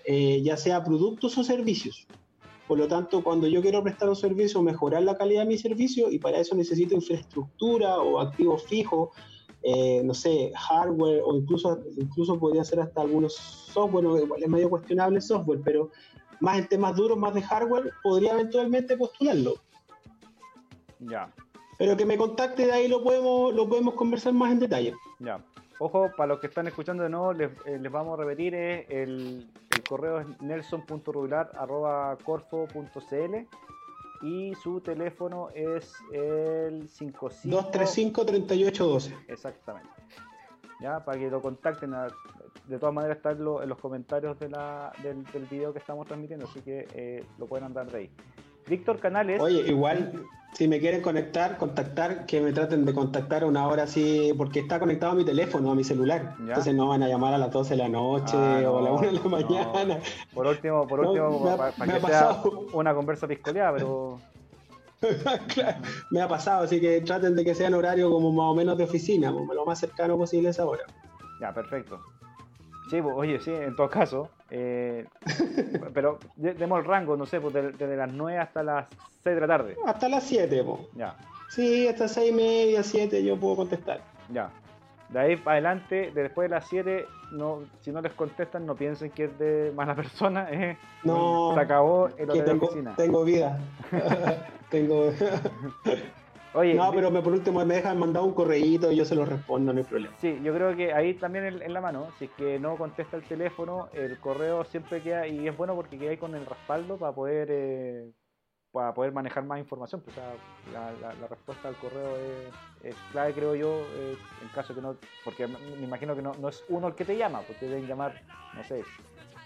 eh, 0.06 0.42
ya 0.42 0.56
sea 0.56 0.82
productos 0.82 1.38
o 1.38 1.44
servicios. 1.44 2.08
Por 2.70 2.78
lo 2.78 2.88
tanto, 2.88 3.22
cuando 3.22 3.48
yo 3.48 3.62
quiero 3.62 3.84
prestar 3.84 4.08
un 4.08 4.16
servicio, 4.16 4.62
mejorar 4.62 5.04
la 5.04 5.18
calidad 5.18 5.42
de 5.42 5.48
mi 5.48 5.58
servicio, 5.58 6.10
y 6.10 6.20
para 6.20 6.40
eso 6.40 6.56
necesito 6.56 6.96
infraestructura 6.96 7.98
o 7.98 8.20
activos 8.20 8.64
fijos, 8.64 9.10
eh, 9.62 10.02
no 10.06 10.14
sé, 10.14 10.54
hardware 10.56 11.22
o 11.26 11.36
incluso, 11.36 11.80
incluso 11.98 12.40
podría 12.40 12.64
ser 12.64 12.80
hasta 12.80 13.02
algunos 13.02 13.36
software, 13.36 14.06
igual 14.24 14.42
es 14.42 14.50
medio 14.50 14.70
cuestionable 14.70 15.20
software, 15.20 15.60
pero 15.66 15.92
más 16.40 16.58
en 16.58 16.68
temas 16.68 16.96
duros, 16.96 17.18
más 17.18 17.34
de 17.34 17.42
hardware, 17.42 17.92
podría 18.04 18.34
eventualmente 18.34 18.98
postularlo. 18.98 19.56
Ya. 21.00 21.32
Pero 21.78 21.96
que 21.96 22.06
me 22.06 22.18
contacte 22.18 22.66
de 22.66 22.72
ahí 22.72 22.88
lo 22.88 23.04
podemos, 23.04 23.54
lo 23.54 23.70
podemos 23.70 23.94
conversar 23.96 24.34
más 24.34 24.52
en 24.52 24.60
detalle. 24.60 24.96
Ya. 25.20 25.44
Ojo, 25.80 26.12
para 26.18 26.28
los 26.28 26.40
que 26.40 26.48
están 26.48 26.68
escuchando 26.68 27.04
de 27.04 27.10
nuevo, 27.10 27.32
les, 27.32 27.52
eh, 27.66 27.80
vamos 27.90 28.20
a 28.20 28.24
repetir, 28.24 28.54
eh, 28.54 28.86
el, 28.90 29.50
el, 29.74 29.84
correo 29.84 30.20
es 30.20 30.28
nelson.rubilar.corfo.cl 30.42 33.36
y 34.22 34.54
su 34.56 34.82
teléfono 34.82 35.48
es 35.56 35.94
el 36.12 36.90
55... 36.90 37.72
235-3812. 37.72 39.16
Exactamente. 39.30 39.99
Ya, 40.80 41.04
para 41.04 41.20
que 41.20 41.30
lo 41.30 41.42
contacten. 41.42 41.92
de 42.68 42.80
todas 42.80 42.94
maneras 42.94 43.18
está 43.18 43.32
en, 43.32 43.44
los 43.44 43.78
comentarios 43.80 44.40
de 44.40 44.50
la, 44.50 44.92
del, 45.04 45.24
del, 45.26 45.46
video 45.46 45.74
que 45.74 45.80
estamos 45.80 46.08
transmitiendo, 46.08 46.46
así 46.46 46.62
que 46.62 46.88
eh, 46.94 47.26
lo 47.38 47.48
pueden 47.48 47.66
andar 47.66 47.92
de 47.92 47.98
ahí. 47.98 48.10
Víctor 48.68 49.00
Canales. 49.00 49.42
Oye, 49.42 49.62
igual, 49.68 50.26
si 50.54 50.68
me 50.68 50.80
quieren 50.80 51.02
conectar, 51.02 51.58
contactar, 51.58 52.26
que 52.26 52.40
me 52.40 52.54
traten 52.54 52.86
de 52.86 52.94
contactar 52.94 53.44
una 53.44 53.68
hora 53.68 53.84
así, 53.84 54.34
porque 54.38 54.60
está 54.60 54.80
conectado 54.80 55.14
a 55.14 55.16
mi 55.16 55.26
teléfono, 55.26 55.72
a 55.72 55.76
mi 55.76 55.84
celular. 55.84 56.36
Entonces 56.40 56.74
no 56.76 56.88
van 56.88 57.04
a 57.04 57.08
llamar 57.08 57.34
a 57.34 57.38
las 57.38 57.52
12 57.52 57.72
de 57.72 57.78
la 57.78 57.90
noche 57.90 58.38
ah, 58.38 58.70
o 58.70 58.78
a 58.78 58.82
las 58.82 58.92
1 58.94 59.12
de 59.12 59.12
la 59.12 59.24
mañana. 59.24 60.00
Por 60.34 60.48
último, 60.48 60.88
por 60.88 61.00
último, 61.02 61.58
para, 61.58 61.72
que 61.72 62.08
sea 62.08 62.42
una 62.74 62.94
conversa 62.94 63.28
piscoleada, 63.28 63.74
pero. 63.74 64.20
me 66.12 66.22
ha 66.22 66.28
pasado, 66.28 66.64
así 66.64 66.80
que 66.82 67.02
traten 67.02 67.36
de 67.36 67.46
que 67.46 67.56
sea 67.56 67.68
en 67.68 67.74
horario 67.74 68.12
como 68.12 68.32
más 68.32 68.48
o 68.48 68.56
menos 68.56 68.78
de 68.78 68.84
oficina, 68.84 69.32
lo 69.32 69.66
más 69.66 69.80
cercano 69.80 70.18
posible 70.18 70.50
a 70.50 70.52
esa 70.52 70.66
hora. 70.66 70.84
Ya, 71.40 71.54
perfecto. 71.54 72.02
Sí, 72.90 73.02
pues, 73.02 73.16
oye, 73.16 73.40
sí, 73.40 73.52
en 73.52 73.76
todo 73.76 73.90
caso. 73.90 74.30
Eh, 74.50 75.06
pero 75.94 76.18
demos 76.36 76.80
el 76.80 76.86
rango, 76.86 77.16
no 77.16 77.26
sé, 77.26 77.40
pues 77.40 77.54
desde, 77.54 77.96
las 77.96 78.12
9 78.12 78.40
hasta 78.40 78.64
las 78.64 78.88
6 79.24 79.36
de 79.36 79.42
la 79.42 79.48
tarde. 79.48 79.78
Hasta 79.86 80.10
las 80.10 80.24
7, 80.24 80.64
pues. 80.64 80.80
Ya. 80.96 81.16
Sí, 81.50 81.88
hasta 81.88 82.08
6 82.08 82.32
y 82.32 82.34
media, 82.34 82.84
7 82.84 83.24
yo 83.24 83.38
puedo 83.38 83.58
contestar. 83.58 84.02
Ya. 84.34 84.50
De 85.10 85.20
ahí 85.20 85.36
para 85.38 85.54
adelante, 85.56 86.12
después 86.14 86.50
de 86.50 86.56
las 86.56 86.68
7, 86.68 87.08
no, 87.32 87.64
si 87.82 87.92
no 87.92 88.02
les 88.02 88.14
contestan, 88.14 88.66
no 88.66 88.76
piensen 88.76 89.10
que 89.12 89.26
es 89.26 89.40
de 89.40 89.72
mala 89.76 89.96
persona. 89.96 90.48
¿eh? 90.52 90.78
No. 91.04 91.52
Se 91.56 91.60
acabó 91.60 92.08
el 92.18 92.30
horario 92.30 92.46
tengo, 92.46 92.60
de 92.60 92.66
oficina. 92.66 92.96
Tengo 92.96 93.24
vida. 93.24 93.60
tengo. 94.70 95.12
Oye, 96.54 96.74
no, 96.74 96.92
pero 96.92 97.12
por 97.12 97.34
último 97.34 97.64
me 97.64 97.76
dejan 97.76 98.00
mandar 98.00 98.24
un 98.24 98.34
correíto 98.34 98.92
y 98.92 98.96
yo 98.96 99.06
se 99.06 99.14
lo 99.14 99.24
respondo, 99.24 99.72
no 99.72 99.80
hay 99.80 99.86
problema. 99.86 100.16
Sí, 100.18 100.40
yo 100.44 100.52
creo 100.54 100.76
que 100.76 100.92
ahí 100.92 101.14
también 101.14 101.46
en, 101.46 101.74
la 101.74 101.80
mano, 101.80 102.08
si 102.18 102.26
es 102.26 102.32
que 102.32 102.60
no 102.60 102.76
contesta 102.76 103.18
el 103.18 103.24
teléfono, 103.24 103.88
el 103.94 104.18
correo 104.18 104.64
siempre 104.66 105.02
queda, 105.02 105.28
y 105.28 105.48
es 105.48 105.56
bueno 105.56 105.76
porque 105.76 106.00
queda 106.00 106.10
ahí 106.10 106.18
con 106.18 106.34
el 106.34 106.46
respaldo 106.48 106.98
para 106.98 107.14
poder 107.14 107.50
eh, 107.52 108.10
para 108.72 108.94
poder 108.94 109.12
manejar 109.12 109.44
más 109.44 109.60
información. 109.60 110.02
Pues, 110.02 110.16
la, 110.74 111.28
respuesta 111.28 111.68
al 111.68 111.76
correo 111.76 112.18
es, 112.84 112.96
clave, 113.12 113.34
creo 113.34 113.56
yo, 113.56 113.82
en 114.42 114.50
caso 114.54 114.76
que 114.76 114.82
no, 114.82 114.96
porque 115.24 115.48
me 115.48 115.84
imagino 115.84 116.16
que 116.16 116.22
no, 116.22 116.34
no 116.34 116.50
es 116.50 116.64
uno 116.70 116.88
el 116.88 116.96
que 116.96 117.06
te 117.06 117.18
llama, 117.18 117.42
porque 117.42 117.68
deben 117.68 117.88
llamar, 117.88 118.22
no 118.56 118.64
sé. 118.64 118.84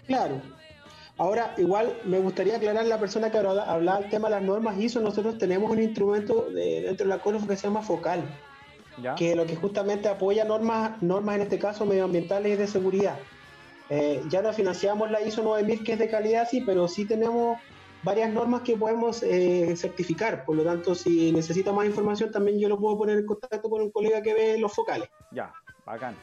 Claro, 0.06 0.40
Ahora, 1.16 1.54
igual 1.58 1.96
me 2.04 2.18
gustaría 2.18 2.56
aclarar 2.56 2.86
la 2.86 2.98
persona 2.98 3.30
que 3.30 3.38
hablaba 3.38 4.00
del 4.00 4.10
tema 4.10 4.28
de 4.28 4.34
las 4.34 4.42
normas 4.42 4.78
ISO. 4.78 5.00
Nosotros 5.00 5.38
tenemos 5.38 5.70
un 5.70 5.80
instrumento 5.80 6.48
dentro 6.52 7.06
de 7.06 7.08
la 7.08 7.18
CORFO 7.18 7.46
que 7.46 7.56
se 7.56 7.68
llama 7.68 7.82
FOCAL, 7.82 8.22
que 9.16 9.36
lo 9.36 9.46
que 9.46 9.54
justamente 9.54 10.08
apoya 10.08 10.44
normas, 10.44 11.00
normas 11.02 11.36
en 11.36 11.42
este 11.42 11.58
caso 11.60 11.86
medioambientales 11.86 12.54
y 12.54 12.56
de 12.56 12.66
seguridad. 12.66 13.16
Eh, 13.90 14.22
ya 14.28 14.42
no 14.42 14.52
financiamos 14.52 15.08
la 15.10 15.20
ISO 15.20 15.44
9000 15.44 15.84
que 15.84 15.92
es 15.92 15.98
de 16.00 16.08
calidad, 16.08 16.48
sí, 16.50 16.62
pero 16.62 16.88
sí 16.88 17.04
tenemos 17.04 17.60
varias 18.04 18.30
normas 18.30 18.60
que 18.60 18.76
podemos 18.76 19.22
eh, 19.22 19.74
certificar. 19.76 20.44
Por 20.44 20.56
lo 20.56 20.64
tanto, 20.64 20.94
si 20.94 21.32
necesita 21.32 21.72
más 21.72 21.86
información, 21.86 22.30
también 22.30 22.58
yo 22.60 22.68
lo 22.68 22.78
puedo 22.78 22.98
poner 22.98 23.18
en 23.18 23.26
contacto 23.26 23.68
con 23.68 23.82
un 23.82 23.90
colega 23.90 24.22
que 24.22 24.34
ve 24.34 24.58
los 24.58 24.72
focales. 24.72 25.08
Ya, 25.32 25.52
bacán. 25.84 26.14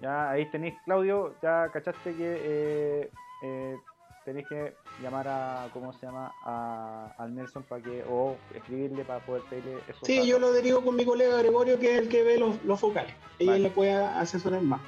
Ya 0.00 0.30
ahí 0.30 0.48
tenéis, 0.50 0.74
Claudio, 0.84 1.34
ya 1.42 1.68
cachaste 1.72 2.14
que 2.14 3.10
eh, 3.42 3.76
tenéis 4.24 4.46
que 4.48 4.74
llamar 5.02 5.26
a, 5.26 5.70
¿cómo 5.72 5.92
se 5.92 6.06
llama? 6.06 6.32
A, 6.44 7.14
al 7.18 7.34
Nelson 7.34 7.64
para 7.64 7.82
que, 7.82 8.04
o 8.08 8.36
escribirle 8.54 9.04
para 9.04 9.24
poder 9.24 9.42
pedirle 9.50 9.78
eso. 9.88 10.04
Sí, 10.04 10.24
yo 10.26 10.38
lo 10.38 10.52
derivo 10.52 10.82
con 10.82 10.94
mi 10.94 11.04
colega 11.04 11.38
Gregorio, 11.38 11.80
que 11.80 11.94
es 11.94 12.02
el 12.02 12.08
que 12.08 12.22
ve 12.22 12.38
los, 12.38 12.62
los 12.64 12.78
focales. 12.78 13.14
Y 13.38 13.48
él 13.48 13.62
le 13.64 13.70
puede 13.70 13.92
asesorar 13.92 14.62
más. 14.62 14.80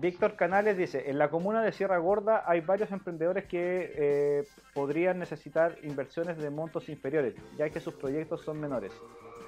Víctor 0.00 0.36
Canales 0.36 0.78
dice, 0.78 1.10
en 1.10 1.18
la 1.18 1.28
comuna 1.28 1.62
de 1.62 1.72
Sierra 1.72 1.98
Gorda 1.98 2.44
hay 2.46 2.60
varios 2.60 2.92
emprendedores 2.92 3.46
que 3.46 3.92
eh, 3.96 4.44
podrían 4.72 5.18
necesitar 5.18 5.76
inversiones 5.82 6.38
de 6.38 6.50
montos 6.50 6.88
inferiores, 6.88 7.34
ya 7.56 7.68
que 7.70 7.80
sus 7.80 7.94
proyectos 7.94 8.42
son 8.42 8.60
menores. 8.60 8.92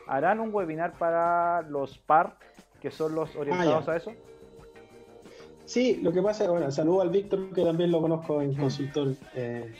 ¿Harán 0.08 0.40
un 0.40 0.52
webinar 0.52 0.94
para 0.98 1.62
los 1.62 1.98
PAR, 1.98 2.36
que 2.80 2.90
son 2.90 3.14
los 3.14 3.36
orientados 3.36 3.88
ah, 3.88 3.92
a 3.92 3.96
eso? 3.96 4.12
Sí, 5.66 6.00
lo 6.02 6.12
que 6.12 6.20
pasa 6.20 6.44
es, 6.44 6.50
bueno, 6.50 6.68
saludo 6.72 7.02
al 7.02 7.10
Víctor, 7.10 7.52
que 7.52 7.62
también 7.62 7.92
lo 7.92 8.00
conozco 8.00 8.42
en 8.42 8.54
consultor, 8.54 9.14
eh, 9.36 9.72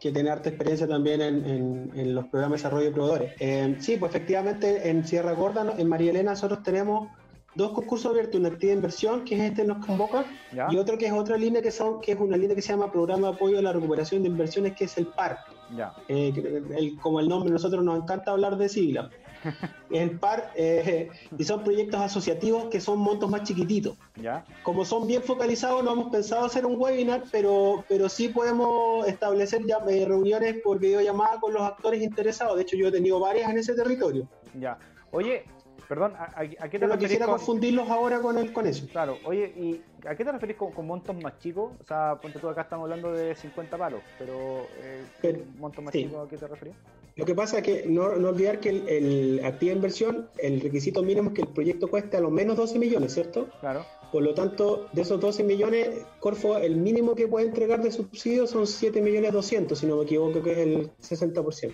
que 0.00 0.12
tiene 0.12 0.30
harta 0.30 0.48
experiencia 0.48 0.88
también 0.88 1.20
en, 1.20 2.14
los 2.14 2.24
programas 2.28 2.52
de 2.52 2.56
desarrollo 2.62 2.86
de 2.86 2.92
proveedores. 2.92 3.32
Eh, 3.38 3.76
sí, 3.80 3.98
pues 3.98 4.14
efectivamente 4.14 4.88
en 4.88 5.06
Sierra 5.06 5.32
Gorda, 5.32 5.74
en 5.76 5.88
María 5.90 6.10
Elena, 6.10 6.30
nosotros 6.30 6.62
tenemos 6.62 7.10
dos 7.54 7.72
concursos 7.72 8.10
abiertos, 8.10 8.38
una 8.38 8.48
actividad 8.48 8.74
de 8.74 8.76
inversión, 8.76 9.24
que 9.24 9.34
es 9.36 9.42
este 9.42 9.64
nos 9.64 9.84
convoca, 9.84 10.24
y 10.70 10.76
otro 10.76 10.98
que 10.98 11.06
es 11.06 11.12
otra 11.12 11.36
línea 11.36 11.62
que 11.62 11.70
son, 11.70 12.00
que 12.00 12.12
es 12.12 12.20
una 12.20 12.36
línea 12.36 12.54
que 12.54 12.62
se 12.62 12.72
llama 12.72 12.92
Programa 12.92 13.28
de 13.28 13.34
Apoyo 13.34 13.58
a 13.58 13.62
la 13.62 13.72
Recuperación 13.72 14.22
de 14.22 14.28
Inversiones, 14.28 14.74
que 14.74 14.84
es 14.84 14.96
el 14.98 15.06
PAR. 15.06 15.38
Ya. 15.76 15.94
Eh, 16.08 16.94
como 17.00 17.20
el 17.20 17.28
nombre, 17.28 17.52
nosotros 17.52 17.84
nos 17.84 18.02
encanta 18.02 18.32
hablar 18.32 18.56
de 18.56 18.68
sigla. 18.68 19.10
el 19.90 20.18
PAR, 20.18 20.52
eh, 20.54 21.10
y 21.36 21.44
son 21.44 21.64
proyectos 21.64 22.00
asociativos 22.00 22.66
que 22.66 22.80
son 22.80 22.98
montos 22.98 23.30
más 23.30 23.42
chiquititos. 23.44 23.96
¿Ya? 24.16 24.44
Como 24.62 24.84
son 24.84 25.06
bien 25.06 25.22
focalizados, 25.22 25.82
no 25.82 25.92
hemos 25.92 26.10
pensado 26.10 26.44
hacer 26.44 26.66
un 26.66 26.80
webinar, 26.80 27.24
pero, 27.32 27.84
pero 27.88 28.08
sí 28.08 28.28
podemos 28.28 29.06
establecer 29.06 29.64
ya, 29.66 29.78
eh, 29.88 30.04
reuniones 30.06 30.56
por 30.62 30.78
videollamada 30.78 31.40
con 31.40 31.54
los 31.54 31.62
actores 31.62 32.02
interesados. 32.02 32.56
De 32.56 32.62
hecho, 32.62 32.76
yo 32.76 32.88
he 32.88 32.92
tenido 32.92 33.18
varias 33.18 33.50
en 33.50 33.58
ese 33.58 33.74
territorio. 33.74 34.28
Ya. 34.58 34.78
Oye, 35.12 35.44
Perdón, 35.90 36.12
¿a, 36.16 36.46
qué 36.46 36.78
te 36.78 36.86
referís? 36.86 36.98
quisiera 36.98 37.26
confundirlos 37.26 37.90
ahora 37.90 38.20
con, 38.20 38.38
el, 38.38 38.52
con 38.52 38.64
eso. 38.64 38.86
Claro, 38.92 39.18
oye, 39.24 39.52
¿y 39.56 39.82
a 40.06 40.14
qué 40.14 40.24
te 40.24 40.30
referís 40.30 40.56
con, 40.56 40.86
montos 40.86 41.20
más 41.20 41.36
chicos? 41.40 41.72
O 41.80 41.84
sea, 41.84 42.16
ponte 42.22 42.38
tú 42.38 42.48
acá 42.48 42.60
estamos 42.60 42.84
hablando 42.84 43.10
de 43.10 43.34
50 43.34 43.76
palos, 43.76 44.00
pero, 44.16 44.68
eh, 44.78 45.44
¿montos 45.58 45.82
más 45.82 45.92
chicos 45.92 46.24
a 46.24 46.30
qué 46.30 46.36
te 46.36 46.46
referís? 46.46 46.74
Lo 47.16 47.24
que 47.24 47.34
pasa 47.34 47.58
es 47.58 47.64
que 47.64 47.86
no, 47.88 48.04
olvidar 48.04 48.60
que 48.60 48.68
el, 48.68 48.88
el 48.88 49.44
activa 49.44 49.72
inversión, 49.72 50.28
el 50.38 50.60
requisito 50.60 51.02
mínimo 51.02 51.30
es 51.30 51.34
que 51.34 51.42
el 51.42 51.48
proyecto 51.48 51.88
cueste 51.88 52.18
a 52.18 52.20
lo 52.20 52.30
menos 52.30 52.56
12 52.56 52.78
millones, 52.78 53.12
¿cierto? 53.12 53.48
Claro. 53.58 53.84
Por 54.12 54.22
lo 54.22 54.32
tanto, 54.32 54.86
de 54.92 55.02
esos 55.02 55.20
12 55.20 55.42
millones, 55.42 55.88
Corfo, 56.20 56.56
el 56.56 56.76
mínimo 56.76 57.16
que 57.16 57.26
puede 57.26 57.46
entregar 57.46 57.82
de 57.82 57.90
subsidio 57.90 58.46
son 58.46 58.68
7 58.68 59.02
millones 59.02 59.32
200, 59.32 59.76
si 59.76 59.86
no 59.86 59.96
me 59.96 60.04
equivoco, 60.04 60.40
que 60.40 60.52
es 60.52 60.58
el 60.58 60.90
60%. 61.00 61.72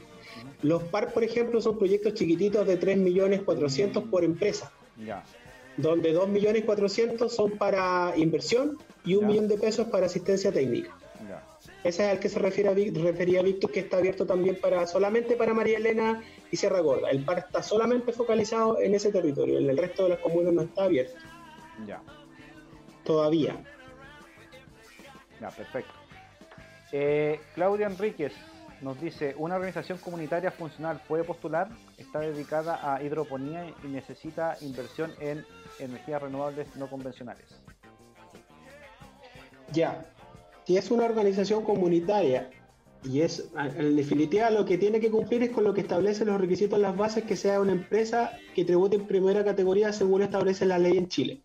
Los 0.63 0.83
PAR, 0.85 1.13
por 1.13 1.25
ejemplo, 1.25 1.61
son 1.61 1.79
proyectos 1.79 2.15
chiquititos 2.15 2.67
de 2.67 2.77
3 2.77 2.97
millones 2.99 3.43
400 3.43 4.05
por 4.05 4.25
empresa. 4.25 4.73
Ya. 5.05 5.25
Donde 5.77 6.13
2 6.13 6.29
millones 6.29 6.65
400 6.65 7.35
son 7.35 7.53
para 7.53 8.15
inversión 8.17 8.79
y 9.05 9.15
un 9.15 9.27
millón 9.27 9.49
de 9.49 9.59
pesos 9.59 9.89
para 9.89 10.07
asistencia 10.07 10.51
técnica. 10.53 10.97
Ya. 11.29 11.45
Ese 11.85 12.05
es 12.05 12.11
al 12.11 12.19
que 12.19 12.29
se 12.29 12.39
refiere 12.39 12.71
a, 12.71 13.03
refería 13.03 13.43
Víctor, 13.43 13.71
que 13.71 13.81
está 13.81 13.99
abierto 13.99 14.27
también 14.27 14.59
para 14.61 14.87
solamente 14.87 15.37
para 15.37 15.53
María 15.53 15.77
Elena 15.77 16.23
y 16.51 16.57
Sierra 16.57 16.81
Gorda. 16.81 17.11
El 17.11 17.25
PAR 17.25 17.39
está 17.39 17.63
solamente 17.63 18.13
focalizado 18.13 18.81
en 18.81 18.95
ese 18.95 19.13
territorio, 19.13 19.59
en 19.59 19.69
el 19.69 19.77
resto 19.77 20.05
de 20.05 20.11
las 20.11 20.19
comunas 20.21 20.55
no 20.55 20.63
está 20.63 20.85
abierto. 20.85 21.17
Ya 21.87 22.03
todavía. 23.07 23.57
Ya, 25.41 25.51
perfecto. 25.51 25.93
Eh, 26.93 27.41
Claudia 27.55 27.87
Enríquez 27.87 28.35
nos 28.83 29.01
dice, 29.01 29.35
¿una 29.39 29.57
organización 29.57 29.99
comunitaria 29.99 30.51
funcional 30.51 31.01
puede 31.09 31.25
postular? 31.25 31.69
Está 31.97 32.21
dedicada 32.21 32.95
a 32.95 33.03
hidroponía 33.03 33.67
y 33.83 33.87
necesita 33.89 34.57
inversión 34.61 35.13
en 35.21 35.45
energías 35.79 36.23
renovables 36.23 36.75
no 36.77 36.89
convencionales. 36.89 37.47
Ya, 39.73 40.05
si 40.67 40.77
es 40.77 40.91
una 40.91 41.05
organización 41.05 41.65
comunitaria 41.65 42.51
Y 43.05 43.21
es, 43.21 43.51
en 43.57 43.95
definitiva, 43.95 44.51
lo 44.51 44.65
que 44.65 44.79
tiene 44.79 44.99
que 44.99 45.11
cumplir 45.11 45.43
es 45.45 45.51
con 45.51 45.63
lo 45.63 45.73
que 45.73 45.83
establece 45.83 46.25
los 46.25 46.41
requisitos 46.41 46.79
las 46.79 46.97
bases, 46.97 47.25
que 47.25 47.37
sea 47.37 47.61
una 47.61 47.73
empresa 47.73 48.33
que 48.55 48.65
tribute 48.65 48.97
en 48.97 49.07
primera 49.07 49.45
categoría 49.45 49.93
según 49.93 50.23
establece 50.23 50.67
la 50.67 50.79
ley 50.79 50.97
en 50.97 51.07
Chile. 51.07 51.43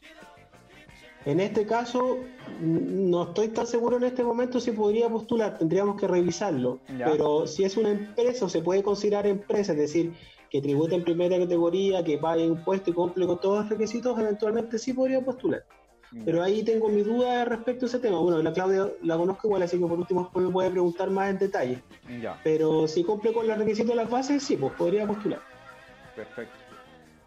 En 1.25 1.39
este 1.39 1.65
caso, 1.67 2.17
no 2.59 3.23
estoy 3.23 3.49
tan 3.49 3.67
seguro 3.67 3.97
en 3.97 4.03
este 4.03 4.23
momento 4.23 4.59
si 4.59 4.71
podría 4.71 5.07
postular, 5.07 5.57
tendríamos 5.57 5.99
que 5.99 6.07
revisarlo. 6.07 6.79
Pero 6.87 7.45
si 7.45 7.63
es 7.63 7.77
una 7.77 7.91
empresa 7.91 8.45
o 8.45 8.49
se 8.49 8.61
puede 8.61 8.81
considerar 8.81 9.27
empresa, 9.27 9.73
es 9.73 9.77
decir, 9.77 10.13
que 10.49 10.61
tribute 10.61 10.95
en 10.95 11.03
primera 11.03 11.37
categoría, 11.37 12.03
que 12.03 12.17
pague 12.17 12.43
impuestos 12.43 12.89
y 12.89 12.93
cumple 12.93 13.27
con 13.27 13.39
todos 13.39 13.59
los 13.61 13.69
requisitos, 13.69 14.19
eventualmente 14.19 14.79
sí 14.79 14.93
podría 14.93 15.21
postular. 15.23 15.63
Pero 16.25 16.43
ahí 16.43 16.61
tengo 16.63 16.89
mi 16.89 17.03
duda 17.03 17.45
respecto 17.45 17.85
a 17.85 17.87
ese 17.87 17.99
tema. 17.99 18.19
Bueno, 18.19 18.41
la 18.41 18.51
Claudia 18.51 18.89
la 19.01 19.15
conozco 19.15 19.47
igual, 19.47 19.63
así 19.63 19.79
que 19.79 19.85
por 19.85 19.97
último 19.97 20.29
me 20.35 20.49
puede 20.49 20.69
preguntar 20.69 21.09
más 21.09 21.29
en 21.29 21.37
detalle. 21.37 21.81
Pero 22.43 22.87
si 22.87 23.03
cumple 23.03 23.31
con 23.31 23.47
los 23.47 23.57
requisitos 23.57 23.91
de 23.91 23.95
las 23.95 24.09
bases, 24.09 24.43
sí, 24.43 24.57
pues 24.57 24.73
podría 24.73 25.07
postular. 25.07 25.39
Perfecto. 26.15 26.53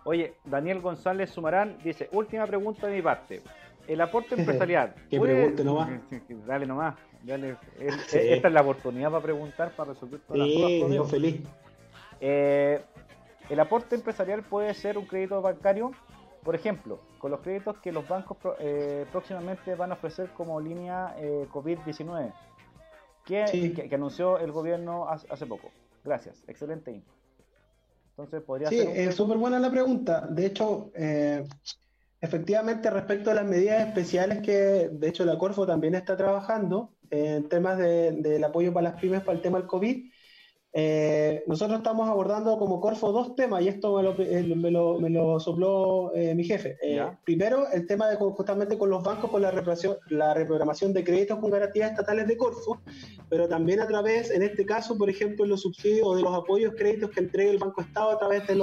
Oye, 0.05 0.35
Daniel 0.45 0.81
González 0.81 1.31
Sumarán 1.31 1.79
dice, 1.83 2.11
última 2.13 2.47
pregunta 2.47 2.87
de 2.87 2.97
mi 2.97 3.01
parte. 3.01 3.43
El 3.87 4.01
aporte 4.01 4.35
empresarial. 4.39 4.95
que 5.11 5.21
pregunte 5.21 5.65
nomás. 5.65 5.91
Dale 6.47 6.67
nomás. 6.67 6.97
Esta 7.27 8.49
es 8.49 8.55
la 8.55 8.61
oportunidad 8.61 9.11
para 9.11 9.23
preguntar, 9.23 9.73
para 9.75 9.93
resolver 9.93 10.21
todas 10.21 10.47
las 10.47 10.57
cosas. 10.57 10.95
yo 10.95 11.05
feliz. 11.05 11.41
Eh, 12.21 12.81
el 13.51 13.61
aporte 13.61 13.95
empresarial 13.95 14.43
puede 14.43 14.73
ser 14.75 14.97
un 14.97 15.07
crédito 15.07 15.41
bancario 15.43 15.93
por 16.45 16.55
ejemplo, 16.55 17.01
con 17.19 17.31
los 17.31 17.41
créditos 17.41 17.79
que 17.79 17.91
los 17.91 18.07
bancos 18.07 18.37
eh, 18.61 19.07
próximamente 19.11 19.75
van 19.75 19.91
a 19.91 19.95
ofrecer 19.95 20.29
como 20.37 20.61
línea 20.61 21.17
eh, 21.19 21.49
COVID-19, 21.51 22.33
que, 23.25 23.89
anunció 23.93 24.39
el 24.39 24.53
gobierno 24.53 25.09
hace, 25.09 25.47
poco. 25.47 25.71
Gracias, 26.05 26.45
excelente 26.47 26.93
info. 26.93 27.11
Entonces, 28.11 28.43
podría 28.43 28.69
sí, 28.69 28.79
es 28.79 29.15
súper 29.15 29.39
buena 29.39 29.59
la 29.59 29.71
pregunta. 29.71 30.27
De 30.29 30.47
hecho, 30.47 30.91
efectivamente, 32.21 32.91
respecto 32.91 33.31
a 33.31 33.35
las 33.35 33.45
medidas 33.45 33.87
especiales 33.87 34.41
que, 34.41 34.89
de 34.93 35.09
hecho, 35.09 35.25
la 35.25 35.39
Corfo 35.39 35.67
también 35.67 35.95
está 35.95 36.17
trabajando 36.17 36.95
en 37.11 37.49
temas 37.49 37.79
del 37.79 38.43
apoyo 38.45 38.73
para 38.73 38.91
las 38.91 39.01
pymes 39.01 39.23
para 39.23 39.37
el 39.37 39.43
tema 39.43 39.59
del 39.59 39.69
COVID, 39.69 40.07
eh, 40.77 41.45
nosotros 41.47 41.79
estamos 41.79 42.09
abordando 42.09 42.59
como 42.59 42.81
Corfo 42.81 43.13
dos 43.13 43.37
temas 43.37 43.63
y 43.63 43.69
esto 43.69 43.95
me 43.95 44.03
lo, 44.03 44.17
eh, 44.19 44.43
me 44.43 45.39
sopló 45.39 46.13
eh, 46.17 46.35
mi 46.35 46.43
jefe. 46.43 46.77
primero, 47.23 47.71
el 47.71 47.87
tema 47.87 48.09
de 48.09 48.17
justamente 48.17 48.77
con 48.77 48.91
los 48.91 49.05
bancos, 49.05 49.31
con 49.31 49.41
la, 49.41 49.53
la 50.11 50.35
reprogramación 50.35 50.93
de 50.93 51.05
créditos 51.05 51.39
con 51.39 51.53
garantías 51.53 51.93
estatales 51.93 52.27
de 52.27 52.37
Corfo, 52.37 52.81
pero 53.29 53.47
también 53.47 53.79
a 53.79 53.87
través, 53.87 54.33
en 54.33 54.43
este 54.43 54.67
caso, 54.67 54.99
por 54.99 55.09
ejemplo, 55.09 55.47
los 55.47 55.63
subsidios 55.63 56.09
o 56.09 56.17
de 56.17 56.23
los 56.23 56.35
apoyos 56.35 56.75
créditos 56.77 57.11
que 57.11 57.21
entrega 57.21 57.53
el 57.53 57.59
Banco 57.59 57.81
Estado 57.81 58.11
a 58.11 58.19
través 58.19 58.45
de, 58.49 58.61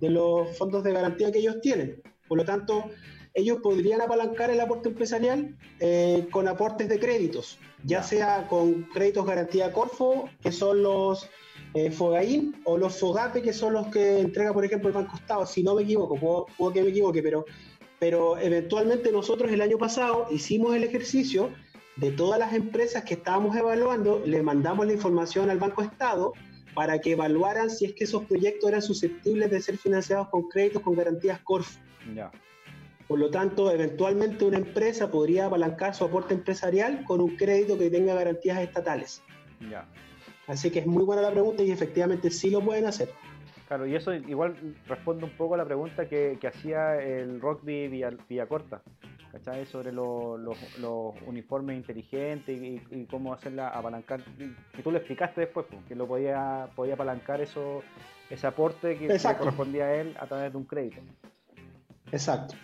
de 0.00 0.10
los 0.10 0.56
fondos 0.56 0.82
de 0.84 0.92
garantía 0.92 1.30
que 1.30 1.40
ellos 1.40 1.60
tienen. 1.60 2.02
Por 2.28 2.38
lo 2.38 2.44
tanto, 2.44 2.90
ellos 3.34 3.58
podrían 3.62 4.00
apalancar 4.00 4.50
el 4.50 4.60
aporte 4.60 4.88
empresarial 4.88 5.56
con 6.30 6.48
aportes 6.48 6.88
de 6.88 6.98
créditos 6.98 7.58
ya 7.86 8.02
sea 8.02 8.46
con 8.48 8.82
créditos 8.84 9.26
garantía 9.26 9.72
Corfo, 9.72 10.28
que 10.42 10.52
son 10.52 10.82
los 10.82 11.28
eh, 11.74 11.90
Fogaín, 11.90 12.56
o 12.64 12.76
los 12.76 12.98
Fogape, 12.98 13.42
que 13.42 13.52
son 13.52 13.74
los 13.74 13.86
que 13.88 14.20
entrega, 14.20 14.52
por 14.52 14.64
ejemplo, 14.64 14.88
el 14.88 14.94
Banco 14.94 15.16
Estado, 15.16 15.46
si 15.46 15.62
no 15.62 15.74
me 15.74 15.82
equivoco, 15.82 16.46
puedo, 16.56 16.72
que 16.72 16.82
me 16.82 16.88
equivoque, 16.88 17.22
pero, 17.22 17.44
pero 17.98 18.38
eventualmente 18.38 19.12
nosotros 19.12 19.52
el 19.52 19.60
año 19.60 19.78
pasado 19.78 20.26
hicimos 20.30 20.74
el 20.74 20.84
ejercicio 20.84 21.50
de 21.96 22.10
todas 22.10 22.38
las 22.38 22.52
empresas 22.52 23.04
que 23.04 23.14
estábamos 23.14 23.56
evaluando, 23.56 24.20
le 24.24 24.42
mandamos 24.42 24.86
la 24.86 24.92
información 24.92 25.48
al 25.48 25.58
Banco 25.58 25.82
Estado 25.82 26.32
para 26.74 27.00
que 27.00 27.12
evaluaran 27.12 27.70
si 27.70 27.86
es 27.86 27.94
que 27.94 28.04
esos 28.04 28.24
proyectos 28.24 28.68
eran 28.68 28.82
susceptibles 28.82 29.50
de 29.50 29.62
ser 29.62 29.78
financiados 29.78 30.28
con 30.28 30.48
créditos 30.48 30.82
con 30.82 30.94
garantías 30.94 31.40
Corfo. 31.40 31.80
Ya. 32.14 32.30
Por 33.08 33.20
lo 33.20 33.30
tanto, 33.30 33.70
eventualmente 33.70 34.44
una 34.44 34.58
empresa 34.58 35.10
podría 35.10 35.46
apalancar 35.46 35.94
su 35.94 36.04
aporte 36.04 36.34
empresarial 36.34 37.04
con 37.04 37.20
un 37.20 37.36
crédito 37.36 37.78
que 37.78 37.88
tenga 37.88 38.14
garantías 38.14 38.58
estatales. 38.58 39.22
Ya. 39.70 39.86
Así 40.48 40.70
que 40.70 40.80
es 40.80 40.86
muy 40.86 41.04
buena 41.04 41.22
la 41.22 41.30
pregunta 41.30 41.62
y 41.62 41.70
efectivamente 41.70 42.30
sí 42.30 42.50
lo 42.50 42.60
pueden 42.60 42.86
hacer. 42.86 43.10
Claro, 43.68 43.86
y 43.86 43.96
eso 43.96 44.14
igual 44.14 44.56
responde 44.86 45.24
un 45.24 45.30
poco 45.30 45.54
a 45.54 45.56
la 45.56 45.64
pregunta 45.64 46.08
que, 46.08 46.38
hacía 46.46 47.00
el 47.00 47.40
Rockby 47.40 47.88
Villa, 47.88 48.46
Corta, 48.46 48.80
¿cachai? 49.32 49.66
Sobre 49.66 49.90
los 49.92 50.56
uniformes 51.26 51.76
inteligentes 51.76 52.60
y, 52.62 53.06
cómo 53.06 53.34
hacerla 53.34 53.68
apalancar. 53.70 54.22
Que 54.72 54.82
tú 54.82 54.92
lo 54.92 54.98
explicaste 54.98 55.42
después, 55.42 55.66
pues, 55.68 55.84
que 55.86 55.96
lo 55.96 56.06
podía, 56.06 56.68
podía 56.76 56.94
apalancar 56.94 57.40
eso, 57.40 57.82
ese 58.30 58.46
aporte 58.46 58.96
que, 58.98 59.08
que 59.08 59.34
correspondía 59.36 59.86
a 59.86 59.94
él 59.96 60.16
a 60.20 60.26
través 60.26 60.52
de 60.52 60.58
un 60.58 60.64
crédito. 60.64 61.00
Exacto. 62.12 62.54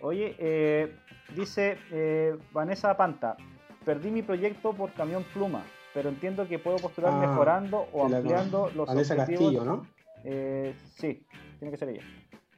Oye, 0.00 0.36
eh, 0.38 0.94
dice 1.34 1.78
eh, 1.90 2.36
Vanessa 2.52 2.96
Panta, 2.96 3.36
perdí 3.84 4.10
mi 4.10 4.22
proyecto 4.22 4.72
por 4.72 4.92
camión 4.92 5.24
pluma, 5.34 5.64
pero 5.94 6.08
entiendo 6.08 6.46
que 6.46 6.58
puedo 6.58 6.76
postular 6.76 7.12
ah, 7.14 7.26
mejorando 7.26 7.88
o 7.92 8.06
ampliando 8.06 8.70
los 8.74 8.86
Vanessa 8.86 9.16
Castillo, 9.16 9.64
¿no? 9.64 9.86
Eh, 10.24 10.74
sí, 10.96 11.24
tiene 11.58 11.72
que 11.72 11.76
ser 11.78 11.88
ella. 11.90 12.02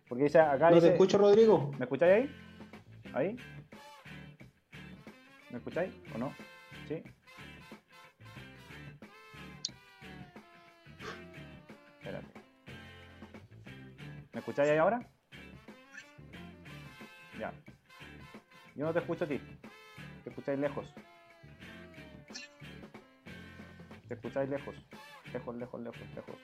Porque 0.09 0.25
dice 0.25 0.41
acá. 0.41 0.71
No 0.71 0.81
te 0.81 0.89
escucho, 0.89 1.19
Rodrigo. 1.19 1.71
¿Me 1.79 1.85
escucháis 1.85 2.13
ahí? 2.13 2.31
¿Ahí? 3.15 3.37
¿Me 5.51 5.59
escucháis 5.59 5.93
o 6.15 6.19
no? 6.19 6.35
Sí. 6.89 7.03
Espérate. 11.99 12.27
¿Me 14.33 14.39
escucháis 14.41 14.71
ahí 14.71 14.79
ahora? 14.79 15.01
Ya. 17.41 17.55
Yo 18.77 18.85
no 18.85 18.93
te 18.93 18.99
escucho 18.99 19.25
a 19.25 19.29
ti. 19.29 19.41
Te 20.25 20.29
escucháis 20.29 20.59
lejos. 20.59 20.87
Te 24.09 24.15
escucháis 24.15 24.51
lejos. 24.51 24.77
Lejos, 25.33 25.57
lejos, 25.57 25.81
lejos, 25.81 26.15
lejos. 26.15 26.37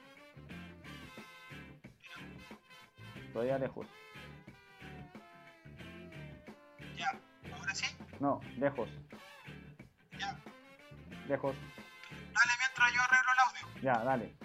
Todavía 3.31 3.59
lejos. 3.59 3.85
Ya, 6.95 7.11
ahora 7.53 7.75
sí. 7.75 7.85
No, 8.19 8.41
lejos. 8.57 8.89
Ya. 10.17 10.35
Lejos. 11.27 11.55
Dale 12.09 12.53
mientras 12.57 12.93
yo 12.95 13.01
arreglo 13.03 13.31
el 13.33 13.39
audio. 13.45 13.81
Ya, 13.83 14.03
dale. 14.03 14.35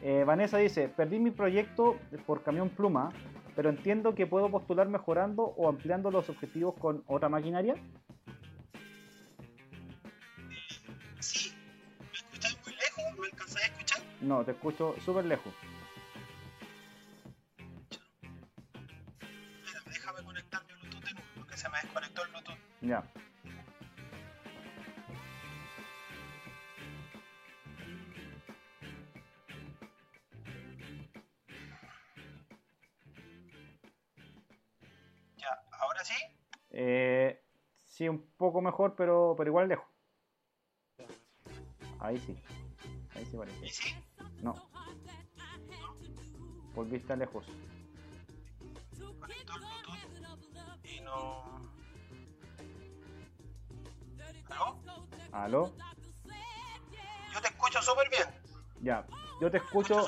Eh, 0.00 0.24
Vanessa 0.24 0.56
dice, 0.56 0.88
perdí 0.88 1.18
mi 1.18 1.32
proyecto 1.32 1.98
por 2.24 2.42
camión 2.42 2.70
pluma 2.70 3.10
pero 3.58 3.70
entiendo 3.70 4.14
que 4.14 4.24
puedo 4.24 4.48
postular 4.52 4.88
mejorando 4.88 5.42
o 5.42 5.68
ampliando 5.68 6.12
los 6.12 6.28
objetivos 6.28 6.76
con 6.78 7.02
otra 7.08 7.28
maquinaria. 7.28 7.74
Sí, 11.18 11.52
¿me 11.98 12.18
escuchas 12.18 12.56
muy 12.64 12.72
lejos? 12.72 13.18
¿Me 13.18 13.26
alcanzas 13.26 13.62
a 13.64 13.66
escuchar? 13.66 14.00
No, 14.20 14.44
te 14.44 14.52
escucho 14.52 14.94
súper 15.04 15.24
lejos. 15.24 15.52
Déjame 19.86 20.22
conectar 20.22 20.62
mi 20.64 20.74
Bluetooth 20.74 21.02
de 21.02 21.14
nuevo, 21.14 21.28
porque 21.34 21.56
se 21.56 21.68
me 21.68 21.78
desconectó 21.82 22.22
el 22.22 22.30
Bluetooth. 22.30 22.58
Ya. 22.82 23.02
Poco 38.58 38.62
mejor, 38.62 38.94
pero, 38.96 39.34
pero 39.36 39.50
igual 39.50 39.68
lejos. 39.68 39.86
Ahí 42.00 42.18
sí. 42.18 42.36
Ahí 43.14 43.24
sí 43.26 43.36
parece. 43.36 43.94
No. 44.42 44.54
Volviste 46.74 47.12
a 47.12 47.16
lejos. 47.16 47.46
Y 50.84 51.00
no. 51.00 51.44
¿Aló? 54.50 54.80
¿Aló? 55.32 55.72
Yo 57.32 57.40
te 57.40 57.48
escucho 57.48 57.82
súper 57.82 58.10
bien. 58.10 58.24
Ya, 58.80 59.06
yo 59.40 59.50
te 59.50 59.58
escucho. 59.58 60.06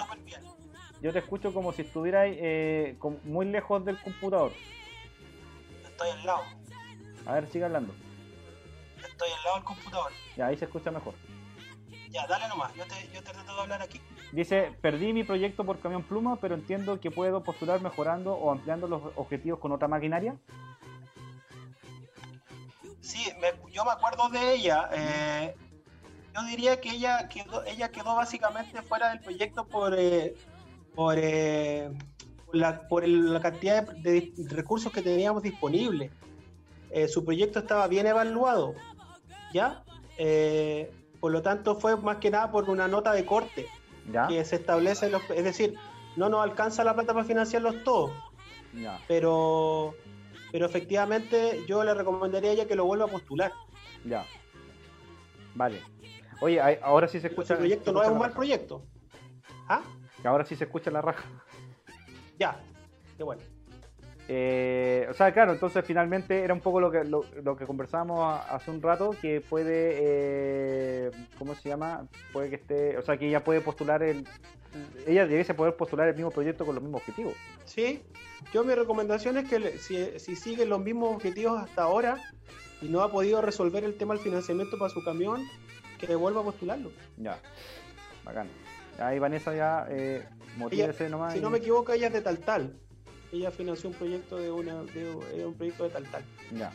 Yo 1.02 1.12
te 1.12 1.18
escucho 1.20 1.54
como 1.54 1.72
si 1.72 1.82
estuvieras 1.82 2.26
eh, 2.30 2.96
muy 3.24 3.46
lejos 3.46 3.84
del 3.84 3.98
computador. 4.00 4.52
Estoy 5.84 6.10
al 6.10 6.26
lado. 6.26 6.42
A 7.26 7.34
ver, 7.34 7.50
sigue 7.50 7.64
hablando. 7.64 7.94
Estoy 9.20 9.36
al 9.36 9.44
lado 9.44 9.56
del 9.56 9.64
computador. 9.64 10.12
Ya, 10.34 10.46
ahí 10.46 10.56
se 10.56 10.64
escucha 10.64 10.90
mejor. 10.90 11.12
Ya, 12.08 12.26
dale 12.26 12.48
nomás, 12.48 12.74
yo 12.74 12.86
te, 12.86 13.06
yo 13.12 13.22
te 13.22 13.32
trato 13.32 13.54
de 13.54 13.60
hablar 13.60 13.82
aquí. 13.82 14.00
Dice, 14.32 14.72
perdí 14.80 15.12
mi 15.12 15.24
proyecto 15.24 15.62
por 15.62 15.78
camión 15.78 16.02
pluma, 16.02 16.36
pero 16.36 16.54
entiendo 16.54 16.98
que 17.00 17.10
puedo 17.10 17.42
postular 17.42 17.82
mejorando 17.82 18.32
o 18.32 18.50
ampliando 18.50 18.88
los 18.88 19.02
objetivos 19.16 19.60
con 19.60 19.72
otra 19.72 19.88
maquinaria. 19.88 20.36
Sí, 23.02 23.30
yo 23.70 23.84
me 23.84 23.90
acuerdo 23.90 24.30
de 24.30 24.54
ella. 24.54 24.88
Eh, 24.90 25.54
yo 26.34 26.42
diría 26.44 26.80
que 26.80 26.88
ella 26.88 27.28
quedó, 27.28 27.62
ella 27.64 27.90
quedó 27.90 28.14
básicamente 28.14 28.80
fuera 28.80 29.10
del 29.10 29.20
proyecto 29.20 29.66
por, 29.66 29.94
eh, 29.98 30.34
por, 30.94 31.18
eh, 31.18 31.90
la, 32.54 32.88
por 32.88 33.06
la 33.06 33.40
cantidad 33.40 33.86
de, 33.86 34.32
recursos 34.48 34.90
que 34.90 35.02
teníamos 35.02 35.42
disponibles. 35.42 36.10
Eh, 36.90 37.06
su 37.06 37.24
proyecto 37.24 37.60
estaba 37.60 37.86
bien 37.86 38.06
evaluado, 38.06 38.74
¿ya? 39.52 39.82
por 41.20 41.32
lo 41.32 41.40
tanto, 41.40 41.76
fue 41.76 41.96
más 41.96 42.18
que 42.18 42.30
nada 42.30 42.50
por 42.50 42.68
una 42.68 42.88
nota 42.88 43.12
de 43.12 43.24
corte 43.24 43.66
¿Ya? 44.12 44.26
que 44.26 44.44
se 44.44 44.56
establece, 44.56 45.08
los, 45.08 45.22
es 45.30 45.44
decir, 45.44 45.74
no 46.16 46.28
nos 46.28 46.42
alcanza 46.42 46.84
la 46.84 46.94
plata 46.94 47.14
para 47.14 47.24
financiarlos 47.24 47.82
todos. 47.84 48.10
Pero, 49.08 49.94
pero 50.52 50.66
efectivamente 50.66 51.64
yo 51.66 51.82
le 51.84 51.94
recomendaría 51.94 52.50
a 52.50 52.52
ella 52.52 52.66
que 52.66 52.76
lo 52.76 52.84
vuelva 52.84 53.06
a 53.06 53.08
postular. 53.08 53.52
Ya. 54.04 54.24
Vale. 55.54 55.82
Oye, 56.40 56.60
ahora 56.82 57.08
sí 57.08 57.20
se 57.20 57.28
escucha. 57.28 57.54
El 57.54 57.60
proyecto 57.60 57.92
no 57.92 58.02
es 58.02 58.08
un 58.08 58.18
mal 58.18 58.32
proyecto. 58.32 58.82
¿Ah? 59.68 59.82
Ahora 60.24 60.44
sí 60.44 60.56
se 60.56 60.64
escucha 60.64 60.90
la 60.90 61.02
raja. 61.02 61.24
Ya, 62.38 62.60
qué 63.16 63.22
bueno. 63.22 63.42
Eh, 64.32 65.08
o 65.10 65.14
sea, 65.14 65.32
claro, 65.32 65.52
entonces 65.52 65.84
finalmente 65.84 66.44
era 66.44 66.54
un 66.54 66.60
poco 66.60 66.80
lo 66.80 66.88
que, 66.88 67.02
lo, 67.02 67.56
que 67.56 67.66
conversábamos 67.66 68.40
hace 68.48 68.70
un 68.70 68.80
rato, 68.80 69.10
que 69.20 69.40
puede, 69.40 69.96
eh, 69.98 71.10
¿cómo 71.36 71.56
se 71.56 71.68
llama? 71.68 72.06
Puede 72.32 72.48
que 72.48 72.54
esté, 72.54 72.96
o 72.96 73.02
sea, 73.02 73.16
que 73.16 73.26
ella 73.26 73.42
puede 73.42 73.60
postular 73.60 74.04
el, 74.04 74.24
ella 75.04 75.26
debiese 75.26 75.52
poder 75.52 75.74
postular 75.74 76.06
el 76.06 76.14
mismo 76.14 76.30
proyecto 76.30 76.64
con 76.64 76.76
los 76.76 76.84
mismos 76.84 77.00
objetivos. 77.00 77.34
Sí, 77.64 78.04
yo 78.52 78.62
mi 78.62 78.72
recomendación 78.72 79.36
es 79.36 79.50
que 79.50 79.78
si, 79.78 80.20
si 80.20 80.36
sigue 80.36 80.64
los 80.64 80.78
mismos 80.78 81.12
objetivos 81.16 81.60
hasta 81.60 81.82
ahora 81.82 82.16
y 82.80 82.86
no 82.86 83.02
ha 83.02 83.10
podido 83.10 83.42
resolver 83.42 83.82
el 83.82 83.96
tema 83.96 84.14
del 84.14 84.22
financiamiento 84.22 84.78
para 84.78 84.90
su 84.90 85.02
camión, 85.02 85.44
que 85.98 86.14
vuelva 86.14 86.42
a 86.42 86.44
postularlo. 86.44 86.92
Ya, 87.16 87.36
bacán. 88.24 88.46
Ahí 89.00 89.18
Vanessa 89.18 89.52
ya, 89.56 89.88
eh, 89.90 90.24
nomás. 91.10 91.32
Si 91.32 91.40
no 91.40 91.50
me 91.50 91.58
equivoco, 91.58 91.92
ella 91.92 92.06
es 92.06 92.12
de 92.12 92.20
Tal 92.20 92.38
Tal. 92.38 92.76
Ella 93.32 93.50
financió 93.50 93.90
un 93.90 93.96
proyecto 93.96 94.36
de, 94.36 94.50
una, 94.50 94.82
de, 94.82 95.46
un 95.46 95.54
proyecto 95.54 95.84
de 95.84 95.90
Tal 95.90 96.04
Tal. 96.10 96.24
Ya. 96.52 96.72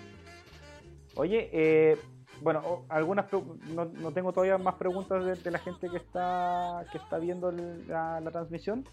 Oye, 1.16 1.50
eh, 1.52 1.98
bueno, 2.42 2.86
algunas 2.90 3.32
no, 3.32 3.86
no, 3.86 4.12
tengo 4.12 4.34
todavía 4.34 4.58
más 4.58 4.76
preguntas 4.76 5.44
de, 5.44 5.52
la 5.52 5.60
gente 5.60 5.90
que 5.90 5.98
está 5.98 6.86
que 6.92 6.98
está 6.98 7.18
viendo 7.18 7.52
la, 7.52 8.22
transmisión, 8.32 8.86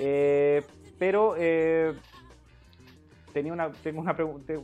eh, 0.00 0.62
pero 0.98 1.34
eh, 1.36 1.94
tenía 3.32 3.52
una 3.52 3.70
tengo 3.72 4.00
una 4.00 4.16
pregunta, 4.16 4.54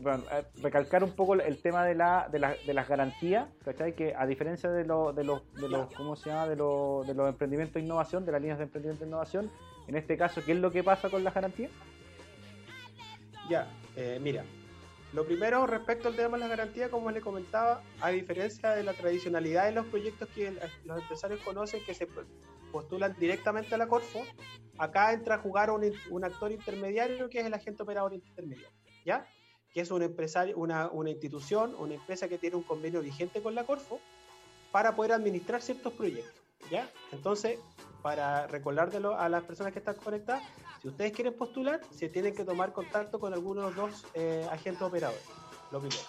recalcar 0.62 1.04
un 1.04 1.12
poco 1.12 1.34
el 1.34 1.60
tema 1.60 1.84
de 1.84 1.94
la 1.94 2.28
de, 2.30 2.38
la, 2.38 2.54
de 2.66 2.74
las 2.74 2.88
garantías, 2.88 3.48
¿cachai? 3.64 3.94
Que 3.94 4.14
a 4.14 4.26
diferencia 4.26 4.70
de, 4.70 4.84
lo, 4.84 5.12
de 5.12 5.24
los 5.24 5.42
de 5.54 5.68
los 5.68 5.92
¿cómo 5.94 6.16
se 6.16 6.30
llama? 6.30 6.48
de, 6.48 6.56
los 6.56 7.06
de 7.06 7.14
los 7.14 7.28
emprendimientos 7.28 7.74
de 7.74 7.80
innovación, 7.80 8.24
de 8.24 8.32
las 8.32 8.40
líneas 8.40 8.58
de 8.58 8.64
emprendimiento 8.64 9.04
de 9.04 9.08
innovación, 9.08 9.50
en 9.86 9.96
este 9.96 10.16
caso, 10.16 10.42
¿qué 10.44 10.52
es 10.52 10.58
lo 10.58 10.70
que 10.70 10.82
pasa 10.82 11.10
con 11.10 11.22
las 11.24 11.34
garantías? 11.34 11.70
Ya, 13.48 13.68
eh, 13.96 14.18
mira, 14.20 14.44
lo 15.14 15.24
primero, 15.24 15.64
respecto 15.68 16.08
al 16.08 16.16
tema 16.16 16.36
de 16.36 16.42
la 16.42 16.48
garantía, 16.48 16.90
como 16.90 17.08
les 17.12 17.22
comentaba, 17.22 17.82
a 18.00 18.10
diferencia 18.10 18.70
de 18.70 18.82
la 18.82 18.94
tradicionalidad 18.94 19.66
de 19.66 19.72
los 19.72 19.86
proyectos 19.86 20.28
que 20.30 20.58
los 20.84 21.00
empresarios 21.00 21.40
conocen 21.42 21.84
que 21.84 21.94
se 21.94 22.08
postulan 22.72 23.14
directamente 23.16 23.76
a 23.76 23.78
la 23.78 23.86
Corfo, 23.86 24.24
acá 24.76 25.12
entra 25.12 25.36
a 25.36 25.38
jugar 25.38 25.70
un, 25.70 26.24
actor 26.24 26.50
intermediario 26.50 27.28
que 27.28 27.38
es 27.38 27.46
el 27.46 27.54
agente 27.54 27.84
operador 27.84 28.12
intermediario, 28.12 28.76
¿ya? 29.04 29.24
Que 29.72 29.82
es 29.82 29.92
un 29.92 30.02
empresario, 30.02 30.56
una, 30.56 30.90
institución, 31.06 31.76
una 31.78 31.94
empresa 31.94 32.26
que 32.26 32.36
tiene 32.36 32.56
un 32.56 32.64
convenio 32.64 33.00
vigente 33.00 33.40
con 33.40 33.54
la 33.54 33.62
Corfo 33.62 34.00
para 34.72 34.96
poder 34.96 35.12
administrar 35.12 35.62
ciertos 35.62 35.92
proyectos, 35.92 36.42
¿ya? 36.72 36.90
Entonces, 37.12 37.60
para 38.02 38.48
recordárselo 38.48 39.16
a 39.16 39.28
las 39.28 39.44
personas 39.44 39.72
que 39.72 39.78
están 39.78 39.94
conectadas, 39.94 40.42
si 40.84 40.88
ustedes 40.88 41.12
quieren 41.12 41.32
postular, 41.32 41.80
se 41.90 42.10
tienen 42.10 42.34
que 42.34 42.44
tomar 42.44 42.74
contacto 42.74 43.18
con 43.18 43.32
algunos 43.32 43.74
dos 43.74 44.04
eh, 44.12 44.46
agentes 44.50 44.82
operadores. 44.82 45.22
Lo 45.72 45.80
primero. 45.80 46.02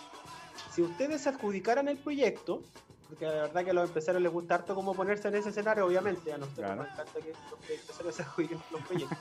Si 0.74 0.82
ustedes 0.82 1.22
se 1.22 1.30
adjudicaran 1.30 1.88
el 1.88 1.98
proyecto, 1.98 2.62
porque 3.08 3.26
la 3.26 3.44
verdad 3.44 3.64
que 3.64 3.70
a 3.70 3.74
los 3.74 3.88
empresarios 3.88 4.22
les 4.22 4.34
gusta 4.34 4.56
harto 4.56 4.76
cómo 4.76 4.94
ponerse 4.94 5.30
en 5.30 5.36
ese 5.36 5.52
escenario, 5.52 5.86
obviamente, 5.86 6.34
a 6.34 6.38
nosotros 6.38 6.76
nos 6.76 6.88
encanta 6.88 7.22
que 7.22 7.32
los 7.32 7.70
empresarios 7.70 8.20
adjudiquen 8.20 8.60
los 8.70 8.82
proyectos. 8.82 9.18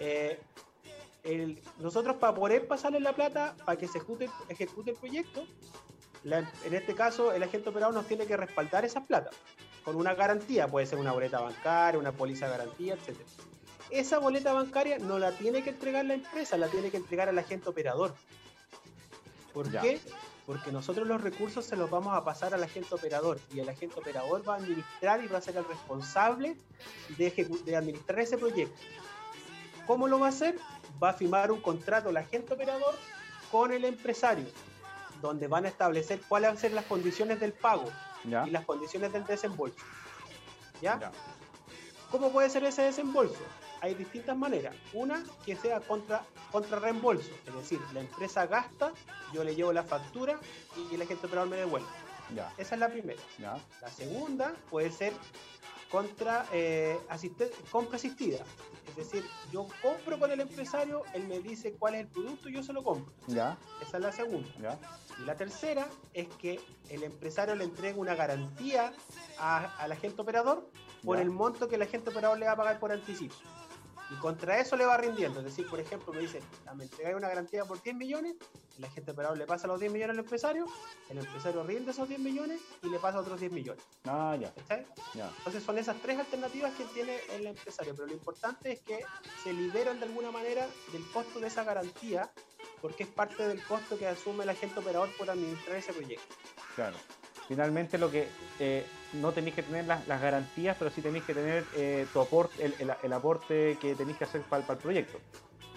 Eh, 0.00 0.40
nosotros 1.78 2.16
para 2.16 2.34
poder 2.34 2.66
pasarle 2.66 3.00
la 3.00 3.14
plata 3.14 3.56
para 3.64 3.78
que 3.78 3.88
se 3.88 3.98
ejecute, 3.98 4.28
ejecute 4.48 4.90
el 4.90 4.96
proyecto, 4.96 5.44
en 6.24 6.74
este 6.74 6.94
caso 6.94 7.32
el 7.32 7.42
agente 7.42 7.70
operador 7.70 7.94
nos 7.94 8.06
tiene 8.06 8.26
que 8.26 8.36
respaldar 8.36 8.84
esas 8.84 9.06
plata 9.06 9.30
con 9.84 9.96
una 9.96 10.14
garantía, 10.14 10.68
puede 10.68 10.86
ser 10.86 10.98
una 10.98 11.12
boleta 11.12 11.40
bancaria, 11.40 11.98
una 11.98 12.12
póliza 12.12 12.46
de 12.46 12.58
garantía, 12.58 12.94
etcétera 12.94 13.28
esa 13.90 14.18
boleta 14.18 14.52
bancaria 14.52 14.98
no 14.98 15.18
la 15.18 15.32
tiene 15.32 15.62
que 15.62 15.70
entregar 15.70 16.04
la 16.04 16.14
empresa, 16.14 16.56
la 16.56 16.68
tiene 16.68 16.90
que 16.90 16.96
entregar 16.96 17.28
al 17.28 17.38
agente 17.38 17.68
operador. 17.68 18.14
¿Por 19.52 19.70
qué? 19.70 20.00
Porque 20.46 20.72
nosotros 20.72 21.06
los 21.06 21.20
recursos 21.22 21.64
se 21.64 21.76
los 21.76 21.88
vamos 21.88 22.14
a 22.14 22.24
pasar 22.24 22.52
al 22.54 22.62
agente 22.62 22.94
operador 22.94 23.40
y 23.52 23.60
el 23.60 23.68
agente 23.68 23.98
operador 23.98 24.46
va 24.46 24.54
a 24.54 24.56
administrar 24.58 25.22
y 25.24 25.28
va 25.28 25.38
a 25.38 25.40
ser 25.40 25.56
el 25.56 25.64
responsable 25.64 26.56
de, 27.16 27.60
de 27.64 27.76
administrar 27.76 28.20
ese 28.20 28.36
proyecto. 28.36 28.78
¿Cómo 29.86 30.08
lo 30.08 30.18
va 30.18 30.26
a 30.26 30.30
hacer? 30.30 30.58
Va 31.02 31.10
a 31.10 31.12
firmar 31.14 31.50
un 31.50 31.60
contrato 31.60 32.10
el 32.10 32.16
agente 32.16 32.52
operador 32.52 32.94
con 33.50 33.72
el 33.72 33.84
empresario, 33.84 34.46
donde 35.22 35.46
van 35.46 35.64
a 35.64 35.68
establecer 35.68 36.20
cuáles 36.28 36.50
van 36.50 36.56
a 36.56 36.60
ser 36.60 36.72
las 36.72 36.84
condiciones 36.86 37.40
del 37.40 37.52
pago 37.52 37.90
y 38.24 38.50
las 38.50 38.64
condiciones 38.64 39.12
del 39.12 39.24
desembolso. 39.24 39.78
¿Ya? 40.82 41.12
¿Cómo 42.10 42.32
puede 42.32 42.50
ser 42.50 42.64
ese 42.64 42.82
desembolso? 42.82 43.40
Hay 43.84 43.94
distintas 43.94 44.36
maneras. 44.36 44.74
Una 44.94 45.22
que 45.44 45.56
sea 45.56 45.80
contra, 45.80 46.24
contra 46.50 46.78
reembolso, 46.78 47.30
es 47.46 47.54
decir, 47.54 47.80
la 47.92 48.00
empresa 48.00 48.46
gasta, 48.46 48.92
yo 49.32 49.44
le 49.44 49.54
llevo 49.54 49.72
la 49.72 49.82
factura 49.82 50.40
y 50.90 50.94
el 50.94 51.02
agente 51.02 51.26
operador 51.26 51.50
me 51.50 51.56
devuelve. 51.56 51.86
Ya. 52.34 52.50
Esa 52.56 52.76
es 52.76 52.80
la 52.80 52.88
primera. 52.88 53.20
Ya. 53.38 53.58
La 53.82 53.90
segunda 53.90 54.54
puede 54.70 54.90
ser 54.90 55.12
contra 55.90 56.46
eh, 56.52 56.98
compra 57.70 57.96
asistida. 57.96 58.38
Es 58.88 58.96
decir, 58.96 59.24
yo 59.52 59.66
compro 59.82 60.18
con 60.18 60.30
el 60.30 60.40
empresario, 60.40 61.02
él 61.12 61.28
me 61.28 61.40
dice 61.40 61.74
cuál 61.74 61.96
es 61.96 62.02
el 62.02 62.08
producto 62.08 62.48
y 62.48 62.54
yo 62.54 62.62
se 62.62 62.72
lo 62.72 62.82
compro. 62.82 63.12
Ya. 63.26 63.58
Esa 63.82 63.98
es 63.98 64.02
la 64.02 64.12
segunda. 64.12 64.48
Ya. 64.60 64.78
Y 65.20 65.26
la 65.26 65.36
tercera 65.36 65.86
es 66.14 66.28
que 66.38 66.58
el 66.88 67.02
empresario 67.02 67.54
le 67.54 67.64
entrega 67.64 67.98
una 67.98 68.14
garantía 68.14 68.94
al 69.38 69.92
agente 69.92 70.22
operador 70.22 70.70
por 71.04 71.18
el 71.18 71.30
monto 71.30 71.68
que 71.68 71.74
el 71.74 71.82
agente 71.82 72.10
operador 72.10 72.38
le 72.38 72.46
va 72.46 72.52
a 72.52 72.56
pagar 72.56 72.80
por 72.80 72.90
anticipo. 72.90 73.34
Y 74.10 74.14
contra 74.16 74.60
eso 74.60 74.76
le 74.76 74.84
va 74.84 74.96
rindiendo. 74.96 75.40
Es 75.40 75.46
decir, 75.46 75.68
por 75.68 75.80
ejemplo, 75.80 76.12
me 76.12 76.20
dice, 76.20 76.40
ah, 76.66 76.74
me 76.74 76.84
entregáis 76.84 77.16
una 77.16 77.28
garantía 77.28 77.64
por 77.64 77.82
10 77.82 77.96
millones, 77.96 78.36
el 78.78 78.84
agente 78.84 79.12
operador 79.12 79.38
le 79.38 79.46
pasa 79.46 79.66
los 79.66 79.80
10 79.80 79.92
millones 79.92 80.14
al 80.14 80.18
empresario, 80.24 80.66
el 81.08 81.18
empresario 81.18 81.62
rinde 81.62 81.92
esos 81.92 82.08
10 82.08 82.20
millones 82.20 82.60
y 82.82 82.88
le 82.88 82.98
pasa 82.98 83.20
otros 83.20 83.40
10 83.40 83.52
millones. 83.52 83.82
Ah, 84.04 84.36
ya. 84.38 84.52
ya. 85.14 85.30
Entonces 85.38 85.62
son 85.62 85.78
esas 85.78 85.96
tres 86.02 86.18
alternativas 86.18 86.72
que 86.74 86.84
tiene 86.86 87.18
el 87.32 87.46
empresario. 87.46 87.94
Pero 87.94 88.06
lo 88.06 88.12
importante 88.12 88.72
es 88.72 88.80
que 88.80 89.04
se 89.42 89.52
liberan 89.52 89.98
de 90.00 90.06
alguna 90.06 90.30
manera 90.30 90.66
del 90.92 91.08
costo 91.10 91.40
de 91.40 91.48
esa 91.48 91.64
garantía, 91.64 92.30
porque 92.82 93.04
es 93.04 93.08
parte 93.08 93.48
del 93.48 93.64
costo 93.64 93.98
que 93.98 94.06
asume 94.06 94.44
el 94.44 94.50
agente 94.50 94.80
operador 94.80 95.08
por 95.16 95.30
administrar 95.30 95.76
ese 95.76 95.92
proyecto. 95.92 96.34
Claro 96.74 96.96
finalmente 97.48 97.98
lo 97.98 98.10
que 98.10 98.28
eh, 98.58 98.86
no 99.14 99.32
tenéis 99.32 99.54
que 99.54 99.62
tener 99.62 99.86
las, 99.86 100.06
garantías, 100.06 100.76
pero 100.78 100.90
sí 100.90 101.02
tenéis 101.02 101.24
que 101.24 101.34
tener 101.34 101.64
eh, 101.76 102.06
tu 102.12 102.20
aporte, 102.20 102.64
el, 102.64 103.12
aporte 103.12 103.78
que 103.80 103.94
tenéis 103.94 104.18
que 104.18 104.24
hacer 104.24 104.42
para, 104.42 104.64
el 104.66 104.78
proyecto. 104.78 105.18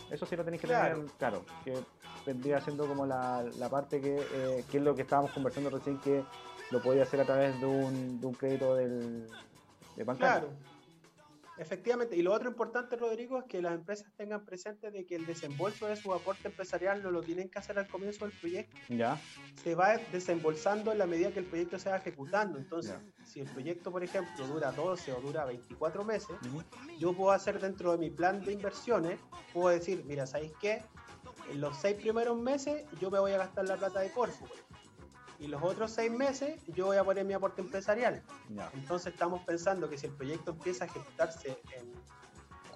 Eso 0.10 0.26
sí 0.26 0.36
lo 0.36 0.46
tenéis 0.46 0.62
que 0.62 0.68
tener 0.68 0.98
claro, 1.18 1.44
que 1.66 1.78
vendría 2.26 2.62
siendo 2.62 2.88
como 2.88 3.06
la, 3.06 3.44
parte 3.70 4.02
que, 4.02 4.16
eh, 4.34 4.64
que, 4.72 4.78
es 4.78 4.84
lo 4.84 4.96
que 4.96 5.02
estábamos 5.02 5.32
conversando 5.32 5.70
recién, 5.70 5.98
que 6.00 6.24
lo 6.72 6.82
podía 6.82 7.04
hacer 7.04 7.22
a 7.22 7.26
través 7.26 7.60
de 7.60 7.66
un, 7.66 8.20
de 8.20 8.28
un 8.28 8.34
crédito 8.34 8.76
del, 8.76 9.28
de 9.96 10.04
bancario. 10.04 10.48
Claro. 10.48 10.77
Efectivamente, 11.58 12.16
y 12.16 12.22
lo 12.22 12.34
otro 12.34 12.50
importante, 12.50 12.96
Rodrigo, 12.96 13.40
es 13.40 13.46
que 13.46 13.62
las 13.62 13.74
empresas 13.74 14.12
tengan 14.16 14.46
presente 14.46 14.92
de 14.92 15.06
que 15.06 15.16
el 15.16 15.26
desembolso 15.26 15.88
de 15.88 15.96
su 15.96 16.14
aporte 16.14 16.48
empresarial 16.48 17.02
no 17.02 17.10
lo 17.10 17.22
tienen 17.22 17.50
que 17.50 17.58
hacer 17.58 17.80
al 17.80 17.88
comienzo 17.88 18.26
del 18.26 18.38
proyecto. 18.38 18.78
Ya. 18.90 19.20
Se 19.64 19.74
va 19.74 19.98
desembolsando 20.12 20.92
en 20.92 21.00
la 21.00 21.08
medida 21.08 21.32
que 21.32 21.40
el 21.40 21.46
proyecto 21.46 21.80
se 21.80 21.90
va 21.90 21.98
ejecutando. 21.98 22.60
Entonces, 22.60 22.96
si 23.26 23.40
el 23.40 23.50
proyecto, 23.50 23.92
por 23.92 24.04
ejemplo, 24.04 24.46
dura 24.48 24.72
12 24.72 25.14
o 25.14 25.22
dura 25.22 25.46
24 25.46 26.04
meses, 26.04 26.36
yo 27.00 27.14
puedo 27.14 27.32
hacer 27.32 27.60
dentro 27.60 27.92
de 27.92 27.98
mi 27.98 28.12
plan 28.12 28.44
de 28.44 28.54
inversiones, 28.54 29.20
puedo 29.54 29.70
decir, 29.70 30.04
mira, 30.06 30.28
¿sabéis 30.28 30.54
qué? 30.62 30.84
En 31.52 31.62
los 31.62 31.78
seis 31.78 31.96
primeros 31.96 32.38
meses 32.40 32.86
yo 33.00 33.10
me 33.10 33.20
voy 33.20 33.32
a 33.32 33.38
gastar 33.38 33.66
la 33.66 33.78
plata 33.78 34.02
de 34.02 34.12
Corfo 34.12 34.46
y 35.40 35.48
los 35.48 35.62
otros 35.62 35.92
seis 35.92 36.12
meses 36.12 36.60
yo 36.68 36.88
voy 36.88 36.98
a 36.98 37.04
poner 37.04 37.26
mi 37.26 37.34
aporte 37.34 37.62
empresarial. 37.62 38.24
Entonces 38.74 39.14
estamos 39.14 39.44
pensando 39.44 39.90
que 39.90 39.98
si 39.98 40.08
el 40.08 40.14
proyecto 40.14 40.52
empieza 40.52 40.86
a 40.86 40.88
ejecutarse 40.88 41.60
en 41.76 41.94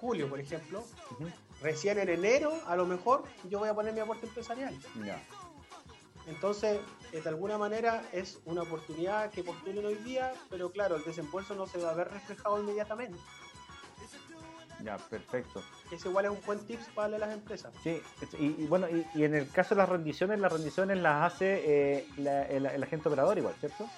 julio, 0.00 0.28
por 0.28 0.40
ejemplo, 0.40 0.84
recién 1.60 1.98
en 1.98 2.08
enero, 2.08 2.52
a 2.66 2.76
lo 2.76 2.86
mejor 2.86 3.24
yo 3.48 3.58
voy 3.58 3.68
a 3.68 3.74
poner 3.74 3.92
mi 3.92 4.00
aporte 4.00 4.26
empresarial. 4.26 4.78
Entonces, 6.26 6.80
eh, 7.12 7.20
de 7.20 7.28
alguna 7.28 7.58
manera 7.58 8.08
es 8.12 8.40
una 8.44 8.62
oportunidad 8.62 9.30
que 9.30 9.42
postulen 9.42 9.84
hoy 9.84 9.96
día, 9.96 10.32
pero 10.50 10.70
claro, 10.70 10.96
el 10.96 11.04
desembolso 11.04 11.54
no 11.54 11.66
se 11.66 11.78
va 11.78 11.90
a 11.90 11.94
ver 11.94 12.08
reflejado 12.08 12.60
inmediatamente. 12.60 13.18
Ya, 14.84 14.96
perfecto. 14.96 15.62
Ese 15.90 16.08
igual 16.08 16.26
es 16.26 16.30
un 16.32 16.40
buen 16.44 16.58
tips 16.60 16.86
para 16.94 17.18
las 17.18 17.32
empresas. 17.32 17.72
Sí, 17.82 18.00
y, 18.38 18.66
bueno, 18.66 18.86
y, 19.14 19.24
en 19.24 19.34
el 19.34 19.48
caso 19.50 19.74
de 19.74 19.80
las 19.80 19.88
rendiciones, 19.88 20.40
las 20.40 20.52
rendiciones 20.52 20.98
las 20.98 21.32
hace 21.32 21.62
eh, 21.64 22.06
el, 22.16 22.66
el, 22.66 22.82
agente 22.82 23.08
operador 23.08 23.38
igual, 23.38 23.54
¿cierto? 23.60 23.88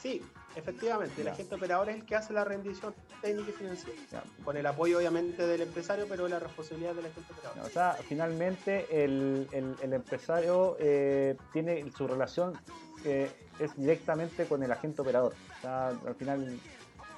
Sí, 0.00 0.22
efectivamente, 0.56 1.20
el 1.20 1.28
agente 1.28 1.54
operador 1.54 1.90
es 1.90 1.96
el 1.96 2.06
que 2.06 2.16
hace 2.16 2.32
la 2.32 2.44
rendición 2.44 2.94
técnica 3.20 3.50
y 3.50 3.52
financiera, 3.52 4.22
con 4.44 4.56
el 4.56 4.66
apoyo 4.66 4.98
obviamente 4.98 5.46
del 5.46 5.62
empresario, 5.62 6.06
pero 6.08 6.26
la 6.26 6.38
responsabilidad 6.38 6.94
del 6.94 7.06
agente 7.06 7.32
operador. 7.32 7.66
O 7.66 7.68
sea, 7.68 7.96
finalmente 8.08 9.04
el, 9.04 9.46
el, 9.52 9.92
empresario 9.92 10.76
eh, 10.80 11.36
tiene 11.52 11.90
su 11.96 12.06
relación 12.06 12.58
eh, 13.04 13.30
es 13.58 13.76
directamente 13.76 14.46
con 14.46 14.62
el 14.62 14.72
agente 14.72 15.02
operador. 15.02 15.34
O 15.58 15.60
sea, 15.60 15.88
al 15.88 16.14
final 16.14 16.58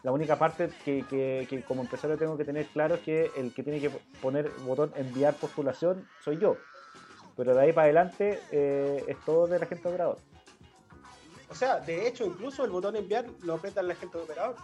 la 0.02 0.10
única 0.10 0.36
parte 0.36 0.70
que, 0.84 1.04
que, 1.08 1.62
como 1.62 1.82
empresario 1.82 2.16
tengo 2.16 2.36
que 2.36 2.44
tener 2.44 2.66
claro 2.66 2.96
es 2.96 3.00
que 3.02 3.30
el 3.36 3.54
que 3.54 3.62
tiene 3.62 3.80
que 3.80 3.90
poner 4.20 4.50
botón 4.64 4.92
enviar 4.96 5.34
postulación 5.34 6.08
soy 6.24 6.38
yo. 6.38 6.56
Pero 7.36 7.54
de 7.54 7.62
ahí 7.62 7.72
para 7.72 7.84
adelante 7.84 8.40
eh, 8.50 9.04
es 9.06 9.16
todo 9.24 9.46
del 9.46 9.62
agente 9.62 9.88
operador. 9.88 10.18
O 11.48 11.54
sea, 11.54 11.80
de 11.80 12.08
hecho, 12.08 12.24
incluso 12.24 12.64
el 12.64 12.70
botón 12.70 12.96
enviar 12.96 13.26
lo 13.42 13.54
aprieta 13.54 13.80
el 13.80 13.90
agente 13.90 14.18
operador. 14.18 14.56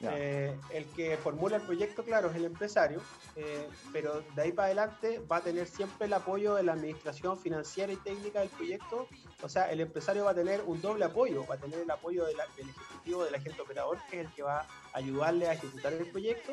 Eh, 0.00 0.56
el 0.70 0.84
que 0.86 1.16
formula 1.16 1.56
el 1.56 1.62
proyecto, 1.62 2.04
claro, 2.04 2.30
es 2.30 2.36
el 2.36 2.44
empresario, 2.44 3.00
eh, 3.34 3.68
pero 3.92 4.22
de 4.36 4.42
ahí 4.42 4.52
para 4.52 4.66
adelante 4.66 5.20
va 5.30 5.38
a 5.38 5.40
tener 5.40 5.66
siempre 5.66 6.06
el 6.06 6.12
apoyo 6.12 6.54
de 6.54 6.62
la 6.62 6.74
administración 6.74 7.36
financiera 7.38 7.92
y 7.92 7.96
técnica 7.96 8.40
del 8.40 8.48
proyecto. 8.48 9.08
O 9.42 9.48
sea, 9.48 9.70
el 9.70 9.80
empresario 9.80 10.24
va 10.24 10.30
a 10.30 10.34
tener 10.34 10.62
un 10.66 10.80
doble 10.80 11.04
apoyo, 11.04 11.44
va 11.46 11.56
a 11.56 11.58
tener 11.58 11.80
el 11.80 11.90
apoyo 11.90 12.24
del 12.26 12.36
ejecutivo, 12.38 13.24
del 13.24 13.34
agente 13.34 13.60
operador, 13.60 13.98
que 14.08 14.20
es 14.20 14.26
el 14.26 14.32
que 14.32 14.42
va 14.42 14.60
a 14.60 14.66
ayudarle 14.92 15.48
a 15.48 15.54
ejecutar 15.54 15.92
el 15.92 16.06
proyecto, 16.10 16.52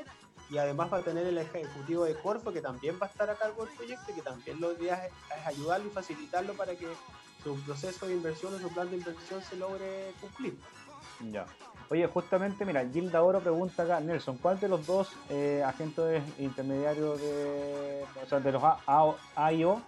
y 0.49 0.57
además 0.57 0.91
va 0.91 0.97
a 0.97 1.01
tener 1.01 1.25
el 1.25 1.37
ejecutivo 1.37 2.05
de 2.05 2.15
Corfo, 2.15 2.51
que 2.51 2.61
también 2.61 2.97
va 3.01 3.07
a 3.07 3.09
estar 3.09 3.29
a 3.29 3.35
cargo 3.35 3.65
del 3.65 3.75
proyecto 3.75 4.11
y 4.11 4.15
que 4.15 4.21
también 4.21 4.59
lo 4.59 4.73
idea 4.73 5.05
es, 5.05 5.13
es 5.37 5.45
ayudarlo 5.45 5.87
y 5.87 5.91
facilitarlo 5.91 6.53
para 6.53 6.75
que 6.75 6.87
su 7.43 7.55
proceso 7.61 8.07
de 8.07 8.13
inversión 8.13 8.53
o 8.55 8.59
su 8.59 8.73
plan 8.73 8.89
de 8.89 8.97
inversión 8.97 9.41
se 9.43 9.55
logre 9.55 10.13
cumplir. 10.19 10.57
Ya. 11.31 11.45
Oye, 11.89 12.07
justamente, 12.07 12.65
mira, 12.65 12.87
Gilda 12.89 13.21
Oro 13.21 13.41
pregunta 13.41 13.83
acá, 13.83 13.99
Nelson, 13.99 14.37
¿cuál 14.37 14.59
de 14.59 14.67
los 14.67 14.85
dos 14.87 15.11
eh, 15.29 15.61
agentes 15.63 16.23
intermediarios 16.39 17.21
de, 17.21 18.05
o 18.23 18.25
sea, 18.25 18.39
de 18.39 18.51
los 18.51 18.63
AIO 19.35 19.81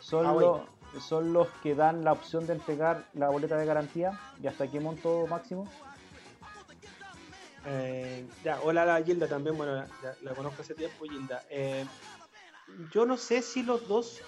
son, 0.00 0.40
los, 0.40 0.62
son 0.98 1.32
los 1.32 1.46
que 1.62 1.76
dan 1.76 2.02
la 2.02 2.12
opción 2.12 2.46
de 2.48 2.54
entregar 2.54 3.04
la 3.14 3.28
boleta 3.28 3.56
de 3.56 3.64
garantía? 3.64 4.18
¿Y 4.42 4.48
hasta 4.48 4.68
qué 4.68 4.80
monto 4.80 5.28
máximo? 5.28 5.68
Eh, 7.64 8.26
ya, 8.42 8.60
hola 8.62 8.84
la 8.84 9.00
Gilda 9.00 9.28
también, 9.28 9.56
bueno, 9.56 9.84
la 10.22 10.34
conozco 10.34 10.62
hace 10.62 10.74
tiempo, 10.74 11.04
Gilda. 11.04 11.44
Eh, 11.48 11.86
yo 12.90 13.06
no 13.06 13.16
sé 13.16 13.42
si 13.42 13.62
los 13.62 13.86
dos 13.86 14.20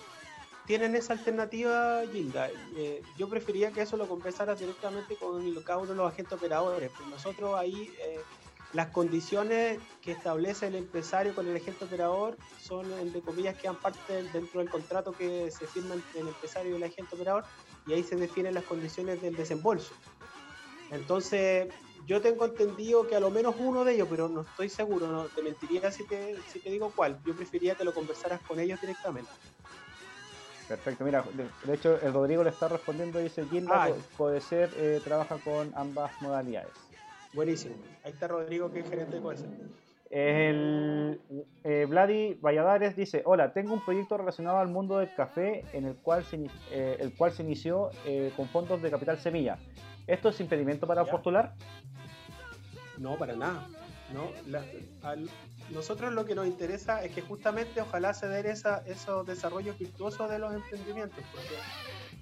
tienen 0.67 0.95
esa 0.95 1.15
alternativa, 1.15 2.03
Gilda. 2.13 2.49
Eh, 2.77 3.03
yo 3.19 3.29
prefería 3.29 3.73
que 3.73 3.83
eso 3.83 3.97
lo 3.97 4.09
compensara 4.09 4.55
directamente 4.55 5.17
con 5.17 5.55
cada 5.63 5.79
uno 5.79 5.91
de 5.91 5.97
los 5.97 6.13
agentes 6.13 6.33
operadores. 6.35 6.91
Pues 6.97 7.09
nosotros 7.09 7.55
ahí 7.57 7.91
eh, 8.01 8.21
las 8.73 8.89
condiciones 8.89 9.81
que 10.01 10.13
establece 10.13 10.69
el 10.69 10.77
empresario 10.77 11.35
con 11.35 11.47
el 11.49 11.57
agente 11.57 11.85
operador 11.85 12.37
son, 12.61 12.89
de 13.13 13.21
comillas, 13.21 13.57
que 13.57 13.67
dan 13.67 13.77
parte 13.77 14.23
dentro 14.33 14.61
del 14.61 14.71
contrato 14.71 15.13
que 15.13 15.51
se 15.51 15.67
firma 15.67 15.95
entre 15.95 16.21
el 16.21 16.29
empresario 16.29 16.73
y 16.73 16.77
el 16.77 16.83
agente 16.83 17.15
operador 17.15 17.45
y 17.87 17.93
ahí 17.93 18.03
se 18.03 18.17
definen 18.17 18.55
las 18.55 18.65
condiciones 18.65 19.21
del 19.21 19.37
desembolso. 19.37 19.93
Entonces, 20.91 21.69
yo 22.07 22.21
tengo 22.21 22.45
entendido 22.45 23.07
que 23.07 23.17
a 23.17 23.21
lo 23.21 23.31
menos 23.31 23.55
uno 23.59 23.85
de 23.85 23.95
ellos, 23.95 24.09
pero 24.11 24.29
no 24.29 24.43
estoy 24.43 24.69
seguro, 24.69 25.07
no 25.07 25.25
te 25.25 25.43
mentiría 25.43 25.91
si 25.91 26.07
te, 26.07 26.37
si 26.51 26.61
te 26.61 26.71
digo 26.71 26.93
cuál. 26.95 27.21
Yo 27.25 27.35
prefería 27.35 27.75
que 27.75 27.85
lo 27.85 27.93
conversaras 27.95 28.41
con 28.43 28.59
ellos 28.59 28.81
directamente. 28.81 29.31
Perfecto, 30.73 31.05
mira, 31.05 31.23
de, 31.35 31.75
hecho 31.75 32.01
el 32.01 32.15
Rodrigo 32.15 32.43
le 32.43 32.49
está 32.49 32.67
respondiendo 32.67 33.21
y 33.21 33.25
dice, 33.25 33.45
Gilda 33.45 33.91
puede 34.17 34.41
ser, 34.41 34.71
eh, 34.79 35.03
trabaja 35.05 35.37
con 35.37 35.71
ambas 35.75 36.11
modalidades. 36.23 36.73
Buenísimo, 37.35 37.75
ahí 38.03 38.13
está 38.13 38.27
Rodrigo 38.27 38.73
que 38.73 38.81
es 38.81 38.89
gerente 38.89 39.21
de. 39.21 39.45
El 40.09 41.21
eh, 41.63 41.87
Vladi 41.87 42.39
Valladares 42.41 42.97
dice, 42.97 43.21
hola, 43.27 43.53
tengo 43.53 43.75
un 43.75 43.85
proyecto 43.85 44.17
relacionado 44.17 44.61
al 44.61 44.69
mundo 44.69 44.97
del 44.97 45.15
café 45.15 45.63
en 45.75 45.85
el 45.85 45.97
cual 45.97 46.25
se, 46.25 46.49
eh, 46.71 46.97
el 47.01 47.15
cual 47.15 47.33
se 47.33 47.43
inició 47.43 47.91
con 48.35 48.49
fondos 48.49 48.81
de 48.81 48.91
capital 48.91 49.19
semilla. 49.19 49.59
¿Esto 50.07 50.31
es 50.31 50.41
impedimento 50.41 50.87
para 50.87 51.05
postular? 51.05 51.53
No, 52.97 53.19
para 53.19 53.37
nada. 53.37 53.69
¿no? 54.15 54.31
Nosotros 55.71 56.13
lo 56.13 56.25
que 56.25 56.35
nos 56.35 56.47
interesa 56.47 57.05
es 57.05 57.13
que 57.15 57.23
justamente 57.23 57.81
ojalá 57.81 58.15
se 58.15 58.29
den 58.29 58.47
esa, 58.47 58.83
esos 58.87 59.27
desarrollos 59.27 59.79
virtuosos 59.79 60.31
de 60.31 60.39
los 60.39 60.53
emprendimientos, 60.53 61.25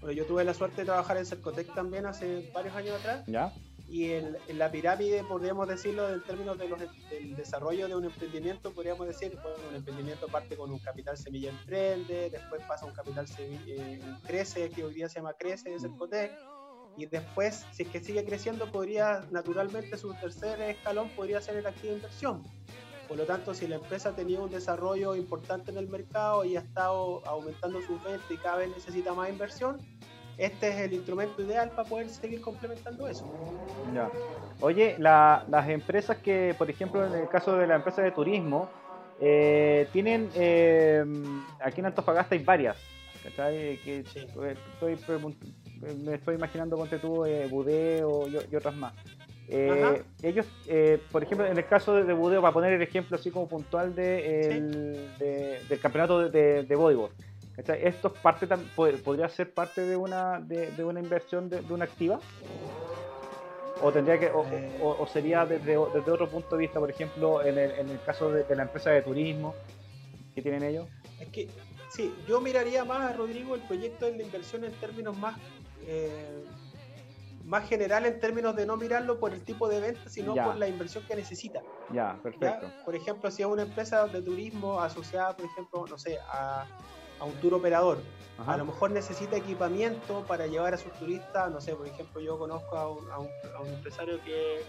porque 0.00 0.14
yo 0.14 0.24
tuve 0.26 0.44
la 0.44 0.54
suerte 0.54 0.82
de 0.82 0.86
trabajar 0.86 1.16
en 1.16 1.26
Cercotec 1.26 1.74
también 1.74 2.06
hace 2.06 2.50
varios 2.54 2.74
años 2.74 2.98
atrás. 3.00 3.24
¿Ya? 3.26 3.52
Y 3.88 4.12
en, 4.12 4.36
la 4.52 4.70
pirámide, 4.70 5.24
podríamos 5.24 5.66
decirlo, 5.66 6.08
en 6.08 6.22
términos 6.22 6.56
de 6.56 6.68
del 7.10 7.34
desarrollo 7.34 7.88
de 7.88 7.96
un 7.96 8.04
emprendimiento, 8.04 8.72
podríamos 8.72 9.04
decir, 9.08 9.36
bueno, 9.42 9.58
un 9.68 9.74
emprendimiento 9.74 10.28
parte 10.28 10.56
con 10.56 10.70
un 10.70 10.78
capital 10.78 11.18
semilla 11.18 11.50
emprende, 11.50 12.30
después 12.30 12.62
pasa 12.68 12.86
un 12.86 12.92
capital 12.92 13.26
semilla, 13.26 13.64
eh, 13.66 14.00
crece, 14.24 14.70
que 14.70 14.84
hoy 14.84 14.94
día 14.94 15.08
se 15.08 15.16
llama 15.16 15.32
crece 15.32 15.70
de 15.70 15.80
Cercotec, 15.80 16.30
y 16.96 17.06
después, 17.06 17.66
si 17.72 17.82
es 17.82 17.88
que 17.88 18.00
sigue 18.00 18.24
creciendo, 18.24 18.70
podría, 18.70 19.24
naturalmente, 19.32 19.98
su 19.98 20.14
tercer 20.14 20.60
escalón 20.60 21.08
podría 21.10 21.40
ser 21.40 21.56
el 21.56 21.66
activo 21.66 21.88
de 21.88 21.96
inversión. 21.96 22.44
Por 23.10 23.18
lo 23.18 23.24
tanto, 23.24 23.54
si 23.54 23.66
la 23.66 23.74
empresa 23.74 24.10
ha 24.10 24.12
tenido 24.12 24.44
un 24.44 24.52
desarrollo 24.52 25.16
importante 25.16 25.72
en 25.72 25.78
el 25.78 25.88
mercado 25.88 26.44
y 26.44 26.56
ha 26.56 26.60
estado 26.60 27.20
aumentando 27.26 27.80
su 27.82 27.98
venta 27.98 28.22
y 28.30 28.36
cada 28.36 28.58
vez 28.58 28.68
necesita 28.68 29.12
más 29.12 29.28
inversión, 29.28 29.78
este 30.38 30.68
es 30.68 30.76
el 30.76 30.92
instrumento 30.92 31.42
ideal 31.42 31.70
para 31.70 31.88
poder 31.88 32.08
seguir 32.08 32.40
complementando 32.40 33.08
eso. 33.08 33.28
Ya. 33.92 34.08
Oye, 34.60 34.94
las 35.00 35.68
empresas 35.68 36.18
que, 36.18 36.54
por 36.56 36.70
ejemplo, 36.70 37.04
en 37.04 37.12
el 37.14 37.28
caso 37.28 37.56
de 37.56 37.66
la 37.66 37.74
empresa 37.74 38.00
de 38.00 38.12
turismo, 38.12 38.70
eh, 39.18 39.88
tienen, 39.92 40.30
eh, 40.36 41.04
aquí 41.64 41.80
en 41.80 41.86
Antofagasta 41.86 42.36
hay 42.36 42.44
varias, 42.44 42.76
Que 43.24 44.04
estoy 44.78 44.96
me 46.04 46.14
estoy 46.14 46.36
imaginando, 46.36 46.76
ponte 46.76 47.00
tú, 47.00 47.24
eh, 47.24 47.48
Budeo 47.50 48.28
y, 48.28 48.54
otras 48.54 48.76
más. 48.76 48.94
Eh, 49.52 50.02
ellos, 50.22 50.46
eh, 50.68 51.00
por 51.10 51.24
ejemplo, 51.24 51.44
en 51.44 51.58
el 51.58 51.66
caso 51.66 51.94
de, 51.94 52.12
Budeo, 52.12 52.40
para 52.40 52.52
poner 52.52 52.72
el 52.72 52.82
ejemplo 52.82 53.16
así 53.16 53.30
como 53.30 53.48
puntual 53.48 53.94
de, 53.94 55.10
del 55.68 55.80
campeonato 55.80 56.28
de, 56.28 56.62
de 56.62 56.76
bodyboard, 56.76 57.12
¿esto 57.82 58.12
parte 58.12 58.46
podría 58.76 59.28
ser 59.28 59.52
parte 59.52 59.80
de 59.82 59.96
una, 59.96 60.40
de, 60.40 60.84
una 60.84 61.00
inversión 61.00 61.50
de, 61.50 61.60
una 61.68 61.84
activa? 61.84 62.20
¿O, 63.82 63.90
tendría 63.90 64.20
que, 64.20 64.30
o, 64.30 65.06
sería 65.06 65.44
desde, 65.46 65.76
desde, 65.94 66.10
otro 66.10 66.28
punto 66.28 66.56
de 66.56 66.60
vista, 66.60 66.78
por 66.78 66.90
ejemplo, 66.90 67.42
en 67.42 67.58
el, 67.58 67.70
en 67.72 67.88
el 67.88 68.00
caso 68.02 68.30
de, 68.30 68.54
la 68.54 68.62
empresa 68.62 68.90
de 68.90 69.02
turismo 69.02 69.54
que 70.34 70.42
tienen 70.42 70.62
ellos? 70.62 70.86
Es 71.18 71.28
que 71.28 71.48
Sí, 71.90 72.14
yo 72.28 72.40
miraría 72.40 72.84
más, 72.84 73.10
a 73.10 73.12
Rodrigo, 73.14 73.56
el 73.56 73.62
proyecto 73.62 74.06
de 74.06 74.16
la 74.16 74.22
inversión 74.22 74.64
en 74.64 74.72
términos 74.74 75.18
más 75.18 75.36
eh, 75.86 76.44
más 77.50 77.68
general 77.68 78.06
en 78.06 78.20
términos 78.20 78.54
de 78.54 78.64
no 78.64 78.76
mirarlo 78.76 79.18
por 79.18 79.34
el 79.34 79.42
tipo 79.42 79.68
de 79.68 79.80
venta, 79.80 80.08
sino 80.08 80.34
por 80.36 80.56
la 80.56 80.68
inversión 80.68 81.04
que 81.04 81.16
necesita. 81.16 81.60
Ya, 81.92 82.16
perfecto. 82.22 82.70
Por 82.84 82.94
ejemplo, 82.94 83.28
si 83.28 83.42
es 83.42 83.48
una 83.48 83.62
empresa 83.62 84.06
de 84.06 84.22
turismo 84.22 84.80
asociada, 84.80 85.36
por 85.36 85.46
ejemplo, 85.46 85.84
no 85.88 85.98
sé, 85.98 86.20
a, 86.30 86.64
un 87.20 87.32
tour 87.40 87.54
operador, 87.54 87.98
a 88.46 88.56
lo 88.56 88.64
mejor 88.64 88.92
necesita 88.92 89.36
equipamiento 89.36 90.24
para 90.28 90.46
llevar 90.46 90.74
a 90.74 90.78
sus 90.78 90.92
turistas, 90.92 91.50
no 91.50 91.60
sé, 91.60 91.74
por 91.74 91.88
ejemplo, 91.88 92.20
yo 92.20 92.38
conozco 92.38 92.78
a 92.78 92.88
un, 92.88 93.10
a 93.10 93.18
un 93.18 93.68
empresario 93.68 94.22
que 94.22 94.62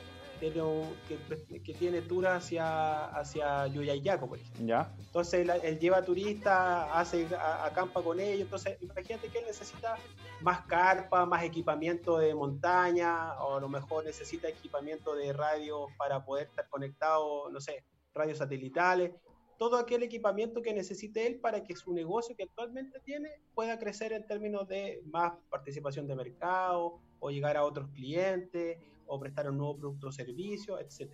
que, 0.50 1.74
tiene 1.78 2.02
tour 2.02 2.26
hacia, 2.26 3.06
hacia 3.06 3.68
Yuyayaco, 3.68 4.28
por 4.28 4.40
ejemplo. 4.40 4.66
¿Ya? 4.66 4.92
Entonces 4.98 5.48
él, 5.64 5.80
lleva 5.80 6.04
turistas, 6.04 6.90
hace, 6.92 7.28
acampa 7.36 8.02
con 8.02 8.20
ellos. 8.20 8.42
Entonces, 8.42 8.78
imagínate 8.82 9.30
que 9.30 9.40
él 9.40 9.46
necesita 9.46 9.98
más 10.42 10.62
carpa, 10.66 11.26
más 11.26 11.44
equipamiento 11.44 12.18
de 12.18 12.34
montaña, 12.34 13.40
o 13.42 13.58
a 13.58 13.62
lo 13.62 13.70
mejor 13.70 14.04
necesita 14.04 14.50
equipamiento 14.50 15.16
de 15.16 15.32
radio 15.32 15.88
para 15.98 16.26
poder 16.26 16.48
estar 16.48 16.68
conectado, 16.70 17.50
no 17.52 17.62
sé, 17.62 17.84
radios 18.14 18.40
satelitales. 18.40 19.12
Todo 19.60 19.78
aquel 19.78 20.02
equipamiento 20.02 20.64
que 20.64 20.74
necesite 20.74 21.28
él 21.28 21.40
para 21.40 21.64
que 21.64 21.76
su 21.76 21.94
negocio 21.94 22.36
que 22.36 22.44
actualmente 22.44 23.00
tiene 23.02 23.30
pueda 23.54 23.78
crecer 23.78 24.12
en 24.12 24.26
términos 24.26 24.68
de 24.68 25.04
más 25.06 25.34
participación 25.52 26.08
de 26.08 26.16
mercado 26.16 27.00
o 27.20 27.30
llegar 27.30 27.56
a 27.58 27.64
otros 27.64 27.88
clientes 27.90 28.80
o 29.12 29.20
prestar 29.20 29.50
un 29.50 29.58
nuevo 29.58 29.76
producto 29.78 30.08
o 30.08 30.12
servicio, 30.12 30.80
etc. 30.80 31.14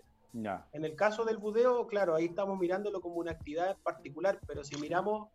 En 0.71 0.85
el 0.85 0.95
caso 0.95 1.25
del 1.25 1.37
budeo, 1.37 1.87
claro, 1.87 2.13
ahí 2.13 2.25
estamos 2.25 2.59
mirándolo 2.59 3.01
como 3.01 3.15
una 3.15 3.31
actividad 3.31 3.75
particular, 3.77 4.39
pero 4.45 4.63
si 4.63 4.79
miramos 4.79 5.29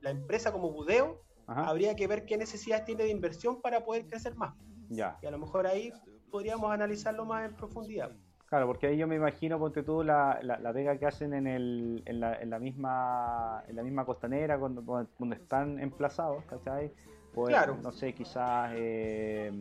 la 0.00 0.10
empresa 0.10 0.52
como 0.52 0.70
budeo, 0.70 1.20
habría 1.46 1.94
que 1.96 2.06
ver 2.06 2.24
qué 2.24 2.38
necesidades 2.38 2.86
tiene 2.86 3.04
de 3.04 3.10
inversión 3.10 3.60
para 3.60 3.84
poder 3.84 4.06
crecer 4.06 4.34
más. 4.36 4.54
Ya. 4.88 5.18
Y 5.20 5.26
a 5.26 5.30
lo 5.30 5.38
mejor 5.38 5.66
ahí 5.66 5.92
podríamos 6.30 6.70
analizarlo 6.70 7.26
más 7.26 7.46
en 7.46 7.54
profundidad. 7.56 8.10
Claro, 8.46 8.66
porque 8.66 8.86
ahí 8.86 8.96
yo 8.96 9.06
me 9.06 9.16
imagino, 9.16 9.58
ponte 9.58 9.82
tú, 9.82 10.02
la, 10.02 10.40
la, 10.42 10.72
vega 10.72 10.98
que 10.98 11.04
hacen 11.04 11.34
en, 11.34 11.46
el, 11.46 12.02
en, 12.06 12.20
la, 12.20 12.40
en, 12.40 12.48
la 12.48 12.58
misma, 12.58 13.62
en 13.68 13.76
la 13.76 13.82
misma 13.82 14.06
costanera, 14.06 14.58
cuando, 14.58 14.80
donde 14.80 15.36
están 15.36 15.78
emplazados, 15.78 16.42
¿cachai? 16.46 16.90
Pues, 17.34 17.50
claro. 17.50 17.76
no 17.82 17.92
sé, 17.92 18.14
quizás 18.14 18.72
eh, 18.74 19.52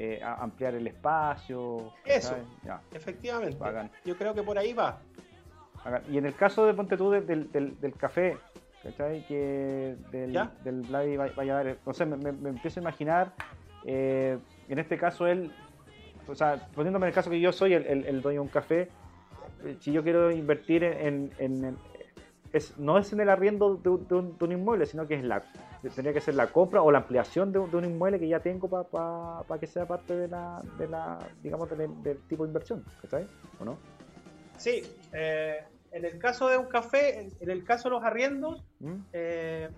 eh, 0.00 0.20
ampliar 0.22 0.76
el 0.76 0.86
espacio. 0.86 1.92
Eso, 2.04 2.36
efectivamente. 2.92 3.58
Yo 4.04 4.16
creo 4.16 4.32
que 4.32 4.44
por 4.44 4.56
ahí 4.56 4.72
va. 4.72 5.00
Y 6.08 6.18
en 6.18 6.26
el 6.26 6.36
caso 6.36 6.64
de 6.66 6.74
Ponte 6.74 6.96
tú 6.96 7.10
del, 7.10 7.50
del, 7.50 7.80
del 7.80 7.92
café, 7.94 8.36
¿cachai? 8.84 9.26
Que 9.26 9.96
del, 10.12 10.38
del 10.62 10.82
Vladi 10.82 11.16
vaya 11.16 11.58
a 11.58 11.62
ver, 11.64 11.78
no 11.84 11.92
sé, 11.92 12.06
me, 12.06 12.16
me, 12.30 12.50
empiezo 12.50 12.78
a 12.78 12.82
imaginar, 12.82 13.32
eh, 13.84 14.38
en 14.68 14.78
este 14.78 14.96
caso 14.98 15.26
él, 15.26 15.50
o 16.28 16.34
sea, 16.36 16.68
poniéndome 16.76 17.06
en 17.06 17.08
el 17.08 17.14
caso 17.14 17.28
que 17.28 17.40
yo 17.40 17.52
soy 17.52 17.74
el, 17.74 17.84
el, 17.84 18.22
dueño 18.22 18.40
de 18.40 18.46
un 18.46 18.48
café, 18.48 18.90
eh, 19.64 19.76
si 19.80 19.90
yo 19.90 20.04
quiero 20.04 20.30
invertir 20.30 20.84
en, 20.84 21.32
en, 21.38 21.76
es, 22.52 22.78
no 22.78 22.98
es 22.98 23.12
en 23.12 23.20
el 23.20 23.30
arriendo 23.30 23.74
de, 23.74 23.88
un, 23.88 24.06
de, 24.38 24.44
un, 24.44 24.52
inmueble, 24.52 24.86
sino 24.86 25.08
que 25.08 25.14
es 25.14 25.24
la 25.24 25.42
tendría 25.82 26.12
que 26.12 26.20
ser 26.20 26.34
la 26.34 26.48
compra 26.48 26.82
o 26.82 26.90
la 26.90 26.98
ampliación 26.98 27.52
de, 27.52 27.58
un 27.58 27.84
inmueble 27.84 28.18
que 28.18 28.28
ya 28.28 28.40
tengo 28.40 28.68
para 28.68 29.60
que 29.60 29.66
sea 29.66 29.86
parte 29.86 30.14
de 30.16 30.28
la, 30.28 30.62
de 30.78 30.88
la 30.88 31.18
digamos, 31.42 31.68
del, 31.70 32.18
tipo 32.28 32.44
de 32.44 32.48
inversión, 32.48 32.84
¿cachai? 33.02 33.26
¿O 33.60 33.64
no? 33.64 33.78
Sí, 34.56 34.82
eh, 35.12 35.64
en 35.92 36.04
el 36.04 36.18
caso 36.18 36.48
de 36.48 36.58
un 36.58 36.66
café, 36.66 37.30
en, 37.40 37.50
el 37.50 37.64
caso 37.64 37.88
de 37.88 37.94
los 37.94 38.04
arriendos, 38.04 38.64
¿Mm? 38.80 38.96
eh, 39.12 39.68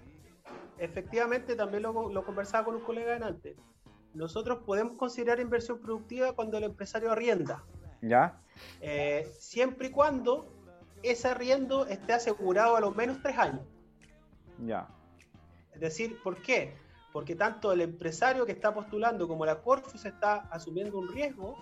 efectivamente 0.78 1.55
también 1.55 1.82
lo, 1.82 2.10
lo, 2.10 2.24
conversaba 2.24 2.64
con 2.64 2.77
un 2.77 2.82
colega 2.82 3.16
antes. 3.24 3.56
Nosotros 4.14 4.60
podemos 4.64 4.94
considerar 4.94 5.39
inversión 5.39 5.78
productiva 5.78 6.32
cuando 6.32 6.59
el 6.59 6.64
empresario 6.64 7.12
arrienda. 7.12 7.62
¿Ya? 8.02 8.40
Eh, 8.81 9.31
siempre 9.39 9.89
y 9.89 9.90
cuando 9.90 10.48
ese 11.02 11.28
arriendo 11.28 11.86
esté 11.86 12.12
asegurado 12.12 12.77
a 12.77 12.81
lo 12.81 12.90
menos 12.90 13.18
tres 13.22 13.39
años. 13.39 13.62
Ya. 14.59 14.89
Decir, 15.81 16.23
¿por 16.23 16.43
qué? 16.43 16.74
Porque 17.12 17.35
tanto 17.35 17.73
el 17.73 17.81
empresario 17.81 18.47
que 18.47 18.52
está 18.52 18.73
postulando 18.73 19.27
como 19.27 19.47
la 19.47 19.62
Corfus 19.62 20.05
está 20.05 20.48
asumiendo 20.51 20.98
un 20.98 21.09
riesgo 21.09 21.57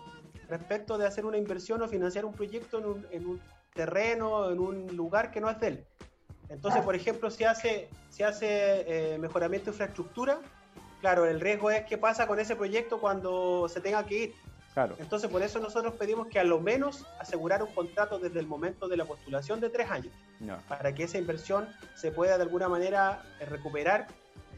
respecto 0.48 0.98
de 0.98 1.06
hacer 1.06 1.24
una 1.24 1.38
inversión 1.38 1.80
o 1.82 1.88
financiar 1.88 2.24
un 2.24 2.32
proyecto 2.32 2.78
en 2.78 2.86
un, 2.86 3.06
en 3.10 3.26
un 3.26 3.40
terreno, 3.72 4.50
en 4.50 4.58
un 4.58 4.96
lugar 4.96 5.30
que 5.30 5.40
no 5.40 5.48
es 5.48 5.60
de 5.60 5.68
él. 5.68 5.86
Entonces, 6.48 6.82
por 6.82 6.94
ejemplo, 6.94 7.30
si 7.30 7.44
hace, 7.44 7.88
si 8.08 8.22
hace 8.22 9.14
eh, 9.14 9.18
mejoramiento 9.18 9.66
de 9.66 9.72
infraestructura, 9.72 10.40
claro, 11.00 11.26
el 11.26 11.40
riesgo 11.40 11.70
es 11.70 11.84
qué 11.84 11.98
pasa 11.98 12.26
con 12.26 12.40
ese 12.40 12.56
proyecto 12.56 13.00
cuando 13.00 13.68
se 13.68 13.80
tenga 13.80 14.04
que 14.04 14.24
ir. 14.24 14.34
Claro. 14.74 14.94
Entonces, 14.98 15.30
por 15.30 15.42
eso 15.42 15.58
nosotros 15.58 15.94
pedimos 15.94 16.28
que 16.28 16.38
a 16.38 16.44
lo 16.44 16.60
menos 16.60 17.04
asegurar 17.18 17.62
un 17.62 17.72
contrato 17.72 18.18
desde 18.18 18.38
el 18.38 18.46
momento 18.46 18.86
de 18.86 18.96
la 18.96 19.04
postulación 19.04 19.60
de 19.60 19.70
tres 19.70 19.90
años, 19.90 20.12
para 20.68 20.94
que 20.94 21.04
esa 21.04 21.18
inversión 21.18 21.68
se 21.96 22.12
pueda 22.12 22.36
de 22.36 22.44
alguna 22.44 22.68
manera 22.68 23.22
eh, 23.40 23.46
recuperar 23.46 24.06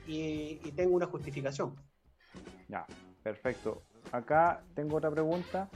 y, 0.07 0.61
y 0.63 0.73
tenga 0.73 0.95
una 0.95 1.07
justificación. 1.07 1.75
Ya, 2.69 2.87
perfecto. 3.23 3.83
Acá 4.13 4.63
tengo 4.75 4.97
otra 4.97 5.11
pregunta. 5.11 5.69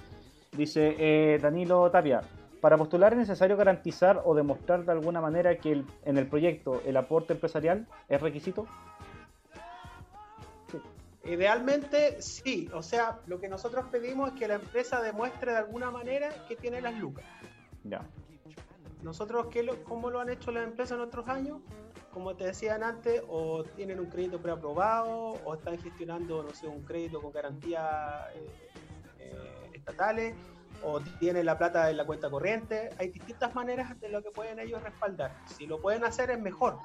Dice 0.52 0.94
eh, 0.98 1.38
Danilo 1.40 1.90
Tapia, 1.90 2.20
para 2.60 2.78
postular 2.78 3.12
es 3.12 3.18
necesario 3.18 3.56
garantizar 3.56 4.22
o 4.24 4.34
demostrar 4.34 4.84
de 4.84 4.92
alguna 4.92 5.20
manera 5.20 5.56
que 5.56 5.84
en 6.04 6.16
el 6.16 6.26
proyecto 6.26 6.80
el 6.86 6.96
aporte 6.96 7.32
empresarial 7.32 7.86
es 8.08 8.22
requisito. 8.22 8.66
Idealmente 11.26 12.20
sí, 12.20 12.68
o 12.74 12.82
sea, 12.82 13.20
lo 13.26 13.40
que 13.40 13.48
nosotros 13.48 13.86
pedimos 13.90 14.32
es 14.32 14.38
que 14.38 14.46
la 14.46 14.56
empresa 14.56 15.00
demuestre 15.00 15.52
de 15.52 15.58
alguna 15.58 15.90
manera 15.90 16.28
que 16.46 16.56
tiene 16.56 16.80
las 16.80 16.94
lucas. 16.98 17.24
Ya. 17.82 18.02
Nosotros, 19.02 19.46
¿qué 19.50 19.62
lo, 19.62 19.82
¿cómo 19.84 20.10
lo 20.10 20.20
han 20.20 20.30
hecho 20.30 20.50
las 20.50 20.64
empresas 20.64 20.96
en 20.96 21.02
otros 21.02 21.28
años? 21.28 21.60
Como 22.12 22.36
te 22.36 22.44
decían 22.44 22.82
antes, 22.82 23.22
o 23.28 23.64
tienen 23.64 24.00
un 24.00 24.06
crédito 24.06 24.40
preaprobado, 24.40 25.32
o 25.44 25.54
están 25.54 25.78
gestionando, 25.78 26.42
no 26.42 26.50
sé, 26.50 26.68
un 26.68 26.82
crédito 26.82 27.20
con 27.20 27.32
garantía 27.32 28.28
eh, 28.34 28.48
eh, 29.18 29.70
estatales, 29.74 30.34
o 30.82 31.00
tienen 31.00 31.46
la 31.46 31.56
plata 31.56 31.90
en 31.90 31.96
la 31.96 32.04
cuenta 32.04 32.30
corriente. 32.30 32.90
Hay 32.98 33.08
distintas 33.08 33.54
maneras 33.54 33.98
de 34.00 34.08
lo 34.10 34.22
que 34.22 34.30
pueden 34.30 34.58
ellos 34.58 34.82
respaldar. 34.82 35.34
Si 35.46 35.66
lo 35.66 35.80
pueden 35.80 36.04
hacer 36.04 36.30
es 36.30 36.40
mejor. 36.40 36.78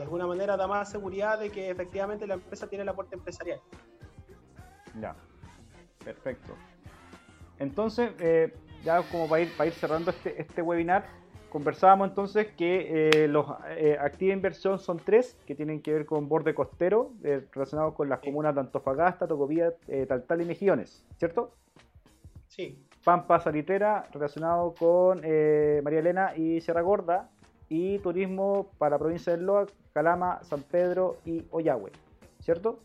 De 0.00 0.04
alguna 0.04 0.26
manera 0.26 0.56
da 0.56 0.66
más 0.66 0.90
seguridad 0.90 1.38
de 1.38 1.50
que 1.50 1.68
efectivamente 1.68 2.26
la 2.26 2.32
empresa 2.32 2.66
tiene 2.66 2.84
el 2.84 2.88
aporte 2.88 3.16
empresarial. 3.16 3.60
Ya, 4.98 5.14
perfecto. 6.02 6.54
Entonces, 7.58 8.10
eh, 8.18 8.54
ya 8.82 9.02
como 9.02 9.28
para 9.28 9.42
ir, 9.42 9.54
para 9.58 9.66
ir 9.66 9.74
cerrando 9.74 10.10
este, 10.10 10.40
este 10.40 10.62
webinar, 10.62 11.04
conversábamos 11.50 12.08
entonces 12.08 12.46
que 12.56 13.10
eh, 13.10 13.28
los 13.28 13.44
eh, 13.76 13.98
activos 14.00 14.30
de 14.30 14.36
inversión 14.36 14.78
son 14.78 14.96
tres, 15.00 15.36
que 15.44 15.54
tienen 15.54 15.82
que 15.82 15.92
ver 15.92 16.06
con 16.06 16.30
borde 16.30 16.54
costero, 16.54 17.12
relacionados 17.52 17.92
con 17.92 18.08
las 18.08 18.20
comunas 18.20 18.54
de 18.54 18.62
Antofagasta, 18.62 19.28
Tocopilla, 19.28 19.74
Taltal 20.08 20.40
y 20.40 20.46
Mejillones, 20.46 21.04
¿cierto? 21.18 21.52
Sí. 22.48 22.86
Pampa 23.04 23.38
Salitera, 23.38 24.08
relacionado 24.14 24.74
con 24.78 25.20
eh, 25.24 25.82
María 25.84 25.98
Elena 25.98 26.36
y 26.36 26.62
Sierra 26.62 26.80
Gorda, 26.80 27.28
y 27.70 28.00
turismo 28.00 28.72
para 28.78 28.96
la 28.96 28.98
provincia 28.98 29.32
del 29.32 29.46
Loa, 29.46 29.66
Calama, 29.94 30.42
San 30.42 30.62
Pedro 30.62 31.18
y 31.24 31.46
Oyagüe, 31.50 31.92
¿cierto? 32.40 32.80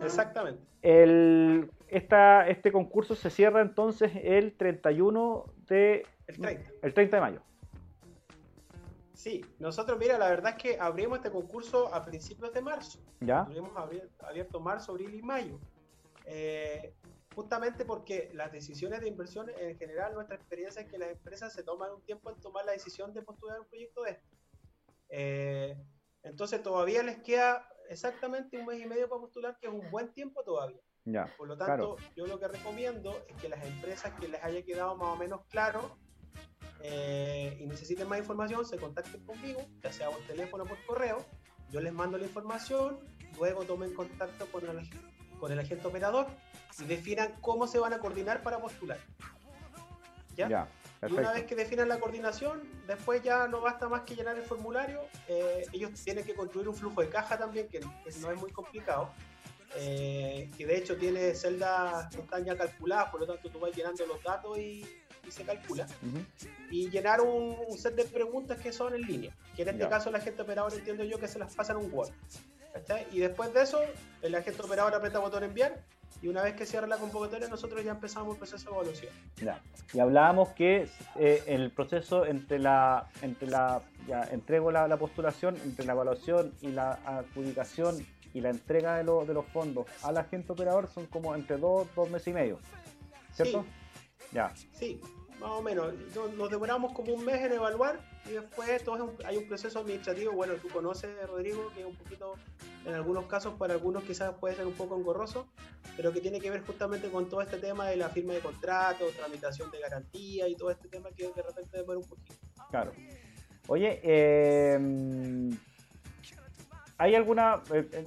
Exactamente. 0.00 0.62
El, 0.80 1.70
esta, 1.88 2.48
este 2.48 2.70
concurso 2.70 3.16
se 3.16 3.28
cierra 3.30 3.60
entonces 3.60 4.12
el 4.22 4.56
31 4.56 5.44
de... 5.66 6.06
El 6.28 6.38
30. 6.38 6.70
El 6.82 6.94
30 6.94 7.16
de 7.16 7.20
mayo. 7.20 7.42
Sí, 9.12 9.44
nosotros, 9.58 9.98
mira, 9.98 10.16
la 10.18 10.30
verdad 10.30 10.54
es 10.56 10.62
que 10.62 10.80
abrimos 10.80 11.18
este 11.18 11.30
concurso 11.30 11.92
a 11.92 12.04
principios 12.04 12.54
de 12.54 12.62
marzo. 12.62 13.00
Ya. 13.20 13.44
Tuvimos 13.44 13.72
abierto 14.20 14.60
marzo, 14.60 14.92
abril 14.92 15.14
y 15.14 15.20
mayo. 15.20 15.58
Eh, 16.24 16.94
justamente 17.34 17.84
porque 17.84 18.30
las 18.34 18.52
decisiones 18.52 19.00
de 19.00 19.08
inversión 19.08 19.50
en 19.58 19.76
general, 19.78 20.14
nuestra 20.14 20.36
experiencia 20.36 20.82
es 20.82 20.88
que 20.88 20.98
las 20.98 21.10
empresas 21.10 21.52
se 21.52 21.62
toman 21.62 21.92
un 21.92 22.02
tiempo 22.02 22.30
en 22.30 22.40
tomar 22.40 22.64
la 22.64 22.72
decisión 22.72 23.12
de 23.14 23.22
postular 23.22 23.60
un 23.60 23.66
proyecto 23.66 24.02
de 24.02 24.10
este. 24.10 24.36
Eh, 25.10 25.76
entonces 26.22 26.62
todavía 26.62 27.02
les 27.02 27.18
queda 27.18 27.68
exactamente 27.88 28.58
un 28.58 28.66
mes 28.66 28.80
y 28.80 28.86
medio 28.86 29.08
para 29.08 29.20
postular, 29.20 29.58
que 29.58 29.68
es 29.68 29.72
un 29.72 29.90
buen 29.90 30.12
tiempo 30.12 30.42
todavía. 30.44 30.80
Ya, 31.04 31.32
Por 31.38 31.48
lo 31.48 31.56
tanto, 31.56 31.96
yo 32.14 32.26
lo 32.26 32.38
que 32.38 32.46
recomiendo 32.46 33.24
es 33.28 33.36
que 33.36 33.48
las 33.48 33.64
empresas 33.64 34.12
que 34.20 34.28
les 34.28 34.42
haya 34.44 34.62
quedado 34.62 34.96
más 34.96 35.08
o 35.08 35.16
menos 35.16 35.40
claro 35.48 35.96
eh, 36.82 37.56
y 37.58 37.66
necesiten 37.66 38.06
más 38.06 38.18
información, 38.18 38.66
se 38.66 38.76
contacten 38.76 39.24
conmigo, 39.24 39.60
ya 39.82 39.92
sea 39.92 40.10
por 40.10 40.20
teléfono 40.26 40.64
o 40.64 40.66
por 40.66 40.84
correo. 40.84 41.24
Yo 41.70 41.80
les 41.80 41.92
mando 41.92 42.18
la 42.18 42.24
información, 42.24 43.00
luego 43.38 43.64
tomen 43.64 43.94
contacto 43.94 44.46
con 44.52 44.66
el, 44.68 44.78
con 45.40 45.50
el 45.50 45.58
agente 45.58 45.86
operador 45.88 46.26
y 46.78 46.84
definan 46.84 47.34
cómo 47.40 47.66
se 47.66 47.78
van 47.78 47.92
a 47.92 47.98
coordinar 47.98 48.42
para 48.42 48.60
postular. 48.60 48.98
¿Ya? 50.36 50.68
y 51.08 51.12
una 51.12 51.32
vez 51.32 51.44
que 51.44 51.54
definan 51.54 51.88
la 51.88 51.98
coordinación, 51.98 52.62
después 52.86 53.22
ya 53.22 53.48
no 53.48 53.60
basta 53.60 53.88
más 53.88 54.02
que 54.02 54.14
llenar 54.14 54.36
el 54.36 54.44
formulario. 54.44 55.00
Eh, 55.28 55.66
ellos 55.72 55.92
tienen 56.04 56.24
que 56.24 56.34
construir 56.34 56.68
un 56.68 56.74
flujo 56.74 57.00
de 57.00 57.08
caja 57.08 57.38
también, 57.38 57.68
que, 57.68 57.80
no 57.80 58.30
es 58.30 58.40
muy 58.40 58.50
complicado. 58.52 59.10
Eh, 59.76 60.50
que 60.58 60.66
de 60.66 60.76
hecho 60.76 60.96
tiene 60.96 61.32
celdas 61.34 62.08
que 62.14 62.20
están 62.20 62.44
ya 62.44 62.56
calculadas, 62.56 63.10
por 63.10 63.20
lo 63.20 63.26
tanto 63.26 63.48
tú 63.50 63.60
vas 63.60 63.74
llenando 63.74 64.04
los 64.04 64.22
datos 64.22 64.58
y, 64.58 64.84
se 65.28 65.44
calcula. 65.44 65.86
Y 66.72 66.90
llenar 66.90 67.20
un, 67.20 67.78
set 67.78 67.94
de 67.94 68.04
preguntas 68.04 68.58
que 68.58 68.72
son 68.72 68.94
en 68.94 69.02
línea, 69.02 69.36
que 69.54 69.62
en 69.62 69.68
este 69.68 69.88
caso 69.88 70.10
la 70.10 70.18
gente 70.18 70.42
operador 70.42 70.74
entiendo 70.74 71.04
yo 71.04 71.20
que 71.20 71.28
se 71.28 71.38
las 71.38 71.54
pasan 71.54 71.76
un 71.76 71.88
Word. 71.92 72.10
Y 73.12 73.18
después 73.18 73.52
de 73.52 73.62
eso, 73.62 73.80
el 74.22 74.34
agente 74.34 74.62
operador 74.62 74.94
aprieta 74.94 75.18
botón 75.18 75.44
enviar 75.44 75.82
y 76.22 76.28
una 76.28 76.42
vez 76.42 76.54
que 76.54 76.66
cierra 76.66 76.86
la 76.86 76.98
convocatoria 76.98 77.48
nosotros 77.48 77.82
ya 77.82 77.92
empezamos 77.92 78.34
el 78.34 78.38
proceso 78.38 78.70
de 78.70 78.76
evaluación. 78.76 79.12
Ya. 79.36 79.60
Y 79.94 80.00
hablábamos 80.00 80.50
que 80.50 80.88
eh, 81.16 81.42
el 81.46 81.70
proceso 81.70 82.26
entre 82.26 82.58
la, 82.58 83.08
entre 83.22 83.48
la 83.48 83.82
ya 84.06 84.22
entrego 84.30 84.70
la, 84.70 84.96
postulación, 84.96 85.56
entre 85.64 85.86
la 85.86 85.92
evaluación 85.92 86.52
y 86.60 86.68
la 86.68 86.98
adjudicación 87.04 88.06
y 88.34 88.40
la 88.40 88.50
entrega 88.50 88.96
de, 88.96 89.04
de 89.04 89.34
los 89.34 89.46
fondos 89.46 89.86
al 90.02 90.16
agente 90.16 90.52
operador 90.52 90.88
son 90.88 91.06
como 91.06 91.34
entre 91.34 91.56
dos, 91.56 91.88
dos 91.94 92.10
meses 92.10 92.28
y 92.28 92.32
medio, 92.32 92.58
¿cierto? 93.32 93.62
Sí. 93.62 94.28
Ya. 94.32 94.52
Sí, 94.72 95.00
más 95.40 95.50
o 95.50 95.62
menos. 95.62 95.92
Nos 96.36 96.50
demoramos 96.50 96.92
como 96.92 97.14
un 97.14 97.24
mes 97.24 97.40
en 97.40 97.52
evaluar 97.52 97.98
y 98.26 98.32
después 98.32 98.84
todo 98.84 99.14
hay 99.24 99.36
un 99.36 99.46
proceso 99.48 99.80
administrativo, 99.80 100.32
bueno, 100.32 100.54
tú 100.54 100.68
conoces, 100.68 101.10
Rodrigo, 101.26 101.70
que 101.74 101.80
es 101.80 101.86
un 101.86 101.96
poquito, 101.96 102.34
en 102.84 102.94
algunos 102.94 103.26
casos, 103.26 103.54
para 103.54 103.74
algunos 103.74 104.04
quizás 104.04 104.34
puede 104.34 104.54
ser 104.56 104.66
un 104.66 104.74
poco 104.74 104.96
engorroso, 104.96 105.48
pero 105.96 106.12
que 106.12 106.20
tiene 106.20 106.40
que 106.40 106.50
ver 106.50 106.62
justamente 106.64 107.10
con 107.10 107.28
todo 107.28 107.40
este 107.40 107.56
tema 107.56 107.88
de 107.88 107.96
la 107.96 108.08
firma 108.08 108.34
de 108.34 108.40
contrato, 108.40 109.06
tramitación 109.16 109.70
de 109.70 109.80
garantía 109.80 110.48
y 110.48 110.54
todo 110.54 110.70
este 110.70 110.88
tema 110.88 111.10
que 111.10 111.32
de 111.32 111.42
repente 111.42 111.78
demora 111.78 111.98
un 111.98 112.08
poquito. 112.08 112.34
Claro. 112.70 112.92
Oye, 113.68 114.00
eh, 114.02 115.50
¿Hay 117.00 117.14
alguna, 117.14 117.62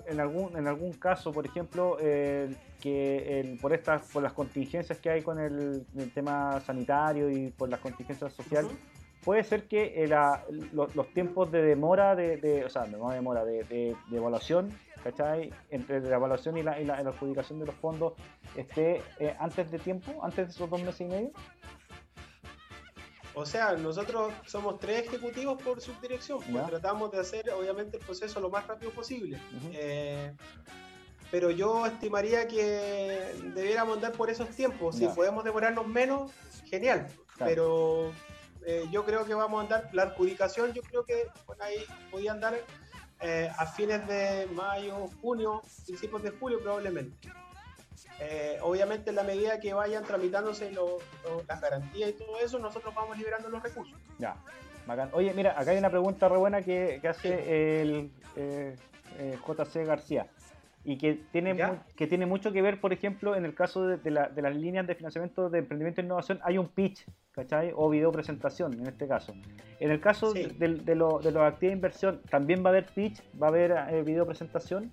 en, 0.06 0.19
algún, 0.19 0.56
en 0.56 0.68
algún 0.68 0.94
caso, 0.94 1.31
por 1.31 1.48
ejemplo, 1.48 1.98
que 1.98 3.57
por 3.60 3.73
estas, 3.73 4.03
por 4.11 4.22
las 4.22 4.34
contingencias 4.34 4.99
que 4.99 5.10
hay 5.10 5.23
con 5.23 5.40
el, 5.40 5.84
tema 6.14 6.61
sanitario 6.61 7.27
y 7.27 7.49
por 7.49 7.69
las 7.69 7.80
contingencias 7.80 8.34
sociales, 8.34 8.72
puede 9.23 9.43
ser 9.43 9.67
que 9.67 10.07
los, 10.71 11.07
tiempos 11.13 11.51
de 11.51 11.61
demora, 11.61 12.15
de, 12.15 12.63
o 12.65 12.69
sea, 12.69 12.85
no 12.85 13.09
demora, 13.09 13.43
de, 13.45 13.95
evaluación, 14.11 14.69
¿cachai? 15.03 15.51
Entre 15.69 16.01
la 16.01 16.15
evaluación 16.15 16.57
y 16.57 16.63
la, 16.63 16.79
y 16.79 16.85
la, 16.85 16.95
adjudicación 16.95 17.59
de 17.59 17.65
los 17.65 17.75
fondos 17.75 18.13
esté 18.55 19.01
antes 19.39 19.71
de 19.71 19.79
tiempo, 19.79 20.23
antes 20.23 20.47
de 20.47 20.51
esos 20.51 20.69
dos 20.69 20.81
meses 20.81 21.01
y 21.01 21.05
medio? 21.05 21.31
O 23.35 23.45
sea, 23.45 23.73
nosotros 23.73 24.31
somos 24.45 24.79
tres 24.79 25.07
ejecutivos 25.07 25.61
por 25.61 25.81
subdirección, 25.81 26.39
pues 26.51 26.67
tratamos 26.67 27.11
de 27.11 27.19
hacer 27.19 27.49
obviamente 27.49 27.97
el 27.97 28.03
proceso 28.03 28.39
lo 28.39 28.49
más 28.49 28.67
rápido 28.67 28.91
posible. 28.91 29.39
Eh, 29.71 30.33
pero 31.31 31.49
yo 31.49 31.87
estimaría 31.87 32.47
que 32.47 33.33
debiéramos 33.55 33.95
andar 33.95 34.11
por 34.11 34.29
esos 34.29 34.49
tiempos. 34.49 34.97
Si 34.97 35.07
podemos 35.07 35.43
demorarnos 35.43 35.87
menos, 35.87 36.31
genial. 36.65 37.07
Pero 37.39 38.11
eh, 38.65 38.85
yo 38.91 39.06
creo 39.06 39.26
que 39.26 39.34
vamos 39.34 39.60
a 39.60 39.64
andar, 39.64 39.90
la 39.94 40.03
adjudicación 40.03 40.73
yo 40.73 40.81
creo 40.81 41.03
que 41.03 41.27
ahí 41.60 41.84
podía 42.11 42.31
andar 42.31 42.56
eh, 43.22 43.49
a 43.57 43.65
fines 43.65 44.06
de 44.07 44.48
mayo, 44.53 45.07
junio, 45.22 45.61
principios 45.85 46.23
de 46.23 46.31
julio 46.31 46.60
probablemente. 46.61 47.30
Eh, 48.19 48.57
obviamente 48.61 49.10
en 49.10 49.15
la 49.15 49.23
medida 49.23 49.60
que 49.60 49.73
vayan 49.73 50.03
tramitándose 50.03 50.72
las 51.48 51.61
garantías 51.61 52.10
y 52.11 52.14
todo 52.14 52.40
eso, 52.40 52.60
nosotros 52.60 52.94
vamos 52.94 53.18
liberando 53.18 53.49
los 53.49 53.61
recursos. 53.61 53.98
Ya, 54.19 54.35
bacán. 54.85 55.10
Oye, 55.14 55.34
mira, 55.34 55.60
acá 55.60 55.72
hay 55.72 55.77
una 55.77 55.90
pregunta 55.90 56.30
re 56.30 56.38
buena 56.38 56.61
que, 56.61 57.02
hace 57.07 57.81
el 57.81 58.11
eh, 58.35 58.76
eh, 59.18 59.38
JC 59.45 59.85
García 59.85 60.27
y 60.85 60.97
que 60.97 61.19
tiene, 61.31 61.55
que 61.95 62.07
tiene 62.07 62.26
mucho 62.26 62.51
que 62.51 62.61
ver, 62.61 62.81
por 62.81 62.91
ejemplo, 62.91 63.35
en 63.35 63.45
el 63.45 63.55
caso 63.55 63.88
de, 63.88 64.11
las 64.11 64.55
líneas 64.55 64.85
de 64.85 64.95
financiamiento 64.95 65.49
de 65.49 65.60
emprendimiento 65.60 66.01
e 66.01 66.03
innovación, 66.03 66.39
hay 66.43 66.57
un 66.57 66.68
pitch, 66.68 67.05
¿cachai? 67.31 67.72
O 67.76 67.89
video 67.89 68.11
presentación, 68.11 68.73
en 68.73 68.88
este 68.88 69.07
caso. 69.07 69.34
En 69.80 69.91
el 69.91 70.01
caso 70.01 70.34
de, 70.34 70.47
de, 70.47 70.95
lo, 70.95 71.19
de 71.19 71.30
actividades 71.30 71.60
de 71.61 71.68
inversión, 71.72 72.22
¿también 72.30 72.64
va 72.64 72.68
a 72.68 72.73
haber 72.73 72.85
pitch? 72.88 73.22
¿Va 73.41 73.47
a 73.47 73.49
haber 73.49 74.03
video 74.03 74.26
presentación? 74.26 74.91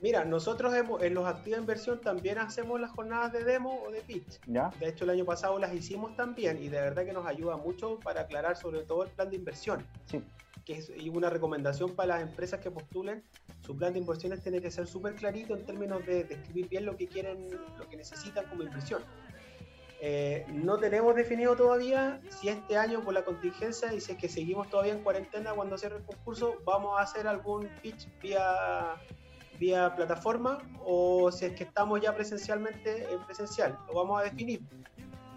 Mira, 0.00 0.24
nosotros 0.24 0.74
en 0.74 1.14
los 1.14 1.26
activos 1.26 1.56
de 1.56 1.62
inversión 1.62 2.00
también 2.00 2.38
hacemos 2.38 2.80
las 2.80 2.90
jornadas 2.90 3.32
de 3.32 3.44
demo 3.44 3.82
o 3.86 3.90
de 3.90 4.00
pitch. 4.00 4.40
¿Ya? 4.46 4.70
De 4.78 4.88
hecho, 4.88 5.04
el 5.04 5.10
año 5.10 5.24
pasado 5.24 5.58
las 5.58 5.74
hicimos 5.74 6.14
también 6.16 6.62
y 6.62 6.68
de 6.68 6.80
verdad 6.80 7.04
que 7.04 7.12
nos 7.12 7.26
ayuda 7.26 7.56
mucho 7.56 7.98
para 8.00 8.22
aclarar 8.22 8.56
sobre 8.56 8.82
todo 8.82 9.04
el 9.04 9.10
plan 9.10 9.30
de 9.30 9.36
inversión. 9.36 9.86
Sí. 10.06 10.22
Que 10.64 10.74
es 10.74 10.90
una 11.12 11.30
recomendación 11.30 11.94
para 11.94 12.16
las 12.16 12.22
empresas 12.22 12.60
que 12.60 12.70
postulen. 12.70 13.22
Su 13.60 13.76
plan 13.76 13.92
de 13.92 14.00
inversiones 14.00 14.42
tiene 14.42 14.60
que 14.60 14.70
ser 14.70 14.86
súper 14.86 15.14
clarito 15.14 15.54
en 15.54 15.64
términos 15.64 16.04
de 16.04 16.24
describir 16.24 16.68
bien 16.68 16.84
lo 16.84 16.96
que 16.96 17.06
quieren, 17.06 17.48
lo 17.78 17.88
que 17.88 17.96
necesitan 17.96 18.46
como 18.46 18.62
inversión. 18.62 19.02
Eh, 20.00 20.44
no 20.48 20.76
tenemos 20.76 21.14
definido 21.14 21.56
todavía 21.56 22.20
si 22.28 22.48
este 22.48 22.76
año 22.76 23.02
por 23.02 23.14
la 23.14 23.24
contingencia 23.24 23.94
y 23.94 24.00
si 24.00 24.12
es 24.12 24.18
que 24.18 24.28
seguimos 24.28 24.68
todavía 24.68 24.92
en 24.92 25.02
cuarentena 25.02 25.54
cuando 25.54 25.78
cierre 25.78 25.96
el 25.96 26.04
concurso, 26.04 26.56
vamos 26.66 26.98
a 26.98 27.02
hacer 27.02 27.26
algún 27.26 27.68
pitch 27.80 28.06
vía 28.20 28.94
vía 29.58 29.94
plataforma 29.94 30.58
o 30.84 31.30
si 31.32 31.46
es 31.46 31.52
que 31.54 31.64
estamos 31.64 32.00
ya 32.00 32.14
presencialmente 32.14 33.12
en 33.12 33.20
presencial. 33.24 33.78
Lo 33.88 33.94
vamos 33.94 34.20
a 34.20 34.24
definir. 34.24 34.62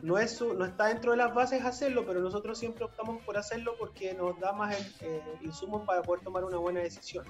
No, 0.02 0.18
es, 0.18 0.42
no 0.42 0.64
está 0.64 0.88
dentro 0.88 1.12
de 1.12 1.18
las 1.18 1.34
bases 1.34 1.66
hacerlo, 1.66 2.06
pero 2.06 2.22
nosotros 2.22 2.58
siempre 2.58 2.86
optamos 2.86 3.22
por 3.24 3.38
hacerlo 3.38 3.76
porque 3.78 4.14
nos 4.14 4.40
da 4.40 4.54
más 4.54 4.76
eh, 5.02 5.22
insumos 5.42 5.86
para 5.86 6.02
poder 6.02 6.24
tomar 6.24 6.46
una 6.46 6.58
buena 6.58 6.80
decisión. 6.80 7.26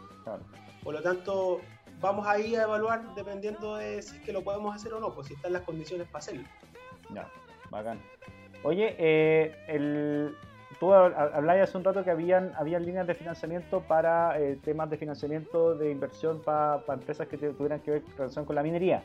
Por 0.84 0.94
lo 0.94 1.02
tanto, 1.02 1.62
vamos 2.00 2.28
ahí 2.28 2.56
a 2.56 2.64
evaluar 2.64 3.16
dependiendo 3.16 3.78
de 3.78 4.02
si 4.02 4.18
es 4.18 4.22
que 4.22 4.34
lo 4.34 4.44
podemos 4.44 4.76
hacer 4.76 4.94
o 4.94 5.00
no, 5.00 5.14
pues 5.14 5.28
si 5.28 5.34
están 5.34 5.54
las 5.54 5.64
condiciones 5.64 6.08
para 6.08 6.20
hacerlo. 6.20 6.44
Ya, 7.14 7.28
bacán. 7.72 8.00
Oye, 8.64 8.96
eh, 9.00 9.56
el, 9.68 10.36
tú 10.80 10.94
hablabas 10.94 11.70
hace 11.70 11.78
un 11.78 11.84
rato 11.84 12.04
que 12.04 12.12
habían, 12.12 12.54
habían 12.56 12.86
líneas 12.86 13.08
de 13.08 13.16
financiamiento 13.16 13.82
para 13.82 14.40
eh, 14.40 14.58
temas 14.64 14.90
de 14.90 14.98
financiamiento 14.98 15.76
de 15.76 15.92
inversión 15.92 16.42
para, 16.42 16.84
empresas 16.88 17.28
que 17.28 17.38
tuvieran 17.38 17.80
que 17.80 17.92
ver 17.92 18.04
con 18.46 18.56
la 18.56 18.64
minería. 18.64 19.04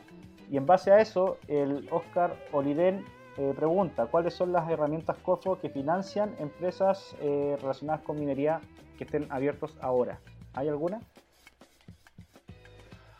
Y 0.51 0.57
en 0.57 0.65
base 0.65 0.91
a 0.91 0.99
eso, 0.99 1.37
el 1.47 1.87
Oscar 1.91 2.35
Oliden 2.51 3.03
eh, 3.37 3.53
pregunta, 3.55 4.05
¿cuáles 4.05 4.33
son 4.33 4.51
las 4.51 4.69
herramientas 4.69 5.17
COFO 5.17 5.59
que 5.59 5.69
financian 5.69 6.35
empresas 6.39 7.15
eh, 7.19 7.57
relacionadas 7.59 8.01
con 8.01 8.19
minería 8.19 8.61
que 8.97 9.03
estén 9.03 9.27
abiertos 9.31 9.75
ahora? 9.81 10.19
¿Hay 10.53 10.69
alguna? 10.69 11.01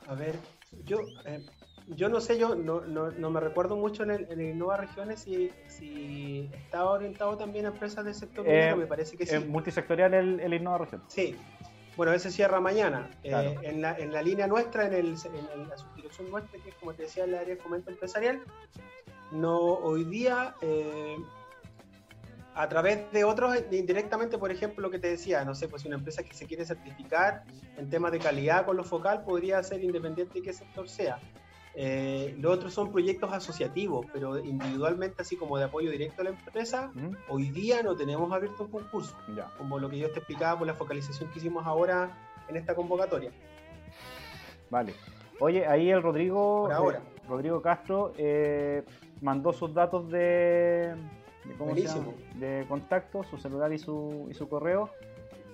A 0.07 0.13
ver, 0.13 0.35
yo 0.85 0.99
yo 1.87 2.09
no 2.09 2.19
sé, 2.19 2.37
yo 2.37 2.55
no, 2.55 2.81
no, 2.81 3.11
no 3.11 3.29
me 3.29 3.39
recuerdo 3.39 3.75
mucho 3.75 4.03
en 4.03 4.11
el, 4.11 4.27
en 4.31 4.41
Innova 4.41 4.77
Regiones 4.77 5.21
si, 5.21 5.51
si 5.67 6.49
estaba 6.53 6.91
orientado 6.91 7.37
también 7.37 7.65
a 7.65 7.69
empresas 7.69 8.03
del 8.03 8.15
sector 8.15 8.45
eh, 8.47 8.75
me 8.75 8.87
parece 8.87 9.15
que 9.15 9.25
sí. 9.25 9.35
Es 9.35 9.47
multisectorial 9.47 10.13
el, 10.13 10.39
el 10.39 10.53
Innova 10.53 10.79
Regiones. 10.79 11.05
Sí, 11.09 11.35
bueno, 11.95 12.11
ese 12.13 12.31
cierra 12.31 12.59
mañana. 12.59 13.09
Eh, 13.23 13.55
en, 13.61 13.81
la, 13.81 13.97
en, 13.97 14.11
la, 14.11 14.21
línea 14.21 14.47
nuestra, 14.47 14.87
en, 14.87 14.93
el, 14.93 15.15
en 15.53 15.69
la 15.69 15.77
subdirección 15.77 16.29
nuestra, 16.29 16.59
que 16.61 16.69
es 16.69 16.75
como 16.75 16.93
te 16.93 17.03
decía, 17.03 17.23
el 17.23 17.35
área 17.35 17.55
de 17.55 17.61
fomento 17.61 17.89
empresarial, 17.89 18.41
no 19.31 19.59
hoy 19.59 20.03
día, 20.03 20.55
eh, 20.61 21.15
a 22.53 22.67
través 22.69 23.11
de 23.11 23.23
otros, 23.23 23.55
indirectamente, 23.71 24.37
por 24.37 24.51
ejemplo, 24.51 24.81
lo 24.81 24.91
que 24.91 24.99
te 24.99 25.09
decía, 25.09 25.43
no 25.45 25.55
sé, 25.55 25.67
pues 25.67 25.85
una 25.85 25.95
empresa 25.95 26.23
que 26.23 26.33
se 26.33 26.45
quiere 26.45 26.65
certificar 26.65 27.43
en 27.77 27.89
temas 27.89 28.11
de 28.11 28.19
calidad 28.19 28.65
con 28.65 28.77
lo 28.77 28.83
focal 28.83 29.23
podría 29.23 29.61
ser 29.63 29.83
independiente 29.83 30.39
de 30.39 30.41
qué 30.41 30.53
sector 30.53 30.87
sea. 30.87 31.19
Eh, 31.77 32.35
los 32.39 32.53
otros 32.53 32.73
son 32.73 32.91
proyectos 32.91 33.33
asociativos, 33.33 34.05
pero 34.13 34.39
individualmente, 34.39 35.21
así 35.21 35.35
como 35.35 35.57
de 35.57 35.65
apoyo 35.65 35.91
directo 35.91 36.21
a 36.21 36.25
la 36.25 36.29
empresa, 36.29 36.91
hoy 37.27 37.49
día 37.49 37.83
no 37.83 37.95
tenemos 37.97 38.31
abierto 38.31 38.63
un 38.63 38.71
concurso, 38.71 39.15
como 39.57 39.77
lo 39.77 39.89
que 39.89 39.97
yo 39.97 40.09
te 40.11 40.19
explicaba 40.19 40.57
por 40.57 40.67
la 40.67 40.73
focalización 40.73 41.29
que 41.31 41.39
hicimos 41.39 41.65
ahora 41.65 42.17
en 42.47 42.55
esta 42.55 42.75
convocatoria. 42.75 43.31
Vale. 44.69 44.93
Oye, 45.41 45.67
ahí 45.67 45.89
el 45.89 46.01
Rodrigo, 46.01 46.69
eh, 46.71 46.99
Rodrigo 47.27 47.61
Castro 47.61 48.13
eh, 48.17 48.83
mandó 49.21 49.51
sus 49.51 49.73
datos 49.73 50.09
de, 50.09 50.95
de 52.35 52.65
contacto, 52.69 53.23
su 53.25 53.37
celular 53.37 53.73
y 53.73 53.79
su, 53.79 54.27
y 54.29 54.33
su 54.33 54.47
correo 54.47 54.89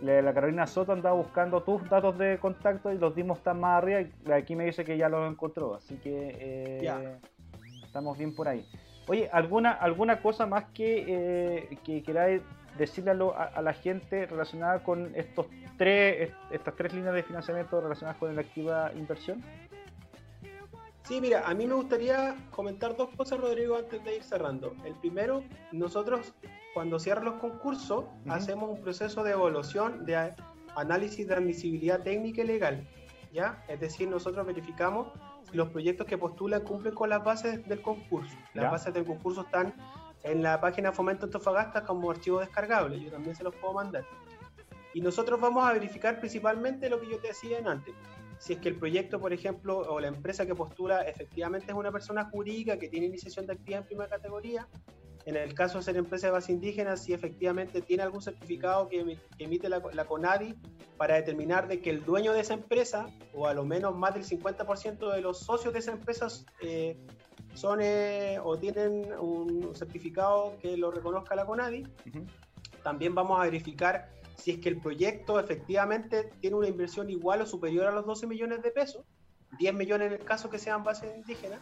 la 0.02 0.34
Carolina 0.34 0.66
Soto 0.68 0.92
andaba 0.92 1.16
buscando 1.16 1.62
tus 1.62 1.88
datos 1.90 2.18
de 2.18 2.40
contacto 2.40 2.92
y 2.92 2.98
los 2.98 3.16
dimos 3.16 3.42
tan 3.44 3.60
más 3.60 3.78
arriba 3.78 4.02
y 4.02 4.32
aquí 4.32 4.56
me 4.56 4.66
dice 4.66 4.84
que 4.84 4.98
ya 4.98 5.10
los 5.10 5.30
encontró, 5.32 5.76
así 5.76 5.98
que 5.98 6.38
eh, 6.40 7.20
estamos 7.84 8.18
bien 8.18 8.36
por 8.36 8.48
ahí. 8.48 8.66
Oye, 9.08 9.30
¿alguna, 9.32 9.72
alguna 9.72 10.22
cosa 10.22 10.46
más 10.46 10.66
que, 10.74 11.06
eh, 11.08 11.78
que 11.84 12.04
queráis 12.04 12.42
decirle 12.78 13.12
a, 13.12 13.62
la 13.62 13.74
gente 13.74 14.26
relacionada 14.26 14.84
con 14.84 15.12
estos 15.16 15.48
tres, 15.78 16.32
estas 16.52 16.76
tres 16.76 16.94
líneas 16.94 17.14
de 17.14 17.24
financiamiento 17.24 17.82
relacionadas 17.82 18.18
con 18.18 18.36
la 18.36 18.42
activa 18.42 18.92
inversión? 18.96 19.44
Sí, 21.04 21.20
mira, 21.20 21.46
a 21.46 21.54
mí 21.54 21.68
me 21.68 21.74
gustaría 21.74 22.36
comentar 22.52 22.96
dos 22.96 23.10
cosas, 23.18 23.40
Rodrigo, 23.40 23.76
antes 23.76 24.04
de 24.04 24.16
ir 24.16 24.24
cerrando. 24.24 24.74
El 24.86 24.94
primero, 24.96 25.44
nosotros 25.72 26.34
cuando 26.74 27.00
cierran 27.00 27.26
los 27.26 27.36
concursos, 27.36 28.06
hacemos 28.30 28.70
un 28.70 28.82
proceso 28.82 29.24
de 29.24 29.32
evaluación 29.32 30.06
de 30.06 30.34
análisis 30.76 31.28
de 31.28 31.34
admisibilidad 31.34 32.02
técnica 32.02 32.42
y 32.42 32.46
legal. 32.46 32.88
¿ya? 33.34 33.64
Es 33.68 33.80
decir, 33.80 34.08
nosotros 34.08 34.46
verificamos 34.46 35.08
si 35.50 35.58
los 35.58 35.70
proyectos 35.70 36.08
que 36.08 36.18
postulan 36.18 36.62
cumplen 36.62 36.94
con 36.94 37.10
las 37.10 37.24
bases 37.24 37.68
del 37.68 37.82
concurso. 37.82 38.36
Las 38.54 38.72
bases 38.72 38.94
del 38.94 39.06
concurso 39.06 39.42
están 39.42 39.74
en 40.24 40.44
la 40.44 40.62
página 40.62 40.92
Fomento 40.92 41.26
Antofagasta 41.26 41.84
como 41.84 42.12
archivo 42.12 42.40
descargable. 42.40 43.00
Yo 43.00 43.12
también 43.12 43.36
se 43.36 43.44
los 43.44 43.56
puedo 43.56 43.74
mandar. 43.74 44.06
Y 44.94 45.02
nosotros 45.02 45.40
vamos 45.40 45.68
a 45.68 45.74
verificar 45.74 46.20
principalmente 46.20 46.90
lo 46.90 47.00
que 47.00 47.10
yo 47.10 47.20
te 47.20 47.30
decía 47.30 47.60
antes 47.66 47.96
si 48.42 48.54
es 48.54 48.60
que 48.60 48.70
el 48.70 48.76
proyecto, 48.76 49.20
por 49.20 49.34
ejemplo, 49.34 49.78
o 49.78 50.00
la 50.00 50.08
empresa 50.08 50.48
que 50.48 50.56
postula 50.56 51.04
efectivamente 51.04 51.68
es 51.68 51.78
una 51.78 51.92
persona 51.92 52.26
jurídica 52.26 52.80
que 52.80 52.88
tiene 52.88 53.06
iniciación 53.06 53.46
de 53.46 53.54
actividad 53.54 53.82
en 53.82 53.86
primera 53.86 54.10
categoría. 54.10 54.68
En 55.26 55.36
el 55.36 55.54
caso 55.54 55.78
de 55.78 55.84
ser 55.84 55.98
empresa 55.98 56.28
de 56.28 56.32
base 56.32 56.52
indígena, 56.52 56.98
si 56.98 57.14
efectivamente 57.14 57.82
tiene 57.82 58.04
algún 58.04 58.22
certificado 58.22 58.88
que 58.88 59.18
emite 59.38 59.70
la, 59.70 59.82
CONADI 59.82 60.56
para 60.98 61.16
determinar 61.16 61.68
de 61.68 61.82
que 61.82 61.90
el 61.90 62.04
dueño 62.04 62.34
de 62.34 62.42
esa 62.42 62.54
empresa, 62.54 63.10
o 63.34 63.48
a 63.48 63.54
lo 63.54 63.64
menos 63.64 63.96
más 63.96 64.14
del 64.14 64.26
50% 64.26 65.14
de 65.14 65.22
los 65.22 65.40
socios 65.40 65.74
de 65.74 65.80
esa 65.80 65.92
empresa, 65.92 66.28
eh, 66.62 66.98
son 67.54 67.80
eh, 67.82 68.40
o 68.44 68.58
tienen 68.58 69.14
un 69.20 69.76
certificado 69.76 70.58
que 70.62 70.78
lo 70.78 70.92
reconozca 70.92 71.36
la 71.36 71.46
CONADI. 71.46 71.88
También 72.84 73.14
vamos 73.14 73.40
a 73.40 73.44
verificar 73.44 74.10
si 74.36 74.52
es 74.52 74.60
que 74.60 74.70
el 74.70 74.80
proyecto 74.80 75.40
efectivamente 75.40 76.32
tiene 76.40 76.56
una 76.56 76.68
inversión 76.68 77.10
igual 77.10 77.42
o 77.42 77.46
superior 77.46 77.86
a 77.86 77.92
los 77.92 78.06
12 78.06 78.26
millones 78.26 78.64
de 78.64 78.72
pesos, 78.72 79.06
10 79.60 79.74
millones 79.76 80.08
en 80.08 80.14
el 80.14 80.26
caso 80.26 80.50
que 80.50 80.58
sean 80.58 80.84
bases 80.84 81.16
indígenas, 81.16 81.60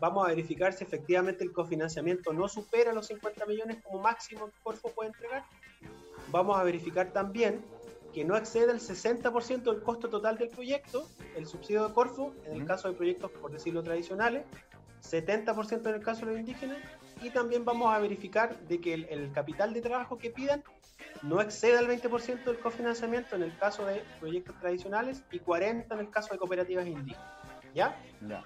vamos 0.00 0.26
a 0.26 0.28
verificar 0.28 0.72
si 0.72 0.84
efectivamente 0.84 1.44
el 1.44 1.52
cofinanciamiento 1.52 2.32
no 2.32 2.48
supera 2.48 2.92
los 2.92 3.06
50 3.06 3.46
millones 3.46 3.78
como 3.82 4.00
máximo 4.00 4.46
que 4.46 4.58
Corfo 4.62 4.90
puede 4.90 5.10
entregar. 5.10 5.44
Vamos 6.30 6.58
a 6.58 6.64
verificar 6.64 7.12
también 7.12 7.64
que 8.12 8.24
no 8.24 8.36
exceda 8.36 8.72
el 8.72 8.80
60% 8.80 9.62
del 9.62 9.82
costo 9.82 10.08
total 10.08 10.38
del 10.38 10.48
proyecto, 10.48 11.06
el 11.36 11.46
subsidio 11.46 11.86
de 11.86 11.92
Corfo, 11.92 12.34
en 12.46 12.60
el 12.60 12.66
caso 12.66 12.88
de 12.88 12.94
proyectos, 12.94 13.30
por 13.30 13.50
decirlo, 13.50 13.82
tradicionales, 13.82 14.44
70% 15.02 15.88
en 15.88 15.94
el 15.94 16.02
caso 16.02 16.24
de 16.24 16.32
los 16.32 16.40
indígenas, 16.40 16.78
y 17.22 17.30
también 17.30 17.64
vamos 17.64 17.94
a 17.94 17.98
verificar 17.98 18.58
de 18.60 18.80
que 18.80 18.94
el, 18.94 19.32
capital 19.32 19.72
de 19.72 19.80
trabajo 19.80 20.18
que 20.18 20.30
pidan 20.30 20.62
no 21.22 21.40
exceda 21.40 21.80
el 21.80 21.88
20% 21.88 22.44
del 22.44 22.58
cofinanciamiento 22.58 23.36
en 23.36 23.42
el 23.42 23.56
caso 23.58 23.86
de 23.86 24.02
proyectos 24.20 24.58
tradicionales 24.60 25.22
y 25.30 25.38
40% 25.38 25.92
en 25.92 25.98
el 25.98 26.10
caso 26.10 26.32
de 26.32 26.38
cooperativas 26.38 26.86
indígenas. 26.86 27.22
¿Ya? 27.74 27.98
Ya. 28.26 28.42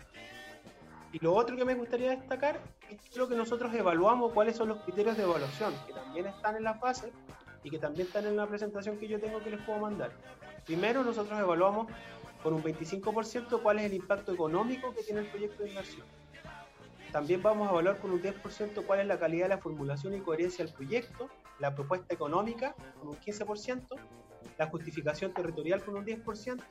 Y 1.12 1.18
lo 1.18 1.34
otro 1.34 1.56
que 1.56 1.64
me 1.64 1.74
gustaría 1.74 2.10
destacar 2.10 2.60
es 2.88 3.16
lo 3.16 3.28
que 3.28 3.34
nosotros 3.34 3.74
evaluamos, 3.74 4.32
cuáles 4.32 4.56
son 4.56 4.68
los 4.68 4.78
criterios 4.82 5.16
de 5.16 5.24
evaluación, 5.24 5.74
que 5.86 5.92
también 5.92 6.26
están 6.26 6.56
en 6.56 6.64
la 6.64 6.74
fase 6.74 7.12
y 7.64 7.70
que 7.70 7.78
también 7.78 8.06
están 8.06 8.26
en 8.26 8.36
la 8.36 8.46
presentación 8.46 8.96
que 8.98 9.08
yo 9.08 9.20
tengo 9.20 9.42
que 9.42 9.50
les 9.50 9.60
puedo 9.62 9.80
mandar. 9.80 10.12
Primero, 10.64 11.02
nosotros 11.02 11.38
evaluamos 11.38 11.88
por 12.42 12.52
un 12.52 12.62
25% 12.62 13.62
cuál 13.62 13.80
es 13.80 13.86
el 13.86 13.94
impacto 13.94 14.32
económico 14.32 14.94
que 14.94 15.02
tiene 15.02 15.20
el 15.20 15.26
proyecto 15.26 15.62
de 15.62 15.70
inversión. 15.70 16.06
También 17.12 17.42
vamos 17.42 17.66
a 17.66 17.72
evaluar 17.72 17.98
con 17.98 18.12
un 18.12 18.22
10% 18.22 18.86
cuál 18.86 19.00
es 19.00 19.06
la 19.06 19.18
calidad 19.18 19.46
de 19.46 19.48
la 19.50 19.58
formulación 19.58 20.14
y 20.14 20.20
coherencia 20.20 20.64
del 20.64 20.72
proyecto, 20.72 21.28
la 21.58 21.74
propuesta 21.74 22.14
económica 22.14 22.74
con 22.98 23.08
un 23.08 23.16
15%, 23.16 23.98
la 24.56 24.66
justificación 24.66 25.32
territorial 25.32 25.82
con 25.84 25.96
un 25.96 26.04
10%, 26.04 26.62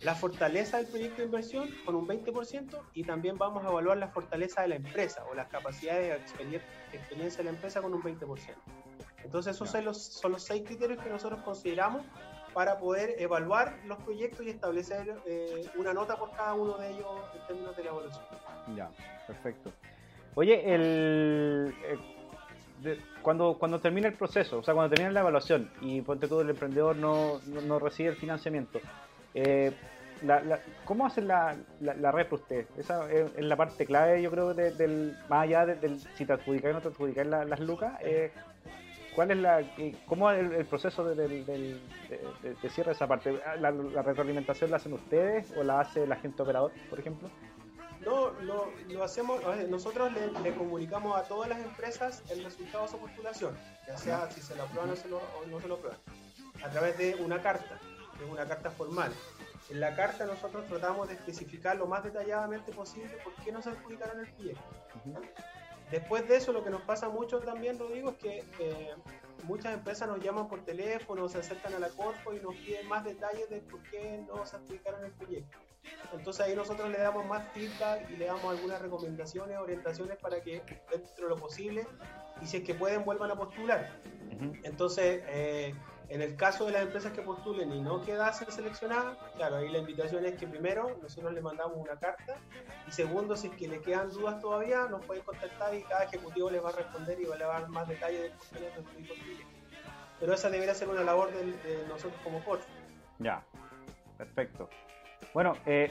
la 0.00 0.14
fortaleza 0.14 0.78
del 0.78 0.86
proyecto 0.86 1.18
de 1.18 1.24
inversión 1.24 1.70
con 1.84 1.94
un 1.94 2.06
20% 2.06 2.80
y 2.94 3.04
también 3.04 3.38
vamos 3.38 3.64
a 3.64 3.68
evaluar 3.68 3.98
la 3.98 4.08
fortaleza 4.08 4.62
de 4.62 4.68
la 4.68 4.76
empresa 4.76 5.24
o 5.30 5.34
las 5.34 5.48
capacidades 5.48 6.20
de 6.38 6.60
experiencia 6.92 7.38
de 7.38 7.44
la 7.44 7.50
empresa 7.50 7.80
con 7.80 7.94
un 7.94 8.02
20%. 8.02 8.38
Entonces 9.24 9.54
esos 9.54 9.70
son 9.70 9.84
los, 9.84 10.02
son 10.02 10.32
los 10.32 10.42
seis 10.42 10.62
criterios 10.66 11.02
que 11.02 11.08
nosotros 11.08 11.40
consideramos 11.40 12.04
para 12.52 12.78
poder 12.78 13.16
evaluar 13.18 13.78
los 13.86 13.98
proyectos 13.98 14.46
y 14.46 14.50
establecer 14.50 15.14
eh, 15.26 15.68
una 15.76 15.92
nota 15.92 16.16
por 16.16 16.30
cada 16.32 16.54
uno 16.54 16.78
de 16.78 16.90
ellos 16.90 17.06
en 17.34 17.46
términos 17.46 17.76
de 17.76 17.84
la 17.84 17.90
evaluación. 17.90 18.24
Ya, 18.76 18.90
perfecto. 19.26 19.72
Oye, 20.36 20.74
el, 20.74 21.74
eh, 21.84 21.98
cuando, 23.22 23.56
cuando 23.58 23.80
termina 23.80 24.08
el 24.08 24.14
proceso, 24.14 24.58
o 24.58 24.62
sea, 24.62 24.74
cuando 24.74 24.94
termina 24.94 25.12
la 25.12 25.20
evaluación 25.20 25.70
y 25.80 26.00
ponte 26.02 26.28
todo 26.28 26.42
el 26.42 26.50
emprendedor 26.50 26.96
no, 26.96 27.40
no, 27.46 27.78
recibe 27.78 28.10
el 28.10 28.16
financiamiento, 28.16 28.80
eh, 29.34 29.72
la, 30.22 30.60
¿cómo 30.84 31.06
hacen 31.06 31.28
la, 31.28 31.56
la, 31.80 32.12
red 32.12 32.24
para 32.24 32.36
usted? 32.36 32.66
Esa 32.78 33.10
es, 33.10 33.32
la 33.36 33.56
parte 33.56 33.84
clave, 33.84 34.22
yo 34.22 34.30
creo, 34.30 34.54
del, 34.54 35.16
más 35.28 35.42
allá 35.42 35.66
del 35.66 36.00
si 36.16 36.24
te 36.24 36.32
adjudicas 36.32 36.70
o 36.70 36.74
no 36.74 36.80
te 36.80 36.88
adjudicas 36.88 37.26
las 37.26 37.60
lucas. 37.60 37.98
Eh, 38.00 38.32
¿Cuál 39.14 39.30
es 39.30 39.36
la, 39.36 39.62
cómo 40.06 40.30
es 40.30 40.50
el, 40.50 40.66
proceso 40.66 41.04
de, 41.04 41.14
de, 41.14 42.70
cierre 42.70 42.90
de 42.90 42.92
esa 42.92 43.06
parte? 43.06 43.38
¿La, 43.60 43.70
retroalimentación 43.70 44.70
la 44.70 44.78
hacen 44.78 44.92
ustedes 44.92 45.52
o 45.56 45.62
la 45.62 45.80
hace 45.80 46.02
el 46.02 46.12
agente 46.12 46.42
operador, 46.42 46.72
por 46.90 46.98
ejemplo? 46.98 47.30
No, 48.04 48.32
lo, 48.42 48.70
lo 48.88 49.04
hacemos, 49.04 49.40
nosotros 49.68 50.10
le, 50.42 50.54
comunicamos 50.54 51.16
a 51.16 51.22
todas 51.22 51.48
las 51.48 51.60
empresas 51.60 52.22
el 52.30 52.44
resultado 52.44 52.84
de 52.84 52.90
su 52.90 52.98
postulación, 52.98 53.56
ya 53.86 53.96
sea 53.96 54.30
si 54.30 54.40
se 54.40 54.56
lo 54.56 54.64
aprueban 54.64 54.90
o, 54.90 54.96
se 54.96 55.08
lo, 55.08 55.18
o 55.18 55.46
no 55.48 55.60
se 55.60 55.68
lo 55.68 55.74
aprueban, 55.74 55.98
a 56.62 56.68
través 56.68 56.98
de 56.98 57.14
una 57.14 57.40
carta, 57.40 57.78
es 58.24 58.30
una 58.30 58.46
carta 58.46 58.70
formal. 58.70 59.12
En 59.70 59.80
la 59.80 59.94
carta 59.94 60.26
nosotros 60.26 60.66
tratamos 60.66 61.08
de 61.08 61.14
especificar 61.14 61.76
lo 61.76 61.86
más 61.86 62.04
detalladamente 62.04 62.72
posible 62.72 63.16
por 63.24 63.32
qué 63.44 63.52
no 63.52 63.62
se 63.62 63.70
adjudicaron 63.70 64.20
el 64.20 64.32
proyecto. 64.32 64.64
Después 65.90 66.26
de 66.28 66.36
eso, 66.36 66.52
lo 66.52 66.64
que 66.64 66.70
nos 66.70 66.82
pasa 66.82 67.08
mucho 67.08 67.40
también, 67.40 67.78
Rodrigo, 67.78 68.10
es 68.10 68.16
que 68.16 68.44
eh, 68.58 68.94
muchas 69.44 69.74
empresas 69.74 70.08
nos 70.08 70.20
llaman 70.20 70.48
por 70.48 70.64
teléfono, 70.64 71.28
se 71.28 71.38
acercan 71.38 71.74
a 71.74 71.78
la 71.78 71.88
Corpo 71.88 72.32
y 72.32 72.40
nos 72.40 72.54
piden 72.56 72.88
más 72.88 73.04
detalles 73.04 73.48
de 73.48 73.60
por 73.60 73.82
qué 73.84 74.24
no 74.26 74.44
se 74.44 74.56
aplicaron 74.56 75.04
el 75.04 75.12
proyecto. 75.12 75.58
Entonces 76.12 76.46
ahí 76.46 76.56
nosotros 76.56 76.90
le 76.90 76.98
damos 76.98 77.26
más 77.26 77.46
feedback 77.52 78.08
y 78.10 78.16
le 78.16 78.26
damos 78.26 78.44
algunas 78.44 78.80
recomendaciones, 78.80 79.58
orientaciones 79.58 80.16
para 80.16 80.40
que 80.40 80.62
dentro 80.90 81.24
de 81.24 81.28
lo 81.28 81.36
posible 81.36 81.86
y 82.40 82.46
si 82.46 82.58
es 82.58 82.64
que 82.64 82.74
pueden 82.74 83.04
vuelvan 83.04 83.30
a 83.30 83.36
postular. 83.36 83.90
Entonces, 84.62 85.22
eh, 85.26 85.74
en 86.08 86.22
el 86.22 86.36
caso 86.36 86.66
de 86.66 86.72
las 86.72 86.82
empresas 86.82 87.12
que 87.12 87.22
postulen 87.22 87.72
y 87.72 87.80
no 87.80 88.04
quedasen 88.04 88.50
seleccionadas, 88.50 89.16
claro, 89.36 89.56
ahí 89.56 89.68
la 89.70 89.78
invitación 89.78 90.24
es 90.24 90.36
que 90.36 90.46
primero 90.46 90.96
nosotros 91.02 91.32
le 91.32 91.40
mandamos 91.40 91.76
una 91.76 91.96
carta 91.98 92.36
y 92.86 92.90
segundo, 92.90 93.36
si 93.36 93.48
es 93.48 93.54
que 93.54 93.68
le 93.68 93.80
quedan 93.80 94.10
dudas 94.10 94.40
todavía, 94.40 94.86
nos 94.86 95.04
pueden 95.06 95.24
contactar 95.24 95.74
y 95.74 95.82
cada 95.82 96.04
ejecutivo 96.04 96.50
les 96.50 96.62
va 96.62 96.68
a 96.68 96.72
responder 96.72 97.18
y 97.20 97.24
va 97.24 97.36
a 97.36 97.38
dar 97.38 97.68
más 97.68 97.88
detalles 97.88 98.22
de 98.22 98.30
por 98.30 98.46
qué 98.48 99.00
no 99.00 99.14
Pero 100.20 100.34
esa 100.34 100.50
debería 100.50 100.74
ser 100.74 100.88
una 100.88 101.02
labor 101.02 101.32
de, 101.32 101.84
nosotros 101.88 102.20
como 102.22 102.44
coach. 102.44 102.62
Ya, 103.18 103.42
perfecto. 104.18 104.68
Bueno, 105.32 105.54
eh, 105.66 105.90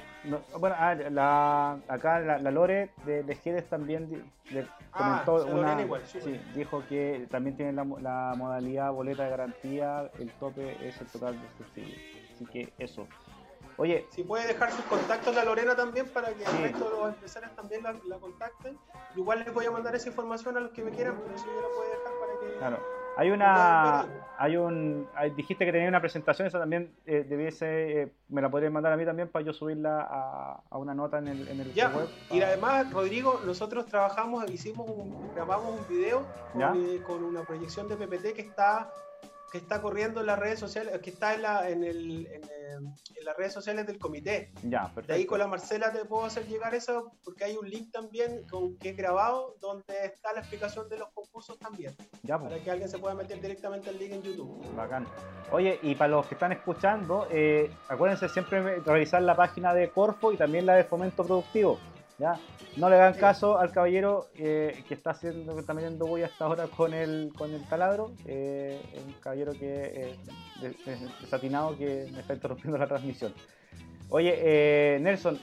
bueno 0.57 0.75
ah, 0.77 0.95
la, 0.95 1.79
acá 1.87 2.19
la, 2.19 2.51
Lore 2.51 2.91
de, 3.05 3.23
de 3.23 3.61
también 3.63 4.31
ah, 4.93 5.23
comentó 5.25 5.45
una, 5.45 5.77
sí, 6.05 6.39
dijo 6.55 6.83
que 6.87 7.27
también 7.29 7.55
tiene 7.55 7.73
la, 7.73 7.83
la, 8.01 8.33
modalidad 8.35 8.91
boleta 8.91 9.23
de 9.23 9.29
garantía, 9.29 10.09
el 10.19 10.29
tope 10.33 10.77
es 10.87 10.99
el 11.01 11.07
total 11.07 11.39
de 11.39 11.47
subsidio. 11.57 11.95
Así 12.33 12.45
que 12.45 12.73
eso. 12.77 13.07
Oye, 13.77 14.05
si 14.11 14.23
puede 14.23 14.47
dejar 14.47 14.71
sus 14.71 14.85
contactos 14.85 15.35
a 15.35 15.43
Lorena 15.43 15.75
también 15.75 16.07
para 16.07 16.33
que 16.33 16.43
el 16.43 16.57
resto 16.59 16.85
de 16.85 16.91
los 16.91 17.07
empresarios 17.09 17.55
también 17.55 17.83
la, 17.83 17.95
la, 18.05 18.17
contacten. 18.17 18.77
Igual 19.15 19.39
les 19.39 19.53
voy 19.53 19.65
a 19.65 19.71
mandar 19.71 19.95
esa 19.95 20.09
información 20.09 20.57
a 20.57 20.59
los 20.59 20.71
que 20.71 20.83
me 20.83 20.91
quieran, 20.91 21.19
pero 21.23 21.37
si 21.37 21.45
yo 21.45 21.61
la 21.61 21.67
puede 21.75 21.89
dejar 21.89 22.13
para 22.19 22.39
que. 22.39 22.57
Claro. 22.59 23.02
Hay 23.15 23.29
una, 23.29 24.05
hay 24.37 24.57
un, 24.57 25.07
dijiste 25.35 25.65
que 25.65 25.71
tenía 25.71 25.87
una 25.87 26.01
presentación, 26.01 26.47
esa 26.47 26.59
también 26.59 26.91
eh, 27.05 27.25
debiese, 27.27 28.01
eh, 28.01 28.11
me 28.29 28.41
la 28.41 28.49
podrías 28.49 28.71
mandar 28.71 28.91
a 28.91 28.97
mí 28.97 29.05
también 29.05 29.27
para 29.27 29.45
yo 29.45 29.53
subirla 29.53 30.01
a, 30.01 30.61
a 30.69 30.77
una 30.77 30.95
nota 30.95 31.19
en 31.19 31.27
el, 31.27 31.47
en 31.47 31.59
el 31.59 31.73
ya, 31.73 31.89
web. 31.89 32.07
Y 32.31 32.41
además, 32.41 32.91
Rodrigo, 32.91 33.39
nosotros 33.45 33.85
trabajamos, 33.85 34.49
hicimos, 34.49 34.89
un, 34.89 35.31
grabamos 35.35 35.79
un 35.79 35.87
video 35.87 36.25
con, 36.53 36.61
eh, 36.61 37.01
con, 37.05 37.23
una 37.23 37.43
proyección 37.43 37.87
de 37.87 37.95
PPT 37.95 38.33
que 38.33 38.41
está 38.41 38.91
que 39.53 39.59
está 39.59 39.83
corriendo 39.83 40.21
en 40.21 40.25
las 40.25 40.39
redes 40.39 40.57
sociales, 40.57 40.99
que 41.03 41.11
está 41.11 41.35
en, 41.35 41.43
la, 41.43 41.69
en, 41.69 41.83
el, 41.83 42.25
en, 42.25 43.23
las 43.23 43.37
redes 43.37 43.53
sociales 43.53 43.85
del 43.85 43.99
comité. 43.99 44.51
Ya, 44.63 44.85
perfecto. 44.85 45.13
De 45.13 45.13
ahí 45.13 45.25
con 45.27 45.37
la 45.37 45.45
Marcela 45.45 45.93
te 45.93 46.03
puedo 46.05 46.25
hacer 46.25 46.47
llegar 46.47 46.73
eso, 46.73 47.11
porque 47.23 47.43
hay 47.43 47.55
un 47.55 47.69
link 47.69 47.91
también 47.91 48.47
con, 48.49 48.75
que 48.79 48.89
es 48.89 48.97
grabado 48.97 49.55
donde 49.61 50.05
está 50.05 50.33
la 50.33 50.39
explicación 50.39 50.89
de 50.89 50.97
los 50.97 51.09
concursos 51.11 51.59
también. 51.59 51.95
Ya, 52.23 52.39
pues. 52.39 52.51
Para 52.51 52.63
que 52.63 52.71
alguien 52.71 52.89
se 52.89 52.97
pueda 52.97 53.13
meter 53.13 53.39
directamente 53.39 53.91
el 53.91 53.99
link 53.99 54.13
en 54.13 54.23
YouTube. 54.23 54.75
Bacán. 54.75 55.05
Oye, 55.51 55.77
y 55.83 55.93
para 55.93 56.09
los 56.09 56.25
que 56.25 56.33
están 56.33 56.51
escuchando, 56.51 57.27
eh, 57.29 57.69
acuérdense 57.89 58.29
siempre 58.29 58.79
revisar 58.79 59.21
la 59.21 59.35
página 59.35 59.71
de 59.75 59.91
Corfo 59.91 60.33
y 60.33 60.37
también 60.37 60.65
la 60.65 60.73
de 60.73 60.83
Fomento 60.83 61.23
Productivo. 61.23 61.79
¿Ya? 62.19 62.39
No 62.77 62.89
le 62.89 62.95
hagan 62.95 63.13
caso 63.13 63.57
al 63.57 63.71
caballero 63.71 64.27
eh, 64.35 64.83
que 64.87 64.93
está 64.93 65.11
haciendo, 65.11 65.53
que 65.53 65.61
está 65.61 65.73
metiendo 65.73 66.05
voy 66.05 66.23
hasta 66.23 66.45
ahora 66.45 66.67
con 66.67 66.93
el, 66.93 67.31
con 67.37 67.53
el 67.53 67.63
taladro, 67.67 68.11
eh, 68.25 68.81
un 69.05 69.13
caballero 69.13 69.53
que 69.53 70.15
es 70.61 71.21
desatinado 71.21 71.77
que 71.77 72.07
me 72.11 72.19
está 72.21 72.33
interrumpiendo 72.33 72.77
la 72.77 72.87
transmisión. 72.87 73.33
Oye, 74.09 74.35
eh, 74.37 74.99
Nelson, 75.01 75.39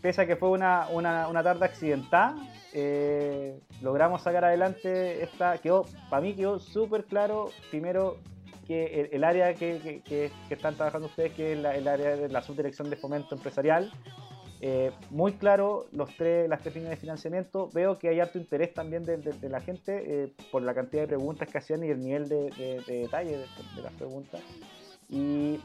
pese 0.00 0.22
a 0.22 0.26
que 0.26 0.36
fue 0.36 0.50
una, 0.50 0.88
una, 0.88 1.42
tarde 1.42 1.64
accidentada, 1.64 2.36
logramos 3.82 4.22
sacar 4.22 4.44
adelante 4.44 5.22
esta, 5.22 5.58
quedó, 5.58 5.86
para 6.10 6.22
mí 6.22 6.34
quedó 6.34 6.58
súper 6.58 7.04
claro, 7.04 7.50
primero 7.70 8.18
que 8.66 9.08
el, 9.12 9.24
área 9.24 9.54
que, 9.54 10.02
que, 10.04 10.30
están 10.50 10.74
trabajando 10.74 11.06
ustedes, 11.06 11.32
que 11.32 11.52
es 11.52 11.58
el 11.58 11.88
área 11.88 12.16
de 12.16 12.28
la 12.28 12.42
subdirección 12.42 12.90
de 12.90 12.96
fomento 12.96 13.34
empresarial, 13.34 13.92
eh, 14.60 14.90
muy 15.10 15.32
claro 15.34 15.86
los 15.92 16.14
tres, 16.16 16.48
las 16.48 16.62
tres 16.62 16.74
líneas 16.76 16.92
de 16.92 16.96
financiamiento. 16.96 17.68
Veo 17.72 17.98
que 17.98 18.08
hay 18.08 18.20
harto 18.20 18.38
interés 18.38 18.72
también 18.72 19.04
de, 19.04 19.18
la 19.48 19.60
gente 19.60 20.24
eh, 20.24 20.32
por 20.50 20.62
la 20.62 20.74
cantidad 20.74 21.02
de 21.02 21.08
preguntas 21.08 21.48
que 21.48 21.58
hacían 21.58 21.84
y 21.84 21.88
el 21.90 22.00
nivel 22.00 22.28
de, 22.28 22.82
detalle 22.86 23.38
de, 23.38 23.82
las 23.82 23.92
preguntas. 23.92 24.40
Y, 25.08 25.60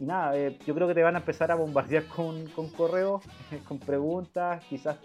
nada, 0.00 0.36
eh, 0.36 0.58
yo 0.66 0.74
creo 0.74 0.88
que 0.88 0.94
te 0.94 1.02
van 1.02 1.14
a 1.14 1.18
empezar 1.18 1.52
a 1.52 1.54
bombardear 1.54 2.04
con, 2.06 2.46
con 2.48 2.68
correos, 2.70 3.22
con 3.68 3.78
preguntas, 3.78 4.64
quizás 4.68 4.98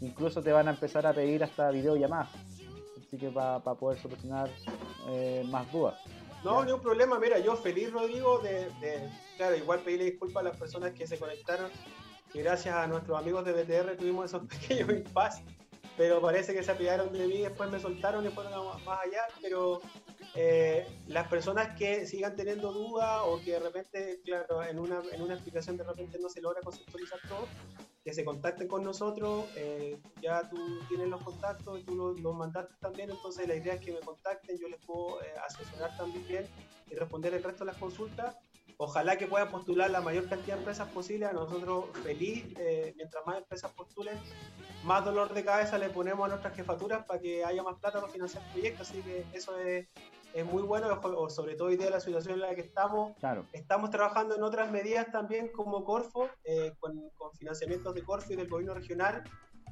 incluso 0.00 0.42
te 0.42 0.52
van 0.52 0.68
a 0.68 0.70
empezar 0.70 1.06
a 1.06 1.12
pedir 1.12 1.44
hasta 1.44 1.70
videollamadas. 1.70 2.30
Así 3.06 3.18
que 3.18 3.28
para 3.28 3.60
poder 3.60 3.98
solucionar 3.98 4.48
más 5.46 5.70
dudas. 5.70 6.00
No, 6.42 6.62
ni 6.62 6.72
un 6.72 6.80
problema. 6.80 7.18
Mira, 7.18 7.38
yo 7.38 7.56
feliz, 7.56 7.90
Rodrigo, 7.90 8.38
de, 8.40 8.68
claro, 9.38 9.56
igual 9.56 9.80
pedirle 9.80 10.04
disculpas 10.04 10.42
a 10.42 10.48
las 10.48 10.56
personas 10.58 10.92
que 10.92 11.06
se 11.06 11.18
conectaron 11.18 11.70
gracias 12.42 12.74
a 12.74 12.86
nuestros 12.86 13.18
amigos 13.18 13.44
de 13.44 13.52
BTR 13.52 13.96
tuvimos 13.96 14.26
esos 14.26 14.46
pequeños 14.48 14.90
impases, 14.90 15.44
pero 15.96 16.20
parece 16.20 16.54
que 16.54 16.62
se 16.62 16.72
apiaron 16.72 17.12
de 17.12 17.26
mí, 17.26 17.38
después 17.38 17.70
me 17.70 17.78
soltaron 17.78 18.26
y 18.26 18.30
fueron 18.30 18.52
más 18.84 19.00
allá, 19.00 19.22
pero 19.40 19.80
eh, 20.34 20.84
las 21.06 21.28
personas 21.28 21.76
que 21.78 22.06
sigan 22.06 22.34
teniendo 22.34 22.72
dudas 22.72 23.22
o 23.24 23.40
que 23.40 23.52
de 23.52 23.60
repente, 23.60 24.20
claro, 24.24 24.64
en 24.64 24.80
una, 24.80 25.00
en 25.12 25.22
una 25.22 25.34
explicación 25.34 25.76
de 25.76 25.84
repente 25.84 26.18
no 26.18 26.28
se 26.28 26.40
logra 26.40 26.60
conceptualizar 26.60 27.20
todo, 27.28 27.46
que 28.04 28.12
se 28.12 28.24
contacten 28.24 28.66
con 28.66 28.82
nosotros. 28.82 29.46
Eh, 29.54 29.98
ya 30.20 30.48
tú 30.48 30.80
tienes 30.88 31.08
los 31.08 31.22
contactos, 31.22 31.84
tú 31.84 31.94
los, 31.94 32.20
los, 32.20 32.34
mandaste 32.34 32.74
también, 32.80 33.10
entonces 33.10 33.46
la 33.46 33.54
idea 33.54 33.74
es 33.74 33.80
que 33.80 33.92
me 33.92 34.00
contacten, 34.00 34.58
yo 34.58 34.68
les 34.68 34.84
puedo 34.84 35.22
eh, 35.22 35.32
asesorar 35.46 35.96
también 35.96 36.46
y 36.90 36.94
responder 36.96 37.32
el 37.34 37.42
resto 37.42 37.64
de 37.64 37.70
las 37.70 37.80
consultas. 37.80 38.36
Ojalá 38.76 39.16
que 39.16 39.26
puedan 39.26 39.50
postular 39.50 39.90
la 39.90 40.00
mayor 40.00 40.28
cantidad 40.28 40.54
de 40.54 40.60
empresas 40.60 40.88
posible. 40.88 41.26
A 41.26 41.32
nosotros 41.32 41.86
feliz, 42.02 42.44
eh, 42.58 42.92
mientras 42.96 43.24
más 43.26 43.38
empresas 43.38 43.72
postulen, 43.72 44.18
más 44.84 45.04
dolor 45.04 45.32
de 45.32 45.44
cabeza 45.44 45.78
le 45.78 45.90
ponemos 45.90 46.26
a 46.26 46.28
nuestras 46.28 46.54
jefaturas 46.54 47.04
para 47.04 47.20
que 47.20 47.44
haya 47.44 47.62
más 47.62 47.78
plata 47.78 48.00
para 48.00 48.12
financiar 48.12 48.42
proyectos. 48.52 48.90
Así 48.90 49.00
que 49.02 49.24
eso 49.32 49.56
es, 49.58 49.86
es 50.34 50.44
muy 50.44 50.62
bueno, 50.62 51.00
sobre 51.30 51.54
todo 51.54 51.68
hoy 51.68 51.76
día 51.76 51.90
la 51.90 52.00
situación 52.00 52.34
en 52.34 52.40
la 52.40 52.54
que 52.54 52.62
estamos. 52.62 53.16
Claro. 53.18 53.46
Estamos 53.52 53.90
trabajando 53.90 54.34
en 54.34 54.42
otras 54.42 54.70
medidas 54.70 55.10
también 55.12 55.48
como 55.48 55.84
Corfo, 55.84 56.28
eh, 56.44 56.74
con, 56.80 57.10
con, 57.16 57.32
financiamientos 57.36 57.94
de 57.94 58.02
Corfo 58.02 58.32
y 58.32 58.36
del 58.36 58.48
gobierno 58.48 58.74
regional, 58.74 59.22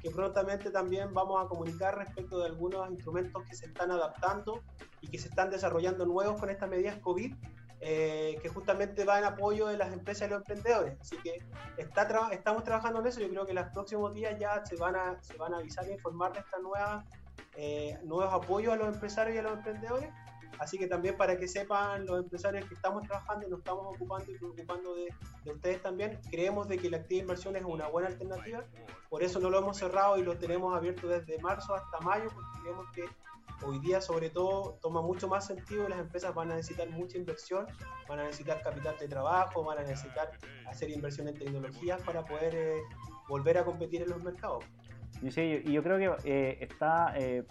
que 0.01 0.09
prontamente 0.09 0.69
también 0.69 1.13
vamos 1.13 1.43
a 1.43 1.47
comunicar 1.47 1.97
respecto 1.97 2.39
de 2.39 2.47
algunos 2.47 2.89
instrumentos 2.89 3.43
que 3.43 3.55
se 3.55 3.67
están 3.67 3.91
adaptando 3.91 4.61
y 5.01 5.07
que 5.07 5.17
se 5.17 5.27
están 5.27 5.49
desarrollando 5.49 6.05
nuevos 6.05 6.39
con 6.39 6.49
estas 6.49 6.69
medidas 6.69 6.97
COVID. 6.99 7.35
Eh, 7.85 8.39
que 8.41 8.47
justamente 8.47 9.03
va 9.03 9.19
en 9.19 9.25
apoyo 9.25 9.67
de 9.67 9.75
las 9.75 9.91
empresas 9.91 10.27
y 10.27 10.31
los 10.31 10.39
emprendedores. 10.39 10.97
Así 11.01 11.17
que 11.17 11.43
está 11.77 12.07
estamos 12.31 12.63
trabajando 12.63 13.01
en 13.01 13.07
eso. 13.07 13.19
Yo 13.19 13.27
creo 13.27 13.45
que 13.45 13.53
los 13.53 13.67
próximos 13.73 14.13
días 14.13 14.39
ya 14.39 14.65
se 14.65 14.77
van 14.77 14.95
a, 14.95 15.21
se 15.21 15.35
van 15.35 15.53
a 15.53 15.57
avisar 15.57 15.85
e 15.89 15.91
informar 15.91 16.31
de 16.31 16.39
estos 16.39 16.61
eh, 17.57 17.99
nuevos 18.05 18.33
apoyos 18.33 18.73
a 18.73 18.77
los 18.77 18.87
empresarios 18.87 19.35
y 19.35 19.39
a 19.39 19.41
los 19.41 19.53
emprendedores 19.57 20.09
Así 20.59 20.77
que 20.77 20.87
también 20.87 21.17
para 21.17 21.37
que 21.37 21.47
sepan 21.47 22.05
los 22.05 22.19
empresarios 22.19 22.65
que 22.67 22.75
estamos 22.75 23.03
trabajando 23.03 23.47
y 23.47 23.49
nos 23.49 23.59
estamos 23.59 23.85
ocupando 23.95 24.31
y 24.31 24.37
preocupando 24.37 24.95
de, 24.95 25.09
ustedes 25.51 25.81
también, 25.81 26.19
creemos 26.29 26.67
de 26.67 26.77
que 26.77 26.89
la 26.89 26.97
actividad 26.97 27.19
de 27.19 27.23
inversión 27.23 27.55
es 27.55 27.63
una 27.63 27.87
buena 27.87 28.07
alternativa, 28.07 28.63
por 29.09 29.23
eso 29.23 29.39
no 29.39 29.49
lo 29.49 29.59
hemos 29.59 29.77
cerrado 29.77 30.17
y 30.17 30.23
lo 30.23 30.37
tenemos 30.37 30.75
abierto 30.75 31.07
desde 31.07 31.37
marzo 31.39 31.73
hasta 31.75 31.99
mayo, 32.01 32.29
porque 32.33 32.59
creemos 32.61 32.85
que 32.93 33.05
hoy 33.65 33.79
día 33.79 34.01
sobre 34.01 34.29
todo 34.29 34.77
toma 34.81 35.01
mucho 35.01 35.27
más 35.27 35.45
sentido 35.45 35.85
y 35.85 35.89
las 35.89 35.99
empresas 35.99 36.33
van 36.33 36.51
a 36.51 36.55
necesitar 36.55 36.89
mucha 36.89 37.17
inversión, 37.17 37.65
van 38.07 38.19
a 38.19 38.23
necesitar 38.23 38.61
capital 38.61 38.95
de 38.99 39.07
trabajo, 39.07 39.63
van 39.63 39.79
a 39.79 39.83
necesitar 39.83 40.31
hacer 40.67 40.89
inversión 40.89 41.27
en 41.27 41.35
tecnologías 41.35 42.01
para 42.01 42.23
poder 42.25 42.55
eh, 42.55 42.81
volver 43.27 43.57
a 43.57 43.65
competir 43.65 44.01
en 44.03 44.09
los 44.09 44.23
mercados. 44.23 44.63
Y 45.21 45.31
sí, 45.31 45.63
yo 45.63 45.83
creo 45.83 45.97
que 45.97 46.29
eh, 46.29 46.57
está 46.61 47.13
eh, 47.17 47.43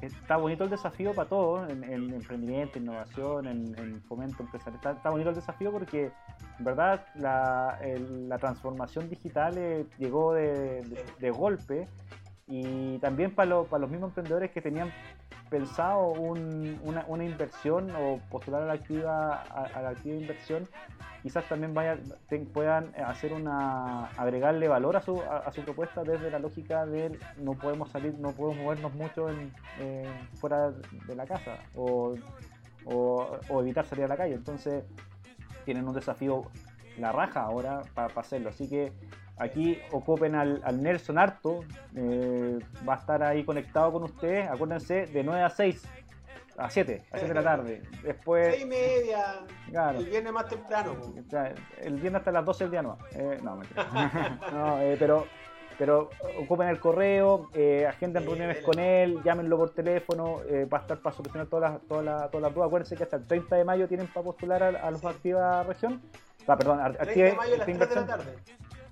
está 0.00 0.36
bonito 0.36 0.64
el 0.64 0.70
desafío 0.70 1.12
para 1.14 1.28
todos, 1.28 1.68
en, 1.70 1.82
emprendimiento, 1.84 2.78
innovación, 2.78 3.46
en, 3.46 4.02
fomento 4.02 4.42
empresarial. 4.42 4.96
Está, 4.96 5.10
bonito 5.10 5.30
el 5.30 5.34
desafío 5.34 5.72
porque, 5.72 6.12
en 6.58 6.64
verdad, 6.64 7.06
la, 7.16 7.78
la 7.98 8.38
transformación 8.38 9.08
digital 9.08 9.58
eh, 9.58 9.86
llegó 9.98 10.34
de, 10.34 11.30
golpe 11.36 11.88
y 12.46 12.98
también 12.98 13.34
para, 13.34 13.62
para 13.64 13.82
los 13.82 13.90
mismos 13.90 14.08
emprendedores 14.10 14.50
que 14.50 14.62
tenían 14.62 14.92
pensado 15.50 16.08
una, 16.08 17.04
una, 17.06 17.24
inversión 17.24 17.90
o 17.96 18.20
postular 18.30 18.62
a 18.62 18.66
la 18.66 18.72
activa, 18.74 19.42
a, 19.42 19.82
la 19.82 19.90
activa 19.90 20.16
inversión, 20.16 20.68
quizás 21.22 21.48
también 21.48 21.74
vaya, 21.74 21.98
puedan 22.52 22.94
hacer 23.04 23.32
una 23.32 24.06
agregarle 24.16 24.68
valor 24.68 24.96
a 24.96 25.00
su, 25.00 25.20
a, 25.20 25.50
su 25.52 25.62
propuesta 25.62 26.02
desde 26.02 26.30
la 26.30 26.38
lógica 26.38 26.86
de 26.86 27.18
no 27.38 27.52
podemos 27.52 27.90
salir, 27.90 28.14
no 28.18 28.32
podemos 28.32 28.62
movernos 28.62 28.94
mucho 28.94 29.28
en, 29.30 29.52
fuera 30.34 30.70
de 30.70 31.16
la 31.16 31.26
casa 31.26 31.58
o, 31.74 32.14
o, 32.84 33.38
evitar 33.60 33.84
salir 33.86 34.04
a 34.04 34.08
la 34.08 34.16
calle. 34.16 34.34
Entonces 34.34 34.84
tienen 35.64 35.86
un 35.86 35.94
desafío 35.94 36.44
la 36.98 37.12
raja 37.12 37.42
ahora 37.42 37.82
para 37.94 38.12
hacerlo. 38.20 38.50
Así 38.50 38.68
que 38.68 38.92
Aquí 39.38 39.78
ocupen 39.92 40.34
al, 40.34 40.82
Nelson 40.82 41.18
harto, 41.18 41.64
eh, 41.94 42.58
va 42.88 42.94
a 42.94 42.96
estar 42.98 43.22
ahí 43.22 43.44
conectado 43.44 43.92
con 43.92 44.04
ustedes, 44.04 44.48
acuérdense, 44.48 45.06
de 45.06 45.22
9 45.22 45.42
a 45.42 45.50
6, 45.50 45.82
a 46.58 46.68
7, 46.68 47.04
a 47.12 47.18
7 47.18 47.28
de 47.28 47.34
la 47.34 47.42
tarde. 47.42 47.82
Después... 48.02 48.48
6 48.54 48.62
y 48.62 48.66
media, 48.66 49.46
claro. 49.70 50.00
el 50.00 50.06
viernes 50.06 50.32
más 50.32 50.48
temprano. 50.48 50.96
El 51.80 51.94
viernes 51.94 52.20
hasta 52.20 52.32
las 52.32 52.44
12 52.44 52.64
del 52.64 52.70
día 52.72 52.82
no. 52.82 52.98
Eh, 53.12 53.38
no, 53.42 53.60
no 54.52 54.80
eh, 54.80 54.96
pero, 54.98 55.26
pero 55.78 56.10
ocupen 56.40 56.68
el 56.68 56.80
correo, 56.80 57.48
eh, 57.54 57.86
agenden 57.86 58.24
reuniones 58.24 58.60
con 58.64 58.78
él, 58.80 59.20
llámenlo 59.24 59.56
por 59.56 59.70
teléfono, 59.70 60.40
eh, 60.48 60.64
va 60.64 60.78
a 60.78 60.80
estar 60.80 60.98
para 60.98 61.14
solucionar 61.14 61.46
todas 61.46 61.72
las, 61.72 61.82
todas 61.82 62.04
las, 62.04 62.30
todas 62.30 62.42
las 62.42 62.54
dudas. 62.54 62.66
Acuérdense 62.66 62.96
que 62.96 63.04
hasta 63.04 63.16
el 63.16 63.26
30 63.26 63.54
de 63.54 63.64
mayo 63.64 63.86
tienen 63.86 64.08
para 64.08 64.24
postular 64.24 64.62
a, 64.64 64.90
los 64.90 65.04
Activa 65.04 65.62
Región. 65.62 66.02
Ah, 66.48 66.56
perdón, 66.56 66.80
Activa 66.80 67.04
30 67.04 67.22
de 67.22 67.32
mayo 67.34 67.54
a 67.54 67.58
las 67.58 67.66
3 67.66 67.78
de 67.78 67.94
la 67.94 68.06
tarde. 68.06 68.34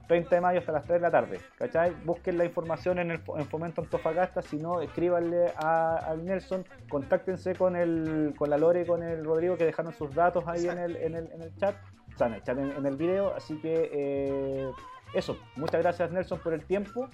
30 0.06 0.34
de 0.34 0.40
mayo 0.40 0.58
hasta 0.60 0.72
las 0.72 0.84
3 0.84 0.94
de 0.94 1.00
la 1.00 1.10
tarde. 1.10 1.40
¿Cachai? 1.58 1.94
Busquen 2.04 2.38
la 2.38 2.44
información 2.44 2.98
en, 2.98 3.10
el, 3.10 3.20
en 3.36 3.46
Fomento 3.46 3.82
Antofagasta, 3.82 4.42
si 4.42 4.56
no, 4.56 4.80
escríbanle 4.80 5.52
a, 5.56 6.14
Nelson, 6.22 6.64
contáctense 6.88 7.54
con 7.54 7.76
el, 7.76 8.34
con 8.36 8.50
la 8.50 8.58
Lore 8.58 8.82
y 8.82 8.86
con 8.86 9.02
el 9.02 9.24
Rodrigo 9.24 9.56
que 9.56 9.64
dejaron 9.64 9.92
sus 9.92 10.14
datos 10.14 10.44
ahí 10.46 10.66
en 10.66 10.78
el, 10.78 10.96
en 10.96 11.14
el, 11.14 11.30
en 11.32 11.42
el 11.42 11.56
chat, 11.56 11.74
o 12.14 12.18
sea, 12.18 12.28
en 12.28 12.34
el 12.34 12.42
chat 12.42 12.58
en, 12.58 12.86
el 12.86 12.96
video, 12.96 13.34
así 13.34 13.60
que 13.60 13.90
eh, 13.92 14.70
eso, 15.14 15.36
muchas 15.56 15.82
gracias 15.82 16.10
Nelson 16.10 16.38
por 16.38 16.54
el 16.54 16.64
tiempo, 16.64 17.08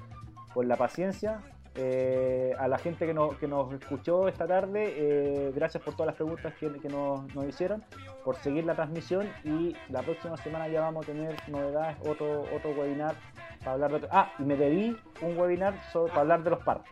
por 0.55 0.67
la 0.67 0.77
paciencia, 0.77 1.41
eh, 1.75 2.55
a 2.59 2.69
la 2.69 2.79
gente 2.79 3.07
que, 3.07 3.15
que 3.41 3.49
nos 3.49 3.73
escuchó 3.73 4.29
esta 4.29 4.47
tarde, 4.47 4.95
eh, 4.97 5.53
gracias 5.55 5.83
por 5.83 5.95
todas 5.95 6.09
las 6.09 6.17
preguntas 6.17 6.53
que, 6.59 6.69
nos, 6.89 7.35
nos, 7.35 7.47
hicieron, 7.47 7.83
por 8.25 8.37
seguir 8.37 8.65
la 8.65 8.75
transmisión 8.75 9.29
y 9.43 9.75
la 9.89 10.03
próxima 10.03 10.37
semana 10.37 10.69
ya 10.69 10.83
vamos 10.83 11.05
a 11.05 11.13
tener 11.13 11.37
novedades, 11.49 11.97
otro, 12.07 12.43
otro 12.55 12.71
webinar 12.73 13.15
para 13.61 13.73
hablar 13.73 14.01
de... 14.01 14.09
Ah, 14.11 14.33
y 14.39 14.43
me 14.43 14.57
pedí 14.57 14.97
un 15.23 15.39
webinar 15.39 15.75
para 15.93 16.21
hablar 16.21 16.43
de 16.43 16.51
los 16.51 16.63
par. 16.63 16.83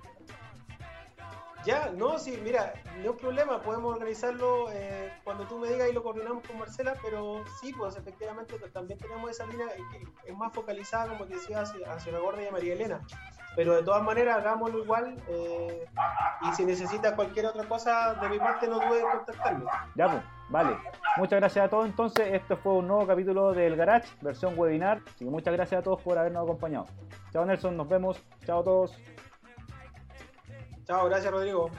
Ya, 1.65 1.91
no, 1.95 2.19
sí, 2.19 2.41
mira, 2.43 2.73
no 3.03 3.11
hay 3.11 3.17
problema, 3.19 3.61
podemos 3.61 3.95
organizarlo 3.95 4.71
eh, 4.73 5.13
cuando 5.25 5.47
tú 5.47 5.59
me 5.59 5.69
digas 5.69 5.91
y 5.91 5.93
lo 5.93 6.03
coordinamos 6.03 6.43
con 6.47 6.59
Marcela, 6.59 6.95
pero 7.03 7.45
sí, 7.61 7.75
pues 7.75 7.97
efectivamente 7.97 8.59
también 8.73 8.99
tenemos 8.99 9.31
esa 9.31 9.45
línea 9.45 9.67
que 9.93 10.31
es 10.31 10.37
más 10.39 10.55
focalizada, 10.55 11.09
como 11.09 11.27
te 11.27 11.35
decía, 11.35 11.61
hacia, 11.61 11.93
hacia 11.93 12.13
la 12.13 12.21
Gorda 12.21 12.43
y 12.43 12.47
a 12.47 12.51
María 12.51 12.73
Elena. 12.73 13.07
Pero 13.57 13.75
de 13.77 13.83
todas 13.83 14.03
maneras, 14.03 14.39
hagámoslo 14.39 14.83
igual. 14.83 15.17
Eh, 15.29 15.85
y 16.43 16.53
si 16.55 16.65
necesitas 16.65 17.15
cualquier 17.15 17.47
otra 17.47 17.65
cosa 17.65 18.15
de 18.15 18.29
mi 18.29 18.39
parte, 18.39 18.69
no 18.69 18.79
dudes 18.79 19.03
en 19.03 19.11
contactarme. 19.11 19.65
Ya, 19.97 20.07
pues, 20.07 20.23
vale. 20.49 20.77
Muchas 21.17 21.41
gracias 21.41 21.65
a 21.67 21.69
todos. 21.69 21.87
Entonces, 21.87 22.29
este 22.33 22.57
fue 22.57 22.75
un 22.75 22.89
nuevo 22.89 23.07
capítulo 23.07 23.53
del 23.53 23.77
Garage, 23.77 24.09
versión 24.21 24.55
webinar. 24.57 25.01
Así 25.07 25.25
que 25.25 25.31
muchas 25.31 25.53
gracias 25.53 25.81
a 25.81 25.83
todos 25.83 26.01
por 26.03 26.17
habernos 26.17 26.45
acompañado. 26.45 26.87
Chao, 27.33 27.45
Nelson. 27.45 27.77
Nos 27.77 27.89
vemos. 27.89 28.23
Chao 28.47 28.61
a 28.61 28.65
todos. 28.65 28.99
Chao, 30.87 31.07
gracias, 31.07 31.33
Rodrigo. 31.33 31.71